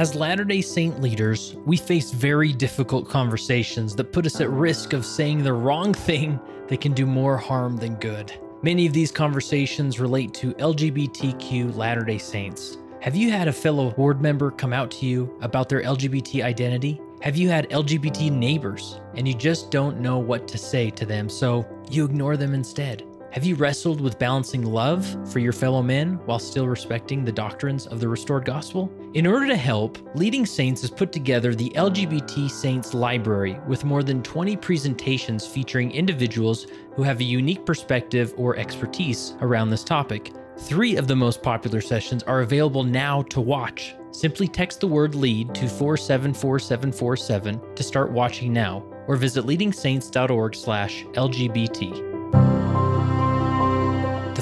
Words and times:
As 0.00 0.14
Latter 0.14 0.44
day 0.44 0.62
Saint 0.62 1.02
leaders, 1.02 1.56
we 1.66 1.76
face 1.76 2.10
very 2.10 2.54
difficult 2.54 3.06
conversations 3.06 3.94
that 3.96 4.14
put 4.14 4.24
us 4.24 4.40
at 4.40 4.48
risk 4.48 4.94
of 4.94 5.04
saying 5.04 5.42
the 5.42 5.52
wrong 5.52 5.92
thing 5.92 6.40
that 6.68 6.80
can 6.80 6.94
do 6.94 7.04
more 7.04 7.36
harm 7.36 7.76
than 7.76 7.96
good. 7.96 8.32
Many 8.62 8.86
of 8.86 8.94
these 8.94 9.12
conversations 9.12 10.00
relate 10.00 10.32
to 10.32 10.54
LGBTQ 10.54 11.76
Latter 11.76 12.02
day 12.02 12.16
Saints. 12.16 12.78
Have 13.02 13.14
you 13.14 13.30
had 13.30 13.46
a 13.46 13.52
fellow 13.52 13.90
board 13.90 14.22
member 14.22 14.50
come 14.50 14.72
out 14.72 14.90
to 14.92 15.04
you 15.04 15.36
about 15.42 15.68
their 15.68 15.82
LGBT 15.82 16.44
identity? 16.44 16.98
Have 17.20 17.36
you 17.36 17.50
had 17.50 17.68
LGBT 17.68 18.32
neighbors 18.32 19.02
and 19.16 19.28
you 19.28 19.34
just 19.34 19.70
don't 19.70 20.00
know 20.00 20.18
what 20.18 20.48
to 20.48 20.56
say 20.56 20.88
to 20.88 21.04
them, 21.04 21.28
so 21.28 21.68
you 21.90 22.06
ignore 22.06 22.38
them 22.38 22.54
instead? 22.54 23.04
Have 23.32 23.44
you 23.44 23.54
wrestled 23.54 24.00
with 24.00 24.18
balancing 24.18 24.64
love 24.64 25.06
for 25.32 25.38
your 25.38 25.52
fellow 25.52 25.84
men 25.84 26.14
while 26.24 26.40
still 26.40 26.66
respecting 26.66 27.24
the 27.24 27.30
doctrines 27.30 27.86
of 27.86 28.00
the 28.00 28.08
restored 28.08 28.44
gospel? 28.44 28.90
In 29.14 29.24
order 29.24 29.46
to 29.46 29.56
help, 29.56 29.98
Leading 30.16 30.44
Saints 30.44 30.80
has 30.80 30.90
put 30.90 31.12
together 31.12 31.54
the 31.54 31.70
LGBT 31.70 32.50
Saints 32.50 32.92
Library 32.92 33.56
with 33.68 33.84
more 33.84 34.02
than 34.02 34.20
20 34.24 34.56
presentations 34.56 35.46
featuring 35.46 35.92
individuals 35.92 36.66
who 36.96 37.04
have 37.04 37.20
a 37.20 37.24
unique 37.24 37.64
perspective 37.64 38.34
or 38.36 38.56
expertise 38.56 39.34
around 39.42 39.70
this 39.70 39.84
topic. 39.84 40.32
Three 40.58 40.96
of 40.96 41.06
the 41.06 41.14
most 41.14 41.40
popular 41.40 41.80
sessions 41.80 42.24
are 42.24 42.40
available 42.40 42.82
now 42.82 43.22
to 43.22 43.40
watch. 43.40 43.94
Simply 44.10 44.48
text 44.48 44.80
the 44.80 44.88
word 44.88 45.14
LEAD 45.14 45.54
to 45.54 45.68
474747 45.68 47.76
to 47.76 47.82
start 47.84 48.10
watching 48.10 48.52
now 48.52 48.84
or 49.06 49.14
visit 49.14 49.46
leadingsaints.org/lgbt. 49.46 52.09
The 52.09 52.09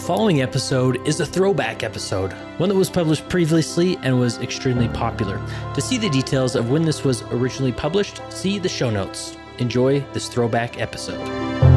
following 0.08 0.40
episode 0.40 1.06
is 1.06 1.20
a 1.20 1.26
throwback 1.26 1.82
episode, 1.82 2.32
one 2.56 2.70
that 2.70 2.74
was 2.74 2.88
published 2.88 3.28
previously 3.28 3.98
and 3.98 4.18
was 4.18 4.38
extremely 4.38 4.88
popular. 4.88 5.38
To 5.74 5.82
see 5.82 5.98
the 5.98 6.08
details 6.08 6.56
of 6.56 6.70
when 6.70 6.80
this 6.80 7.04
was 7.04 7.20
originally 7.24 7.72
published, 7.72 8.22
see 8.32 8.58
the 8.58 8.70
show 8.70 8.88
notes. 8.88 9.36
Enjoy 9.58 10.00
this 10.14 10.28
throwback 10.28 10.80
episode. 10.80 11.67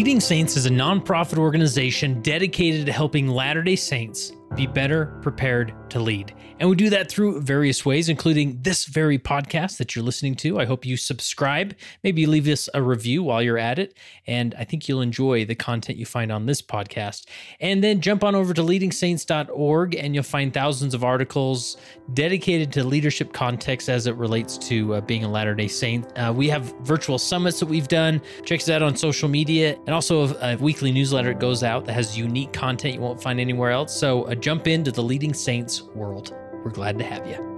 Leading 0.00 0.18
Saints 0.18 0.56
is 0.56 0.64
a 0.64 0.70
nonprofit 0.70 1.36
organization 1.36 2.22
dedicated 2.22 2.86
to 2.86 2.92
helping 2.92 3.28
Latter 3.28 3.62
day 3.62 3.76
Saints 3.76 4.32
be 4.56 4.66
better 4.66 5.06
prepared 5.22 5.72
to 5.90 6.00
lead. 6.00 6.34
And 6.58 6.68
we 6.68 6.76
do 6.76 6.90
that 6.90 7.10
through 7.10 7.40
various 7.40 7.84
ways, 7.84 8.08
including 8.08 8.58
this 8.62 8.84
very 8.84 9.18
podcast 9.18 9.78
that 9.78 9.94
you're 9.94 10.04
listening 10.04 10.34
to. 10.36 10.60
I 10.60 10.64
hope 10.64 10.84
you 10.84 10.96
subscribe, 10.96 11.74
maybe 12.02 12.26
leave 12.26 12.46
us 12.48 12.68
a 12.74 12.82
review 12.82 13.22
while 13.22 13.42
you're 13.42 13.58
at 13.58 13.78
it. 13.78 13.96
And 14.26 14.54
I 14.58 14.64
think 14.64 14.88
you'll 14.88 15.00
enjoy 15.00 15.44
the 15.44 15.54
content 15.54 15.98
you 15.98 16.06
find 16.06 16.30
on 16.30 16.46
this 16.46 16.60
podcast. 16.60 17.26
And 17.60 17.82
then 17.82 18.00
jump 18.00 18.24
on 18.24 18.34
over 18.34 18.52
to 18.54 18.62
leadingsaints.org 18.62 19.94
and 19.94 20.14
you'll 20.14 20.24
find 20.24 20.52
thousands 20.52 20.94
of 20.94 21.04
articles 21.04 21.76
dedicated 22.14 22.72
to 22.72 22.84
leadership 22.84 23.32
context 23.32 23.88
as 23.88 24.06
it 24.06 24.16
relates 24.16 24.58
to 24.58 24.94
uh, 24.94 25.00
being 25.00 25.24
a 25.24 25.28
Latter 25.30 25.54
day 25.54 25.68
Saint. 25.68 26.06
Uh, 26.18 26.32
we 26.34 26.48
have 26.48 26.74
virtual 26.80 27.18
summits 27.18 27.60
that 27.60 27.66
we've 27.66 27.88
done. 27.88 28.20
Check 28.44 28.60
us 28.60 28.68
out 28.68 28.82
on 28.82 28.96
social 28.96 29.28
media 29.28 29.76
and 29.86 29.90
also 29.90 30.26
a, 30.26 30.54
a 30.54 30.56
weekly 30.56 30.92
newsletter 30.92 31.32
that 31.32 31.40
goes 31.40 31.62
out 31.62 31.84
that 31.86 31.92
has 31.92 32.18
unique 32.18 32.52
content 32.52 32.94
you 32.94 33.00
won't 33.00 33.22
find 33.22 33.40
anywhere 33.40 33.70
else. 33.70 33.94
So, 33.98 34.24
uh, 34.24 34.34
jump 34.40 34.66
into 34.66 34.90
the 34.90 35.02
Leading 35.02 35.34
Saints 35.34 35.82
world. 35.82 36.34
We're 36.64 36.70
glad 36.70 36.98
to 36.98 37.04
have 37.04 37.26
you. 37.26 37.49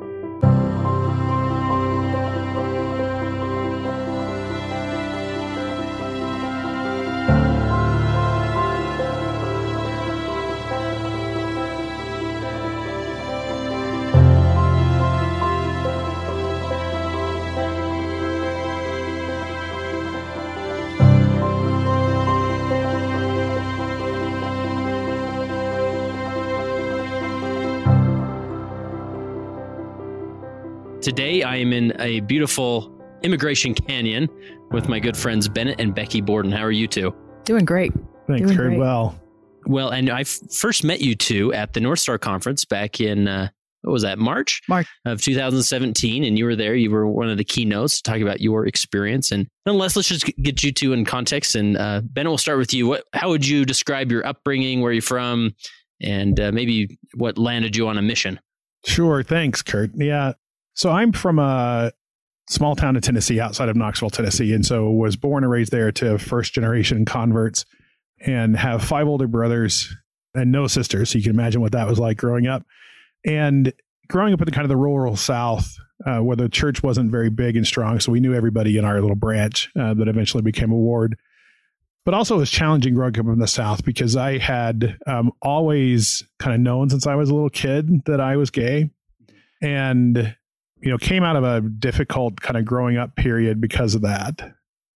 Today, 31.03 31.43
I 31.43 31.57
am 31.57 31.73
in 31.73 31.93
a 32.01 32.21
beautiful 32.21 32.97
Emigration 33.25 33.75
Canyon 33.75 34.29
with 34.71 34.89
my 34.89 35.01
good 35.01 35.17
friends 35.17 35.49
Bennett 35.49 35.81
and 35.81 35.93
Becky 35.93 36.21
Borden. 36.21 36.53
How 36.53 36.63
are 36.63 36.71
you 36.71 36.87
two? 36.87 37.13
Doing 37.45 37.65
great. 37.65 37.93
Thanks, 38.29 38.43
Doing 38.43 38.57
heard 38.57 38.67
great. 38.69 38.79
well. 38.79 39.21
Well, 39.67 39.91
and 39.91 40.09
I 40.09 40.21
f- 40.21 40.39
first 40.53 40.85
met 40.85 41.01
you 41.01 41.17
two 41.17 41.53
at 41.55 41.73
the 41.73 41.81
North 41.81 41.99
Star 41.99 42.19
Conference 42.19 42.65
back 42.65 43.01
in, 43.01 43.27
uh, 43.27 43.49
what 43.83 43.93
was 43.93 44.03
that, 44.03 44.21
March? 44.21 44.63
March. 44.69 44.87
Of 45.05 45.21
2017. 45.21 46.23
And 46.23 46.39
you 46.39 46.45
were 46.45 46.55
there. 46.55 46.77
You 46.77 46.93
were 46.93 47.09
one 47.09 47.29
of 47.29 47.37
the 47.37 47.45
keynotes 47.45 48.01
to 48.01 48.09
talk 48.09 48.21
about 48.21 48.41
your 48.41 48.69
experience. 48.69 49.33
And 49.33 49.49
nonetheless, 49.67 49.97
let's 49.97 50.09
just 50.09 50.27
get 50.41 50.63
you 50.63 50.71
two 50.71 50.93
in 50.93 51.05
context. 51.05 51.57
And 51.57 51.77
uh, 51.77 52.03
Bennett, 52.05 52.31
we'll 52.31 52.39
start 52.39 52.59
with 52.59 52.73
you. 52.73 52.87
What, 52.87 53.05
how 53.13 53.29
would 53.31 53.45
you 53.47 53.65
describe 53.65 54.13
your 54.13 54.25
upbringing, 54.25 54.81
where 54.83 54.93
you're 54.93 55.03
from, 55.03 55.57
and 56.01 56.39
uh, 56.39 56.53
maybe 56.53 56.97
what 57.15 57.39
landed 57.39 57.75
you 57.75 57.89
on 57.89 57.99
a 57.99 58.03
mission? 58.03 58.39
Sure. 58.85 59.25
Thanks, 59.25 59.63
Kurt. 59.63 59.91
Yeah. 59.97 60.35
So 60.75 60.91
I'm 60.91 61.13
from 61.13 61.39
a 61.39 61.93
small 62.49 62.77
town 62.77 62.97
in 62.97 63.03
Tennessee 63.03 63.41
outside 63.41 63.69
of 63.69 63.77
Knoxville, 63.77 64.11
Tennessee. 64.11 64.53
And 64.53 64.65
so 64.65 64.91
was 64.91 65.17
born 65.17 65.45
and 65.45 65.51
raised 65.51 65.73
there 65.73 65.93
to 65.93 66.19
first 66.19 66.55
generation 66.55 67.05
converts 67.05 67.65
and 68.25 68.57
have 68.57 68.85
five 68.85 69.07
older 69.07 69.27
brothers 69.27 69.95
and 70.35 70.53
no 70.53 70.67
sisters. 70.67 71.11
So 71.11 71.19
you 71.19 71.25
can 71.25 71.33
imagine 71.33 71.61
what 71.61 71.73
that 71.73 71.89
was 71.89 71.99
like 71.99 72.17
growing 72.17 72.47
up. 72.47 72.65
And 73.25 73.73
growing 74.09 74.35
up 74.35 74.41
in 74.41 74.47
the 74.47 74.53
kind 74.53 74.65
of 74.65 74.69
the 74.69 74.77
rural 74.77 75.17
South, 75.17 75.75
uh, 76.07 76.19
where 76.19 76.37
the 76.37 76.49
church 76.49 76.83
wasn't 76.83 77.11
very 77.11 77.31
big 77.31 77.57
and 77.57 77.67
strong. 77.67 78.01
So 78.01 78.13
we 78.13 78.21
knew 78.21 78.35
everybody 78.35 78.77
in 78.77 78.85
our 78.85 79.01
little 79.01 79.17
branch 79.17 79.71
uh, 79.79 79.95
that 79.95 80.09
eventually 80.09 80.43
became 80.43 80.73
a 80.73 80.77
ward. 80.77 81.17
But 82.05 82.15
also 82.15 82.35
it 82.35 82.39
was 82.39 82.51
challenging 82.51 82.95
growing 82.95 83.17
up 83.19 83.27
in 83.27 83.39
the 83.39 83.47
South 83.47 83.85
because 83.85 84.17
I 84.17 84.39
had 84.39 84.99
um, 85.07 85.31
always 85.41 86.25
kind 86.41 86.55
of 86.55 86.61
known 86.61 86.91
since 86.91 87.07
I 87.07 87.15
was 87.15 87.31
a 87.31 87.35
little 87.35 87.51
kid 87.51 88.05
that 88.07 88.21
I 88.21 88.37
was 88.37 88.51
gay. 88.51 88.91
And 89.63 90.35
you 90.83 90.91
know, 90.91 90.99
came 90.99 91.23
out 91.23 91.37
of 91.37 91.45
a 91.45 91.61
difficult 91.61 92.41
kind 92.41 92.57
of 92.57 92.65
growing 92.65 92.97
up 92.97 93.15
period 93.17 93.61
because 93.61 93.95
of 93.95 94.03
that. 94.03 94.41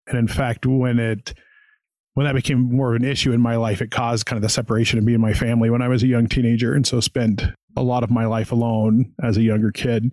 And 0.09 0.19
in 0.19 0.29
fact, 0.29 0.67
when 0.67 0.99
it 0.99 1.35
when 2.15 2.25
that 2.27 2.35
became 2.35 2.75
more 2.75 2.95
of 2.95 3.03
an 3.03 3.07
issue 3.09 3.33
in 3.33 3.41
my 3.43 3.57
life, 3.57 3.83
it 3.83 3.91
caused 3.91 4.25
kind 4.27 4.39
of 4.39 4.43
the 4.43 4.49
separation 4.49 4.99
of 4.99 5.05
me 5.05 5.13
and 5.13 5.21
my 5.21 5.35
family 5.35 5.69
when 5.69 5.83
I 5.83 5.89
was 5.89 6.03
a 6.03 6.07
young 6.07 6.27
teenager, 6.29 6.75
and 6.75 6.87
so 6.87 7.01
spent 7.01 7.43
a 7.77 7.83
lot 7.83 8.03
of 8.03 8.11
my 8.11 8.25
life 8.25 8.53
alone 8.53 9.13
as 9.23 9.37
a 9.37 9.43
younger 9.43 9.71
kid. 9.71 10.11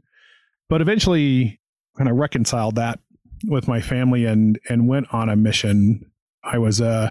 But 0.70 0.82
eventually, 0.82 1.60
kind 1.98 2.10
of 2.10 2.18
reconciled 2.18 2.76
that 2.76 3.00
with 3.46 3.68
my 3.68 3.80
family 3.82 4.26
and 4.26 4.60
and 4.70 4.88
went 4.88 5.14
on 5.14 5.30
a 5.30 5.36
mission. 5.36 6.06
I 6.44 6.58
was 6.58 6.82
a 6.82 7.10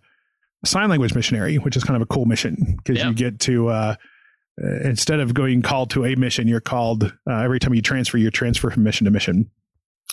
sign 0.65 0.91
language 0.91 1.15
missionary, 1.15 1.57
which 1.57 1.77
is 1.77 1.85
kind 1.85 1.97
of 1.97 2.03
a 2.03 2.07
cool 2.07 2.27
mission 2.27 2.75
because 2.77 2.99
Yeah. 2.99 3.09
you 3.09 3.15
get 3.15 3.41
to 3.41 3.69
uh, 3.69 3.73
uh, 3.73 3.97
instead 4.59 5.21
of 5.21 5.35
going 5.35 5.63
called 5.63 5.91
to 5.91 6.05
a 6.05 6.15
mission, 6.15 6.49
you're 6.49 6.61
called 6.61 7.05
uh, 7.05 7.35
every 7.41 7.59
time 7.59 7.75
you 7.75 7.83
transfer, 7.83 8.19
you 8.19 8.31
transfer 8.31 8.71
from 8.71 8.83
mission 8.83 9.05
to 9.07 9.11
mission, 9.11 9.51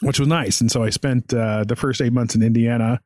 which 0.02 0.20
was 0.20 0.28
nice. 0.28 0.62
And 0.62 0.72
so 0.72 0.84
I 0.84 0.90
spent 0.90 1.34
uh, 1.34 1.64
the 1.68 1.76
first 1.76 2.02
eight 2.02 2.14
months 2.14 2.36
in 2.36 2.42
Indiana. 2.44 3.02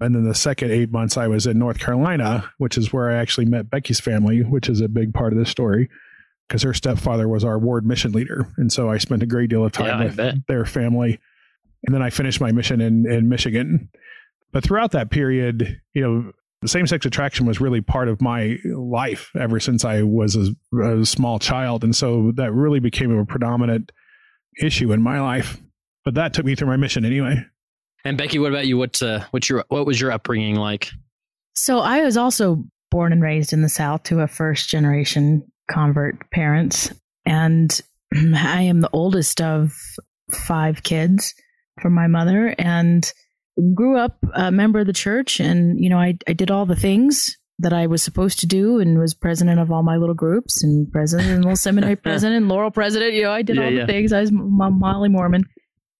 And 0.00 0.14
then 0.14 0.24
the 0.24 0.34
second 0.34 0.72
eight 0.72 0.90
months, 0.90 1.16
I 1.16 1.28
was 1.28 1.46
in 1.46 1.58
North 1.58 1.78
Carolina, 1.78 2.50
which 2.58 2.76
is 2.76 2.92
where 2.92 3.10
I 3.10 3.14
actually 3.14 3.46
met 3.46 3.70
Becky's 3.70 4.00
family, 4.00 4.40
which 4.40 4.68
is 4.68 4.80
a 4.80 4.88
big 4.88 5.14
part 5.14 5.32
of 5.32 5.38
this 5.38 5.48
story 5.50 5.88
because 6.48 6.62
her 6.62 6.74
stepfather 6.74 7.28
was 7.28 7.44
our 7.44 7.58
ward 7.58 7.86
mission 7.86 8.12
leader. 8.12 8.46
And 8.58 8.72
so 8.72 8.90
I 8.90 8.98
spent 8.98 9.22
a 9.22 9.26
great 9.26 9.50
deal 9.50 9.64
of 9.64 9.72
time 9.72 9.86
Yeah, 9.86 10.04
with 10.04 10.16
bet. 10.16 10.34
their 10.48 10.66
family. 10.66 11.20
And 11.86 11.94
then 11.94 12.02
I 12.02 12.10
finished 12.10 12.40
my 12.40 12.50
mission 12.52 12.80
in, 12.80 13.10
in 13.10 13.28
Michigan. 13.28 13.88
But 14.52 14.64
throughout 14.64 14.90
that 14.90 15.10
period, 15.10 15.80
you 15.94 16.02
know, 16.02 16.32
same 16.66 16.86
sex 16.86 17.06
attraction 17.06 17.46
was 17.46 17.60
really 17.60 17.80
part 17.80 18.08
of 18.08 18.20
my 18.20 18.58
life 18.64 19.30
ever 19.38 19.60
since 19.60 19.84
I 19.84 20.02
was 20.02 20.36
a, 20.36 20.78
a 20.80 21.06
small 21.06 21.38
child. 21.38 21.84
And 21.84 21.94
so 21.94 22.32
that 22.36 22.52
really 22.52 22.80
became 22.80 23.16
a 23.16 23.24
predominant 23.24 23.92
issue 24.60 24.92
in 24.92 25.02
my 25.02 25.20
life. 25.20 25.60
But 26.04 26.14
that 26.14 26.34
took 26.34 26.44
me 26.44 26.54
through 26.54 26.68
my 26.68 26.76
mission 26.76 27.04
anyway. 27.04 27.44
And 28.04 28.18
Becky, 28.18 28.38
what 28.38 28.52
about 28.52 28.66
you? 28.66 28.76
What's 28.76 29.00
uh, 29.00 29.24
what's 29.30 29.48
your 29.48 29.64
what 29.68 29.86
was 29.86 30.00
your 30.00 30.12
upbringing 30.12 30.56
like? 30.56 30.90
So 31.54 31.78
I 31.78 32.02
was 32.02 32.16
also 32.16 32.64
born 32.90 33.12
and 33.12 33.22
raised 33.22 33.52
in 33.52 33.62
the 33.62 33.68
South 33.68 34.02
to 34.04 34.20
a 34.20 34.28
first 34.28 34.68
generation 34.68 35.42
convert 35.70 36.30
parents. 36.30 36.92
And 37.24 37.80
I 38.14 38.62
am 38.62 38.80
the 38.80 38.90
oldest 38.92 39.40
of 39.40 39.72
five 40.30 40.82
kids 40.82 41.34
from 41.80 41.94
my 41.94 42.06
mother 42.06 42.54
and 42.58 43.10
grew 43.74 43.96
up 43.98 44.18
a 44.34 44.50
member 44.50 44.80
of 44.80 44.86
the 44.86 44.92
church. 44.92 45.40
And, 45.40 45.78
you 45.82 45.88
know, 45.88 45.98
I, 45.98 46.18
I 46.26 46.32
did 46.32 46.50
all 46.50 46.66
the 46.66 46.76
things 46.76 47.36
that 47.60 47.72
I 47.72 47.86
was 47.86 48.02
supposed 48.02 48.40
to 48.40 48.46
do 48.46 48.80
and 48.80 48.98
was 48.98 49.14
president 49.14 49.60
of 49.60 49.70
all 49.70 49.82
my 49.84 49.96
little 49.96 50.14
groups 50.14 50.62
and 50.64 50.90
president 50.90 51.30
and 51.30 51.44
little 51.44 51.56
seminary 51.56 51.96
president 52.02 52.36
and 52.36 52.48
Laurel 52.48 52.70
president. 52.70 53.14
You 53.14 53.22
know, 53.24 53.30
I 53.32 53.42
did 53.42 53.56
Yeah, 53.56 53.64
all 53.64 53.70
the 53.70 53.76
yeah. 53.76 53.86
things. 53.86 54.12
I 54.12 54.20
was 54.20 54.30
Molly 54.32 55.08
Mormon. 55.08 55.44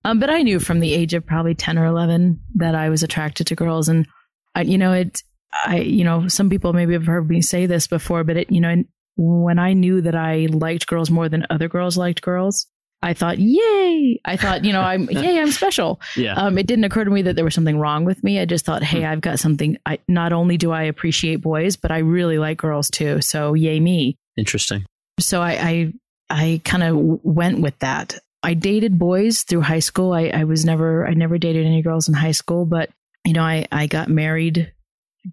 Um, 0.05 0.19
but 0.19 0.31
I 0.31 0.43
knew 0.43 0.59
from 0.61 0.81
the 0.81 0.93
age 0.93 1.15
of 1.15 1.25
probably 1.25 1.55
10 1.55 1.79
or 1.79 1.87
11 1.87 2.41
that 2.57 2.75
I 2.75 2.89
was 2.91 3.03
attracted 3.03 3.47
to 3.47 3.55
girls. 3.55 3.89
And 3.89 4.07
I, 4.55 4.63
you 4.63 4.77
know, 4.77 4.93
it, 4.93 5.23
I, 5.65 5.79
you 5.79 6.05
know, 6.05 6.29
some 6.29 6.51
people 6.51 6.73
maybe 6.73 6.93
have 6.93 7.07
heard 7.07 7.29
me 7.31 7.41
say 7.41 7.67
this 7.67 7.87
before, 7.87 8.25
but 8.25 8.37
it, 8.37 8.53
you 8.53 8.61
know, 8.61 8.83
when 9.17 9.59
I 9.61 9.73
knew 9.73 10.01
that 10.01 10.17
I 10.17 10.49
liked 10.51 10.89
girls 10.89 11.11
more 11.11 11.29
than 11.29 11.47
other 11.49 11.69
girls 11.69 11.97
liked 11.97 12.21
girls, 12.21 12.67
I 13.03 13.13
thought, 13.13 13.39
yay! 13.39 14.21
I 14.25 14.37
thought, 14.37 14.65
you 14.65 14.73
know, 14.73 14.81
I'm, 14.81 15.05
yay, 15.11 15.39
I'm 15.39 15.53
special. 15.53 16.01
Yeah. 16.17 16.35
Um, 16.35 16.57
it 16.57 16.67
didn't 16.67 16.85
occur 16.85 17.05
to 17.05 17.11
me 17.11 17.23
that 17.23 17.37
there 17.37 17.45
was 17.45 17.55
something 17.55 17.79
wrong 17.79 18.05
with 18.05 18.25
me. 18.25 18.41
I 18.41 18.47
just 18.47 18.65
thought, 18.65 18.83
hey, 18.83 19.05
I've 19.05 19.21
got 19.21 19.39
something. 19.39 19.77
I 19.85 19.99
not 20.09 20.33
only 20.33 20.57
do 20.57 20.73
I 20.73 20.85
appreciate 20.85 21.37
boys, 21.37 21.77
but 21.77 21.91
I 21.91 21.99
really 21.99 22.39
like 22.39 22.59
girls 22.59 22.91
too. 22.91 23.21
So 23.21 23.55
yay 23.55 23.79
me. 23.79 24.17
Interesting. 24.37 24.87
So 25.21 25.43
I 25.43 25.53
I, 25.53 25.93
I 26.31 26.61
kind 26.65 26.83
of 26.83 26.97
went 26.97 27.61
with 27.61 27.79
that. 27.81 28.19
I 28.43 28.55
dated 28.55 28.99
boys 28.99 29.43
through 29.43 29.63
high 29.63 29.79
school. 29.81 30.13
I, 30.13 30.29
I 30.29 30.45
was 30.45 30.65
never 30.65 31.07
I 31.07 31.15
never 31.15 31.39
dated 31.39 31.67
any 31.67 31.83
girls 31.83 32.09
in 32.09 32.15
high 32.15 32.33
school, 32.33 32.67
but 32.67 32.91
you 33.25 33.33
know 33.33 33.43
I 33.43 33.67
I 33.71 33.87
got 33.87 34.09
married. 34.09 34.73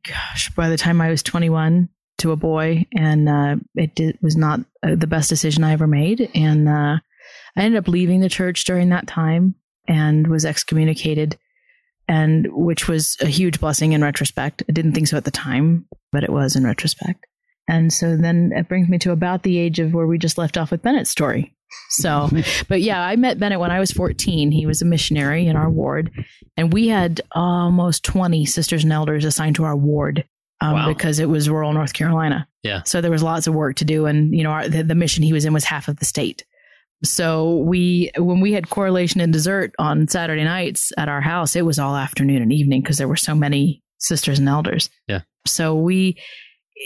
Gosh, 0.08 0.50
by 0.56 0.70
the 0.70 0.78
time 0.78 1.02
I 1.02 1.10
was 1.10 1.22
21 1.22 1.90
to 2.20 2.32
a 2.32 2.38
boy, 2.38 2.86
and 2.96 3.28
uh, 3.28 3.56
it 3.76 3.96
did, 3.96 4.18
was 4.22 4.38
not 4.38 4.62
uh, 4.84 4.96
the 4.96 5.08
best 5.08 5.30
decision 5.30 5.64
I 5.64 5.74
ever 5.74 5.88
made. 5.88 6.30
And 6.34 6.70
uh, 6.70 6.98
I 7.56 7.64
ended 7.64 7.80
up 7.80 7.88
leaving 7.88 8.20
the 8.22 8.30
church 8.30 8.64
during 8.66 8.90
that 8.90 9.08
time 9.08 9.56
and 9.88 10.28
was 10.28 10.46
excommunicated, 10.46 11.38
and 12.08 12.48
which 12.52 12.88
was 12.88 13.18
a 13.22 13.28
huge 13.28 13.60
blessing 13.60 13.94
in 13.94 14.02
retrospect. 14.02 14.64
I 14.68 14.72
didn't 14.72 14.94
think 14.94 15.08
so 15.08 15.18
at 15.18 15.26
the 15.26 15.32
time, 15.32 15.86
but 16.12 16.24
it 16.24 16.30
was 16.32 16.56
in 16.56 16.66
retrospect. 16.66 17.26
And 17.68 17.92
so 17.94 18.18
then 18.18 18.52
it 18.56 18.68
brings 18.68 18.90
me 18.90 18.98
to 19.00 19.12
about 19.12 19.44
the 19.44 19.58
age 19.58 19.80
of 19.80 19.94
where 19.94 20.08
we 20.08 20.18
just 20.18 20.38
left 20.38 20.58
off 20.58 20.72
with 20.72 20.82
Bennett's 20.82 21.10
story. 21.10 21.56
So, 21.90 22.30
but 22.68 22.82
yeah, 22.82 23.02
I 23.02 23.16
met 23.16 23.40
Bennett 23.40 23.60
when 23.60 23.72
I 23.72 23.80
was 23.80 23.92
14. 23.92 24.52
He 24.52 24.66
was 24.66 24.82
a 24.82 24.86
missionary 24.86 25.48
in 25.48 25.56
our 25.56 25.70
ward, 25.70 26.12
and 26.58 26.74
we 26.74 26.88
had 26.90 27.22
almost 27.32 28.04
20 28.04 28.46
sisters 28.46 28.84
and 28.84 28.92
elders 28.92 29.24
assigned 29.26 29.56
to 29.56 29.64
our 29.64 29.76
ward 29.76 30.26
um, 30.60 30.74
Wow. 30.74 30.88
because 30.94 31.20
it 31.20 31.30
was 31.30 31.50
rural 31.50 31.72
North 31.74 31.94
Carolina. 31.94 32.48
Yeah. 32.64 32.82
So 32.84 33.00
there 33.02 33.12
was 33.12 33.24
lots 33.24 33.48
of 33.48 33.54
work 33.56 33.78
to 33.78 33.86
do, 33.86 34.06
and 34.06 34.36
you 34.36 34.44
know, 34.44 34.52
our, 34.52 34.68
the, 34.68 34.84
the 34.84 34.96
mission 34.96 35.24
he 35.24 35.34
was 35.34 35.46
in 35.46 35.54
was 35.54 35.64
half 35.64 35.88
of 35.88 35.98
the 35.98 36.06
state. 36.06 36.44
So 37.04 37.58
we, 37.58 38.12
when 38.18 38.42
we 38.42 38.54
had 38.54 38.70
correlation 38.70 39.22
and 39.22 39.34
dessert 39.34 39.74
on 39.80 40.08
Saturday 40.08 40.44
nights 40.44 40.92
at 40.98 41.10
our 41.10 41.22
house, 41.22 41.56
it 41.56 41.66
was 41.66 41.80
all 41.80 41.96
afternoon 41.96 42.42
and 42.42 42.54
evening 42.54 42.82
because 42.82 42.98
there 42.98 43.08
were 43.08 43.16
so 43.16 43.34
many 43.34 43.82
sisters 43.98 44.40
and 44.40 44.48
elders. 44.48 44.90
Yeah. 45.08 45.22
So 45.46 45.76
we, 45.76 46.18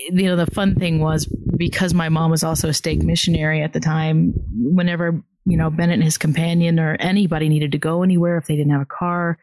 you 0.09 0.23
know, 0.23 0.35
the 0.35 0.47
fun 0.47 0.75
thing 0.75 0.99
was 0.99 1.25
because 1.57 1.93
my 1.93 2.09
mom 2.09 2.31
was 2.31 2.43
also 2.43 2.69
a 2.69 2.73
stake 2.73 3.03
missionary 3.03 3.61
at 3.61 3.73
the 3.73 3.79
time. 3.79 4.33
Whenever 4.53 5.23
you 5.45 5.57
know 5.57 5.69
Bennett 5.69 5.95
and 5.95 6.03
his 6.03 6.17
companion 6.17 6.79
or 6.79 6.95
anybody 6.99 7.49
needed 7.49 7.71
to 7.73 7.77
go 7.77 8.03
anywhere, 8.03 8.37
if 8.37 8.47
they 8.47 8.55
didn't 8.55 8.71
have 8.71 8.81
a 8.81 8.85
car, 8.85 9.37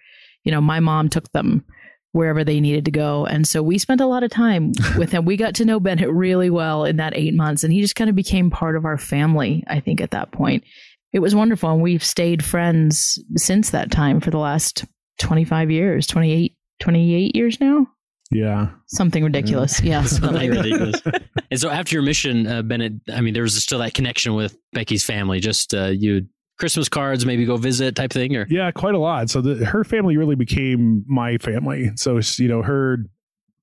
you 0.44 0.52
know, 0.52 0.60
my 0.60 0.80
mom 0.80 1.08
took 1.08 1.30
them 1.32 1.64
wherever 2.12 2.44
they 2.44 2.60
needed 2.60 2.84
to 2.84 2.90
go. 2.90 3.26
And 3.26 3.46
so 3.46 3.62
we 3.62 3.78
spent 3.78 4.00
a 4.00 4.06
lot 4.06 4.22
of 4.22 4.30
time 4.30 4.72
with 4.96 5.10
him. 5.10 5.24
We 5.24 5.36
got 5.36 5.54
to 5.56 5.64
know 5.64 5.80
Bennett 5.80 6.10
really 6.10 6.50
well 6.50 6.84
in 6.84 6.96
that 6.96 7.16
eight 7.16 7.34
months, 7.34 7.64
and 7.64 7.72
he 7.72 7.80
just 7.80 7.96
kind 7.96 8.10
of 8.10 8.16
became 8.16 8.50
part 8.50 8.76
of 8.76 8.84
our 8.84 8.98
family, 8.98 9.64
I 9.66 9.80
think, 9.80 10.00
at 10.00 10.12
that 10.12 10.32
point. 10.32 10.64
It 11.12 11.20
was 11.20 11.34
wonderful. 11.34 11.70
And 11.70 11.82
we've 11.82 12.04
stayed 12.04 12.44
friends 12.44 13.22
since 13.36 13.70
that 13.70 13.90
time 13.90 14.20
for 14.20 14.30
the 14.30 14.38
last 14.38 14.84
25 15.18 15.70
years, 15.70 16.06
28, 16.06 16.56
28 16.80 17.36
years 17.36 17.60
now. 17.60 17.86
Yeah. 18.30 18.70
Something 18.86 19.22
ridiculous. 19.24 19.80
Yes. 19.82 20.16
Something 20.18 20.50
ridiculous. 20.50 21.02
And 21.50 21.60
so 21.60 21.68
after 21.68 21.94
your 21.94 22.02
mission, 22.02 22.46
uh, 22.46 22.62
Bennett, 22.62 22.94
I 23.12 23.20
mean, 23.20 23.34
there 23.34 23.42
was 23.42 23.60
still 23.62 23.80
that 23.80 23.92
connection 23.92 24.34
with 24.34 24.56
Becky's 24.72 25.04
family. 25.04 25.38
Just 25.38 25.74
uh, 25.74 25.88
you 25.88 26.26
Christmas 26.62 26.88
cards, 26.88 27.26
maybe 27.26 27.44
go 27.44 27.56
visit 27.56 27.96
type 27.96 28.12
thing, 28.12 28.36
or 28.36 28.46
Yeah, 28.48 28.70
quite 28.70 28.94
a 28.94 28.98
lot. 28.98 29.28
So 29.30 29.40
the, 29.40 29.64
her 29.66 29.82
family 29.82 30.16
really 30.16 30.36
became 30.36 31.04
my 31.08 31.36
family. 31.38 31.90
So 31.96 32.20
you 32.38 32.46
know, 32.46 32.62
her 32.62 32.98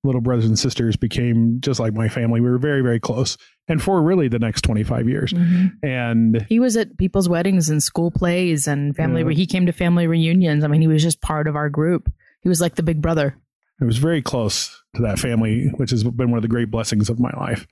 little 0.04 0.20
brothers 0.20 0.44
and 0.44 0.58
sisters 0.58 0.96
became 0.96 1.60
just 1.62 1.80
like 1.80 1.94
my 1.94 2.10
family. 2.10 2.42
We 2.42 2.50
were 2.50 2.58
very, 2.58 2.82
very 2.82 3.00
close, 3.00 3.38
and 3.68 3.80
for 3.82 4.02
really 4.02 4.28
the 4.28 4.38
next 4.38 4.60
twenty 4.62 4.82
five 4.82 5.08
years. 5.08 5.32
Mhm. 5.32 5.70
And 5.82 6.44
He 6.50 6.60
was 6.60 6.76
at 6.76 6.98
people's 6.98 7.26
weddings 7.26 7.70
and 7.70 7.82
school 7.82 8.10
plays 8.10 8.68
and 8.68 8.94
family. 8.94 9.22
Yeah. 9.22 9.30
He 9.30 9.46
came 9.46 9.64
to 9.64 9.72
family 9.72 10.06
reunions. 10.06 10.62
I 10.62 10.68
mean, 10.68 10.82
he 10.82 10.86
was 10.88 11.02
just 11.02 11.22
part 11.22 11.48
of 11.48 11.56
our 11.56 11.70
group. 11.70 12.12
He 12.42 12.50
was 12.50 12.60
like 12.60 12.74
the 12.74 12.82
big 12.82 13.00
brother. 13.00 13.34
it 13.80 13.84
was 13.86 13.96
very 13.96 14.20
close 14.20 14.78
to 14.96 15.00
that 15.00 15.18
family, 15.18 15.68
which 15.76 15.90
has 15.90 16.04
been 16.04 16.30
one 16.30 16.36
of 16.36 16.42
the 16.42 16.48
great 16.48 16.70
blessings 16.70 17.08
of 17.08 17.18
my 17.18 17.30
life. 17.38 17.66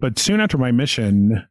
But 0.00 0.18
soon 0.18 0.40
after 0.40 0.58
my 0.58 0.72
mission, 0.72 1.46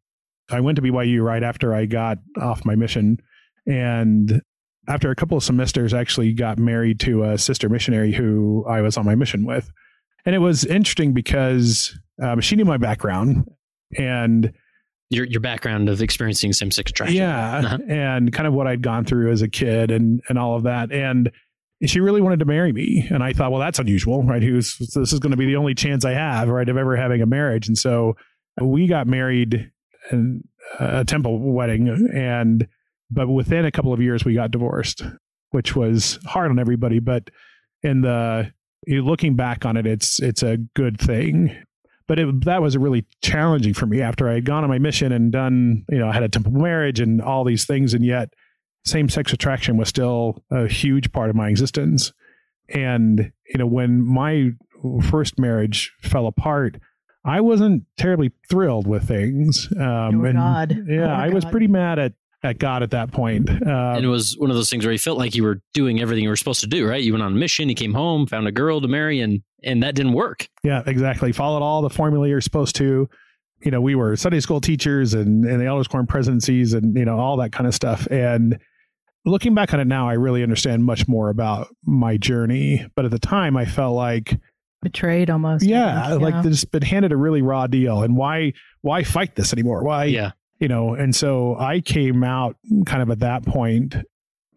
I 0.52 0.60
went 0.60 0.76
to 0.78 0.82
BYU 0.82 1.22
right 1.24 1.44
after 1.44 1.74
I 1.74 1.86
got 1.86 2.20
off 2.40 2.66
my 2.66 2.76
mission, 2.76 3.20
and 3.66 4.42
after 4.88 5.10
a 5.10 5.16
couple 5.16 5.38
of 5.38 5.44
semesters, 5.44 5.94
I 5.94 6.00
actually 6.02 6.34
got 6.34 6.60
married 6.60 7.00
to 7.02 7.24
a 7.24 7.38
sister 7.38 7.70
missionary 7.70 8.14
who 8.14 8.64
I 8.70 8.82
was 8.82 8.98
on 8.98 9.06
my 9.06 9.16
mission 9.16 9.46
with. 9.46 9.72
And 10.26 10.36
it 10.36 10.40
was 10.40 10.64
interesting 10.66 11.14
because 11.14 11.98
um, 12.22 12.40
she 12.42 12.56
knew 12.56 12.66
my 12.66 12.78
background 12.78 13.48
and 13.98 14.52
your 15.10 15.26
your 15.26 15.40
background 15.40 15.88
of 15.90 16.02
experiencing 16.02 16.52
same 16.54 16.72
sex 16.72 16.90
attraction. 16.92 17.18
yeah, 17.18 17.58
Uh-huh. 17.60 17.78
and 17.88 18.34
kind 18.34 18.48
of 18.48 18.54
what 18.54 18.66
I'd 18.68 18.82
gone 18.82 19.06
through 19.06 19.32
as 19.32 19.42
a 19.42 19.48
kid 19.48 19.92
and 19.92 20.22
and 20.30 20.38
all 20.40 20.56
of 20.56 20.64
that. 20.64 20.92
And 20.92 21.32
she 21.84 22.00
really 22.00 22.22
wanted 22.22 22.40
to 22.40 22.46
marry 22.46 22.72
me, 22.72 23.06
and 23.12 23.22
I 23.24 23.34
thought, 23.34 23.52
well, 23.52 23.60
that's 23.60 23.78
unusual, 23.80 24.24
right? 24.24 24.42
Who's 24.42 24.78
this 24.78 25.14
is 25.14 25.20
going 25.20 25.32
to 25.32 25.38
be 25.38 25.46
the 25.46 25.58
only 25.58 25.76
chance 25.76 26.06
I 26.06 26.14
have, 26.14 26.48
right, 26.50 26.68
of 26.68 26.78
ever 26.78 26.96
having 26.96 27.22
a 27.22 27.26
marriage. 27.28 27.68
And 27.68 27.78
so 27.78 28.16
we 28.60 28.88
got 28.88 29.06
married 29.08 29.70
in 30.12 30.44
a 30.80 31.06
temple 31.06 31.40
wedding, 31.40 31.88
and 32.14 32.68
but 33.12 33.28
within 33.28 33.66
a 33.66 33.72
couple 33.72 33.94
of 33.94 34.02
years 34.02 34.26
we 34.26 34.34
got 34.34 34.52
divorced, 34.52 35.04
which 35.52 35.76
was 35.76 36.20
hard 36.26 36.52
on 36.52 36.60
everybody. 36.60 37.00
But 37.00 37.30
in 37.84 38.02
the 38.02 38.52
looking 38.88 39.36
back 39.36 39.66
on 39.66 39.78
it, 39.78 39.86
it's 39.86 40.20
it's 40.20 40.44
a 40.44 40.58
good 40.76 41.00
thing. 41.00 41.56
But 42.08 42.20
it, 42.20 42.46
that 42.46 42.62
was 42.62 42.78
really 42.78 43.06
challenging 43.24 43.74
for 43.74 43.88
me 43.88 44.02
after 44.02 44.30
I 44.30 44.36
had 44.36 44.46
gone 44.46 44.64
on 44.64 44.70
my 44.70 44.78
mission 44.78 45.12
and 45.12 45.32
done, 45.32 45.86
you 45.90 45.98
know, 45.98 46.08
I 46.08 46.14
had 46.14 46.22
a 46.22 46.30
temple 46.30 46.52
marriage 46.52 47.00
and 47.00 47.20
all 47.20 47.44
these 47.44 47.66
things, 47.66 47.96
and 47.96 48.06
yet 48.06 48.30
same 48.84 49.10
sex 49.10 49.34
attraction 49.34 49.78
was 49.78 49.90
still 49.90 50.44
a 50.52 50.68
huge 50.68 51.12
part 51.12 51.32
of 51.32 51.36
my 51.36 51.50
existence. 51.50 52.14
And 52.70 53.32
you 53.48 53.58
know, 53.58 53.66
when 53.66 54.06
my 54.06 54.52
first 55.10 55.40
marriage 55.40 55.94
fell 56.02 56.28
apart, 56.28 56.80
I 57.26 57.42
wasn't 57.42 57.84
terribly 57.98 58.32
thrilled 58.50 58.86
with 58.88 59.08
things. 59.08 59.68
Um, 59.76 60.22
Oh, 60.22 60.26
and 60.26 60.38
God. 60.38 60.86
yeah, 60.88 61.08
Oh, 61.12 61.16
I 61.16 61.30
was 61.30 61.44
pretty 61.46 61.68
mad 61.68 62.00
at 62.00 62.14
at 62.44 62.60
God 62.60 62.84
at 62.84 62.92
that 62.92 63.12
point. 63.12 63.50
Um, 63.50 63.68
And 63.68 64.06
it 64.06 64.08
was 64.08 64.36
one 64.38 64.52
of 64.52 64.56
those 64.56 64.70
things 64.70 64.86
where 64.86 64.92
you 64.92 65.00
felt 65.00 65.18
like 65.18 65.34
you 65.36 65.42
were 65.42 65.62
doing 65.74 66.00
everything 66.00 66.24
you 66.24 66.30
were 66.30 66.36
supposed 66.36 66.62
to 66.62 66.68
do, 66.68 66.88
right? 66.88 67.02
You 67.02 67.14
went 67.14 67.24
on 67.24 67.32
a 67.32 67.36
mission, 67.36 67.70
you 67.70 67.74
came 67.76 67.94
home, 67.96 68.28
found 68.28 68.48
a 68.48 68.52
girl 68.52 68.80
to 68.82 68.88
marry, 68.88 69.20
and 69.20 69.42
and 69.64 69.82
that 69.82 69.96
didn't 69.96 70.14
work. 70.14 70.48
Yeah, 70.64 70.84
exactly. 70.86 71.32
Followed 71.32 71.64
all 71.64 71.82
the 71.82 71.90
formula 71.90 72.28
you're 72.28 72.42
supposed 72.42 72.76
to. 72.76 73.10
You 73.64 73.72
know, 73.72 73.82
we 73.82 73.96
were 73.96 74.16
Sunday 74.16 74.42
school 74.42 74.62
teachers 74.62 75.16
and, 75.16 75.44
and 75.46 75.60
the 75.60 75.66
elders 75.66 75.88
quorum 75.88 76.06
presidencies 76.06 76.74
and, 76.74 76.96
you 76.96 77.06
know, 77.06 77.18
all 77.18 77.38
that 77.38 77.52
kind 77.52 77.66
of 77.66 77.74
stuff. 77.74 78.06
And 78.12 78.60
looking 79.26 79.56
back 79.56 79.74
on 79.74 79.80
it 79.80 79.88
now, 79.88 80.08
I 80.08 80.14
really 80.14 80.44
understand 80.44 80.86
much 80.86 81.08
more 81.08 81.30
about 81.30 81.70
my 81.84 82.18
journey. 82.18 82.86
But 82.96 83.06
at 83.06 83.12
the 83.12 83.18
time, 83.18 83.58
I 83.58 83.66
felt 83.66 83.96
like, 83.96 84.38
Betrayed 84.82 85.30
almost. 85.30 85.66
Yeah, 85.66 86.10
think, 86.10 86.22
like 86.22 86.44
just 86.44 86.72
been 86.72 86.84
handed 86.84 87.12
a 87.12 87.18
really 87.18 87.42
raw 87.42 87.68
deal. 87.68 88.04
And 88.04 88.16
why, 88.16 88.54
why 88.82 89.04
fight 89.04 89.36
this 89.36 89.52
anymore? 89.52 89.84
Why, 89.84 90.06
Yeah. 90.06 90.32
you 90.60 90.68
know? 90.68 90.94
And 90.94 91.16
so 91.16 91.56
I 91.58 91.82
came 91.82 92.24
out 92.24 92.56
kind 92.86 93.02
of 93.02 93.10
at 93.10 93.20
that 93.20 93.46
point 93.46 93.96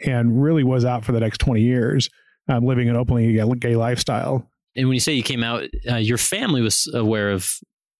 and 0.05 0.43
really 0.43 0.65
was 0.65 0.85
out 0.85 1.05
for 1.05 1.13
the 1.13 1.21
next 1.21 1.39
20 1.39 1.63
years, 1.63 2.11
um, 2.49 2.65
living 2.65 2.89
an 2.89 2.97
openly 2.97 3.33
gay 3.59 3.75
lifestyle. 3.77 4.49
And 4.77 4.87
when 4.89 4.95
you 4.95 5.01
say 5.01 5.15
you 5.15 5.23
came 5.23 5.43
out, 5.43 5.65
uh, 5.91 5.97
your 5.97 6.19
family 6.19 6.61
was 6.61 6.89
aware 6.95 7.31
of 7.31 7.51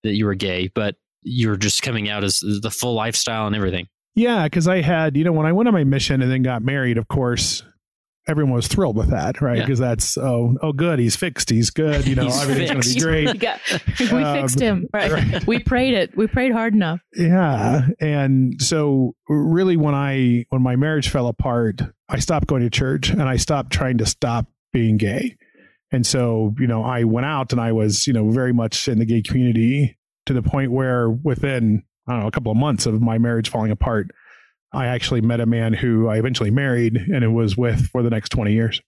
that 0.05 0.15
you 0.15 0.27
were 0.27 0.35
gay, 0.35 0.71
but 0.75 0.97
you 1.23 1.49
were 1.49 1.57
just 1.57 1.83
coming 1.83 2.09
out 2.09 2.23
as 2.25 2.39
the 2.41 2.71
full 2.71 2.95
lifestyle 2.95 3.47
and 3.47 3.57
everything. 3.57 3.89
Yeah, 4.15 4.45
because 4.45 4.69
I 4.69 4.81
had, 4.83 5.17
you 5.17 5.25
know, 5.25 5.33
when 5.33 5.47
I 5.47 5.53
went 5.53 5.67
on 5.69 5.75
my 5.75 5.85
mission 5.85 6.23
and 6.23 6.31
then 6.31 6.43
got 6.43 6.63
married, 6.63 6.99
of 6.99 7.09
course, 7.09 7.63
everyone 8.29 8.53
was 8.55 8.69
thrilled 8.69 8.97
with 8.97 9.11
that, 9.11 9.41
right? 9.41 9.57
Yeah. 9.57 9.65
Because 9.65 9.79
that's 9.79 10.17
oh, 10.19 10.57
oh, 10.63 10.73
good, 10.73 10.99
he's 10.99 11.17
fixed, 11.17 11.51
he's 11.51 11.71
good, 11.71 12.07
you 12.07 12.15
know, 12.15 12.25
He's 12.25 12.41
everything's 12.43 12.71
going 12.71 12.83
to 12.83 12.95
be 12.95 13.01
great. 13.01 13.29
We, 13.33 13.39
got, 13.39 13.61
we 14.13 14.23
Um, 14.23 14.41
fixed 14.43 14.61
him. 14.61 14.89
Right. 14.93 15.11
right. 15.11 15.47
We 15.47 15.59
prayed 15.61 15.95
it. 15.95 16.17
We 16.17 16.27
prayed 16.27 16.53
hard 16.53 16.75
enough. 16.75 17.01
Yeah, 17.17 17.89
and 18.01 18.61
so 18.61 19.15
really, 19.29 19.77
when 19.77 19.95
I 19.95 20.45
when 20.51 20.63
my 20.63 20.77
marriage 20.77 21.09
fell 21.09 21.27
apart, 21.27 21.81
I 22.09 22.19
stopped 22.19 22.47
going 22.47 22.63
to 22.63 22.71
church 22.71 23.11
and 23.11 23.23
I 23.23 23.37
stopped 23.37 23.73
trying 23.73 23.99
to 23.99 24.07
stop 24.07 24.47
being 24.73 24.97
gay. 24.99 25.37
And 25.91 26.07
so, 26.07 26.55
you 26.59 26.67
know, 26.67 26.83
I 26.85 27.05
went 27.05 27.25
out 27.27 27.53
and 27.53 27.61
I 27.61 27.73
was, 27.73 28.07
you 28.07 28.13
know, 28.13 28.29
very 28.31 28.53
much 28.53 28.89
in 28.89 28.99
the 28.99 29.07
gay 29.07 29.23
community 29.23 29.97
to 30.27 30.35
the 30.35 30.43
point 30.43 30.71
where 30.71 31.09
within, 31.09 31.83
I 32.07 32.13
don't 32.13 32.21
know, 32.21 32.27
a 32.29 32.31
couple 32.31 32.53
of 32.53 32.59
months 32.59 32.85
of 32.85 33.01
my 33.01 33.17
marriage 33.17 33.49
falling 33.49 33.71
apart, 33.71 34.11
I 34.73 34.87
actually 34.87 35.21
met 35.21 35.41
a 35.41 35.47
man 35.47 35.73
who 35.73 36.09
I 36.09 36.19
eventually 36.19 36.51
married 36.51 36.97
and 36.97 37.25
it 37.25 37.29
was 37.29 37.57
with 37.57 37.87
for 37.89 38.03
the 38.03 38.11
next 38.11 38.31
20 38.31 38.53
years. 38.53 38.81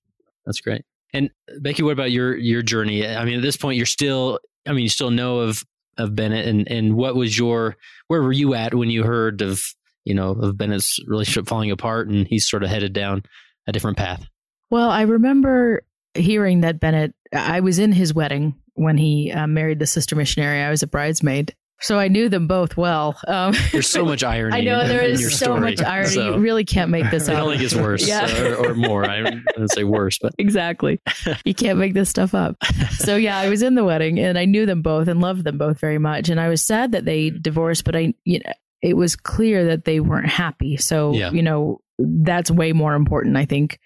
That's 0.45 0.61
great. 0.61 0.85
And 1.13 1.31
Becky, 1.61 1.83
what 1.83 1.93
about 1.93 2.13
your 2.13 2.37
your 2.37 2.63
journey? 2.63 3.07
I 3.07 3.25
mean, 3.25 3.37
at 3.37 3.43
this 3.43 3.57
point, 3.57 3.77
you're 3.77 3.87
still 3.87 4.39
I 4.67 4.73
mean, 4.73 4.83
you 4.83 4.89
still 4.89 5.11
know 5.11 5.41
of 5.41 5.65
of 5.99 6.15
Bennett, 6.15 6.47
and 6.47 6.69
and 6.69 6.95
what 6.95 7.17
was 7.17 7.37
your 7.37 7.77
where 8.09 8.23
were 8.23 8.33
you 8.33 8.55
at 8.55 8.75
when 8.75 8.91
you 8.91 9.05
heard 9.05 9.43
of 9.43 9.63
you 10.05 10.15
know 10.15 10.31
of 10.31 10.57
Bennett's 10.57 10.99
relationship 11.07 11.49
falling 11.49 11.71
apart, 11.71 12.09
and 12.09 12.27
he's 12.27 12.49
sort 12.49 12.63
of 12.63 12.71
headed 12.71 12.93
down 12.93 13.23
a 13.67 13.73
different 13.73 13.97
path? 13.97 14.27
Well, 14.71 14.89
I 14.89 15.03
remember 15.03 15.83
hearing 16.15 16.61
that 16.61 16.81
Bennett. 16.81 17.15
I 17.33 17.61
was 17.61 17.79
in 17.79 17.93
his 17.93 18.15
wedding 18.15 18.55
when 18.75 18.97
he 18.97 19.33
uh, 19.33 19.47
married 19.47 19.79
the 19.79 19.87
sister 19.87 20.17
missionary. 20.17 20.63
I 20.63 20.71
was 20.71 20.83
a 20.83 20.87
bridesmaid, 20.87 21.55
so 21.83 21.99
I 21.99 22.09
knew 22.09 22.29
them 22.29 22.47
both 22.47 22.77
well. 22.77 23.19
Um, 23.27 23.55
There's 23.73 23.89
so 23.89 24.05
much 24.05 24.23
irony. 24.35 24.57
I 24.57 24.61
know 24.61 24.87
there 24.87 25.03
is 25.03 25.31
so 25.39 25.47
story, 25.47 25.61
much 25.61 25.83
irony. 25.83 26.09
so 26.09 26.35
You 26.35 26.41
really 26.41 26.65
can't 26.65 26.91
make 26.91 27.11
this 27.11 27.29
it 27.29 27.35
up. 27.35 27.43
only 27.45 27.59
gets 27.59 27.75
worse, 27.75 28.07
Yeah. 28.07 28.27
uh, 28.27 28.45
or, 28.63 28.71
or 28.71 28.75
more. 28.75 29.05
I 29.09 29.23
wouldn't 29.23 29.71
say 29.73 29.85
worse, 29.85 30.19
but 30.19 30.35
exactly. 30.39 31.01
You 31.45 31.55
can't 31.55 31.79
make 31.79 31.95
this 31.95 32.09
stuff 32.11 32.35
up. 32.35 32.57
So 32.99 33.17
yeah, 33.17 33.39
I 33.39 33.49
was 33.49 33.63
in 33.63 33.75
the 33.75 33.85
wedding 33.85 34.19
and 34.19 34.39
I 34.39 34.45
knew 34.45 34.67
them 34.67 34.83
both 34.83 35.09
and 35.09 35.21
loved 35.21 35.45
them 35.45 35.59
both 35.59 35.81
very 35.81 35.99
much. 35.99 36.29
And 36.29 36.39
I 36.41 36.49
was 36.49 36.63
sad 36.63 36.93
that 36.93 37.05
they 37.05 37.31
divorced, 37.31 37.85
but 37.85 37.97
I, 37.97 38.15
you 38.25 38.41
know, 38.45 38.53
it 38.83 38.97
was 38.97 39.17
clear 39.17 39.65
that 39.67 39.85
they 39.85 40.01
weren't 40.01 40.29
happy. 40.29 40.77
So, 40.77 41.13
Yeah. 41.15 41.31
you 41.33 41.43
know, 41.43 41.81
that's 41.99 42.51
way 42.51 42.73
more 42.73 42.95
important, 42.95 43.37
I 43.37 43.45
think. 43.45 43.79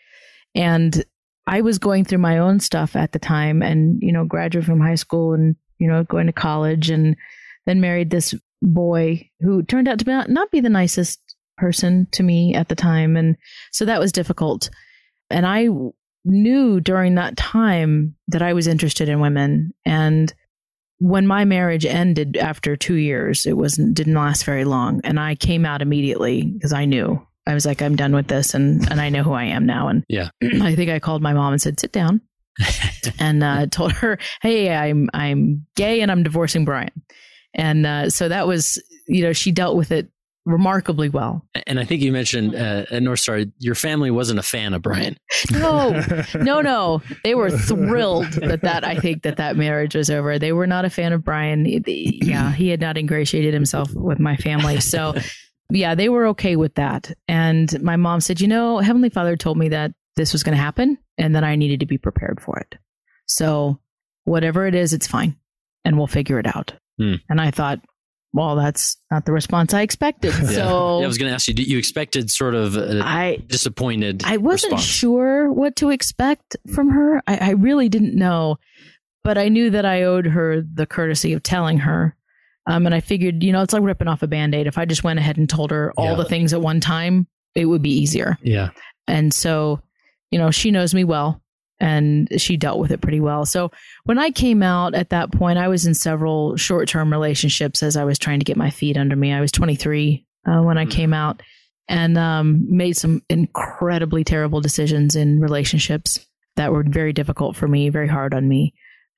And 0.54 1.04
I 1.46 1.60
was 1.60 1.78
going 1.78 2.04
through 2.04 2.18
my 2.18 2.38
own 2.38 2.60
stuff 2.60 2.96
at 2.96 3.12
the 3.12 3.18
time 3.18 3.60
and, 3.62 3.98
you 4.02 4.12
know, 4.12 4.24
graduated 4.24 4.66
from 4.66 4.80
high 4.80 4.94
school 4.94 5.34
and, 5.34 5.56
you 5.78 5.88
know, 5.88 6.04
going 6.04 6.26
to 6.26 6.32
college 6.32 6.90
and 6.90 7.16
then 7.66 7.80
married 7.80 8.10
this 8.10 8.34
boy 8.62 9.28
who 9.40 9.62
turned 9.62 9.88
out 9.88 9.98
to 9.98 10.04
be 10.04 10.12
not, 10.12 10.30
not 10.30 10.50
be 10.50 10.60
the 10.60 10.68
nicest 10.68 11.20
person 11.56 12.06
to 12.12 12.22
me 12.22 12.54
at 12.54 12.68
the 12.68 12.74
time. 12.74 13.16
And 13.16 13.36
so 13.72 13.84
that 13.84 14.00
was 14.00 14.12
difficult. 14.12 14.70
And 15.30 15.46
I 15.46 15.68
knew 16.24 16.80
during 16.80 17.14
that 17.14 17.36
time 17.36 18.16
that 18.28 18.42
I 18.42 18.52
was 18.52 18.66
interested 18.66 19.08
in 19.08 19.20
women. 19.20 19.72
And 19.84 20.32
when 20.98 21.26
my 21.26 21.44
marriage 21.44 21.84
ended 21.84 22.36
after 22.36 22.76
two 22.76 22.94
years, 22.94 23.46
it 23.46 23.56
wasn't 23.56 23.94
didn't 23.94 24.14
last 24.14 24.44
very 24.44 24.64
long. 24.64 25.00
And 25.04 25.20
I 25.20 25.34
came 25.34 25.66
out 25.66 25.82
immediately 25.82 26.44
because 26.44 26.72
I 26.72 26.84
knew. 26.84 27.24
I 27.46 27.52
was 27.52 27.66
like, 27.66 27.82
I'm 27.82 27.96
done 27.96 28.14
with 28.14 28.28
this 28.28 28.54
and, 28.54 28.90
and 28.90 29.00
I 29.00 29.10
know 29.10 29.22
who 29.22 29.32
I 29.32 29.44
am 29.44 29.66
now. 29.66 29.88
And 29.88 30.02
Yeah. 30.08 30.30
I 30.42 30.74
think 30.74 30.90
I 30.90 30.98
called 30.98 31.20
my 31.20 31.34
mom 31.34 31.52
and 31.52 31.60
said, 31.60 31.78
sit 31.78 31.92
down. 31.92 32.22
and 33.18 33.42
uh, 33.42 33.66
told 33.66 33.90
her, 33.90 34.16
"Hey, 34.40 34.72
I'm 34.72 35.10
I'm 35.12 35.66
gay 35.74 36.00
and 36.00 36.10
I'm 36.10 36.22
divorcing 36.22 36.64
Brian." 36.64 37.02
And 37.54 37.86
uh, 37.86 38.10
so 38.10 38.28
that 38.28 38.46
was, 38.46 38.82
you 39.06 39.22
know, 39.22 39.32
she 39.32 39.52
dealt 39.52 39.76
with 39.76 39.92
it 39.92 40.08
remarkably 40.46 41.08
well. 41.08 41.46
and 41.66 41.80
I 41.80 41.84
think 41.84 42.02
you 42.02 42.12
mentioned 42.12 42.54
uh, 42.54 42.84
at 42.90 43.02
North 43.02 43.20
Star, 43.20 43.40
your 43.58 43.74
family 43.74 44.10
wasn't 44.10 44.38
a 44.38 44.42
fan 44.42 44.74
of 44.74 44.82
Brian. 44.82 45.16
No, 45.52 46.02
no, 46.34 46.60
no. 46.60 47.02
They 47.22 47.34
were 47.34 47.50
thrilled 47.50 48.30
that 48.32 48.60
that 48.62 48.84
I 48.84 48.96
think 48.96 49.22
that 49.22 49.36
that 49.38 49.56
marriage 49.56 49.94
was 49.94 50.10
over. 50.10 50.38
They 50.38 50.52
were 50.52 50.66
not 50.66 50.84
a 50.84 50.90
fan 50.90 51.12
of 51.12 51.24
Brian. 51.24 51.64
Yeah, 51.86 52.52
he 52.52 52.68
had 52.68 52.80
not 52.80 52.98
ingratiated 52.98 53.54
himself 53.54 53.92
with 53.94 54.20
my 54.20 54.36
family. 54.36 54.80
So, 54.80 55.14
yeah, 55.70 55.94
they 55.94 56.08
were 56.08 56.26
okay 56.28 56.56
with 56.56 56.74
that. 56.74 57.10
And 57.26 57.82
my 57.82 57.96
mom 57.96 58.20
said, 58.20 58.40
"You 58.40 58.48
know, 58.48 58.78
Heavenly 58.78 59.10
Father 59.10 59.36
told 59.36 59.56
me 59.56 59.70
that 59.70 59.92
this 60.16 60.32
was 60.32 60.42
going 60.42 60.56
to 60.56 60.62
happen 60.62 60.98
and 61.16 61.34
that 61.34 61.44
I 61.44 61.56
needed 61.56 61.80
to 61.80 61.86
be 61.86 61.98
prepared 61.98 62.40
for 62.40 62.58
it. 62.58 62.76
So, 63.26 63.80
whatever 64.24 64.66
it 64.66 64.74
is, 64.74 64.92
it's 64.92 65.06
fine 65.06 65.36
and 65.84 65.96
we'll 65.96 66.06
figure 66.06 66.38
it 66.38 66.46
out." 66.46 66.74
Hmm. 66.98 67.14
And 67.28 67.40
I 67.40 67.50
thought, 67.50 67.80
well, 68.32 68.56
that's 68.56 68.96
not 69.10 69.24
the 69.26 69.32
response 69.32 69.72
I 69.74 69.82
expected. 69.82 70.32
So, 70.46 70.98
Yeah, 70.98 71.04
I 71.04 71.06
was 71.06 71.18
going 71.18 71.28
to 71.30 71.34
ask 71.34 71.46
you, 71.48 71.54
you 71.56 71.78
expected 71.78 72.30
sort 72.30 72.54
of 72.54 72.76
a 72.76 73.00
I 73.02 73.38
disappointed 73.46 74.22
I 74.24 74.36
wasn't 74.38 74.72
response? 74.72 74.84
sure 74.90 75.52
what 75.52 75.76
to 75.76 75.90
expect 75.90 76.56
from 76.74 76.90
her. 76.90 77.22
I, 77.26 77.36
I 77.36 77.50
really 77.50 77.88
didn't 77.88 78.14
know, 78.16 78.56
but 79.22 79.38
I 79.38 79.48
knew 79.48 79.70
that 79.70 79.84
I 79.86 80.02
owed 80.02 80.26
her 80.26 80.60
the 80.62 80.86
courtesy 80.86 81.32
of 81.32 81.42
telling 81.42 81.78
her. 81.78 82.16
Um, 82.66 82.86
and 82.86 82.94
I 82.94 83.00
figured, 83.00 83.42
you 83.42 83.52
know, 83.52 83.62
it's 83.62 83.72
like 83.74 83.82
ripping 83.82 84.08
off 84.08 84.22
a 84.22 84.26
band 84.26 84.54
aid. 84.54 84.66
If 84.66 84.78
I 84.78 84.84
just 84.84 85.04
went 85.04 85.18
ahead 85.18 85.36
and 85.36 85.48
told 85.48 85.70
her 85.70 85.92
all 85.96 86.10
Yeah. 86.12 86.14
the 86.16 86.24
things 86.24 86.52
at 86.52 86.60
one 86.62 86.80
time, 86.80 87.26
it 87.54 87.66
would 87.66 87.82
be 87.82 87.90
easier. 87.96 88.38
Yeah. 88.42 88.70
And 89.06 89.32
so, 89.34 89.80
you 90.30 90.38
know, 90.38 90.50
she 90.50 90.70
knows 90.70 90.94
me 90.94 91.04
well 91.04 91.40
and 91.80 92.28
she 92.40 92.56
dealt 92.56 92.78
with 92.78 92.90
it 92.90 93.00
pretty 93.00 93.20
well. 93.20 93.44
So 93.46 93.70
when 94.04 94.18
I 94.18 94.30
came 94.30 94.62
out 94.62 94.94
at 94.94 95.10
that 95.10 95.32
point, 95.32 95.58
I 95.58 95.68
was 95.68 95.86
in 95.86 95.94
several 95.94 96.56
short 96.56 96.88
term 96.88 97.10
relationships 97.10 97.82
as 97.82 97.96
I 97.96 98.04
was 98.04 98.18
trying 98.18 98.38
to 98.38 98.44
get 98.44 98.56
my 98.56 98.70
feet 98.70 98.96
under 98.96 99.16
me. 99.16 99.32
I 99.32 99.40
was 99.40 99.50
23 99.52 100.26
uh, 100.46 100.60
when 100.62 100.78
I 100.78 100.84
Hmm. 100.84 100.90
came 100.90 101.12
out 101.14 101.42
and 101.88 102.16
um, 102.16 102.64
made 102.68 102.96
some 102.96 103.22
incredibly 103.28 104.24
terrible 104.24 104.60
decisions 104.60 105.16
in 105.16 105.40
relationships 105.40 106.18
that 106.56 106.72
were 106.72 106.84
very 106.86 107.12
difficult 107.12 107.56
for 107.56 107.66
me, 107.68 107.88
very 107.88 108.08
hard 108.08 108.32
on 108.34 108.48
me, 108.48 108.72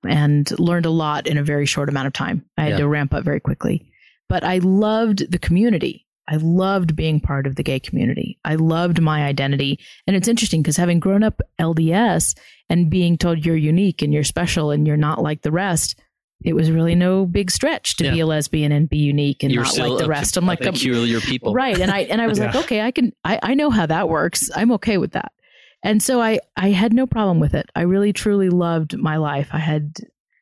and 0.06 0.50
learned 0.58 0.86
a 0.86 0.90
lot 0.90 1.26
in 1.26 1.36
a 1.38 1.44
very 1.44 1.66
short 1.66 1.88
amount 1.88 2.06
of 2.06 2.12
time. 2.12 2.44
I 2.56 2.62
had 2.62 2.70
Yeah. 2.70 2.76
to 2.78 2.88
ramp 2.88 3.12
up 3.12 3.24
very 3.24 3.40
quickly. 3.40 3.90
But 4.28 4.42
I 4.44 4.58
loved 4.58 5.30
the 5.30 5.38
community. 5.38 6.05
I 6.28 6.36
loved 6.36 6.96
being 6.96 7.20
part 7.20 7.46
of 7.46 7.54
the 7.56 7.62
gay 7.62 7.78
community. 7.80 8.38
I 8.44 8.56
loved 8.56 9.00
my 9.00 9.24
identity. 9.24 9.78
And 10.06 10.16
it's 10.16 10.28
interesting 10.28 10.62
because 10.62 10.76
having 10.76 10.98
grown 11.00 11.22
up 11.22 11.40
LDS 11.60 12.36
and 12.68 12.90
being 12.90 13.16
told 13.16 13.44
you're 13.44 13.56
unique 13.56 14.02
and 14.02 14.12
you're 14.12 14.24
special 14.24 14.70
and 14.70 14.86
you're 14.86 14.96
not 14.96 15.22
like 15.22 15.42
the 15.42 15.52
rest, 15.52 15.98
it 16.44 16.52
was 16.54 16.70
really 16.70 16.94
no 16.94 17.26
big 17.26 17.50
stretch 17.50 17.96
to 17.96 18.10
be 18.10 18.20
a 18.20 18.26
lesbian 18.26 18.72
and 18.72 18.88
be 18.88 18.98
unique 18.98 19.42
and 19.42 19.52
You're 19.52 19.64
not 19.64 19.78
like 19.78 19.98
the 19.98 20.04
a- 20.04 20.08
rest. 20.08 20.36
I'm 20.36 20.44
a 20.44 20.48
like, 20.48 20.60
I'm- 20.62 20.68
um, 20.68 20.74
peculiar 20.74 21.20
people. 21.20 21.54
right. 21.54 21.78
And 21.78 21.90
I 21.90 22.00
and 22.00 22.20
I 22.20 22.26
was 22.26 22.38
like, 22.38 22.54
okay, 22.56 22.80
I 22.82 22.90
can 22.90 23.12
I, 23.24 23.38
I 23.42 23.54
know 23.54 23.70
how 23.70 23.86
that 23.86 24.08
works. 24.08 24.50
I'm 24.54 24.72
okay 24.72 24.98
with 24.98 25.12
that. 25.12 25.32
And 25.82 26.02
so 26.02 26.20
I 26.20 26.40
I 26.56 26.70
had 26.70 26.92
no 26.92 27.06
problem 27.06 27.38
with 27.40 27.54
it. 27.54 27.70
I 27.74 27.82
really 27.82 28.12
truly 28.12 28.48
loved 28.50 28.98
my 28.98 29.16
life. 29.16 29.48
I 29.52 29.58
had 29.58 29.94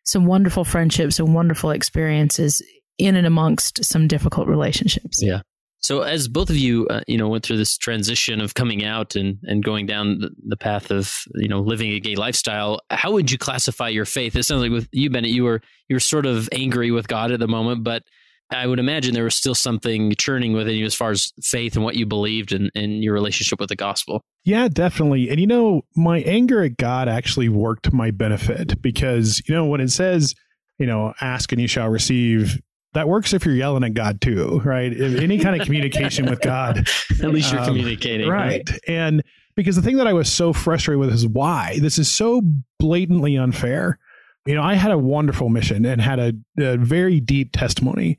some 0.05 0.25
wonderful 0.26 0.64
friendships 0.64 1.19
and 1.21 1.35
wonderful 1.35 1.71
experiences 1.71 2.61
in 2.99 3.17
and 3.17 3.26
amongst 3.26 3.85
some 3.85 4.09
difficult 4.09 4.49
relationships. 4.49 5.23
Yeah. 5.23 5.43
So 5.85 6.00
as 6.00 6.29
both 6.29 6.49
of 6.49 6.57
you, 6.57 6.87
uh, 6.88 7.03
you 7.07 7.19
know, 7.19 7.29
went 7.29 7.45
through 7.45 7.59
this 7.59 7.76
transition 7.76 8.41
of 8.41 8.55
coming 8.55 8.87
out 8.87 9.17
and, 9.17 9.38
and 9.43 9.62
going 9.62 9.85
down 9.85 10.19
the, 10.47 10.57
path 10.57 10.91
of, 10.91 11.14
you 11.35 11.47
know, 11.47 11.61
living 11.61 11.91
a 11.91 12.00
gay 12.00 12.14
lifestyle, 12.14 12.81
how 12.88 13.12
would 13.12 13.31
you 13.31 13.37
classify 13.37 13.91
your 13.91 14.07
faith? 14.07 14.35
It 14.35 14.45
sounds 14.45 14.62
like 14.62 14.71
with 14.71 14.88
you, 14.93 15.11
Bennett, 15.11 15.33
you 15.33 15.45
were 15.45 15.61
you 15.88 15.97
were 15.97 16.00
sort 16.00 16.25
of 16.25 16.49
angry 16.53 16.91
with 16.91 17.07
God 17.07 17.33
at 17.33 17.41
the 17.41 17.49
moment, 17.49 17.85
but 17.85 18.03
I 18.50 18.67
would 18.67 18.79
imagine 18.79 19.12
there 19.12 19.25
was 19.25 19.35
still 19.35 19.55
something 19.55 20.14
churning 20.17 20.55
within 20.55 20.76
you 20.76 20.87
as 20.87 20.95
far 20.95 21.11
as 21.11 21.33
faith 21.43 21.75
and 21.76 21.85
what 21.85 21.97
you 21.97 22.07
believed 22.07 22.53
and, 22.53 22.71
and 22.75 23.03
your 23.03 23.12
relationship 23.12 23.61
with 23.61 23.69
the 23.69 23.76
gospel. 23.76 24.23
Yeah, 24.45 24.69
definitely. 24.69 25.29
And 25.29 25.38
you 25.38 25.47
know, 25.47 25.83
my 25.95 26.21
anger 26.21 26.62
at 26.62 26.79
God 26.79 27.09
actually 27.09 27.50
worked 27.50 27.85
to 27.85 27.95
my 27.95 28.11
benefit 28.11 28.81
because, 28.81 29.43
you 29.47 29.55
know, 29.55 29.67
when 29.67 29.83
it 29.83 29.91
says, 29.91 30.35
you 30.79 30.87
know, 30.87 31.12
ask 31.21 31.53
and 31.53 31.61
you 31.61 31.69
shall 31.69 31.91
receive, 31.91 32.59
that 32.95 33.09
works 33.09 33.33
if 33.33 33.45
you're 33.45 33.55
yelling 33.55 33.85
at 33.85 33.95
God 33.95 34.21
too, 34.21 34.61
right? 34.65 34.93
If 34.93 35.21
any 35.21 35.39
kind 35.39 35.61
of 35.61 35.67
communication 35.67 36.27
with 36.27 36.41
God. 36.41 36.79
At 37.23 37.31
least 37.31 37.53
you're 37.53 37.61
Um, 37.61 37.67
communicating. 37.69 38.29
Right. 38.29 38.69
And 38.89 39.23
because 39.57 39.77
the 39.77 39.83
thing 39.83 39.97
that 39.99 40.07
I 40.07 40.13
was 40.13 40.33
so 40.33 40.53
frustrated 40.53 40.99
with 41.01 41.13
is 41.13 41.27
why 41.27 41.79
this 41.81 41.99
is 41.99 42.11
so 42.11 42.43
blatantly 42.79 43.37
unfair. 43.37 43.99
You 44.47 44.55
know, 44.55 44.63
I 44.63 44.75
had 44.75 44.91
a 44.91 44.99
wonderful 44.99 45.49
mission 45.49 45.85
and 45.87 46.01
had 46.01 46.19
a, 46.19 46.33
a 46.59 46.77
very 46.77 47.21
deep 47.21 47.53
testimony. 47.53 48.19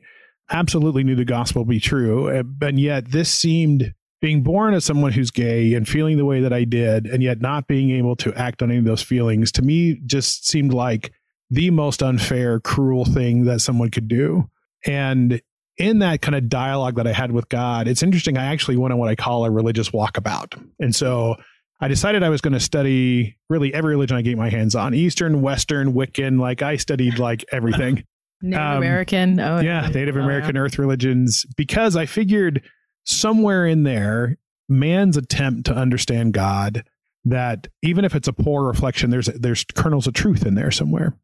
Absolutely 0.49 1.03
knew 1.03 1.15
the 1.15 1.25
gospel 1.25 1.63
to 1.63 1.67
be 1.69 1.79
true. 1.79 2.29
uh, 2.29 2.43
And 2.61 2.79
yet 2.79 3.11
this 3.11 3.31
seemed 3.31 3.93
being 4.21 4.43
born 4.43 4.73
as 4.73 4.83
someone 4.85 5.11
who's 5.11 5.29
gay 5.29 5.73
and 5.73 5.87
feeling 5.87 6.17
the 6.17 6.25
way 6.25 6.39
that 6.41 6.53
I 6.53 6.63
did, 6.63 7.05
and 7.05 7.21
yet 7.21 7.41
not 7.41 7.67
being 7.67 7.91
able 7.91 8.15
to 8.17 8.33
act 8.33 8.63
on 8.63 8.71
any 8.71 8.79
of 8.79 8.85
those 8.85 9.01
feelings 9.03 9.51
to 9.53 9.61
me 9.61 9.99
just 10.05 10.47
seemed 10.47 10.73
like 10.73 11.11
the 11.51 11.69
most 11.69 12.01
unfair, 12.01 12.59
cruel 12.59 13.05
thing 13.05 13.45
that 13.45 13.59
someone 13.61 13.91
could 13.91 14.07
do. 14.07 14.49
And 14.85 15.41
in 15.77 15.99
that 15.99 16.21
kind 16.21 16.35
of 16.35 16.47
dialogue 16.47 16.95
that 16.95 17.07
I 17.07 17.11
had 17.11 17.31
with 17.31 17.49
God, 17.49 17.87
it's 17.87 18.01
interesting. 18.03 18.37
I 18.37 18.45
actually 18.45 18.77
went 18.77 18.93
on 18.93 18.99
what 18.99 19.09
I 19.09 19.15
call 19.15 19.45
a 19.45 19.51
religious 19.51 19.89
walkabout. 19.89 20.57
And 20.79 20.95
so 20.95 21.35
I 21.81 21.87
decided 21.89 22.23
I 22.23 22.29
was 22.29 22.39
going 22.41 22.53
to 22.53 22.59
study 22.59 23.35
really 23.49 23.73
every 23.73 23.91
religion 23.95 24.15
I 24.15 24.21
get 24.21 24.37
my 24.37 24.49
hands 24.49 24.75
on 24.75 24.93
Eastern, 24.93 25.41
Western, 25.41 25.93
Wiccan. 25.93 26.39
Like 26.39 26.61
I 26.61 26.77
studied 26.77 27.19
like 27.19 27.43
everything. 27.51 28.03
Native 28.41 28.61
Um, 28.61 28.77
American. 28.77 29.39
Oh 29.39 29.59
yeah, 29.59 29.87
Native 29.87 30.17
Oh, 30.17 30.21
American 30.21 30.57
Earth 30.57 30.77
religions, 30.77 31.45
because 31.57 31.95
I 31.95 32.05
figured 32.05 32.61
somewhere 33.05 33.65
in 33.65 33.83
there, 33.83 34.37
man's 34.69 35.17
attempt 35.17 35.65
to 35.67 35.73
understand 35.75 36.33
God, 36.33 36.83
that 37.25 37.67
even 37.81 38.05
if 38.05 38.15
it's 38.15 38.27
a 38.27 38.33
poor 38.33 38.65
reflection, 38.65 39.09
there's 39.09 39.25
there's 39.27 39.63
kernels 39.63 40.07
of 40.07 40.13
truth 40.13 40.45
in 40.45 40.55
there 40.55 40.71
somewhere. 40.71 41.17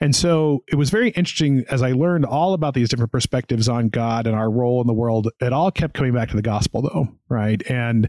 And 0.00 0.16
so 0.16 0.64
it 0.70 0.76
was 0.76 0.90
very 0.90 1.10
interesting 1.10 1.64
as 1.68 1.82
I 1.82 1.92
learned 1.92 2.24
all 2.24 2.54
about 2.54 2.72
these 2.72 2.88
different 2.88 3.12
perspectives 3.12 3.68
on 3.68 3.88
God 3.88 4.26
and 4.26 4.34
our 4.34 4.50
role 4.50 4.80
in 4.80 4.86
the 4.86 4.94
world. 4.94 5.28
It 5.40 5.52
all 5.52 5.70
kept 5.70 5.94
coming 5.94 6.14
back 6.14 6.30
to 6.30 6.36
the 6.36 6.42
gospel, 6.42 6.82
though, 6.82 7.08
right? 7.28 7.62
And 7.68 8.08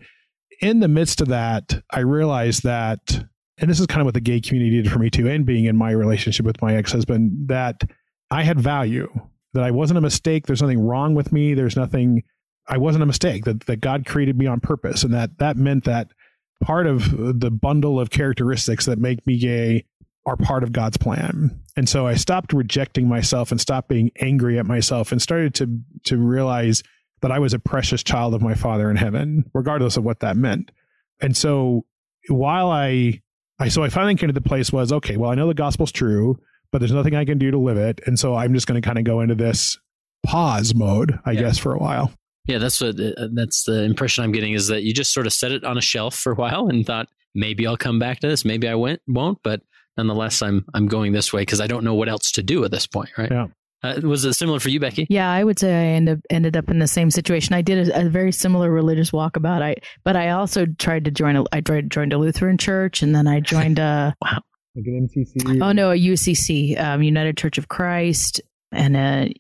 in 0.62 0.80
the 0.80 0.88
midst 0.88 1.20
of 1.20 1.28
that, 1.30 1.84
I 1.90 2.00
realized 2.00 2.64
that, 2.64 3.26
and 3.58 3.70
this 3.70 3.80
is 3.80 3.88
kind 3.88 4.02
of 4.02 4.06
what 4.06 4.14
the 4.14 4.22
gay 4.22 4.40
community 4.40 4.82
did 4.82 4.92
for 4.92 5.00
me 5.00 5.10
too, 5.10 5.28
and 5.28 5.46
being 5.46 5.66
in 5.66 5.76
my 5.76 5.92
relationship 5.92 6.46
with 6.46 6.62
my 6.62 6.76
ex 6.76 6.92
husband, 6.92 7.48
that 7.48 7.84
I 8.30 8.44
had 8.44 8.60
value, 8.60 9.10
that 9.54 9.64
I 9.64 9.72
wasn't 9.72 9.98
a 9.98 10.02
mistake. 10.02 10.46
There's 10.46 10.62
nothing 10.62 10.80
wrong 10.80 11.16
with 11.16 11.34
me. 11.34 11.56
There's 11.56 11.76
nothing, 11.76 12.24
I 12.68 12.78
wasn't 12.78 13.04
a 13.04 13.08
mistake, 13.08 13.44
that, 13.46 13.66
that 13.66 13.82
God 13.82 14.06
created 14.06 14.38
me 14.38 14.46
on 14.46 14.60
purpose. 14.62 15.04
And 15.04 15.14
that 15.14 15.40
that 15.40 15.58
meant 15.58 15.84
that 15.86 16.12
part 16.62 16.88
of 16.88 17.40
the 17.40 17.52
bundle 17.52 18.00
of 18.00 18.10
characteristics 18.10 18.86
that 18.86 19.00
make 19.00 19.26
me 19.28 19.38
gay 19.38 19.86
are 20.26 20.38
part 20.38 20.64
of 20.64 20.72
God's 20.72 20.98
plan. 20.98 21.60
And 21.76 21.90
so 21.90 22.06
I 22.06 22.16
stopped 22.16 22.54
rejecting 22.54 23.08
myself 23.08 23.52
and 23.52 23.60
stopped 23.60 23.90
being 23.90 24.12
angry 24.20 24.60
at 24.60 24.66
myself 24.66 25.12
and 25.12 25.22
started 25.22 25.54
to 25.56 25.80
to 26.06 26.18
realize 26.18 26.84
that 27.22 27.32
I 27.32 27.40
was 27.40 27.54
a 27.54 27.60
precious 27.60 28.04
child 28.04 28.34
of 28.34 28.42
my 28.42 28.54
Father 28.54 28.90
in 28.90 28.98
heaven, 28.98 29.50
regardless 29.54 29.98
of 29.98 30.04
what 30.04 30.20
that 30.20 30.38
meant. 30.38 30.72
And 31.20 31.36
so 31.36 31.86
while 32.30 32.70
I 32.70 33.22
I 33.60 33.70
so 33.70 33.84
I 33.84 33.90
finally 33.90 34.16
came 34.16 34.28
to 34.28 34.34
the 34.34 34.42
place 34.42 34.72
was 34.72 34.92
okay, 34.92 35.18
well 35.18 35.32
I 35.32 35.36
know 35.36 35.48
the 35.48 35.54
gospel's 35.54 35.92
true, 35.92 36.40
but 36.72 36.80
there's 36.80 36.92
nothing 36.92 37.16
I 37.16 37.26
can 37.26 37.38
do 37.38 37.52
to 37.52 37.58
live 37.58 37.78
it. 37.78 38.02
And 38.06 38.20
so 38.20 38.36
I'm 38.36 38.54
just 38.54 38.68
going 38.68 38.82
to 38.82 38.86
kind 38.86 38.98
of 39.00 39.04
go 39.04 39.22
into 39.22 39.36
this 39.36 39.78
pause 40.24 40.76
mode, 40.76 41.20
I 41.26 41.32
yeah. 41.32 41.42
guess, 41.42 41.58
for 41.58 41.74
a 41.74 41.80
while. 41.80 42.12
Yeah, 42.52 42.58
that's 42.58 42.82
what 42.82 43.00
uh, 43.00 43.30
that's 43.32 43.64
the 43.64 43.84
impression 43.84 44.26
I'm 44.26 44.34
getting 44.34 44.54
is 44.54 44.68
that 44.68 44.84
you 44.84 44.94
just 44.94 45.14
sort 45.14 45.26
of 45.26 45.32
set 45.32 45.54
it 45.54 45.64
on 45.64 45.78
a 45.78 45.82
shelf 45.82 46.16
for 46.16 46.34
a 46.34 46.36
while 46.36 46.68
and 46.68 46.86
thought 46.86 47.08
maybe 47.34 47.66
I'll 47.66 47.78
come 47.78 47.98
back 47.98 48.20
to 48.20 48.28
this, 48.28 48.44
maybe 48.44 48.68
I 48.68 48.76
went 48.76 49.02
won't, 49.08 49.40
but 49.42 49.62
nonetheless 49.96 50.42
I'm 50.42 50.66
I'm 50.74 50.88
going 50.88 51.14
this 51.14 51.32
way 51.32 51.44
because 51.44 51.62
I 51.62 51.68
don't 51.68 51.86
know 51.86 51.96
what 51.96 52.10
else 52.10 52.32
to 52.34 52.44
do 52.44 52.66
at 52.66 52.72
this 52.72 52.88
point, 52.88 53.10
right? 53.18 53.32
Yeah. 53.32 53.48
Uh, 53.84 54.00
was 54.04 54.26
it 54.26 54.34
similar 54.34 54.60
for 54.60 54.70
you, 54.70 54.80
Becky? 54.82 55.08
Yeah, 55.10 55.32
I 55.32 55.44
would 55.44 55.58
say 55.58 55.72
I 55.74 55.96
ended 55.96 56.26
ended 56.30 56.58
up 56.58 56.70
in 56.70 56.80
the 56.80 56.88
same 56.88 57.10
situation. 57.10 57.56
I 57.56 57.62
did 57.62 57.88
a, 57.88 58.02
a 58.02 58.10
very 58.10 58.34
similar 58.34 58.70
religious 58.70 59.12
walkabout. 59.12 59.62
I 59.62 59.78
but 60.04 60.18
I 60.18 60.32
also 60.32 60.66
tried 60.66 61.06
to 61.06 61.12
join 61.12 61.38
a 61.38 61.46
I 61.54 61.62
tried 61.62 61.90
joined 61.90 62.12
a 62.12 62.18
Lutheran 62.18 62.58
church, 62.58 63.02
and 63.02 63.16
then 63.16 63.28
I 63.28 63.40
joined 63.54 63.80
a 63.80 64.14
wow 64.22 64.40
like 64.76 64.86
an 64.86 65.10
MCC. 65.10 65.62
Oh 65.64 65.72
no, 65.72 65.92
a 65.92 65.96
UCC, 65.96 66.80
um, 66.80 67.02
United 67.02 67.38
Church 67.38 67.58
of 67.58 67.70
Christ, 67.70 68.42
and 68.74 68.98
uh, 68.98 69.34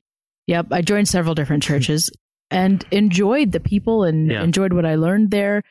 yep, 0.48 0.68
I 0.72 0.82
joined 0.82 1.10
several 1.10 1.36
different 1.36 1.64
churches 1.72 2.10
and 2.52 2.86
enjoyed 2.92 3.52
the 3.52 3.60
people 3.60 4.04
and 4.04 4.30
yeah. 4.30 4.44
enjoyed 4.44 4.74
what 4.74 4.86
I 4.86 4.96
learned 4.96 5.32
there. 5.32 5.64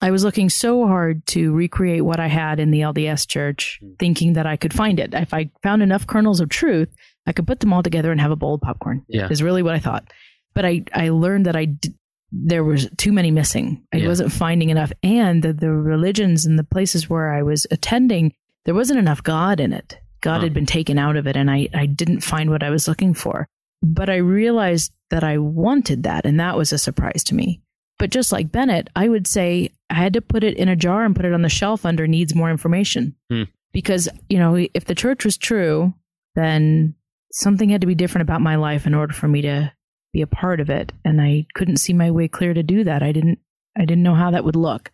I 0.00 0.10
was 0.10 0.24
looking 0.24 0.50
so 0.50 0.86
hard 0.86 1.24
to 1.28 1.52
recreate 1.52 2.04
what 2.04 2.20
I 2.20 2.26
had 2.26 2.60
in 2.60 2.70
the 2.70 2.80
LDS 2.80 3.28
church, 3.28 3.78
hmm. 3.80 3.92
thinking 3.98 4.32
that 4.34 4.46
I 4.46 4.56
could 4.56 4.74
find 4.74 4.98
it. 4.98 5.14
If 5.14 5.32
I 5.32 5.50
found 5.62 5.82
enough 5.82 6.06
kernels 6.06 6.40
of 6.40 6.48
truth, 6.48 6.88
I 7.26 7.32
could 7.32 7.46
put 7.46 7.60
them 7.60 7.72
all 7.72 7.82
together 7.82 8.10
and 8.10 8.20
have 8.20 8.30
a 8.30 8.36
bowl 8.36 8.54
of 8.54 8.60
popcorn. 8.60 9.04
Yeah. 9.08 9.28
Is 9.30 9.42
really 9.42 9.62
what 9.62 9.74
I 9.74 9.78
thought. 9.78 10.12
But 10.54 10.64
I, 10.64 10.84
I 10.92 11.10
learned 11.10 11.46
that 11.46 11.56
I 11.56 11.66
d- 11.66 11.94
there 12.32 12.64
was 12.64 12.88
too 12.96 13.12
many 13.12 13.30
missing. 13.30 13.86
I 13.92 13.98
yeah. 13.98 14.08
wasn't 14.08 14.32
finding 14.32 14.70
enough. 14.70 14.92
And 15.02 15.42
the, 15.42 15.52
the 15.52 15.70
religions 15.70 16.44
and 16.44 16.58
the 16.58 16.64
places 16.64 17.08
where 17.08 17.32
I 17.32 17.42
was 17.42 17.66
attending, 17.70 18.34
there 18.64 18.74
wasn't 18.74 18.98
enough 18.98 19.22
God 19.22 19.60
in 19.60 19.72
it. 19.72 19.98
God 20.20 20.38
huh. 20.38 20.44
had 20.44 20.54
been 20.54 20.66
taken 20.66 20.98
out 20.98 21.16
of 21.16 21.26
it, 21.26 21.36
and 21.36 21.50
I, 21.50 21.68
I 21.74 21.86
didn't 21.86 22.20
find 22.20 22.50
what 22.50 22.62
I 22.62 22.70
was 22.70 22.88
looking 22.88 23.14
for. 23.14 23.46
But 23.82 24.08
I 24.08 24.16
realized 24.16 24.92
that 25.14 25.22
I 25.22 25.38
wanted 25.38 26.02
that, 26.02 26.26
and 26.26 26.40
that 26.40 26.56
was 26.56 26.72
a 26.72 26.78
surprise 26.78 27.22
to 27.24 27.36
me. 27.36 27.62
But 28.00 28.10
just 28.10 28.32
like 28.32 28.50
Bennett, 28.50 28.90
I 28.96 29.08
would 29.08 29.28
say 29.28 29.70
I 29.88 29.94
had 29.94 30.14
to 30.14 30.20
put 30.20 30.42
it 30.42 30.56
in 30.56 30.68
a 30.68 30.74
jar 30.74 31.04
and 31.04 31.14
put 31.14 31.24
it 31.24 31.32
on 31.32 31.42
the 31.42 31.48
shelf 31.48 31.86
under 31.86 32.08
needs 32.08 32.34
more 32.34 32.50
information. 32.50 33.14
Hmm. 33.30 33.44
Because, 33.72 34.08
you 34.28 34.38
know, 34.38 34.56
if 34.74 34.86
the 34.86 34.94
church 34.96 35.24
was 35.24 35.36
true, 35.36 35.94
then 36.34 36.96
something 37.30 37.68
had 37.68 37.82
to 37.82 37.86
be 37.86 37.94
different 37.94 38.28
about 38.28 38.40
my 38.40 38.56
life 38.56 38.88
in 38.88 38.94
order 38.94 39.14
for 39.14 39.28
me 39.28 39.42
to 39.42 39.72
be 40.12 40.20
a 40.20 40.26
part 40.26 40.58
of 40.58 40.68
it. 40.68 40.92
And 41.04 41.20
I 41.20 41.46
couldn't 41.54 41.76
see 41.76 41.92
my 41.92 42.10
way 42.10 42.26
clear 42.26 42.52
to 42.52 42.64
do 42.64 42.82
that. 42.82 43.04
I 43.04 43.12
didn't 43.12 43.38
I 43.78 43.84
didn't 43.84 44.02
know 44.02 44.14
how 44.14 44.32
that 44.32 44.44
would 44.44 44.56
look. 44.56 44.90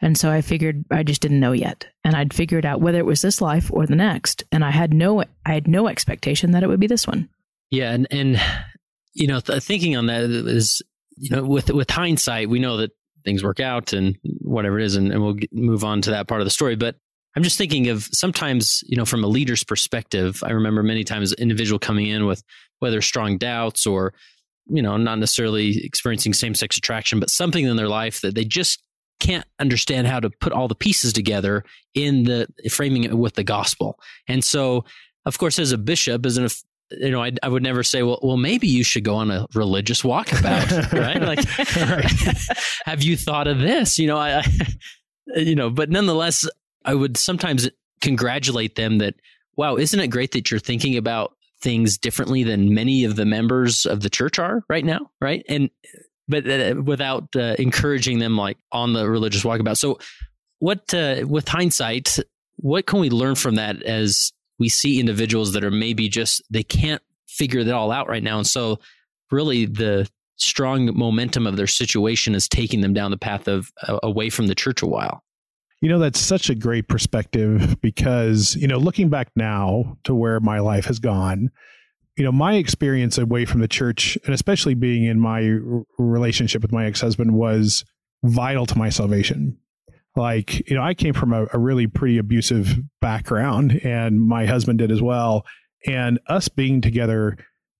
And 0.00 0.16
so 0.16 0.30
I 0.30 0.40
figured 0.40 0.84
I 0.92 1.02
just 1.02 1.20
didn't 1.20 1.40
know 1.40 1.52
yet. 1.52 1.88
And 2.04 2.14
I'd 2.14 2.32
figured 2.32 2.64
out 2.64 2.80
whether 2.80 2.98
it 2.98 3.06
was 3.06 3.22
this 3.22 3.40
life 3.40 3.70
or 3.72 3.86
the 3.86 3.96
next. 3.96 4.44
And 4.52 4.64
I 4.64 4.70
had 4.70 4.94
no 4.94 5.24
I 5.44 5.54
had 5.54 5.66
no 5.66 5.88
expectation 5.88 6.52
that 6.52 6.62
it 6.62 6.68
would 6.68 6.80
be 6.80 6.86
this 6.86 7.08
one. 7.08 7.28
Yeah, 7.70 7.92
and 7.92 8.06
and 8.12 8.40
you 9.14 9.26
know, 9.26 9.40
th- 9.40 9.62
thinking 9.62 9.96
on 9.96 10.06
that 10.06 10.22
is 10.24 10.82
you 11.16 11.34
know, 11.34 11.44
with 11.44 11.70
with 11.70 11.90
hindsight, 11.90 12.48
we 12.48 12.58
know 12.58 12.76
that 12.78 12.90
things 13.24 13.42
work 13.42 13.60
out 13.60 13.92
and 13.92 14.18
whatever 14.40 14.78
it 14.78 14.84
is, 14.84 14.96
and, 14.96 15.12
and 15.12 15.22
we'll 15.22 15.34
get, 15.34 15.52
move 15.52 15.84
on 15.84 16.02
to 16.02 16.10
that 16.10 16.28
part 16.28 16.40
of 16.40 16.44
the 16.44 16.50
story. 16.50 16.76
But 16.76 16.96
I'm 17.36 17.42
just 17.42 17.58
thinking 17.58 17.88
of 17.88 18.04
sometimes, 18.12 18.84
you 18.86 18.96
know, 18.96 19.04
from 19.04 19.24
a 19.24 19.28
leader's 19.28 19.64
perspective, 19.64 20.42
I 20.44 20.52
remember 20.52 20.82
many 20.82 21.04
times 21.04 21.32
an 21.32 21.40
individual 21.40 21.78
coming 21.78 22.06
in 22.06 22.26
with 22.26 22.42
whether 22.78 23.00
strong 23.00 23.38
doubts 23.38 23.86
or, 23.86 24.14
you 24.66 24.82
know, 24.82 24.96
not 24.96 25.18
necessarily 25.18 25.84
experiencing 25.84 26.32
same 26.32 26.54
sex 26.54 26.76
attraction, 26.76 27.20
but 27.20 27.30
something 27.30 27.64
in 27.64 27.76
their 27.76 27.88
life 27.88 28.20
that 28.20 28.34
they 28.34 28.44
just 28.44 28.82
can't 29.20 29.46
understand 29.58 30.06
how 30.06 30.20
to 30.20 30.30
put 30.30 30.52
all 30.52 30.68
the 30.68 30.74
pieces 30.74 31.12
together 31.12 31.64
in 31.94 32.24
the 32.24 32.46
framing 32.70 33.04
it 33.04 33.16
with 33.16 33.34
the 33.34 33.44
gospel. 33.44 33.98
And 34.28 34.44
so, 34.44 34.84
of 35.24 35.38
course, 35.38 35.58
as 35.58 35.72
a 35.72 35.78
bishop, 35.78 36.26
as 36.26 36.36
an 36.36 36.46
you 36.90 37.10
know, 37.10 37.22
I, 37.22 37.32
I 37.42 37.48
would 37.48 37.62
never 37.62 37.82
say, 37.82 38.02
well, 38.02 38.18
well, 38.22 38.36
maybe 38.36 38.66
you 38.66 38.84
should 38.84 39.04
go 39.04 39.16
on 39.16 39.30
a 39.30 39.46
religious 39.54 40.02
walkabout, 40.02 40.92
right? 41.00 41.20
Like, 41.20 41.44
have 42.84 43.02
you 43.02 43.16
thought 43.16 43.48
of 43.48 43.58
this? 43.58 43.98
You 43.98 44.06
know, 44.06 44.18
I, 44.18 44.38
I, 44.38 44.44
you 45.36 45.54
know, 45.54 45.70
but 45.70 45.90
nonetheless, 45.90 46.46
I 46.84 46.94
would 46.94 47.16
sometimes 47.16 47.68
congratulate 48.00 48.76
them 48.76 48.98
that, 48.98 49.14
wow, 49.56 49.76
isn't 49.76 49.98
it 49.98 50.08
great 50.08 50.32
that 50.32 50.50
you're 50.50 50.60
thinking 50.60 50.96
about 50.96 51.32
things 51.60 51.96
differently 51.96 52.42
than 52.42 52.74
many 52.74 53.04
of 53.04 53.16
the 53.16 53.24
members 53.24 53.86
of 53.86 54.02
the 54.02 54.10
church 54.10 54.38
are 54.38 54.62
right 54.68 54.84
now, 54.84 55.10
right? 55.20 55.44
And 55.48 55.70
but 56.28 56.48
uh, 56.48 56.80
without 56.82 57.34
uh, 57.36 57.54
encouraging 57.58 58.18
them 58.18 58.36
like 58.36 58.58
on 58.72 58.92
the 58.92 59.08
religious 59.08 59.42
walkabout. 59.42 59.76
So, 59.76 59.98
what 60.58 60.92
uh, 60.94 61.24
with 61.26 61.48
hindsight, 61.48 62.18
what 62.56 62.86
can 62.86 63.00
we 63.00 63.10
learn 63.10 63.34
from 63.34 63.56
that 63.56 63.82
as 63.82 64.32
we 64.64 64.70
see 64.70 64.98
individuals 64.98 65.52
that 65.52 65.62
are 65.62 65.70
maybe 65.70 66.08
just 66.08 66.42
they 66.48 66.62
can't 66.62 67.02
figure 67.28 67.60
it 67.60 67.68
all 67.68 67.92
out 67.92 68.08
right 68.08 68.22
now, 68.22 68.38
and 68.38 68.46
so 68.46 68.78
really 69.30 69.66
the 69.66 70.08
strong 70.36 70.96
momentum 70.96 71.46
of 71.46 71.58
their 71.58 71.66
situation 71.66 72.34
is 72.34 72.48
taking 72.48 72.80
them 72.80 72.94
down 72.94 73.10
the 73.10 73.18
path 73.18 73.46
of 73.46 73.70
uh, 73.86 73.98
away 74.02 74.30
from 74.30 74.46
the 74.46 74.54
church 74.54 74.80
a 74.80 74.86
while. 74.86 75.22
You 75.82 75.90
know, 75.90 75.98
that's 75.98 76.18
such 76.18 76.48
a 76.48 76.54
great 76.54 76.88
perspective 76.88 77.76
because, 77.82 78.56
you 78.56 78.66
know, 78.66 78.78
looking 78.78 79.10
back 79.10 79.28
now 79.36 79.98
to 80.04 80.14
where 80.14 80.40
my 80.40 80.60
life 80.60 80.86
has 80.86 80.98
gone, 80.98 81.50
you 82.16 82.24
know, 82.24 82.32
my 82.32 82.54
experience 82.54 83.18
away 83.18 83.44
from 83.44 83.60
the 83.60 83.68
church, 83.68 84.16
and 84.24 84.32
especially 84.32 84.72
being 84.72 85.04
in 85.04 85.20
my 85.20 85.58
relationship 85.98 86.62
with 86.62 86.72
my 86.72 86.86
ex 86.86 87.02
husband, 87.02 87.34
was 87.34 87.84
vital 88.22 88.64
to 88.64 88.78
my 88.78 88.88
salvation. 88.88 89.58
Like, 90.16 90.68
you 90.68 90.76
know, 90.76 90.82
I 90.82 90.94
came 90.94 91.12
from 91.12 91.32
a, 91.32 91.46
a 91.52 91.58
really 91.58 91.86
pretty 91.86 92.18
abusive 92.18 92.76
background, 93.00 93.80
and 93.84 94.20
my 94.20 94.46
husband 94.46 94.78
did 94.78 94.92
as 94.92 95.02
well. 95.02 95.44
And 95.86 96.20
us 96.28 96.48
being 96.48 96.80
together, 96.80 97.36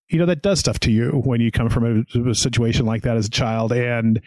you 0.08 0.18
know, 0.18 0.26
that 0.26 0.42
does 0.42 0.58
stuff 0.58 0.78
to 0.80 0.90
you 0.90 1.22
when 1.24 1.40
you 1.40 1.50
come 1.50 1.68
from 1.68 2.04
a, 2.14 2.30
a 2.30 2.34
situation 2.34 2.86
like 2.86 3.02
that 3.02 3.16
as 3.16 3.26
a 3.26 3.30
child. 3.30 3.72
And 3.72 4.20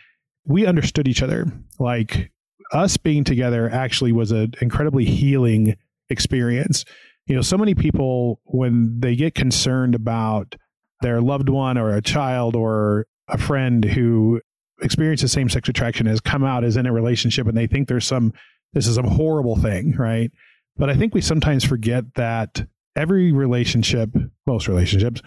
we 0.46 0.66
understood 0.66 1.08
each 1.08 1.22
other. 1.22 1.46
Like, 1.80 2.32
us 2.74 2.98
being 2.98 3.24
together 3.24 3.70
actually 3.70 4.12
was 4.12 4.32
an 4.32 4.54
incredibly 4.62 5.06
healing 5.06 5.76
experience. 6.10 6.86
You 7.26 7.36
know, 7.36 7.42
so 7.42 7.58
many 7.58 7.76
people, 7.76 8.42
when 8.46 9.00
they 9.00 9.16
get 9.16 9.36
concerned 9.36 9.96
about 9.96 10.56
their 11.02 11.22
loved 11.22 11.50
one 11.50 11.78
or 11.78 11.96
a 11.96 12.02
child 12.02 12.56
or 12.56 13.06
a 13.28 13.38
friend 13.38 13.84
who 13.84 14.42
experiences 14.82 15.32
same 15.32 15.50
sex 15.50 15.70
attraction 15.70 16.06
has 16.06 16.20
come 16.20 16.44
out 16.44 16.64
as 16.64 16.78
in 16.78 16.86
a 16.86 16.94
relationship 16.94 17.48
and 17.48 17.58
they 17.58 17.68
think 17.68 17.88
there's 17.88 18.06
some, 18.06 18.34
this 18.74 18.88
is 18.88 18.98
a 18.98 19.04
horrible 19.04 19.56
thing, 19.56 19.96
right? 19.98 20.32
But 20.78 20.90
I 20.90 20.96
think 20.96 21.14
we 21.14 21.22
sometimes 21.22 21.64
forget 21.64 22.04
that 22.16 22.66
every 22.96 23.32
relationship, 23.32 24.10
most 24.46 24.68
relationships, 24.68 25.22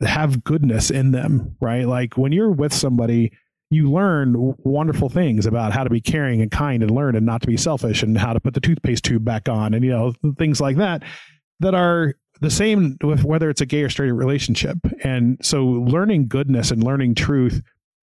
have 0.00 0.44
goodness 0.44 0.90
in 0.90 1.12
them, 1.12 1.56
right? 1.60 1.86
Like 1.86 2.16
when 2.16 2.32
you're 2.32 2.50
with 2.50 2.74
somebody, 2.74 3.32
you 3.70 3.90
learn 3.90 4.54
wonderful 4.58 5.08
things 5.08 5.46
about 5.46 5.72
how 5.72 5.84
to 5.84 5.90
be 5.90 6.00
caring 6.00 6.40
and 6.40 6.50
kind 6.50 6.82
and 6.82 6.90
learn 6.90 7.16
and 7.16 7.26
not 7.26 7.40
to 7.40 7.46
be 7.46 7.56
selfish 7.56 8.02
and 8.02 8.16
how 8.16 8.32
to 8.32 8.40
put 8.40 8.54
the 8.54 8.60
toothpaste 8.60 9.04
tube 9.04 9.24
back 9.24 9.48
on 9.48 9.74
and 9.74 9.84
you 9.84 9.90
know 9.90 10.12
things 10.38 10.60
like 10.60 10.76
that 10.76 11.02
that 11.58 11.74
are 11.74 12.14
the 12.40 12.50
same 12.50 12.96
with 13.02 13.24
whether 13.24 13.50
it's 13.50 13.60
a 13.60 13.66
gay 13.66 13.82
or 13.82 13.90
straight 13.90 14.12
relationship 14.12 14.78
and 15.02 15.38
so 15.42 15.64
learning 15.64 16.28
goodness 16.28 16.70
and 16.70 16.84
learning 16.84 17.14
truth 17.14 17.60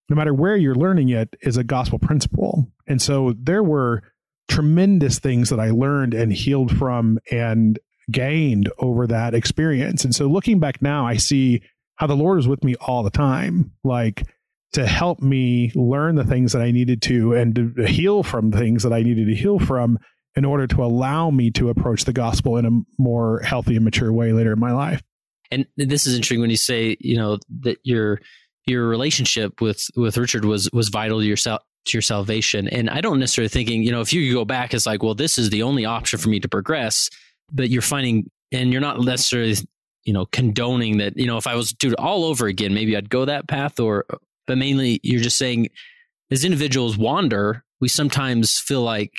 no 0.09 0.15
matter 0.15 0.33
where 0.33 0.55
you're 0.55 0.75
learning 0.75 1.09
it 1.09 1.35
is 1.41 1.57
a 1.57 1.63
gospel 1.63 1.99
principle 1.99 2.67
and 2.87 3.01
so 3.01 3.33
there 3.37 3.63
were 3.63 4.01
tremendous 4.47 5.19
things 5.19 5.49
that 5.49 5.59
i 5.59 5.69
learned 5.69 6.13
and 6.13 6.33
healed 6.33 6.75
from 6.77 7.19
and 7.31 7.79
gained 8.11 8.69
over 8.79 9.07
that 9.07 9.33
experience 9.33 10.03
and 10.03 10.13
so 10.13 10.27
looking 10.27 10.59
back 10.59 10.81
now 10.81 11.05
i 11.07 11.15
see 11.15 11.61
how 11.95 12.07
the 12.07 12.15
lord 12.15 12.39
is 12.39 12.47
with 12.47 12.63
me 12.63 12.75
all 12.75 13.03
the 13.03 13.09
time 13.09 13.71
like 13.83 14.23
to 14.73 14.87
help 14.87 15.21
me 15.21 15.71
learn 15.75 16.15
the 16.15 16.25
things 16.25 16.51
that 16.51 16.61
I 16.61 16.71
needed 16.71 17.01
to 17.03 17.33
and 17.33 17.55
to 17.55 17.85
heal 17.85 18.23
from 18.23 18.51
things 18.51 18.83
that 18.83 18.91
I 18.91 19.03
needed 19.03 19.27
to 19.27 19.35
heal 19.35 19.59
from 19.59 19.99
in 20.35 20.45
order 20.45 20.65
to 20.67 20.83
allow 20.83 21.29
me 21.29 21.51
to 21.51 21.69
approach 21.69 22.05
the 22.05 22.13
gospel 22.13 22.57
in 22.57 22.65
a 22.65 22.71
more 22.97 23.39
healthy 23.41 23.75
and 23.75 23.85
mature 23.85 24.11
way 24.11 24.33
later 24.33 24.53
in 24.53 24.59
my 24.59 24.71
life. 24.71 25.01
And 25.51 25.67
this 25.77 26.07
is 26.07 26.15
interesting 26.15 26.41
when 26.41 26.49
you 26.49 26.57
say, 26.57 26.97
you 26.99 27.15
know, 27.15 27.37
that 27.61 27.77
your 27.83 28.19
your 28.65 28.87
relationship 28.87 29.61
with 29.61 29.87
with 29.95 30.17
Richard 30.17 30.45
was 30.45 30.69
was 30.71 30.89
vital 30.89 31.19
to 31.19 31.25
your 31.25 31.37
to 31.37 31.59
your 31.93 32.01
salvation. 32.01 32.67
And 32.67 32.89
I 32.89 33.01
don't 33.01 33.19
necessarily 33.19 33.49
thinking, 33.49 33.83
you 33.83 33.91
know, 33.91 34.01
if 34.01 34.13
you 34.13 34.33
go 34.33 34.45
back, 34.45 34.73
it's 34.73 34.85
like, 34.85 35.03
well, 35.03 35.15
this 35.15 35.37
is 35.37 35.49
the 35.49 35.63
only 35.63 35.85
option 35.85 36.17
for 36.17 36.29
me 36.29 36.39
to 36.39 36.47
progress. 36.47 37.09
But 37.51 37.69
you're 37.69 37.81
finding, 37.81 38.29
and 38.51 38.71
you're 38.71 38.81
not 38.81 39.01
necessarily, 39.01 39.55
you 40.05 40.13
know, 40.13 40.25
condoning 40.27 40.97
that. 40.97 41.17
You 41.17 41.27
know, 41.27 41.37
if 41.37 41.45
I 41.45 41.55
was 41.55 41.69
to 41.69 41.75
do 41.75 41.89
it 41.89 41.99
all 41.99 42.23
over 42.23 42.47
again, 42.47 42.73
maybe 42.73 42.95
I'd 42.95 43.09
go 43.09 43.25
that 43.25 43.47
path, 43.47 43.79
or 43.79 44.05
but 44.47 44.57
mainly 44.57 44.99
you're 45.03 45.21
just 45.21 45.37
saying 45.37 45.67
as 46.31 46.45
individuals 46.45 46.97
wander, 46.97 47.63
we 47.81 47.89
sometimes 47.89 48.59
feel 48.59 48.81
like 48.81 49.11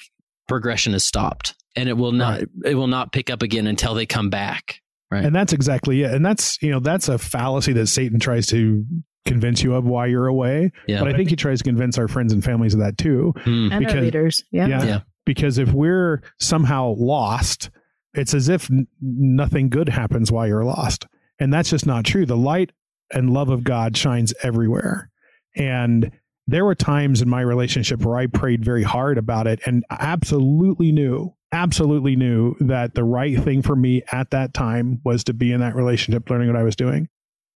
progression 0.49 0.93
has 0.95 1.05
stopped. 1.05 1.55
and 1.77 1.89
it 1.89 1.97
will 1.97 2.13
not 2.13 2.41
right. 2.41 2.49
it 2.65 2.75
will 2.75 2.87
not 2.87 3.13
pick 3.13 3.31
up 3.31 3.43
again 3.43 3.67
until 3.67 3.95
they 3.95 4.07
come 4.07 4.31
back. 4.31 4.81
Right. 5.11 5.25
And 5.25 5.35
that's 5.35 5.53
exactly 5.53 6.03
it. 6.03 6.13
And 6.13 6.25
that's 6.25 6.61
you 6.63 6.71
know 6.71 6.81
that's 6.81 7.09
a 7.09 7.19
fallacy 7.19 7.73
that 7.75 7.87
Satan 7.87 8.19
tries 8.19 8.47
to 8.49 8.85
convince 9.25 9.63
you 9.63 9.75
of 9.75 9.85
why 9.85 10.07
you're 10.07 10.27
away. 10.27 10.71
Yeah. 10.87 11.01
But 11.01 11.09
I 11.09 11.17
think 11.17 11.31
he 11.31 11.37
tries 11.37 11.59
to 11.59 11.65
convince 11.65 11.99
our 11.99 12.09
friends 12.09 12.33
and 12.33 12.45
families 12.45 12.75
of 12.75 12.81
that 12.81 12.99
too. 12.99 13.33
Mm. 13.39 13.73
And 13.73 13.79
because, 13.81 13.95
our 13.95 14.03
leaders. 14.03 14.45
Yeah. 14.51 14.67
yeah. 14.67 14.85
yeah. 14.85 15.01
Because 15.25 15.59
if 15.59 15.73
we're 15.73 16.23
somehow 16.39 16.95
lost, 16.99 17.71
it's 18.13 18.35
as 18.35 18.49
if 18.49 18.71
n- 18.71 18.87
nothing 19.01 19.71
good 19.71 19.89
happens 19.89 20.31
while 20.31 20.47
you're 20.47 20.65
lost. 20.65 21.07
And 21.39 21.53
that's 21.53 21.71
just 21.71 21.87
not 21.87 22.05
true. 22.05 22.27
The 22.27 22.37
light 22.37 22.73
and 23.13 23.31
love 23.31 23.49
of 23.49 23.65
God 23.65 23.97
shines 23.97 24.35
everywhere. 24.43 25.11
And 25.57 26.11
there 26.47 26.65
were 26.65 26.75
times 26.75 27.23
in 27.23 27.29
my 27.29 27.41
relationship 27.41 28.05
where 28.05 28.19
I 28.19 28.27
prayed 28.27 28.65
very 28.65 28.83
hard 28.83 29.17
about 29.17 29.47
it 29.47 29.61
and 29.67 29.85
absolutely 29.91 30.93
knew, 30.93 31.35
absolutely 31.53 32.17
knew 32.17 32.55
that 32.61 32.95
the 32.95 33.05
right 33.05 33.43
thing 33.43 33.63
for 33.63 33.75
me 33.75 34.03
at 34.13 34.31
that 34.31 34.53
time 34.53 35.01
was 35.05 35.25
to 35.25 35.33
be 35.33 35.53
in 35.53 35.61
that 35.61 35.75
relationship, 35.75 36.29
learning 36.29 36.49
what 36.49 36.57
I 36.57 36.63
was 36.63 36.77
doing. 36.77 37.09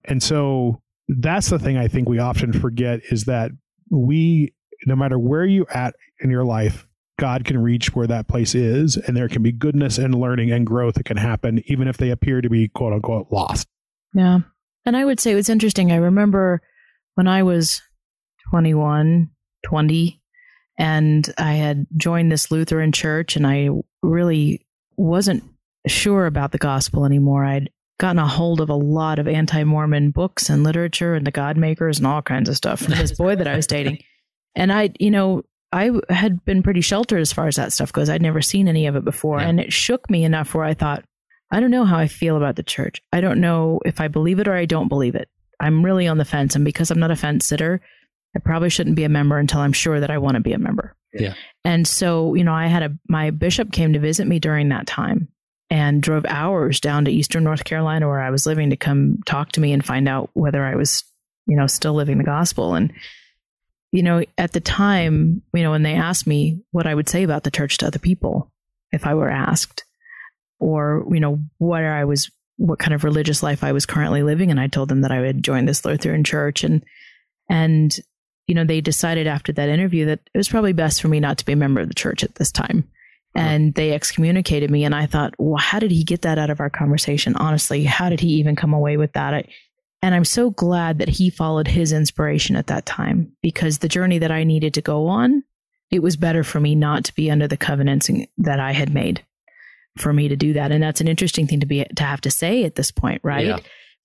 And 0.05 0.23
so 0.23 0.81
that's 1.09 1.49
the 1.51 1.59
thing 1.59 1.77
I 1.77 1.89
think 1.89 2.09
we 2.09 2.19
often 2.19 2.53
forget 2.53 3.01
is 3.11 3.25
that 3.25 3.51
we, 3.91 4.53
no 4.87 4.95
matter 4.95 5.19
where 5.19 5.45
you're 5.45 5.71
at 5.71 5.95
in 6.21 6.31
your 6.31 6.45
life, 6.45 6.87
God 7.19 7.45
can 7.45 7.59
reach 7.59 7.95
where 7.95 8.07
that 8.07 8.29
place 8.29 8.55
is, 8.55 8.97
and 8.97 9.17
there 9.17 9.29
can 9.29 9.43
be 9.43 9.51
goodness 9.51 9.99
and 9.99 10.15
learning 10.15 10.53
and 10.53 10.67
growth 10.67 10.95
that 10.95 11.05
can 11.05 11.17
happen, 11.17 11.63
even 11.67 11.89
if 11.89 11.97
they 11.97 12.11
appear 12.11 12.41
to 12.41 12.49
be 12.49 12.69
quote 12.69 12.93
unquote 12.93 13.27
lost. 13.33 13.67
Yeah. 14.15 14.41
And 14.87 14.97
I 14.97 15.05
would 15.05 15.19
say 15.19 15.33
it's 15.33 15.49
interesting. 15.49 15.91
I 15.91 15.97
remember 15.97 16.63
when 17.15 17.27
I 17.27 17.43
was 17.43 17.83
21, 18.51 19.31
20, 19.65 20.23
and 20.79 21.35
I 21.37 21.55
had 21.55 21.87
joined 21.97 22.31
this 22.31 22.51
Lutheran 22.51 22.93
church, 22.93 23.35
and 23.35 23.47
I 23.47 23.71
really 24.03 24.65
wasn't 24.97 25.43
sure 25.87 26.27
about 26.27 26.53
the 26.53 26.59
gospel 26.59 27.05
anymore. 27.05 27.45
I'd 27.45 27.71
gotten 27.99 28.19
a 28.19 28.27
hold 28.27 28.61
of 28.61 28.71
a 28.71 28.75
lot 28.75 29.19
of 29.19 29.29
anti 29.29 29.65
Mormon 29.65 30.11
books 30.11 30.49
and 30.49 30.63
literature 30.63 31.15
and 31.15 31.27
the 31.27 31.31
God 31.31 31.57
makers 31.57 31.99
and 31.99 32.07
all 32.07 32.23
kinds 32.23 32.49
of 32.49 32.57
stuff 32.57 32.81
from 32.81 32.95
this 32.95 33.13
boy 33.13 33.37
that 33.37 33.49
I 33.49 33.57
was 33.57 33.67
dating. 33.69 34.03
And 34.55 34.73
I, 34.73 34.91
you 34.99 35.11
know, 35.11 35.43
I 35.73 35.91
had 36.09 36.45
been 36.45 36.63
pretty 36.63 36.81
sheltered 36.81 37.21
as 37.21 37.33
far 37.33 37.47
as 37.47 37.57
that 37.57 37.73
stuff 37.73 37.93
goes. 37.93 38.09
I'd 38.09 38.23
never 38.23 38.41
seen 38.41 38.69
any 38.69 38.87
of 38.87 38.97
it 38.97 39.05
before. 39.05 39.41
Yeah. 39.41 39.49
And 39.49 39.61
it 39.61 39.73
shook 39.73 40.09
me 40.09 40.25
enough 40.25 40.55
where 40.55 40.65
I 40.65 40.75
thought, 40.75 41.05
I 41.51 41.61
don't 41.61 41.71
know 41.71 41.85
how 41.85 41.99
I 41.99 42.09
feel 42.09 42.37
about 42.37 42.57
the 42.57 42.63
church. 42.63 43.03
I 43.13 43.21
don't 43.21 43.41
know 43.41 43.81
if 43.85 44.01
I 44.01 44.09
believe 44.09 44.39
it 44.39 44.49
or 44.49 44.55
I 44.55 44.65
don't 44.65 44.89
believe 44.89 45.15
it. 45.15 45.29
I'm 45.61 45.85
really 45.85 46.07
on 46.07 46.19
the 46.19 46.25
fence. 46.25 46.55
And 46.55 46.65
because 46.65 46.91
I'm 46.91 47.01
not 47.01 47.11
a 47.11 47.17
fence 47.17 47.47
sitter, 47.47 47.81
I 48.37 48.39
probably 48.39 48.71
shouldn't 48.71 48.97
be 48.97 49.05
a 49.05 49.09
member 49.09 49.39
until 49.39 49.61
I'm 49.61 49.73
sure 49.73 50.01
that 50.01 50.11
I 50.11 50.19
want 50.19 50.35
to 50.35 50.41
be 50.41 50.53
a 50.53 50.59
member. 50.59 50.95
Yeah. 51.13 51.35
And 51.65 51.87
so, 51.87 52.35
you 52.35 52.45
know, 52.45 52.55
I 52.55 52.67
had 52.67 52.83
a, 52.83 52.97
my 53.09 53.31
bishop 53.31 53.73
came 53.73 53.95
to 53.95 53.99
visit 53.99 54.27
me 54.27 54.39
during 54.39 54.69
that 54.69 54.87
time 54.87 55.29
and 55.71 56.03
drove 56.03 56.25
hours 56.27 56.81
down 56.81 57.05
to 57.05 57.11
Eastern 57.11 57.45
North 57.45 57.65
Carolina 57.65 58.09
where 58.09 58.21
I 58.21 58.31
was 58.31 58.47
living 58.47 58.71
to 58.71 58.77
come 58.77 59.21
talk 59.27 59.53
to 59.53 59.61
me 59.61 59.73
and 59.73 59.85
find 59.85 60.09
out 60.09 60.31
whether 60.33 60.65
I 60.65 60.77
was, 60.77 61.05
you 61.47 61.57
know, 61.57 61.67
still 61.67 61.95
living 61.95 62.19
the 62.19 62.25
gospel. 62.25 62.75
And, 62.75 62.93
you 63.93 64.03
know, 64.03 64.23
at 64.39 64.53
the 64.53 64.61
time, 64.61 65.43
you 65.53 65.63
know, 65.63 65.71
when 65.71 65.83
they 65.83 65.95
asked 65.95 66.27
me 66.27 66.63
what 66.71 66.87
I 66.87 66.95
would 66.95 67.09
say 67.09 67.23
about 67.23 67.45
the 67.45 67.51
church 67.51 67.79
to 67.79 67.87
other 67.87 67.99
people, 67.99 68.51
if 68.93 69.07
I 69.07 69.15
were 69.15 69.31
asked, 69.31 69.85
or, 70.59 71.07
you 71.11 71.21
know, 71.21 71.39
what 71.59 71.85
I 71.85 72.05
was, 72.05 72.31
what 72.57 72.79
kind 72.79 72.95
of 72.95 73.05
religious 73.05 73.43
life 73.43 73.63
I 73.63 73.73
was 73.73 73.87
currently 73.87 74.23
living. 74.23 74.51
And 74.51 74.59
I 74.59 74.67
told 74.67 74.89
them 74.89 75.03
that 75.03 75.13
I 75.13 75.21
would 75.21 75.43
join 75.43 75.67
this 75.67 75.85
Lutheran 75.85 76.25
church. 76.25 76.65
And, 76.65 76.83
and, 77.49 77.97
you 78.47 78.55
know, 78.55 78.65
they 78.65 78.81
decided 78.81 79.27
after 79.27 79.53
that 79.53 79.69
interview 79.69 80.07
that 80.07 80.21
it 80.33 80.39
was 80.39 80.49
probably 80.49 80.73
best 80.73 81.03
for 81.03 81.09
me 81.09 81.21
not 81.21 81.39
to 81.39 81.45
be 81.45 81.53
a 81.53 81.57
member 81.57 81.81
of 81.81 81.89
the 81.89 81.95
church 81.95 82.25
at 82.25 82.35
this 82.37 82.51
time. 82.51 82.89
Uh-huh. 83.37 83.47
And 83.47 83.75
they 83.75 83.93
excommunicated 83.93 84.71
me. 84.71 84.85
And 84.85 84.95
I 84.95 85.07
thought, 85.07 85.35
well, 85.39 85.59
how 85.59 85.79
did 85.79 85.91
he 85.91 86.05
get 86.05 86.23
that 86.23 86.39
out 86.39 86.51
of 86.51 86.61
our 86.61 86.71
conversation? 86.71 87.37
Honestly, 87.37 87.85
how 87.85 88.09
did 88.09 88.21
he 88.21 88.29
even 88.35 88.57
come 88.57 88.73
away 88.73 88.97
with 88.97 89.13
that? 89.13 89.35
I, 89.35 89.45
and 90.03 90.15
I'm 90.15 90.25
so 90.25 90.51
glad 90.51 90.99
that 90.99 91.09
he 91.09 91.31
followed 91.31 91.69
his 91.69 91.93
inspiration 91.93 92.57
at 92.57 92.69
that 92.69 92.87
time 92.87 93.33
because 93.43 93.79
the 93.79 93.89
journey 93.89 94.19
that 94.19 94.31
I 94.31 94.45
needed 94.45 94.75
to 94.75 94.83
go 94.83 95.09
on, 95.09 95.43
it 95.91 96.03
was 96.03 96.17
better 96.17 96.45
for 96.45 96.61
me 96.61 96.75
not 96.75 97.05
to 97.07 97.15
be 97.15 97.31
under 97.31 97.49
the 97.49 97.57
covenants 97.57 98.11
that 98.39 98.61
I 98.61 98.73
had 98.73 98.93
made 98.93 99.25
for 99.97 100.13
me 100.13 100.29
to 100.29 100.37
do 100.37 100.53
that. 100.53 100.71
And 100.71 100.83
that's 100.83 101.01
an 101.01 101.09
interesting 101.09 101.47
thing 101.47 101.61
to 101.61 101.67
be 101.67 101.85
to 101.85 102.05
have 102.05 102.21
to 102.23 102.31
say 102.31 102.65
at 102.65 102.77
this 102.77 102.91
point, 102.91 103.21
right? 103.25 103.47
Yeah. 103.47 103.59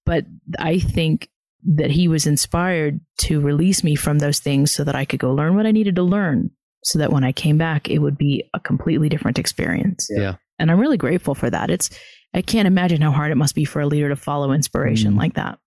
But 0.06 0.26
I 0.58 0.80
think 0.80 1.30
that 1.76 1.92
he 1.92 2.08
was 2.08 2.26
inspired 2.26 3.00
to 3.20 3.40
release 3.40 3.84
me 3.84 3.96
from 3.96 4.20
those 4.20 4.40
things 4.40 4.72
so 4.72 4.84
that 4.84 4.96
I 4.96 5.06
could 5.06 5.20
go 5.20 5.34
learn 5.34 5.56
what 5.56 5.66
I 5.66 5.72
needed 5.72 5.96
to 5.96 6.04
learn 6.04 6.52
so 6.84 7.00
that 7.00 7.12
when 7.12 7.24
I 7.24 7.32
came 7.32 7.58
back 7.58 7.90
it 7.90 8.00
would 8.00 8.18
be 8.18 8.50
a 8.54 8.60
completely 8.60 9.10
different 9.10 9.40
experience. 9.40 10.08
Yeah. 10.10 10.36
And 10.60 10.72
I'm 10.72 10.80
really 10.80 10.98
grateful 10.98 11.36
for 11.36 11.50
that. 11.50 11.70
It's 11.70 11.90
I 12.34 12.42
can't 12.42 12.68
imagine 12.68 13.02
how 13.02 13.12
hard 13.12 13.32
it 13.32 13.36
must 13.36 13.56
be 13.56 13.66
for 13.66 13.82
a 13.82 13.88
leader 13.88 14.10
to 14.10 14.16
follow 14.16 14.52
inspiration 14.52 15.14
mm. 15.14 15.18
like 15.18 15.34
that. 15.36 15.60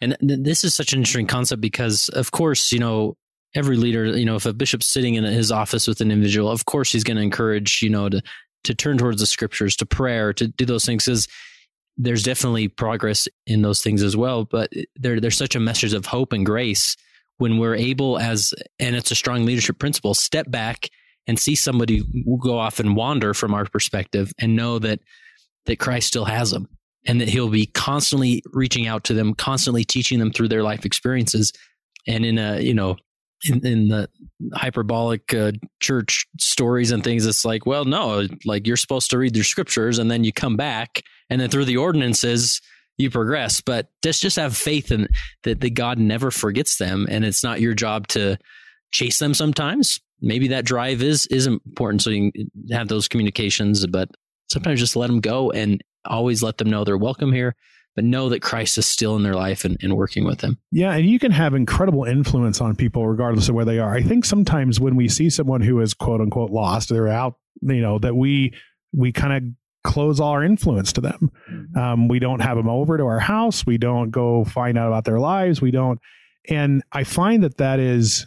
And 0.00 0.16
th- 0.20 0.40
this 0.42 0.64
is 0.64 0.74
such 0.74 0.92
an 0.92 1.00
interesting 1.00 1.26
concept 1.26 1.60
because 1.60 2.08
of 2.10 2.30
course, 2.30 2.72
you 2.72 2.78
know, 2.78 3.16
every 3.54 3.76
leader, 3.76 4.06
you 4.06 4.24
know, 4.24 4.36
if 4.36 4.46
a 4.46 4.52
bishop's 4.52 4.86
sitting 4.86 5.14
in 5.14 5.24
his 5.24 5.52
office 5.52 5.86
with 5.86 6.00
an 6.00 6.10
individual, 6.10 6.50
of 6.50 6.64
course 6.64 6.92
he's 6.92 7.04
going 7.04 7.16
to 7.16 7.22
encourage, 7.22 7.82
you 7.82 7.90
know, 7.90 8.08
to 8.08 8.22
to 8.64 8.74
turn 8.74 8.96
towards 8.96 9.20
the 9.20 9.26
scriptures, 9.26 9.76
to 9.76 9.86
prayer, 9.86 10.32
to 10.32 10.48
do 10.48 10.64
those 10.64 10.84
things 10.84 11.04
because 11.04 11.28
there's 11.96 12.22
definitely 12.22 12.66
progress 12.66 13.28
in 13.46 13.62
those 13.62 13.82
things 13.82 14.02
as 14.02 14.16
well. 14.16 14.44
But 14.44 14.72
there, 14.96 15.20
there's 15.20 15.36
such 15.36 15.54
a 15.54 15.60
message 15.60 15.92
of 15.92 16.06
hope 16.06 16.32
and 16.32 16.44
grace 16.44 16.96
when 17.38 17.58
we're 17.58 17.74
able 17.74 18.18
as, 18.18 18.54
and 18.78 18.94
it's 18.94 19.10
a 19.10 19.16
strong 19.16 19.44
leadership 19.44 19.78
principle, 19.78 20.14
step 20.14 20.50
back 20.50 20.88
and 21.26 21.38
see 21.38 21.54
somebody 21.54 22.04
go 22.40 22.58
off 22.58 22.80
and 22.80 22.96
wander 22.96 23.34
from 23.34 23.54
our 23.54 23.64
perspective 23.64 24.32
and 24.38 24.56
know 24.56 24.78
that, 24.78 25.00
that 25.66 25.78
Christ 25.78 26.08
still 26.08 26.26
has 26.26 26.50
them 26.50 26.68
and 27.06 27.20
that 27.20 27.28
he'll 27.28 27.50
be 27.50 27.66
constantly 27.66 28.42
reaching 28.52 28.86
out 28.86 29.04
to 29.04 29.14
them, 29.14 29.34
constantly 29.34 29.84
teaching 29.84 30.18
them 30.18 30.32
through 30.32 30.48
their 30.48 30.62
life 30.62 30.84
experiences. 30.84 31.52
And 32.06 32.24
in 32.24 32.38
a, 32.38 32.60
you 32.60 32.74
know, 32.74 32.96
in, 33.44 33.66
in 33.66 33.88
the 33.88 34.08
hyperbolic 34.54 35.34
uh, 35.34 35.52
church 35.80 36.26
stories 36.38 36.92
and 36.92 37.02
things, 37.02 37.26
it's 37.26 37.44
like, 37.44 37.66
well, 37.66 37.84
no, 37.84 38.26
like 38.44 38.66
you're 38.66 38.76
supposed 38.76 39.10
to 39.10 39.18
read 39.18 39.34
the 39.34 39.42
scriptures 39.42 39.98
and 39.98 40.10
then 40.10 40.24
you 40.24 40.32
come 40.32 40.56
back 40.56 41.02
and 41.30 41.40
then 41.40 41.50
through 41.50 41.64
the 41.64 41.76
ordinances 41.76 42.60
you 42.96 43.10
progress. 43.10 43.60
But 43.60 43.88
just 44.02 44.22
just 44.22 44.36
have 44.36 44.56
faith 44.56 44.90
in 44.90 45.08
that 45.42 45.60
the 45.60 45.70
God 45.70 45.98
never 45.98 46.30
forgets 46.30 46.76
them, 46.76 47.06
and 47.10 47.24
it's 47.24 47.42
not 47.42 47.60
your 47.60 47.74
job 47.74 48.06
to 48.08 48.38
chase 48.92 49.18
them. 49.18 49.34
Sometimes 49.34 50.00
maybe 50.20 50.48
that 50.48 50.64
drive 50.64 51.02
is 51.02 51.26
is 51.26 51.46
important, 51.46 52.02
so 52.02 52.10
you 52.10 52.32
have 52.70 52.88
those 52.88 53.08
communications. 53.08 53.86
But 53.86 54.10
sometimes 54.50 54.80
just 54.80 54.96
let 54.96 55.08
them 55.08 55.20
go 55.20 55.50
and 55.50 55.82
always 56.04 56.42
let 56.42 56.58
them 56.58 56.70
know 56.70 56.84
they're 56.84 56.98
welcome 56.98 57.32
here 57.32 57.54
but 57.94 58.04
know 58.04 58.28
that 58.28 58.42
Christ 58.42 58.76
is 58.78 58.86
still 58.86 59.16
in 59.16 59.22
their 59.22 59.34
life 59.34 59.64
and, 59.64 59.76
and, 59.80 59.96
working 59.96 60.24
with 60.24 60.40
them. 60.40 60.58
Yeah, 60.72 60.94
and 60.94 61.06
you 61.08 61.18
can 61.18 61.30
have 61.30 61.54
incredible 61.54 62.04
influence 62.04 62.60
on 62.60 62.74
people 62.74 63.06
regardless 63.06 63.48
of 63.48 63.54
where 63.54 63.64
they 63.64 63.78
are. 63.78 63.94
I 63.94 64.02
think 64.02 64.24
sometimes 64.24 64.80
when 64.80 64.96
we 64.96 65.08
see 65.08 65.30
someone 65.30 65.60
who 65.60 65.80
is 65.80 65.94
quote 65.94 66.20
unquote 66.20 66.50
lost, 66.50 66.88
they're 66.88 67.08
out, 67.08 67.36
you 67.62 67.80
know, 67.80 67.98
that 68.00 68.16
we 68.16 68.54
we 68.92 69.12
kind 69.12 69.32
of 69.32 69.42
close 69.84 70.18
all 70.18 70.30
our 70.30 70.42
influence 70.42 70.92
to 70.94 71.00
them. 71.00 71.30
Mm-hmm. 71.50 71.78
Um, 71.78 72.08
we 72.08 72.18
don't 72.18 72.40
have 72.40 72.56
them 72.56 72.68
over 72.68 72.96
to 72.96 73.04
our 73.04 73.20
house. 73.20 73.64
We 73.64 73.78
don't 73.78 74.10
go 74.10 74.44
find 74.44 74.76
out 74.76 74.88
about 74.88 75.04
their 75.04 75.20
lives. 75.20 75.60
We 75.60 75.70
don't. 75.70 76.00
And 76.48 76.82
I 76.92 77.04
find 77.04 77.44
that 77.44 77.58
that 77.58 77.78
is 77.78 78.26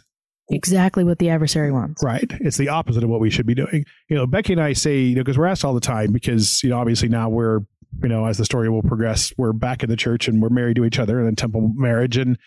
exactly 0.50 1.04
what 1.04 1.18
the 1.18 1.28
adversary 1.28 1.70
wants. 1.70 2.02
Right. 2.02 2.30
It's 2.40 2.56
the 2.56 2.68
opposite 2.68 3.04
of 3.04 3.10
what 3.10 3.20
we 3.20 3.30
should 3.30 3.46
be 3.46 3.54
doing. 3.54 3.84
You 4.08 4.16
know, 4.16 4.26
Becky 4.26 4.54
and 4.54 4.62
I 4.62 4.72
say, 4.72 5.00
you 5.00 5.16
know, 5.16 5.22
because 5.22 5.36
we're 5.36 5.46
asked 5.46 5.64
all 5.64 5.74
the 5.74 5.80
time, 5.80 6.12
because, 6.12 6.62
you 6.62 6.70
know, 6.70 6.78
obviously 6.78 7.08
now 7.08 7.28
we're, 7.28 7.60
you 8.02 8.08
know, 8.08 8.24
as 8.24 8.38
the 8.38 8.44
story 8.44 8.68
will 8.70 8.82
progress, 8.82 9.32
we're 9.36 9.52
back 9.52 9.82
in 9.82 9.90
the 9.90 9.96
church 9.96 10.26
and 10.26 10.40
we're 10.40 10.48
married 10.48 10.76
to 10.76 10.84
each 10.84 10.98
other 10.98 11.18
and 11.18 11.28
in 11.28 11.36
temple 11.36 11.72
marriage. 11.74 12.16
And, 12.16 12.38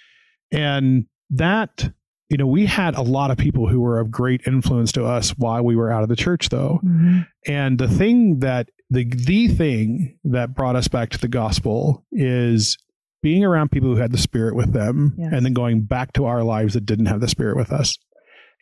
and 0.52 1.06
that 1.30 1.94
you 2.32 2.38
know, 2.38 2.48
we 2.48 2.66
had 2.66 2.96
a 2.96 3.02
lot 3.02 3.30
of 3.30 3.38
people 3.38 3.68
who 3.68 3.82
were 3.82 4.00
of 4.00 4.10
great 4.10 4.42
influence 4.48 4.94
to 4.94 5.04
us 5.04 5.32
while 5.32 5.62
we 5.64 5.76
were 5.76 5.92
out 5.92 6.02
of 6.02 6.08
the 6.08 6.16
church, 6.16 6.48
though. 6.48 6.80
Mm-hmm. 6.82 7.20
And 7.46 7.78
the 7.78 7.90
thing 7.90 8.40
that 8.40 8.70
the 8.90 9.04
the 9.04 9.50
thing 9.50 10.18
that 10.24 10.56
brought 10.56 10.78
us 10.78 10.88
back 10.88 11.10
to 11.10 11.18
the 11.18 11.28
gospel 11.28 12.06
is 12.10 12.78
being 13.22 13.44
around 13.44 13.70
people 13.70 13.90
who 13.90 13.98
had 13.98 14.14
the 14.14 14.18
spirit 14.18 14.56
with 14.56 14.72
them, 14.72 15.14
yes. 15.18 15.32
and 15.34 15.46
then 15.46 15.52
going 15.52 15.82
back 15.82 16.14
to 16.14 16.26
our 16.26 16.42
lives 16.42 16.74
that 16.74 16.86
didn't 16.86 17.08
have 17.08 17.20
the 17.20 17.28
spirit 17.28 17.58
with 17.58 17.74
us. 17.74 17.98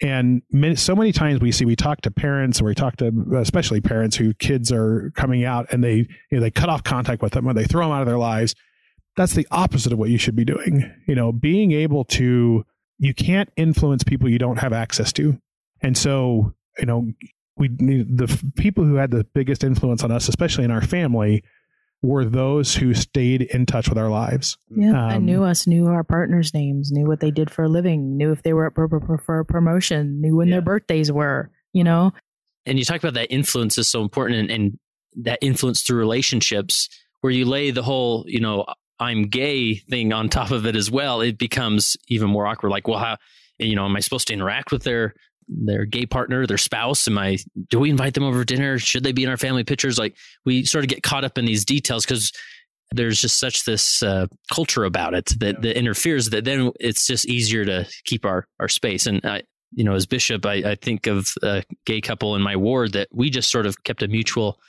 And 0.01 0.41
many, 0.51 0.75
so 0.75 0.95
many 0.95 1.11
times 1.11 1.39
we 1.39 1.51
see 1.51 1.65
we 1.65 1.75
talk 1.75 2.01
to 2.01 2.11
parents 2.11 2.59
or 2.59 2.65
we 2.65 2.73
talk 2.73 2.97
to 2.97 3.11
especially 3.37 3.81
parents 3.81 4.15
who 4.15 4.33
kids 4.33 4.71
are 4.71 5.11
coming 5.15 5.45
out 5.45 5.67
and 5.71 5.83
they 5.83 5.95
you 5.97 6.07
know 6.31 6.39
they 6.39 6.49
cut 6.49 6.69
off 6.69 6.83
contact 6.83 7.21
with 7.21 7.33
them 7.33 7.47
or 7.47 7.53
they 7.53 7.65
throw 7.65 7.85
them 7.85 7.91
out 7.91 8.01
of 8.01 8.07
their 8.07 8.17
lives. 8.17 8.55
That's 9.15 9.33
the 9.33 9.47
opposite 9.51 9.93
of 9.93 9.99
what 9.99 10.09
you 10.09 10.17
should 10.17 10.35
be 10.35 10.45
doing. 10.45 10.91
You 11.07 11.13
know, 11.13 11.31
being 11.31 11.71
able 11.71 12.05
to 12.05 12.65
you 12.99 13.13
can't 13.13 13.49
influence 13.55 14.03
people 14.03 14.29
you 14.29 14.39
don't 14.39 14.59
have 14.59 14.73
access 14.73 15.11
to. 15.13 15.39
And 15.81 15.97
so, 15.97 16.53
you 16.77 16.85
know, 16.85 17.11
we 17.57 17.69
the 17.69 18.51
people 18.55 18.85
who 18.85 18.95
had 18.95 19.11
the 19.11 19.23
biggest 19.23 19.63
influence 19.63 20.03
on 20.03 20.11
us, 20.11 20.27
especially 20.29 20.65
in 20.65 20.71
our 20.71 20.81
family, 20.81 21.43
were 22.01 22.25
those 22.25 22.75
who 22.75 22.93
stayed 22.93 23.41
in 23.41 23.65
touch 23.65 23.89
with 23.89 23.97
our 23.97 24.09
lives. 24.09 24.57
Yeah, 24.69 24.91
um, 24.91 25.09
and 25.09 25.25
knew 25.25 25.43
us, 25.43 25.67
knew 25.67 25.87
our 25.87 26.03
partners' 26.03 26.53
names, 26.53 26.91
knew 26.91 27.05
what 27.05 27.19
they 27.19 27.31
did 27.31 27.49
for 27.49 27.63
a 27.63 27.69
living, 27.69 28.17
knew 28.17 28.31
if 28.31 28.43
they 28.43 28.53
were 28.53 28.67
up 28.67 28.75
for, 28.75 29.17
for 29.25 29.39
a 29.39 29.45
promotion, 29.45 30.21
knew 30.21 30.35
when 30.35 30.47
yeah. 30.47 30.55
their 30.55 30.61
birthdays 30.61 31.11
were. 31.11 31.49
You 31.73 31.83
know, 31.83 32.13
and 32.65 32.79
you 32.79 32.85
talk 32.85 32.97
about 32.97 33.13
that 33.13 33.31
influence 33.31 33.77
is 33.77 33.87
so 33.87 34.01
important 34.01 34.39
and, 34.39 34.51
and 34.51 34.79
that 35.23 35.39
influence 35.41 35.81
through 35.81 35.97
relationships 35.97 36.89
where 37.21 37.31
you 37.31 37.45
lay 37.45 37.71
the 37.71 37.83
whole, 37.83 38.23
you 38.27 38.39
know, 38.39 38.65
I'm 38.99 39.23
gay 39.23 39.75
thing 39.75 40.11
on 40.13 40.29
top 40.29 40.51
of 40.51 40.65
it 40.65 40.75
as 40.75 40.91
well, 40.91 41.21
it 41.21 41.37
becomes 41.37 41.95
even 42.07 42.29
more 42.29 42.45
awkward. 42.45 42.69
Like, 42.69 42.87
well, 42.87 42.99
how, 42.99 43.17
you 43.57 43.75
know, 43.75 43.85
am 43.85 43.95
I 43.95 43.99
supposed 44.01 44.27
to 44.27 44.33
interact 44.33 44.71
with 44.71 44.83
their 44.83 45.13
their 45.47 45.85
gay 45.85 46.05
partner, 46.05 46.45
their 46.45 46.57
spouse? 46.57 47.07
Am 47.07 47.17
I? 47.17 47.37
Do 47.69 47.79
we 47.79 47.89
invite 47.89 48.13
them 48.13 48.23
over 48.23 48.39
for 48.39 48.45
dinner? 48.45 48.77
Should 48.77 49.03
they 49.03 49.11
be 49.11 49.23
in 49.23 49.29
our 49.29 49.37
family 49.37 49.63
pictures? 49.63 49.97
Like, 49.97 50.15
we 50.45 50.65
sort 50.65 50.83
of 50.83 50.89
get 50.89 51.01
caught 51.01 51.23
up 51.23 51.37
in 51.37 51.45
these 51.45 51.65
details 51.65 52.05
because 52.05 52.31
there's 52.91 53.21
just 53.21 53.39
such 53.39 53.65
this 53.65 54.01
uh, 54.03 54.27
culture 54.53 54.83
about 54.83 55.13
it 55.13 55.33
that, 55.39 55.61
that 55.61 55.77
interferes. 55.77 56.29
That 56.29 56.45
then 56.45 56.71
it's 56.79 57.07
just 57.07 57.25
easier 57.27 57.65
to 57.65 57.87
keep 58.05 58.25
our 58.25 58.47
our 58.59 58.67
space. 58.67 59.05
And 59.05 59.25
I, 59.25 59.43
you 59.73 59.83
know, 59.83 59.93
as 59.93 60.05
bishop, 60.05 60.45
I, 60.45 60.55
I 60.55 60.75
think 60.75 61.07
of 61.07 61.31
a 61.43 61.63
gay 61.85 62.01
couple 62.01 62.35
in 62.35 62.41
my 62.41 62.55
ward 62.55 62.93
that 62.93 63.07
we 63.11 63.29
just 63.29 63.51
sort 63.51 63.65
of 63.65 63.83
kept 63.83 64.03
a 64.03 64.07
mutual 64.07 64.59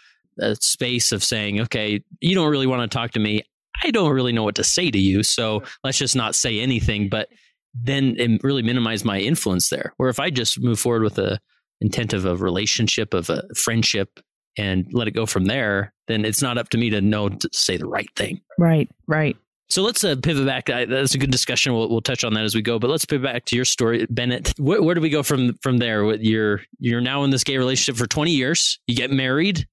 uh, 0.41 0.55
space 0.55 1.13
of 1.13 1.25
saying, 1.25 1.61
okay, 1.63 2.03
you 2.21 2.35
don't 2.35 2.51
really 2.51 2.67
want 2.67 2.91
to 2.91 2.95
talk 2.95 3.13
to 3.13 3.21
me. 3.21 3.43
I 3.83 3.91
don't 3.91 4.13
really 4.13 4.33
know 4.33 4.45
what 4.45 4.57
to 4.57 4.65
say 4.65 4.91
to 4.91 4.99
you. 4.99 5.23
So 5.23 5.63
let's 5.85 5.99
just 5.99 6.17
not 6.17 6.35
say 6.35 6.61
anything. 6.61 7.09
But 7.09 7.29
then 7.75 8.17
it 8.19 8.43
really 8.43 8.63
minimize 8.63 9.05
my 9.05 9.19
influence 9.19 9.69
there. 9.69 9.95
Where 9.97 10.09
if 10.09 10.21
I 10.21 10.31
just 10.31 10.61
move 10.61 10.79
forward 10.79 11.03
with 11.03 11.19
a 11.19 11.39
intent 11.81 12.13
of 12.13 12.25
a 12.25 12.37
relationship, 12.37 13.15
of 13.15 13.31
a 13.31 13.43
friendship, 13.55 14.21
and 14.59 14.87
let 14.93 15.09
it 15.09 15.13
go 15.13 15.27
from 15.27 15.47
there, 15.47 15.93
then 16.09 16.25
it's 16.25 16.43
not 16.43 16.59
up 16.59 16.69
to 16.71 16.79
me 16.79 16.91
to 16.91 17.01
know 17.01 17.29
to 17.29 17.49
say 17.53 17.77
the 17.77 17.87
right 17.87 18.11
thing. 18.17 18.41
Right, 18.59 18.91
right. 19.07 19.37
So 19.71 19.83
let's 19.83 20.03
uh, 20.03 20.17
pivot 20.21 20.45
back. 20.45 20.69
I, 20.69 20.85
that's 20.85 21.15
a 21.15 21.19
good 21.19 21.31
discussion. 21.31 21.73
We'll, 21.73 21.89
we'll 21.89 22.01
touch 22.01 22.25
on 22.25 22.35
that 22.35 22.43
as 22.45 22.57
we 22.57 22.63
go. 22.63 22.81
But 22.81 22.91
let's 22.91 23.05
pivot 23.05 23.33
back 23.33 23.45
to 23.47 23.57
your 23.57 23.65
story, 23.65 24.05
Bennett. 24.11 24.53
Where, 24.59 24.83
where 24.83 24.97
do 24.97 25.01
we 25.01 25.11
go 25.11 25.23
from 25.23 25.55
from 25.63 25.79
there? 25.79 26.13
You're 26.17 26.63
you're 26.81 27.01
now 27.01 27.23
in 27.23 27.31
this 27.31 27.45
gay 27.45 27.57
relationship 27.57 27.97
for 27.97 28.09
20 28.09 28.33
years. 28.33 28.81
You 28.89 28.97
get 28.97 29.13
married. 29.13 29.67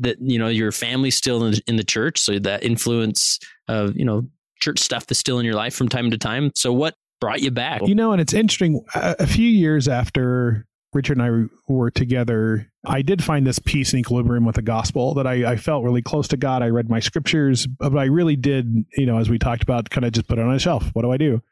That 0.00 0.16
you 0.20 0.38
know 0.38 0.48
your 0.48 0.72
family's 0.72 1.16
still 1.16 1.44
in, 1.44 1.54
in 1.66 1.76
the 1.76 1.84
church, 1.84 2.18
so 2.18 2.38
that 2.38 2.62
influence 2.62 3.38
of 3.68 3.96
you 3.96 4.04
know 4.04 4.28
church 4.60 4.78
stuff 4.78 5.06
is 5.10 5.18
still 5.18 5.38
in 5.38 5.44
your 5.44 5.54
life 5.54 5.74
from 5.74 5.88
time 5.88 6.10
to 6.10 6.18
time. 6.18 6.52
So 6.54 6.72
what 6.72 6.94
brought 7.20 7.40
you 7.40 7.50
back? 7.50 7.86
You 7.86 7.94
know, 7.94 8.12
and 8.12 8.20
it's 8.20 8.34
interesting. 8.34 8.84
A, 8.94 9.26
few 9.26 9.48
years 9.48 9.88
after 9.88 10.66
Richard 10.92 11.18
and 11.18 11.22
I 11.22 11.72
were 11.72 11.90
together, 11.90 12.70
I 12.84 13.02
did 13.02 13.22
find 13.22 13.46
this 13.46 13.58
peace 13.58 13.92
and 13.92 14.00
equilibrium 14.00 14.44
with 14.44 14.56
the 14.56 14.62
gospel 14.62 15.14
that 15.14 15.26
I, 15.26 15.52
I, 15.52 15.56
felt 15.56 15.84
really 15.84 16.02
close 16.02 16.28
to 16.28 16.36
God. 16.36 16.62
I 16.62 16.68
read 16.68 16.88
my 16.88 17.00
scriptures, 17.00 17.66
but 17.66 17.96
I 17.96 18.04
really 18.04 18.36
did, 18.36 18.84
you 18.96 19.06
know, 19.06 19.18
as 19.18 19.28
we 19.28 19.38
talked 19.38 19.62
about, 19.62 19.90
kind 19.90 20.04
of 20.04 20.12
just 20.12 20.28
put 20.28 20.38
it 20.38 20.44
on 20.44 20.54
a 20.54 20.58
shelf. 20.58 20.90
What 20.94 21.02
do 21.02 21.12
I 21.12 21.16
do? 21.16 21.42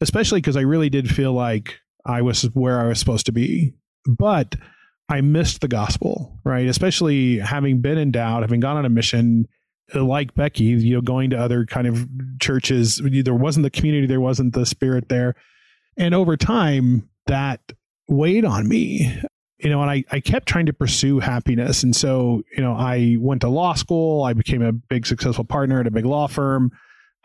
Especially 0.00 0.40
because 0.40 0.56
I 0.56 0.62
really 0.62 0.90
did 0.90 1.08
feel 1.08 1.32
like 1.32 1.78
I 2.04 2.22
was 2.22 2.42
where 2.54 2.80
I 2.80 2.88
was 2.88 2.98
supposed 2.98 3.26
to 3.26 3.32
be. 3.32 3.74
But 4.06 4.56
I 5.08 5.20
missed 5.20 5.60
the 5.60 5.68
gospel, 5.68 6.38
right? 6.44 6.66
Especially 6.66 7.38
having 7.38 7.80
been 7.80 7.98
in 7.98 8.10
doubt, 8.10 8.42
having 8.42 8.60
gone 8.60 8.76
on 8.76 8.84
a 8.84 8.90
mission 8.90 9.48
uh, 9.94 10.04
like 10.04 10.34
Becky, 10.34 10.64
you 10.64 10.94
know, 10.94 11.00
going 11.00 11.30
to 11.30 11.38
other 11.38 11.64
kind 11.64 11.86
of 11.86 12.06
churches. 12.40 13.00
There 13.02 13.34
wasn't 13.34 13.64
the 13.64 13.70
community, 13.70 14.06
there 14.06 14.20
wasn't 14.20 14.54
the 14.54 14.66
spirit 14.66 15.08
there. 15.08 15.34
And 15.96 16.14
over 16.14 16.36
time, 16.36 17.08
that 17.26 17.72
weighed 18.08 18.44
on 18.44 18.68
me 18.68 19.20
you 19.58 19.70
know, 19.70 19.82
and 19.82 19.90
I, 19.90 20.04
I 20.10 20.20
kept 20.20 20.46
trying 20.46 20.66
to 20.66 20.72
pursue 20.72 21.18
happiness. 21.18 21.82
And 21.82 21.94
so, 21.94 22.42
you 22.56 22.62
know, 22.62 22.74
I 22.74 23.16
went 23.18 23.40
to 23.40 23.48
law 23.48 23.74
school. 23.74 24.22
I 24.22 24.32
became 24.32 24.62
a 24.62 24.72
big 24.72 25.06
successful 25.06 25.44
partner 25.44 25.80
at 25.80 25.86
a 25.86 25.90
big 25.90 26.04
law 26.04 26.28
firm. 26.28 26.70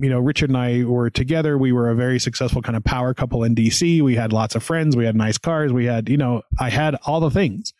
You 0.03 0.09
know, 0.09 0.19
Richard 0.19 0.49
and 0.49 0.57
I 0.57 0.83
were 0.83 1.09
together. 1.09 1.57
We 1.57 1.71
were 1.71 1.89
a 1.89 1.95
very 1.95 2.19
successful 2.19 2.61
kind 2.61 2.75
of 2.75 2.83
power 2.83 3.13
couple 3.13 3.45
in 3.45 3.55
DC. 3.55 4.01
We 4.01 4.15
had 4.15 4.33
lots 4.33 4.53
of 4.53 4.61
friends. 4.61 4.97
We 4.97 5.05
had 5.05 5.15
nice 5.15 5.37
cars. 5.37 5.71
We 5.71 5.85
had, 5.85 6.09
you 6.09 6.17
know, 6.17 6.41
I 6.59 6.69
had 6.69 6.95
all 7.05 7.21
the 7.21 7.31
things 7.31 7.73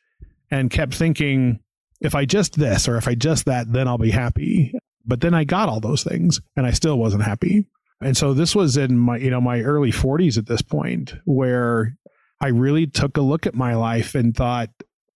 and 0.50 0.72
kept 0.72 0.94
thinking, 0.94 1.60
if 2.00 2.16
I 2.16 2.24
just 2.24 2.58
this 2.58 2.88
or 2.88 2.96
if 2.96 3.10
I 3.10 3.16
just 3.16 3.44
that, 3.46 3.74
then 3.74 3.90
I'll 3.90 3.98
be 3.98 4.12
happy. 4.12 4.74
But 5.06 5.20
then 5.20 5.34
I 5.34 5.44
got 5.44 5.68
all 5.68 5.82
those 5.82 6.04
things 6.04 6.40
and 6.56 6.66
I 6.66 6.72
still 6.72 6.98
wasn't 6.98 7.24
happy. 7.24 7.66
And 8.00 8.16
so 8.16 8.34
this 8.34 8.56
was 8.56 8.78
in 8.78 8.98
my, 8.98 9.18
you 9.18 9.30
know, 9.30 9.42
my 9.42 9.60
early 9.60 9.92
40s 9.92 10.38
at 10.38 10.46
this 10.46 10.62
point 10.62 11.16
where 11.26 11.98
I 12.40 12.48
really 12.48 12.88
took 12.88 13.18
a 13.18 13.22
look 13.22 13.46
at 13.46 13.54
my 13.54 13.76
life 13.76 14.16
and 14.16 14.34
thought, 14.34 14.70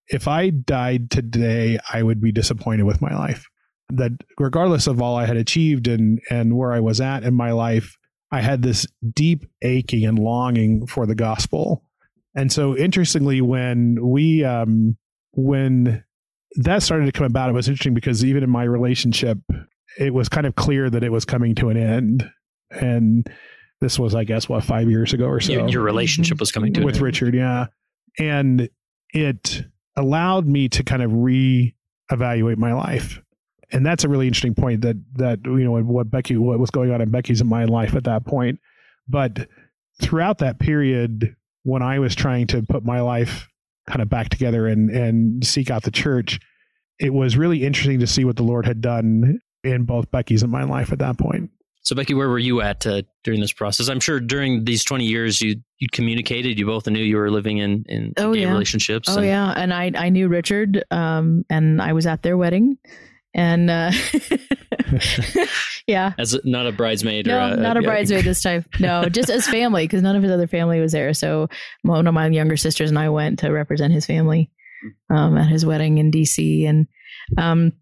if 0.09 0.27
I 0.27 0.51
died 0.51 1.13
today, 1.13 1.79
I 1.93 2.03
would 2.03 2.21
be 2.21 2.33
disappointed 2.33 2.83
with 2.83 3.01
my 3.01 3.15
life. 3.17 3.47
That 3.89 4.13
regardless 4.39 4.87
of 4.87 5.01
all 5.01 5.17
I 5.17 5.27
had 5.27 5.37
achieved 5.37 5.87
and 5.87 6.21
and 6.31 6.57
where 6.57 6.73
I 6.73 6.81
was 6.81 7.01
at 7.01 7.23
in 7.23 7.35
my 7.35 7.53
life, 7.53 7.97
I 8.33 8.41
had 8.41 8.63
this 8.63 8.87
deep 9.15 9.47
aching 9.63 10.05
and 10.05 10.19
longing 10.19 10.87
for 10.87 11.07
the 11.07 11.15
gospel. 11.15 11.85
And 12.35 12.53
so 12.53 12.77
interestingly, 12.77 13.41
when 13.41 13.99
we 14.03 14.45
um 14.45 14.97
when 15.33 16.05
that 16.57 16.83
started 16.83 17.07
to 17.07 17.13
come 17.13 17.27
about, 17.27 17.51
it 17.51 17.53
was 17.53 17.69
interesting 17.69 17.95
because 17.95 18.25
even 18.25 18.43
in 18.43 18.51
my 18.51 18.65
relationship, 18.65 19.39
it 19.99 20.13
was 20.13 20.29
kind 20.29 20.47
of 20.47 20.57
clear 20.57 20.91
that 20.91 21.05
it 21.05 21.13
was 21.13 21.25
coming 21.25 21.55
to 21.57 21.69
an 21.69 21.77
end. 21.77 22.29
And 22.71 23.31
this 23.81 23.99
was, 23.99 24.15
I 24.15 24.25
guess, 24.25 24.49
what 24.49 24.65
five 24.65 24.91
years 24.91 25.13
ago 25.13 25.27
or 25.27 25.41
so. 25.41 25.53
Your, 25.53 25.69
your 25.69 25.83
relationship 25.83 26.41
was 26.41 26.51
coming 26.51 26.73
to 26.75 26.81
an 26.81 26.83
end. 26.83 26.93
with 26.93 27.01
Richard, 27.01 27.35
yeah, 27.35 27.67
and 28.19 28.69
it 29.13 29.65
allowed 29.97 30.47
me 30.47 30.69
to 30.71 30.83
kind 30.83 31.03
of 31.03 31.13
re-evaluate 31.13 32.59
my 32.59 32.73
life, 32.73 33.21
and 33.73 33.85
that's 33.85 34.05
a 34.05 34.09
really 34.09 34.27
interesting 34.27 34.55
point. 34.55 34.83
That 34.83 34.97
that 35.15 35.41
you 35.45 35.65
know 35.65 35.73
what 35.73 36.11
Becky, 36.11 36.37
what 36.37 36.59
was 36.59 36.71
going 36.71 36.93
on 36.93 37.01
in 37.01 37.11
Becky's 37.11 37.41
and 37.41 37.51
my 37.51 37.65
life 37.65 37.95
at 37.95 38.05
that 38.05 38.25
point, 38.25 38.61
but 39.09 39.49
throughout 40.01 40.39
that 40.39 40.59
period 40.59 41.37
when 41.63 41.83
I 41.83 41.99
was 41.99 42.15
trying 42.15 42.47
to 42.49 42.63
put 42.63 42.85
my 42.85 43.01
life 43.01 43.49
kind 43.89 44.01
of 44.01 44.09
back 44.09 44.29
together 44.29 44.67
and 44.67 44.91
and 44.91 45.47
seek 45.47 45.71
out 45.71 45.83
the 45.83 45.91
church, 45.91 46.41
it 46.99 47.13
was 47.13 47.37
really 47.37 47.65
interesting 47.65 48.01
to 48.01 48.07
see 48.07 48.25
what 48.25 48.37
the 48.37 48.43
Lord 48.43 48.67
had 48.67 48.81
done 48.81 49.41
in 49.65 49.85
both 49.85 50.11
Becky's 50.11 50.43
and 50.43 50.53
my 50.53 50.63
life 50.63 50.93
at 50.93 51.01
that 51.01 51.19
point. 51.19 51.51
So 51.83 51.95
Becky, 51.95 52.15
where 52.15 52.29
were 52.29 52.39
you 52.39 52.63
at 52.63 52.85
uh, 52.85 53.03
during 53.23 53.41
this 53.41 53.53
process? 53.53 53.89
I'm 53.89 54.01
sure 54.01 54.19
during 54.19 54.65
these 54.65 54.83
20 54.83 55.05
years 55.05 55.41
you 55.41 55.57
you 55.79 55.87
communicated. 55.93 56.59
You 56.59 56.67
both 56.67 56.89
knew 56.89 57.03
you 57.03 57.17
were 57.17 57.31
living 57.31 57.59
in 57.59 57.85
in 57.89 58.13
oh, 58.17 58.35
gay 58.35 58.43
yeah. 58.43 58.51
relationships. 58.51 59.09
Oh 59.09 59.19
and- 59.19 59.27
yeah, 59.27 59.53
and 59.57 59.73
I 59.73 59.93
I 59.95 60.09
knew 60.09 60.27
Richard, 60.29 60.85
um, 60.91 61.45
and 61.49 61.81
I 61.81 61.93
was 61.93 62.07
at 62.07 62.23
their 62.23 62.37
wedding, 62.37 62.77
and 63.37 63.71
uh, 63.71 63.93
yeah, 65.87 66.15
as 66.19 66.37
not 66.45 66.67
a 66.67 66.73
bridesmaid. 66.73 67.27
No, 67.27 67.37
or 67.37 67.53
a, 67.53 67.57
not 67.57 67.77
a, 67.77 67.81
a 67.81 67.83
bridesmaid 67.83 68.25
this 68.25 68.43
time. 68.43 68.65
No, 68.81 69.09
just 69.09 69.31
as 69.31 69.47
family 69.47 69.85
because 69.85 70.03
none 70.03 70.17
of 70.17 70.23
his 70.23 70.33
other 70.33 70.49
family 70.49 70.81
was 70.81 70.93
there. 70.93 71.15
So 71.15 71.49
one 71.83 72.07
of 72.07 72.15
my 72.15 72.27
younger 72.29 72.57
sisters 72.57 72.91
and 72.91 72.99
I 72.99 73.11
went 73.11 73.39
to 73.41 73.51
represent 73.51 73.93
his 73.93 74.07
family 74.07 74.51
um, 75.11 75.37
at 75.37 75.49
his 75.49 75.67
wedding 75.67 75.99
in 75.99 76.11
DC, 76.11 76.67
and 76.67 76.87
um, 77.37 77.73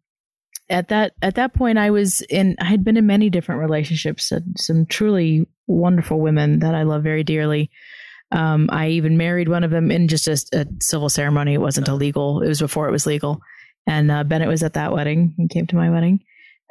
at 0.68 0.88
that 0.88 1.12
at 1.20 1.34
that 1.34 1.52
point 1.52 1.76
i 1.76 1.90
was 1.90 2.22
in 2.22 2.56
i 2.58 2.64
had 2.64 2.82
been 2.82 2.96
in 2.96 3.06
many 3.06 3.28
different 3.28 3.60
relationships 3.60 4.32
uh, 4.32 4.40
some 4.56 4.86
truly 4.86 5.46
wonderful 5.66 6.18
women 6.18 6.60
that 6.60 6.74
i 6.74 6.84
love 6.84 7.02
very 7.02 7.22
dearly 7.22 7.70
um, 8.32 8.70
i 8.72 8.88
even 8.88 9.18
married 9.18 9.46
one 9.46 9.62
of 9.62 9.70
them 9.70 9.90
in 9.90 10.08
just 10.08 10.26
a, 10.26 10.40
a, 10.54 10.66
civil 10.80 11.10
ceremony 11.10 11.52
it 11.52 11.60
wasn't 11.60 11.86
illegal 11.86 12.40
it 12.40 12.48
was 12.48 12.60
before 12.60 12.88
it 12.88 12.92
was 12.92 13.04
legal 13.04 13.42
and 13.86 14.10
uh, 14.10 14.24
bennett 14.24 14.48
was 14.48 14.62
at 14.62 14.74
that 14.74 14.92
wedding. 14.92 15.34
And 15.38 15.50
came 15.50 15.66
to 15.68 15.76
my 15.76 15.90
wedding. 15.90 16.20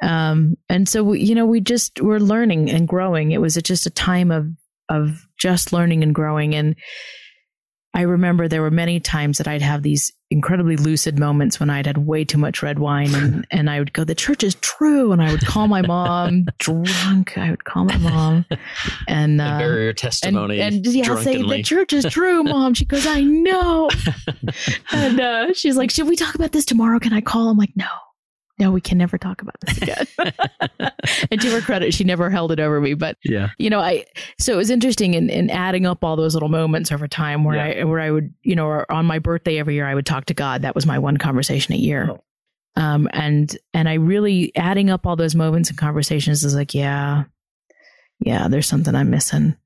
Um, 0.02 0.56
and 0.68 0.88
so 0.88 1.04
we, 1.04 1.22
you 1.22 1.34
know 1.34 1.46
we 1.46 1.60
just 1.60 2.00
were 2.00 2.20
learning 2.20 2.70
and 2.70 2.88
growing. 2.88 3.32
It 3.32 3.40
was 3.40 3.54
just 3.54 3.86
a 3.86 3.90
time 3.90 4.30
of 4.30 4.48
of 4.88 5.26
just 5.38 5.72
learning 5.72 6.02
and 6.02 6.14
growing. 6.14 6.54
And 6.54 6.76
I 7.94 8.02
remember 8.02 8.48
there 8.48 8.62
were 8.62 8.70
many 8.70 9.00
times 9.00 9.38
that 9.38 9.48
I'd 9.48 9.62
have 9.62 9.82
these 9.82 10.12
incredibly 10.34 10.76
lucid 10.76 11.16
moments 11.16 11.60
when 11.60 11.70
I'd 11.70 11.86
had 11.86 11.96
way 11.96 12.24
too 12.24 12.38
much 12.38 12.60
red 12.60 12.80
wine 12.80 13.14
and, 13.14 13.46
and 13.52 13.70
I 13.70 13.78
would 13.78 13.92
go, 13.92 14.02
the 14.02 14.16
church 14.16 14.42
is 14.42 14.56
true. 14.56 15.12
And 15.12 15.22
I 15.22 15.30
would 15.30 15.46
call 15.46 15.68
my 15.68 15.80
mom 15.80 16.46
drunk. 16.58 17.38
I 17.38 17.50
would 17.50 17.62
call 17.62 17.84
my 17.84 17.96
mom 17.98 18.44
and, 19.06 19.40
uh, 19.40 19.58
your 19.60 19.92
testimony. 19.92 20.60
And, 20.60 20.84
and 20.84 20.86
yeah, 20.86 21.14
say 21.20 21.40
the 21.40 21.62
church 21.62 21.92
is 21.92 22.04
true, 22.06 22.42
mom. 22.42 22.74
She 22.74 22.84
goes, 22.84 23.06
I 23.06 23.20
know. 23.20 23.88
and, 24.90 25.20
uh, 25.20 25.52
she's 25.54 25.76
like, 25.76 25.92
should 25.92 26.08
we 26.08 26.16
talk 26.16 26.34
about 26.34 26.50
this 26.50 26.64
tomorrow? 26.64 26.98
Can 26.98 27.12
I 27.12 27.20
call? 27.20 27.48
I'm 27.48 27.56
like, 27.56 27.76
no, 27.76 27.86
no, 28.58 28.70
we 28.70 28.80
can 28.80 28.98
never 28.98 29.18
talk 29.18 29.42
about 29.42 29.56
this 29.60 29.78
again. 29.78 30.06
and 31.30 31.40
to 31.40 31.50
her 31.50 31.60
credit, 31.60 31.92
she 31.92 32.04
never 32.04 32.30
held 32.30 32.52
it 32.52 32.60
over 32.60 32.80
me. 32.80 32.94
But 32.94 33.16
yeah, 33.24 33.50
you 33.58 33.68
know, 33.68 33.80
I 33.80 34.04
so 34.38 34.52
it 34.52 34.56
was 34.56 34.70
interesting 34.70 35.14
in, 35.14 35.28
in 35.28 35.50
adding 35.50 35.86
up 35.86 36.04
all 36.04 36.16
those 36.16 36.34
little 36.34 36.48
moments 36.48 36.92
over 36.92 37.08
time 37.08 37.44
where 37.44 37.56
yeah. 37.56 37.80
I 37.80 37.84
where 37.84 38.00
I 38.00 38.10
would, 38.10 38.32
you 38.42 38.54
know, 38.54 38.84
on 38.88 39.06
my 39.06 39.18
birthday 39.18 39.58
every 39.58 39.74
year 39.74 39.86
I 39.86 39.94
would 39.94 40.06
talk 40.06 40.26
to 40.26 40.34
God. 40.34 40.62
That 40.62 40.74
was 40.74 40.86
my 40.86 40.98
one 40.98 41.16
conversation 41.16 41.74
a 41.74 41.78
year. 41.78 42.10
Oh. 42.10 42.22
Um, 42.76 43.08
and 43.12 43.56
and 43.72 43.88
I 43.88 43.94
really 43.94 44.54
adding 44.56 44.90
up 44.90 45.06
all 45.06 45.16
those 45.16 45.34
moments 45.34 45.68
and 45.68 45.78
conversations 45.78 46.44
is 46.44 46.54
like, 46.54 46.74
yeah, 46.74 47.24
yeah, 48.20 48.48
there's 48.48 48.68
something 48.68 48.94
I'm 48.94 49.10
missing. 49.10 49.56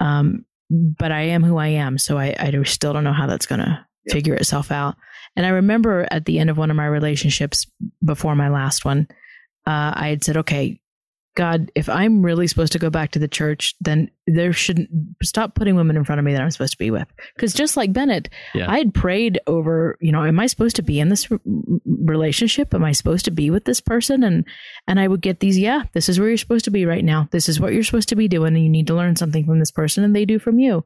Um, 0.00 0.44
but 0.70 1.12
I 1.12 1.22
am 1.22 1.42
who 1.42 1.58
I 1.58 1.68
am, 1.68 1.98
so 1.98 2.18
I 2.18 2.34
I 2.38 2.62
still 2.64 2.92
don't 2.92 3.04
know 3.04 3.12
how 3.12 3.26
that's 3.26 3.46
gonna 3.46 3.86
yeah. 4.06 4.12
figure 4.14 4.34
itself 4.34 4.70
out. 4.70 4.96
And 5.36 5.44
I 5.46 5.50
remember 5.50 6.06
at 6.10 6.24
the 6.24 6.38
end 6.38 6.50
of 6.50 6.58
one 6.58 6.70
of 6.70 6.76
my 6.76 6.86
relationships 6.86 7.66
before 8.04 8.34
my 8.34 8.48
last 8.48 8.84
one, 8.84 9.08
uh, 9.66 9.92
I 9.94 10.08
had 10.08 10.24
said, 10.24 10.36
okay, 10.38 10.80
God, 11.36 11.72
if 11.74 11.88
I'm 11.88 12.22
really 12.22 12.46
supposed 12.46 12.72
to 12.74 12.78
go 12.78 12.90
back 12.90 13.10
to 13.12 13.18
the 13.18 13.26
church, 13.26 13.74
then 13.80 14.08
there 14.28 14.52
shouldn't 14.52 14.88
stop 15.20 15.56
putting 15.56 15.74
women 15.74 15.96
in 15.96 16.04
front 16.04 16.20
of 16.20 16.24
me 16.24 16.32
that 16.32 16.40
I'm 16.40 16.50
supposed 16.52 16.74
to 16.74 16.78
be 16.78 16.92
with. 16.92 17.08
Because 17.34 17.52
just 17.52 17.76
like 17.76 17.92
Bennett, 17.92 18.28
Yeah. 18.54 18.70
I 18.70 18.78
had 18.78 18.94
prayed 18.94 19.40
over, 19.48 19.98
you 20.00 20.12
know, 20.12 20.22
am 20.22 20.38
I 20.38 20.46
supposed 20.46 20.76
to 20.76 20.82
be 20.82 21.00
in 21.00 21.08
this 21.08 21.28
relationship? 21.84 22.72
Am 22.72 22.84
I 22.84 22.92
supposed 22.92 23.24
to 23.24 23.32
be 23.32 23.50
with 23.50 23.64
this 23.64 23.80
person? 23.80 24.22
And 24.22 24.44
and 24.86 25.00
I 25.00 25.08
would 25.08 25.22
get 25.22 25.40
these, 25.40 25.58
yeah, 25.58 25.82
this 25.92 26.08
is 26.08 26.20
where 26.20 26.28
you're 26.28 26.38
supposed 26.38 26.66
to 26.66 26.70
be 26.70 26.86
right 26.86 27.04
now. 27.04 27.28
This 27.32 27.48
is 27.48 27.58
what 27.58 27.72
you're 27.72 27.82
supposed 27.82 28.10
to 28.10 28.16
be 28.16 28.28
doing, 28.28 28.54
and 28.54 28.62
you 28.62 28.70
need 28.70 28.86
to 28.86 28.94
learn 28.94 29.16
something 29.16 29.44
from 29.44 29.58
this 29.58 29.72
person, 29.72 30.04
and 30.04 30.14
they 30.14 30.24
do 30.24 30.38
from 30.38 30.60
you. 30.60 30.84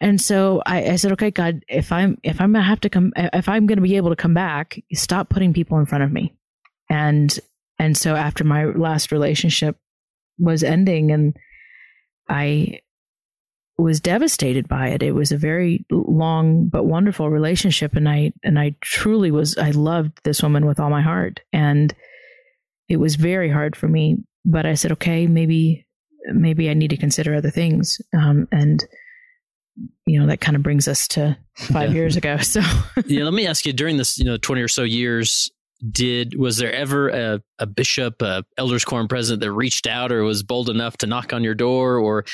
And 0.00 0.20
so 0.20 0.62
I, 0.66 0.90
I 0.90 0.96
said, 0.96 1.12
okay, 1.12 1.30
God, 1.30 1.64
if 1.68 1.90
I'm 1.90 2.18
if 2.22 2.40
I'm 2.40 2.52
gonna 2.52 2.64
have 2.64 2.80
to 2.80 2.90
come, 2.90 3.12
if 3.16 3.48
I'm 3.48 3.66
gonna 3.66 3.80
be 3.80 3.96
able 3.96 4.10
to 4.10 4.16
come 4.16 4.34
back, 4.34 4.82
stop 4.92 5.30
putting 5.30 5.54
people 5.54 5.78
in 5.78 5.86
front 5.86 6.04
of 6.04 6.12
me. 6.12 6.34
And 6.90 7.38
and 7.78 7.96
so 7.96 8.14
after 8.14 8.44
my 8.44 8.66
last 8.66 9.10
relationship 9.10 9.78
was 10.38 10.62
ending, 10.62 11.12
and 11.12 11.36
I 12.28 12.80
was 13.78 14.00
devastated 14.00 14.68
by 14.68 14.88
it. 14.88 15.02
It 15.02 15.12
was 15.12 15.32
a 15.32 15.36
very 15.36 15.84
long 15.90 16.68
but 16.68 16.84
wonderful 16.84 17.30
relationship, 17.30 17.94
and 17.94 18.08
I 18.08 18.32
and 18.42 18.58
I 18.58 18.74
truly 18.82 19.30
was. 19.30 19.56
I 19.56 19.70
loved 19.70 20.20
this 20.24 20.42
woman 20.42 20.66
with 20.66 20.78
all 20.78 20.90
my 20.90 21.02
heart, 21.02 21.40
and 21.52 21.94
it 22.88 22.98
was 22.98 23.16
very 23.16 23.50
hard 23.50 23.76
for 23.76 23.88
me. 23.88 24.18
But 24.44 24.66
I 24.66 24.74
said, 24.74 24.92
okay, 24.92 25.26
maybe 25.26 25.86
maybe 26.32 26.68
I 26.68 26.74
need 26.74 26.90
to 26.90 26.96
consider 26.96 27.34
other 27.34 27.50
things, 27.50 28.00
um, 28.14 28.48
and 28.52 28.84
you 30.06 30.18
know 30.20 30.26
that 30.26 30.40
kind 30.40 30.56
of 30.56 30.62
brings 30.62 30.88
us 30.88 31.06
to 31.08 31.36
five 31.54 31.90
Yeah. 31.90 31.96
years 31.96 32.16
ago. 32.16 32.36
So 32.42 32.60
yeah, 33.06 33.24
let 33.24 33.34
me 33.34 33.46
ask 33.46 33.66
you 33.66 33.72
during 33.72 33.96
this, 33.96 34.18
you 34.18 34.24
know, 34.24 34.36
20 34.38 34.62
or 34.62 34.68
so 34.68 34.82
years, 34.82 35.50
did 35.90 36.38
was 36.38 36.56
there 36.56 36.72
ever 36.72 37.08
a, 37.10 37.42
a 37.58 37.66
bishop, 37.66 38.22
a 38.22 38.44
elders 38.56 38.84
quorum 38.84 39.08
president 39.08 39.40
that 39.42 39.52
reached 39.52 39.86
out 39.86 40.10
or 40.12 40.22
was 40.22 40.42
bold 40.42 40.70
enough 40.70 40.96
to 40.98 41.06
knock 41.06 41.32
on 41.32 41.44
your 41.44 41.54
door 41.54 41.98
or 41.98 42.24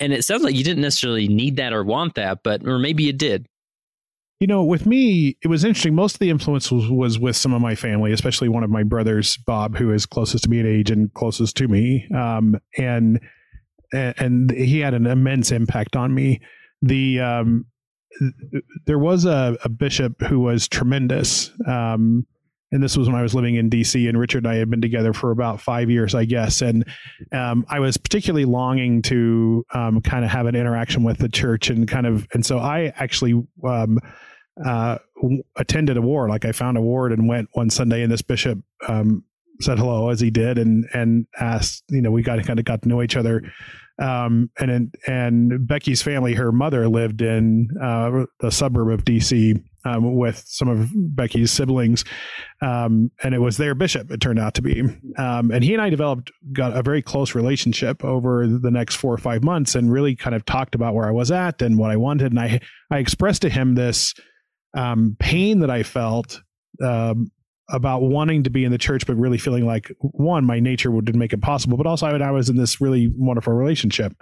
and 0.00 0.12
it 0.12 0.24
sounds 0.24 0.42
like 0.44 0.54
you 0.54 0.62
didn't 0.64 0.82
necessarily 0.82 1.26
need 1.28 1.56
that 1.56 1.72
or 1.72 1.82
want 1.84 2.14
that, 2.14 2.38
but 2.44 2.66
or 2.66 2.78
maybe 2.78 3.02
you 3.04 3.12
did. 3.12 3.46
You 4.40 4.46
know, 4.46 4.62
with 4.62 4.86
me, 4.86 5.36
it 5.42 5.48
was 5.48 5.64
interesting. 5.64 5.96
Most 5.96 6.14
of 6.14 6.18
the 6.20 6.30
influence 6.30 6.70
was, 6.70 6.88
was 6.88 7.18
with 7.18 7.34
some 7.34 7.52
of 7.52 7.60
my 7.60 7.74
family, 7.74 8.12
especially 8.12 8.48
one 8.48 8.62
of 8.62 8.70
my 8.70 8.84
brothers, 8.84 9.36
Bob, 9.38 9.76
who 9.76 9.92
is 9.92 10.06
closest 10.06 10.44
to 10.44 10.50
me 10.50 10.60
in 10.60 10.66
age 10.66 10.92
and 10.92 11.12
closest 11.14 11.56
to 11.56 11.66
me. 11.66 12.06
Um, 12.16 12.56
and 12.78 13.18
and 13.92 14.50
he 14.52 14.78
had 14.78 14.94
an 14.94 15.06
immense 15.06 15.50
impact 15.50 15.96
on 15.96 16.14
me. 16.14 16.40
The 16.82 17.20
um, 17.20 17.66
there 18.86 18.98
was 18.98 19.24
a, 19.24 19.56
a 19.64 19.68
bishop 19.68 20.20
who 20.22 20.40
was 20.40 20.68
tremendous. 20.68 21.50
Um, 21.66 22.26
and 22.70 22.82
this 22.82 22.96
was 22.96 23.08
when 23.08 23.16
I 23.16 23.22
was 23.22 23.34
living 23.34 23.54
in 23.54 23.70
DC, 23.70 24.08
and 24.08 24.18
Richard 24.18 24.44
and 24.44 24.52
I 24.52 24.56
had 24.56 24.68
been 24.68 24.82
together 24.82 25.14
for 25.14 25.30
about 25.30 25.60
five 25.60 25.88
years, 25.88 26.14
I 26.14 26.26
guess. 26.26 26.60
And 26.60 26.84
um, 27.32 27.64
I 27.68 27.80
was 27.80 27.96
particularly 27.96 28.44
longing 28.44 29.00
to 29.02 29.64
um, 29.72 30.02
kind 30.02 30.24
of 30.24 30.30
have 30.30 30.46
an 30.46 30.54
interaction 30.54 31.02
with 31.02 31.18
the 31.18 31.30
church, 31.30 31.70
and 31.70 31.88
kind 31.88 32.06
of, 32.06 32.26
and 32.34 32.44
so 32.44 32.58
I 32.58 32.92
actually 32.96 33.42
um, 33.66 33.98
uh, 34.64 34.98
attended 35.56 35.96
a 35.96 36.02
ward. 36.02 36.28
Like 36.28 36.44
I 36.44 36.52
found 36.52 36.76
a 36.76 36.82
ward 36.82 37.12
and 37.12 37.26
went 37.26 37.48
one 37.52 37.70
Sunday, 37.70 38.02
and 38.02 38.12
this 38.12 38.22
bishop 38.22 38.58
um, 38.86 39.24
said 39.60 39.78
hello 39.78 40.10
as 40.10 40.20
he 40.20 40.30
did, 40.30 40.58
and 40.58 40.86
and 40.92 41.26
asked, 41.40 41.84
you 41.88 42.02
know, 42.02 42.10
we 42.10 42.22
got 42.22 42.44
kind 42.44 42.58
of 42.58 42.66
got 42.66 42.82
to 42.82 42.88
know 42.88 43.02
each 43.02 43.16
other. 43.16 43.50
Um, 44.00 44.50
and 44.58 44.94
and 45.06 45.66
Becky's 45.66 46.02
family, 46.02 46.34
her 46.34 46.52
mother 46.52 46.88
lived 46.88 47.20
in 47.20 47.68
uh, 47.82 48.26
the 48.40 48.50
suburb 48.50 48.90
of 48.90 49.04
DC 49.04 49.60
um, 49.84 50.16
with 50.16 50.44
some 50.46 50.68
of 50.68 50.90
Becky's 50.94 51.50
siblings, 51.50 52.04
um, 52.62 53.10
and 53.22 53.34
it 53.34 53.40
was 53.40 53.56
their 53.56 53.74
bishop. 53.74 54.10
It 54.10 54.20
turned 54.20 54.38
out 54.38 54.54
to 54.54 54.62
be, 54.62 54.82
um, 55.16 55.50
and 55.50 55.64
he 55.64 55.72
and 55.72 55.82
I 55.82 55.90
developed 55.90 56.30
got 56.52 56.76
a 56.76 56.82
very 56.82 57.02
close 57.02 57.34
relationship 57.34 58.04
over 58.04 58.46
the 58.46 58.70
next 58.70 58.96
four 58.96 59.12
or 59.12 59.18
five 59.18 59.42
months, 59.42 59.74
and 59.74 59.92
really 59.92 60.14
kind 60.14 60.36
of 60.36 60.44
talked 60.44 60.74
about 60.74 60.94
where 60.94 61.08
I 61.08 61.12
was 61.12 61.30
at 61.30 61.60
and 61.60 61.76
what 61.76 61.90
I 61.90 61.96
wanted, 61.96 62.32
and 62.32 62.40
I 62.40 62.60
I 62.90 62.98
expressed 62.98 63.42
to 63.42 63.50
him 63.50 63.74
this 63.74 64.14
um, 64.76 65.16
pain 65.18 65.60
that 65.60 65.70
I 65.70 65.82
felt. 65.82 66.40
Um, 66.84 67.32
about 67.70 68.02
wanting 68.02 68.42
to 68.44 68.50
be 68.50 68.64
in 68.64 68.72
the 68.72 68.78
church, 68.78 69.06
but 69.06 69.16
really 69.16 69.38
feeling 69.38 69.66
like 69.66 69.92
one, 70.00 70.44
my 70.44 70.60
nature 70.60 70.90
would 70.90 71.04
didn't 71.04 71.18
make 71.18 71.32
it 71.32 71.42
possible, 71.42 71.76
but 71.76 71.86
also 71.86 72.06
I, 72.06 72.16
I 72.18 72.30
was 72.30 72.48
in 72.48 72.56
this 72.56 72.80
really 72.80 73.12
wonderful 73.14 73.52
relationship. 73.52 74.14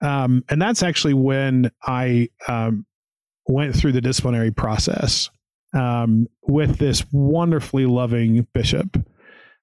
Um, 0.00 0.44
and 0.48 0.62
that's 0.62 0.82
actually 0.82 1.14
when 1.14 1.70
I 1.82 2.28
um, 2.46 2.86
went 3.46 3.74
through 3.74 3.92
the 3.92 4.00
disciplinary 4.00 4.52
process 4.52 5.30
um, 5.74 6.28
with 6.42 6.78
this 6.78 7.04
wonderfully 7.12 7.86
loving 7.86 8.46
bishop 8.52 8.96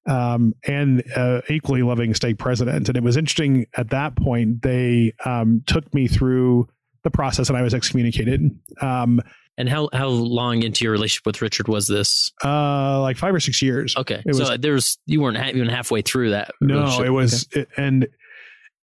um, 0.08 0.54
and 0.67 1.04
uh, 1.15 1.41
equally 1.49 1.82
loving 1.84 2.13
stake 2.13 2.38
president. 2.38 2.89
And 2.89 2.97
it 2.97 3.04
was 3.04 3.17
interesting 3.17 3.65
at 3.75 3.89
that 3.89 4.15
point, 4.15 4.62
they 4.62 5.13
um, 5.23 5.63
took 5.65 5.93
me 5.93 6.08
through 6.08 6.67
the 7.05 7.11
process 7.11 7.47
and 7.47 7.57
I 7.57 7.61
was 7.61 7.73
excommunicated. 7.73 8.41
Um, 8.81 9.21
And 9.57 9.69
how 9.69 9.87
how 9.93 10.07
long 10.09 10.63
into 10.63 10.83
your 10.83 10.91
relationship 10.91 11.25
with 11.25 11.41
Richard 11.41 11.69
was 11.69 11.87
this? 11.87 12.33
uh, 12.43 12.99
like 12.99 13.15
five 13.15 13.33
or 13.33 13.39
six 13.39 13.61
years. 13.61 13.95
Okay, 13.95 14.21
It 14.25 14.35
so 14.35 14.49
was- 14.49 14.59
there's 14.59 14.97
you 15.05 15.21
weren't 15.21 15.37
ha- 15.37 15.51
even 15.55 15.69
halfway 15.69 16.01
through 16.01 16.31
that. 16.31 16.51
No, 16.59 17.01
it 17.01 17.09
was, 17.11 17.47
it, 17.53 17.69
and 17.77 18.05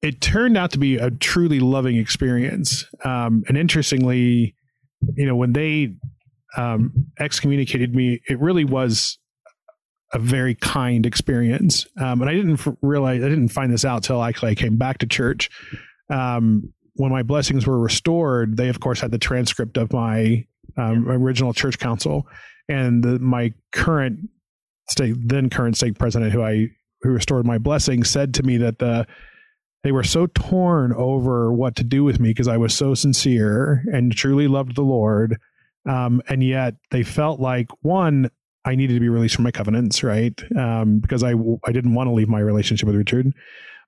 it 0.02 0.22
turned 0.22 0.56
out 0.58 0.72
to 0.72 0.80
be 0.80 0.96
a 0.96 1.12
truly 1.12 1.60
loving 1.60 1.98
experience. 1.98 2.86
Um, 3.04 3.44
and 3.50 3.58
interestingly, 3.58 4.56
you 5.18 5.26
know, 5.26 5.36
when 5.36 5.52
they 5.54 5.94
um, 6.58 6.92
excommunicated 7.20 7.94
me, 7.94 8.22
it 8.30 8.40
really 8.40 8.64
was 8.66 9.18
a 10.14 10.20
very 10.20 10.56
kind 10.56 11.06
experience. 11.06 11.86
Um, 12.00 12.22
and 12.22 12.30
I 12.30 12.34
didn't 12.34 12.60
f- 12.66 12.76
realize, 12.82 13.24
I 13.24 13.30
didn't 13.30 13.50
find 13.50 13.72
this 13.74 13.86
out 13.86 14.04
till 14.04 14.22
actually 14.24 14.52
I 14.52 14.56
came 14.56 14.76
back 14.78 14.98
to 15.00 15.06
church. 15.08 15.50
Um, 16.10 16.74
when 16.96 17.12
my 17.12 17.24
blessings 17.24 17.66
were 17.66 17.80
restored, 17.80 18.58
they 18.58 18.70
of 18.70 18.80
course 18.80 19.00
had 19.00 19.12
the 19.12 19.18
transcript 19.18 19.78
of 19.78 19.94
my 19.94 20.46
um, 20.78 21.10
original 21.10 21.54
church 21.54 21.80
council, 21.80 22.28
and 22.68 23.04
the, 23.04 23.20
my 23.20 23.54
current 23.72 24.30
stake, 24.90 25.16
then 25.18 25.50
current 25.50 25.78
stake 25.78 25.98
president, 25.98 26.32
who 26.32 26.44
I 26.44 26.70
who 27.02 27.10
restored 27.10 27.46
my 27.46 27.58
blessing, 27.58 28.04
said 28.04 28.34
to 28.36 28.44
me 28.44 28.58
that 28.58 28.80
the 28.80 29.08
they 29.84 29.92
were 29.92 30.04
so 30.04 30.28
torn 30.28 30.94
over 30.94 31.52
what 31.52 31.76
to 31.78 31.84
do 31.84 32.04
with 32.04 32.20
me 32.20 32.30
because 32.30 32.48
I 32.48 32.58
was 32.58 32.74
so 32.74 32.94
sincere 32.94 33.84
and 33.92 34.16
truly 34.16 34.48
loved 34.48 34.76
the 34.76 34.84
Lord, 34.84 35.38
um, 35.90 36.22
and 36.28 36.44
yet 36.44 36.76
they 36.92 37.04
felt 37.04 37.40
like 37.40 37.68
one. 37.82 38.30
I 38.64 38.76
needed 38.76 38.94
to 38.94 39.00
be 39.00 39.10
released 39.10 39.34
from 39.34 39.44
my 39.44 39.50
covenants, 39.50 40.04
right? 40.04 40.40
Um, 40.56 41.00
because 41.00 41.24
I 41.24 41.34
I 41.66 41.72
didn't 41.72 41.96
want 41.96 42.08
to 42.08 42.14
leave 42.14 42.30
my 42.30 42.40
relationship 42.40 42.86
with 42.86 42.96
Richard, 42.96 43.34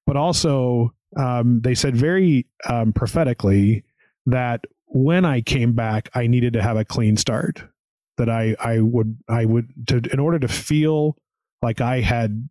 but 0.08 0.18
also 0.18 0.94
um, 1.18 1.62
they 1.62 1.76
said 1.76 1.96
very 1.96 2.48
um, 2.68 2.94
prophetically 2.94 3.84
that 4.26 4.66
when 4.88 5.26
I 5.26 5.42
came 5.42 5.74
back, 5.74 6.10
I 6.14 6.28
needed 6.28 6.54
to 6.54 6.62
have 6.62 6.78
a 6.78 6.86
clean 6.86 7.18
start. 7.18 7.64
That 8.18 8.30
I 8.30 8.56
I 8.60 8.80
would 8.80 9.18
I 9.28 9.46
would 9.46 9.88
to 9.88 10.02
in 10.12 10.20
order 10.20 10.38
to 10.40 10.48
feel 10.48 11.18
like 11.64 11.82
I 11.82 12.02
had 12.02 12.48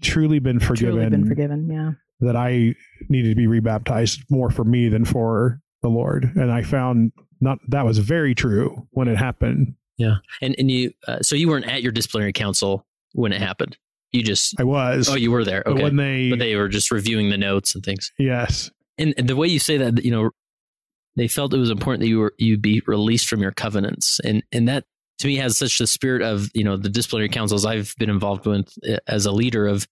truly 0.00 0.38
been 0.38 0.58
forgiven, 0.58 0.94
truly 0.94 1.10
been 1.10 1.28
forgiven. 1.28 1.70
Yeah. 1.70 2.26
that 2.26 2.36
I 2.36 2.74
needed 3.08 3.28
to 3.30 3.34
be 3.34 3.46
rebaptized 3.46 4.22
more 4.30 4.50
for 4.50 4.64
me 4.64 4.88
than 4.88 5.04
for 5.04 5.60
the 5.82 5.88
Lord, 5.88 6.32
and 6.34 6.50
I 6.50 6.62
found 6.62 7.12
not 7.40 7.58
that 7.68 7.84
was 7.84 7.98
very 7.98 8.34
true 8.34 8.88
when 8.92 9.06
it 9.08 9.18
happened. 9.18 9.74
yeah. 9.98 10.16
And 10.40 10.54
and 10.58 10.70
you 10.70 10.92
uh, 11.06 11.20
so 11.20 11.36
you 11.36 11.48
weren't 11.48 11.66
at 11.66 11.82
your 11.82 11.92
disciplinary 11.92 12.32
council 12.32 12.86
when 13.12 13.32
it 13.32 13.40
happened. 13.40 13.76
You 14.16 14.22
just 14.22 14.58
I 14.58 14.64
was, 14.64 15.08
oh 15.08 15.14
you 15.14 15.30
were 15.30 15.44
there. 15.44 15.62
but 15.64 15.74
Okay, 15.74 15.82
when 15.82 15.96
they, 15.96 16.30
but 16.30 16.38
they 16.38 16.56
were 16.56 16.68
just 16.68 16.90
reviewing 16.90 17.30
the 17.30 17.38
notes 17.38 17.74
and 17.74 17.84
things. 17.84 18.12
yes, 18.18 18.70
And, 18.98 19.14
and 19.16 19.28
the 19.28 19.36
way 19.36 19.46
you 19.48 19.58
say 19.58 19.76
that, 19.76 20.04
you 20.04 20.10
know, 20.10 20.30
they 21.16 21.28
felt 21.28 21.54
it 21.54 21.58
was 21.58 21.70
important 21.70 22.00
that 22.02 22.08
you 22.08 22.18
were 22.18 22.34
you 22.38 22.58
be 22.58 22.82
released 22.86 23.26
from 23.28 23.40
your 23.40 23.52
covenants, 23.52 24.20
and 24.20 24.42
and 24.52 24.68
that 24.68 24.84
to 25.20 25.26
me 25.26 25.36
has 25.36 25.56
such 25.56 25.78
the 25.78 25.86
spirit 25.86 26.20
of 26.22 26.50
you 26.52 26.62
know 26.64 26.76
the 26.76 26.90
disciplinary 26.90 27.30
councils 27.30 27.64
I've 27.64 27.94
been 27.98 28.10
involved 28.10 28.44
with 28.46 28.68
uh, 28.86 28.98
as 29.08 29.24
a 29.24 29.32
leader 29.32 29.66
of 29.66 29.86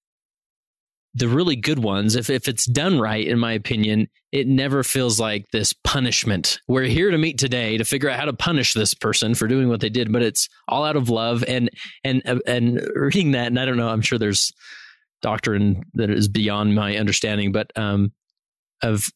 the 1.14 1.28
really 1.28 1.56
good 1.56 1.78
ones. 1.78 2.16
If 2.16 2.28
if 2.28 2.48
it's 2.48 2.66
done 2.66 2.98
right, 2.98 3.26
in 3.26 3.38
my 3.38 3.52
opinion, 3.52 4.08
it 4.32 4.48
never 4.48 4.82
feels 4.82 5.20
like 5.20 5.46
this 5.52 5.72
punishment. 5.72 6.60
We're 6.66 6.84
here 6.84 7.10
to 7.10 7.18
meet 7.18 7.38
today 7.38 7.78
to 7.78 7.84
figure 7.84 8.10
out 8.10 8.18
how 8.18 8.24
to 8.24 8.32
punish 8.32 8.74
this 8.74 8.94
person 8.94 9.34
for 9.34 9.46
doing 9.46 9.68
what 9.68 9.80
they 9.80 9.88
did, 9.88 10.12
but 10.12 10.22
it's 10.22 10.48
all 10.66 10.84
out 10.84 10.96
of 10.96 11.08
love 11.08 11.44
and 11.46 11.70
and 12.02 12.22
uh, 12.26 12.40
and 12.46 12.80
reading 12.94 13.32
that, 13.32 13.48
and 13.48 13.60
I 13.60 13.64
don't 13.64 13.76
know, 13.76 13.88
I'm 13.88 14.02
sure 14.02 14.18
there's 14.18 14.52
doctrine 15.22 15.84
that 15.94 16.10
is 16.10 16.28
beyond 16.28 16.74
my 16.74 16.96
understanding, 16.96 17.52
but 17.52 17.70
um, 17.76 18.12
of 18.82 19.08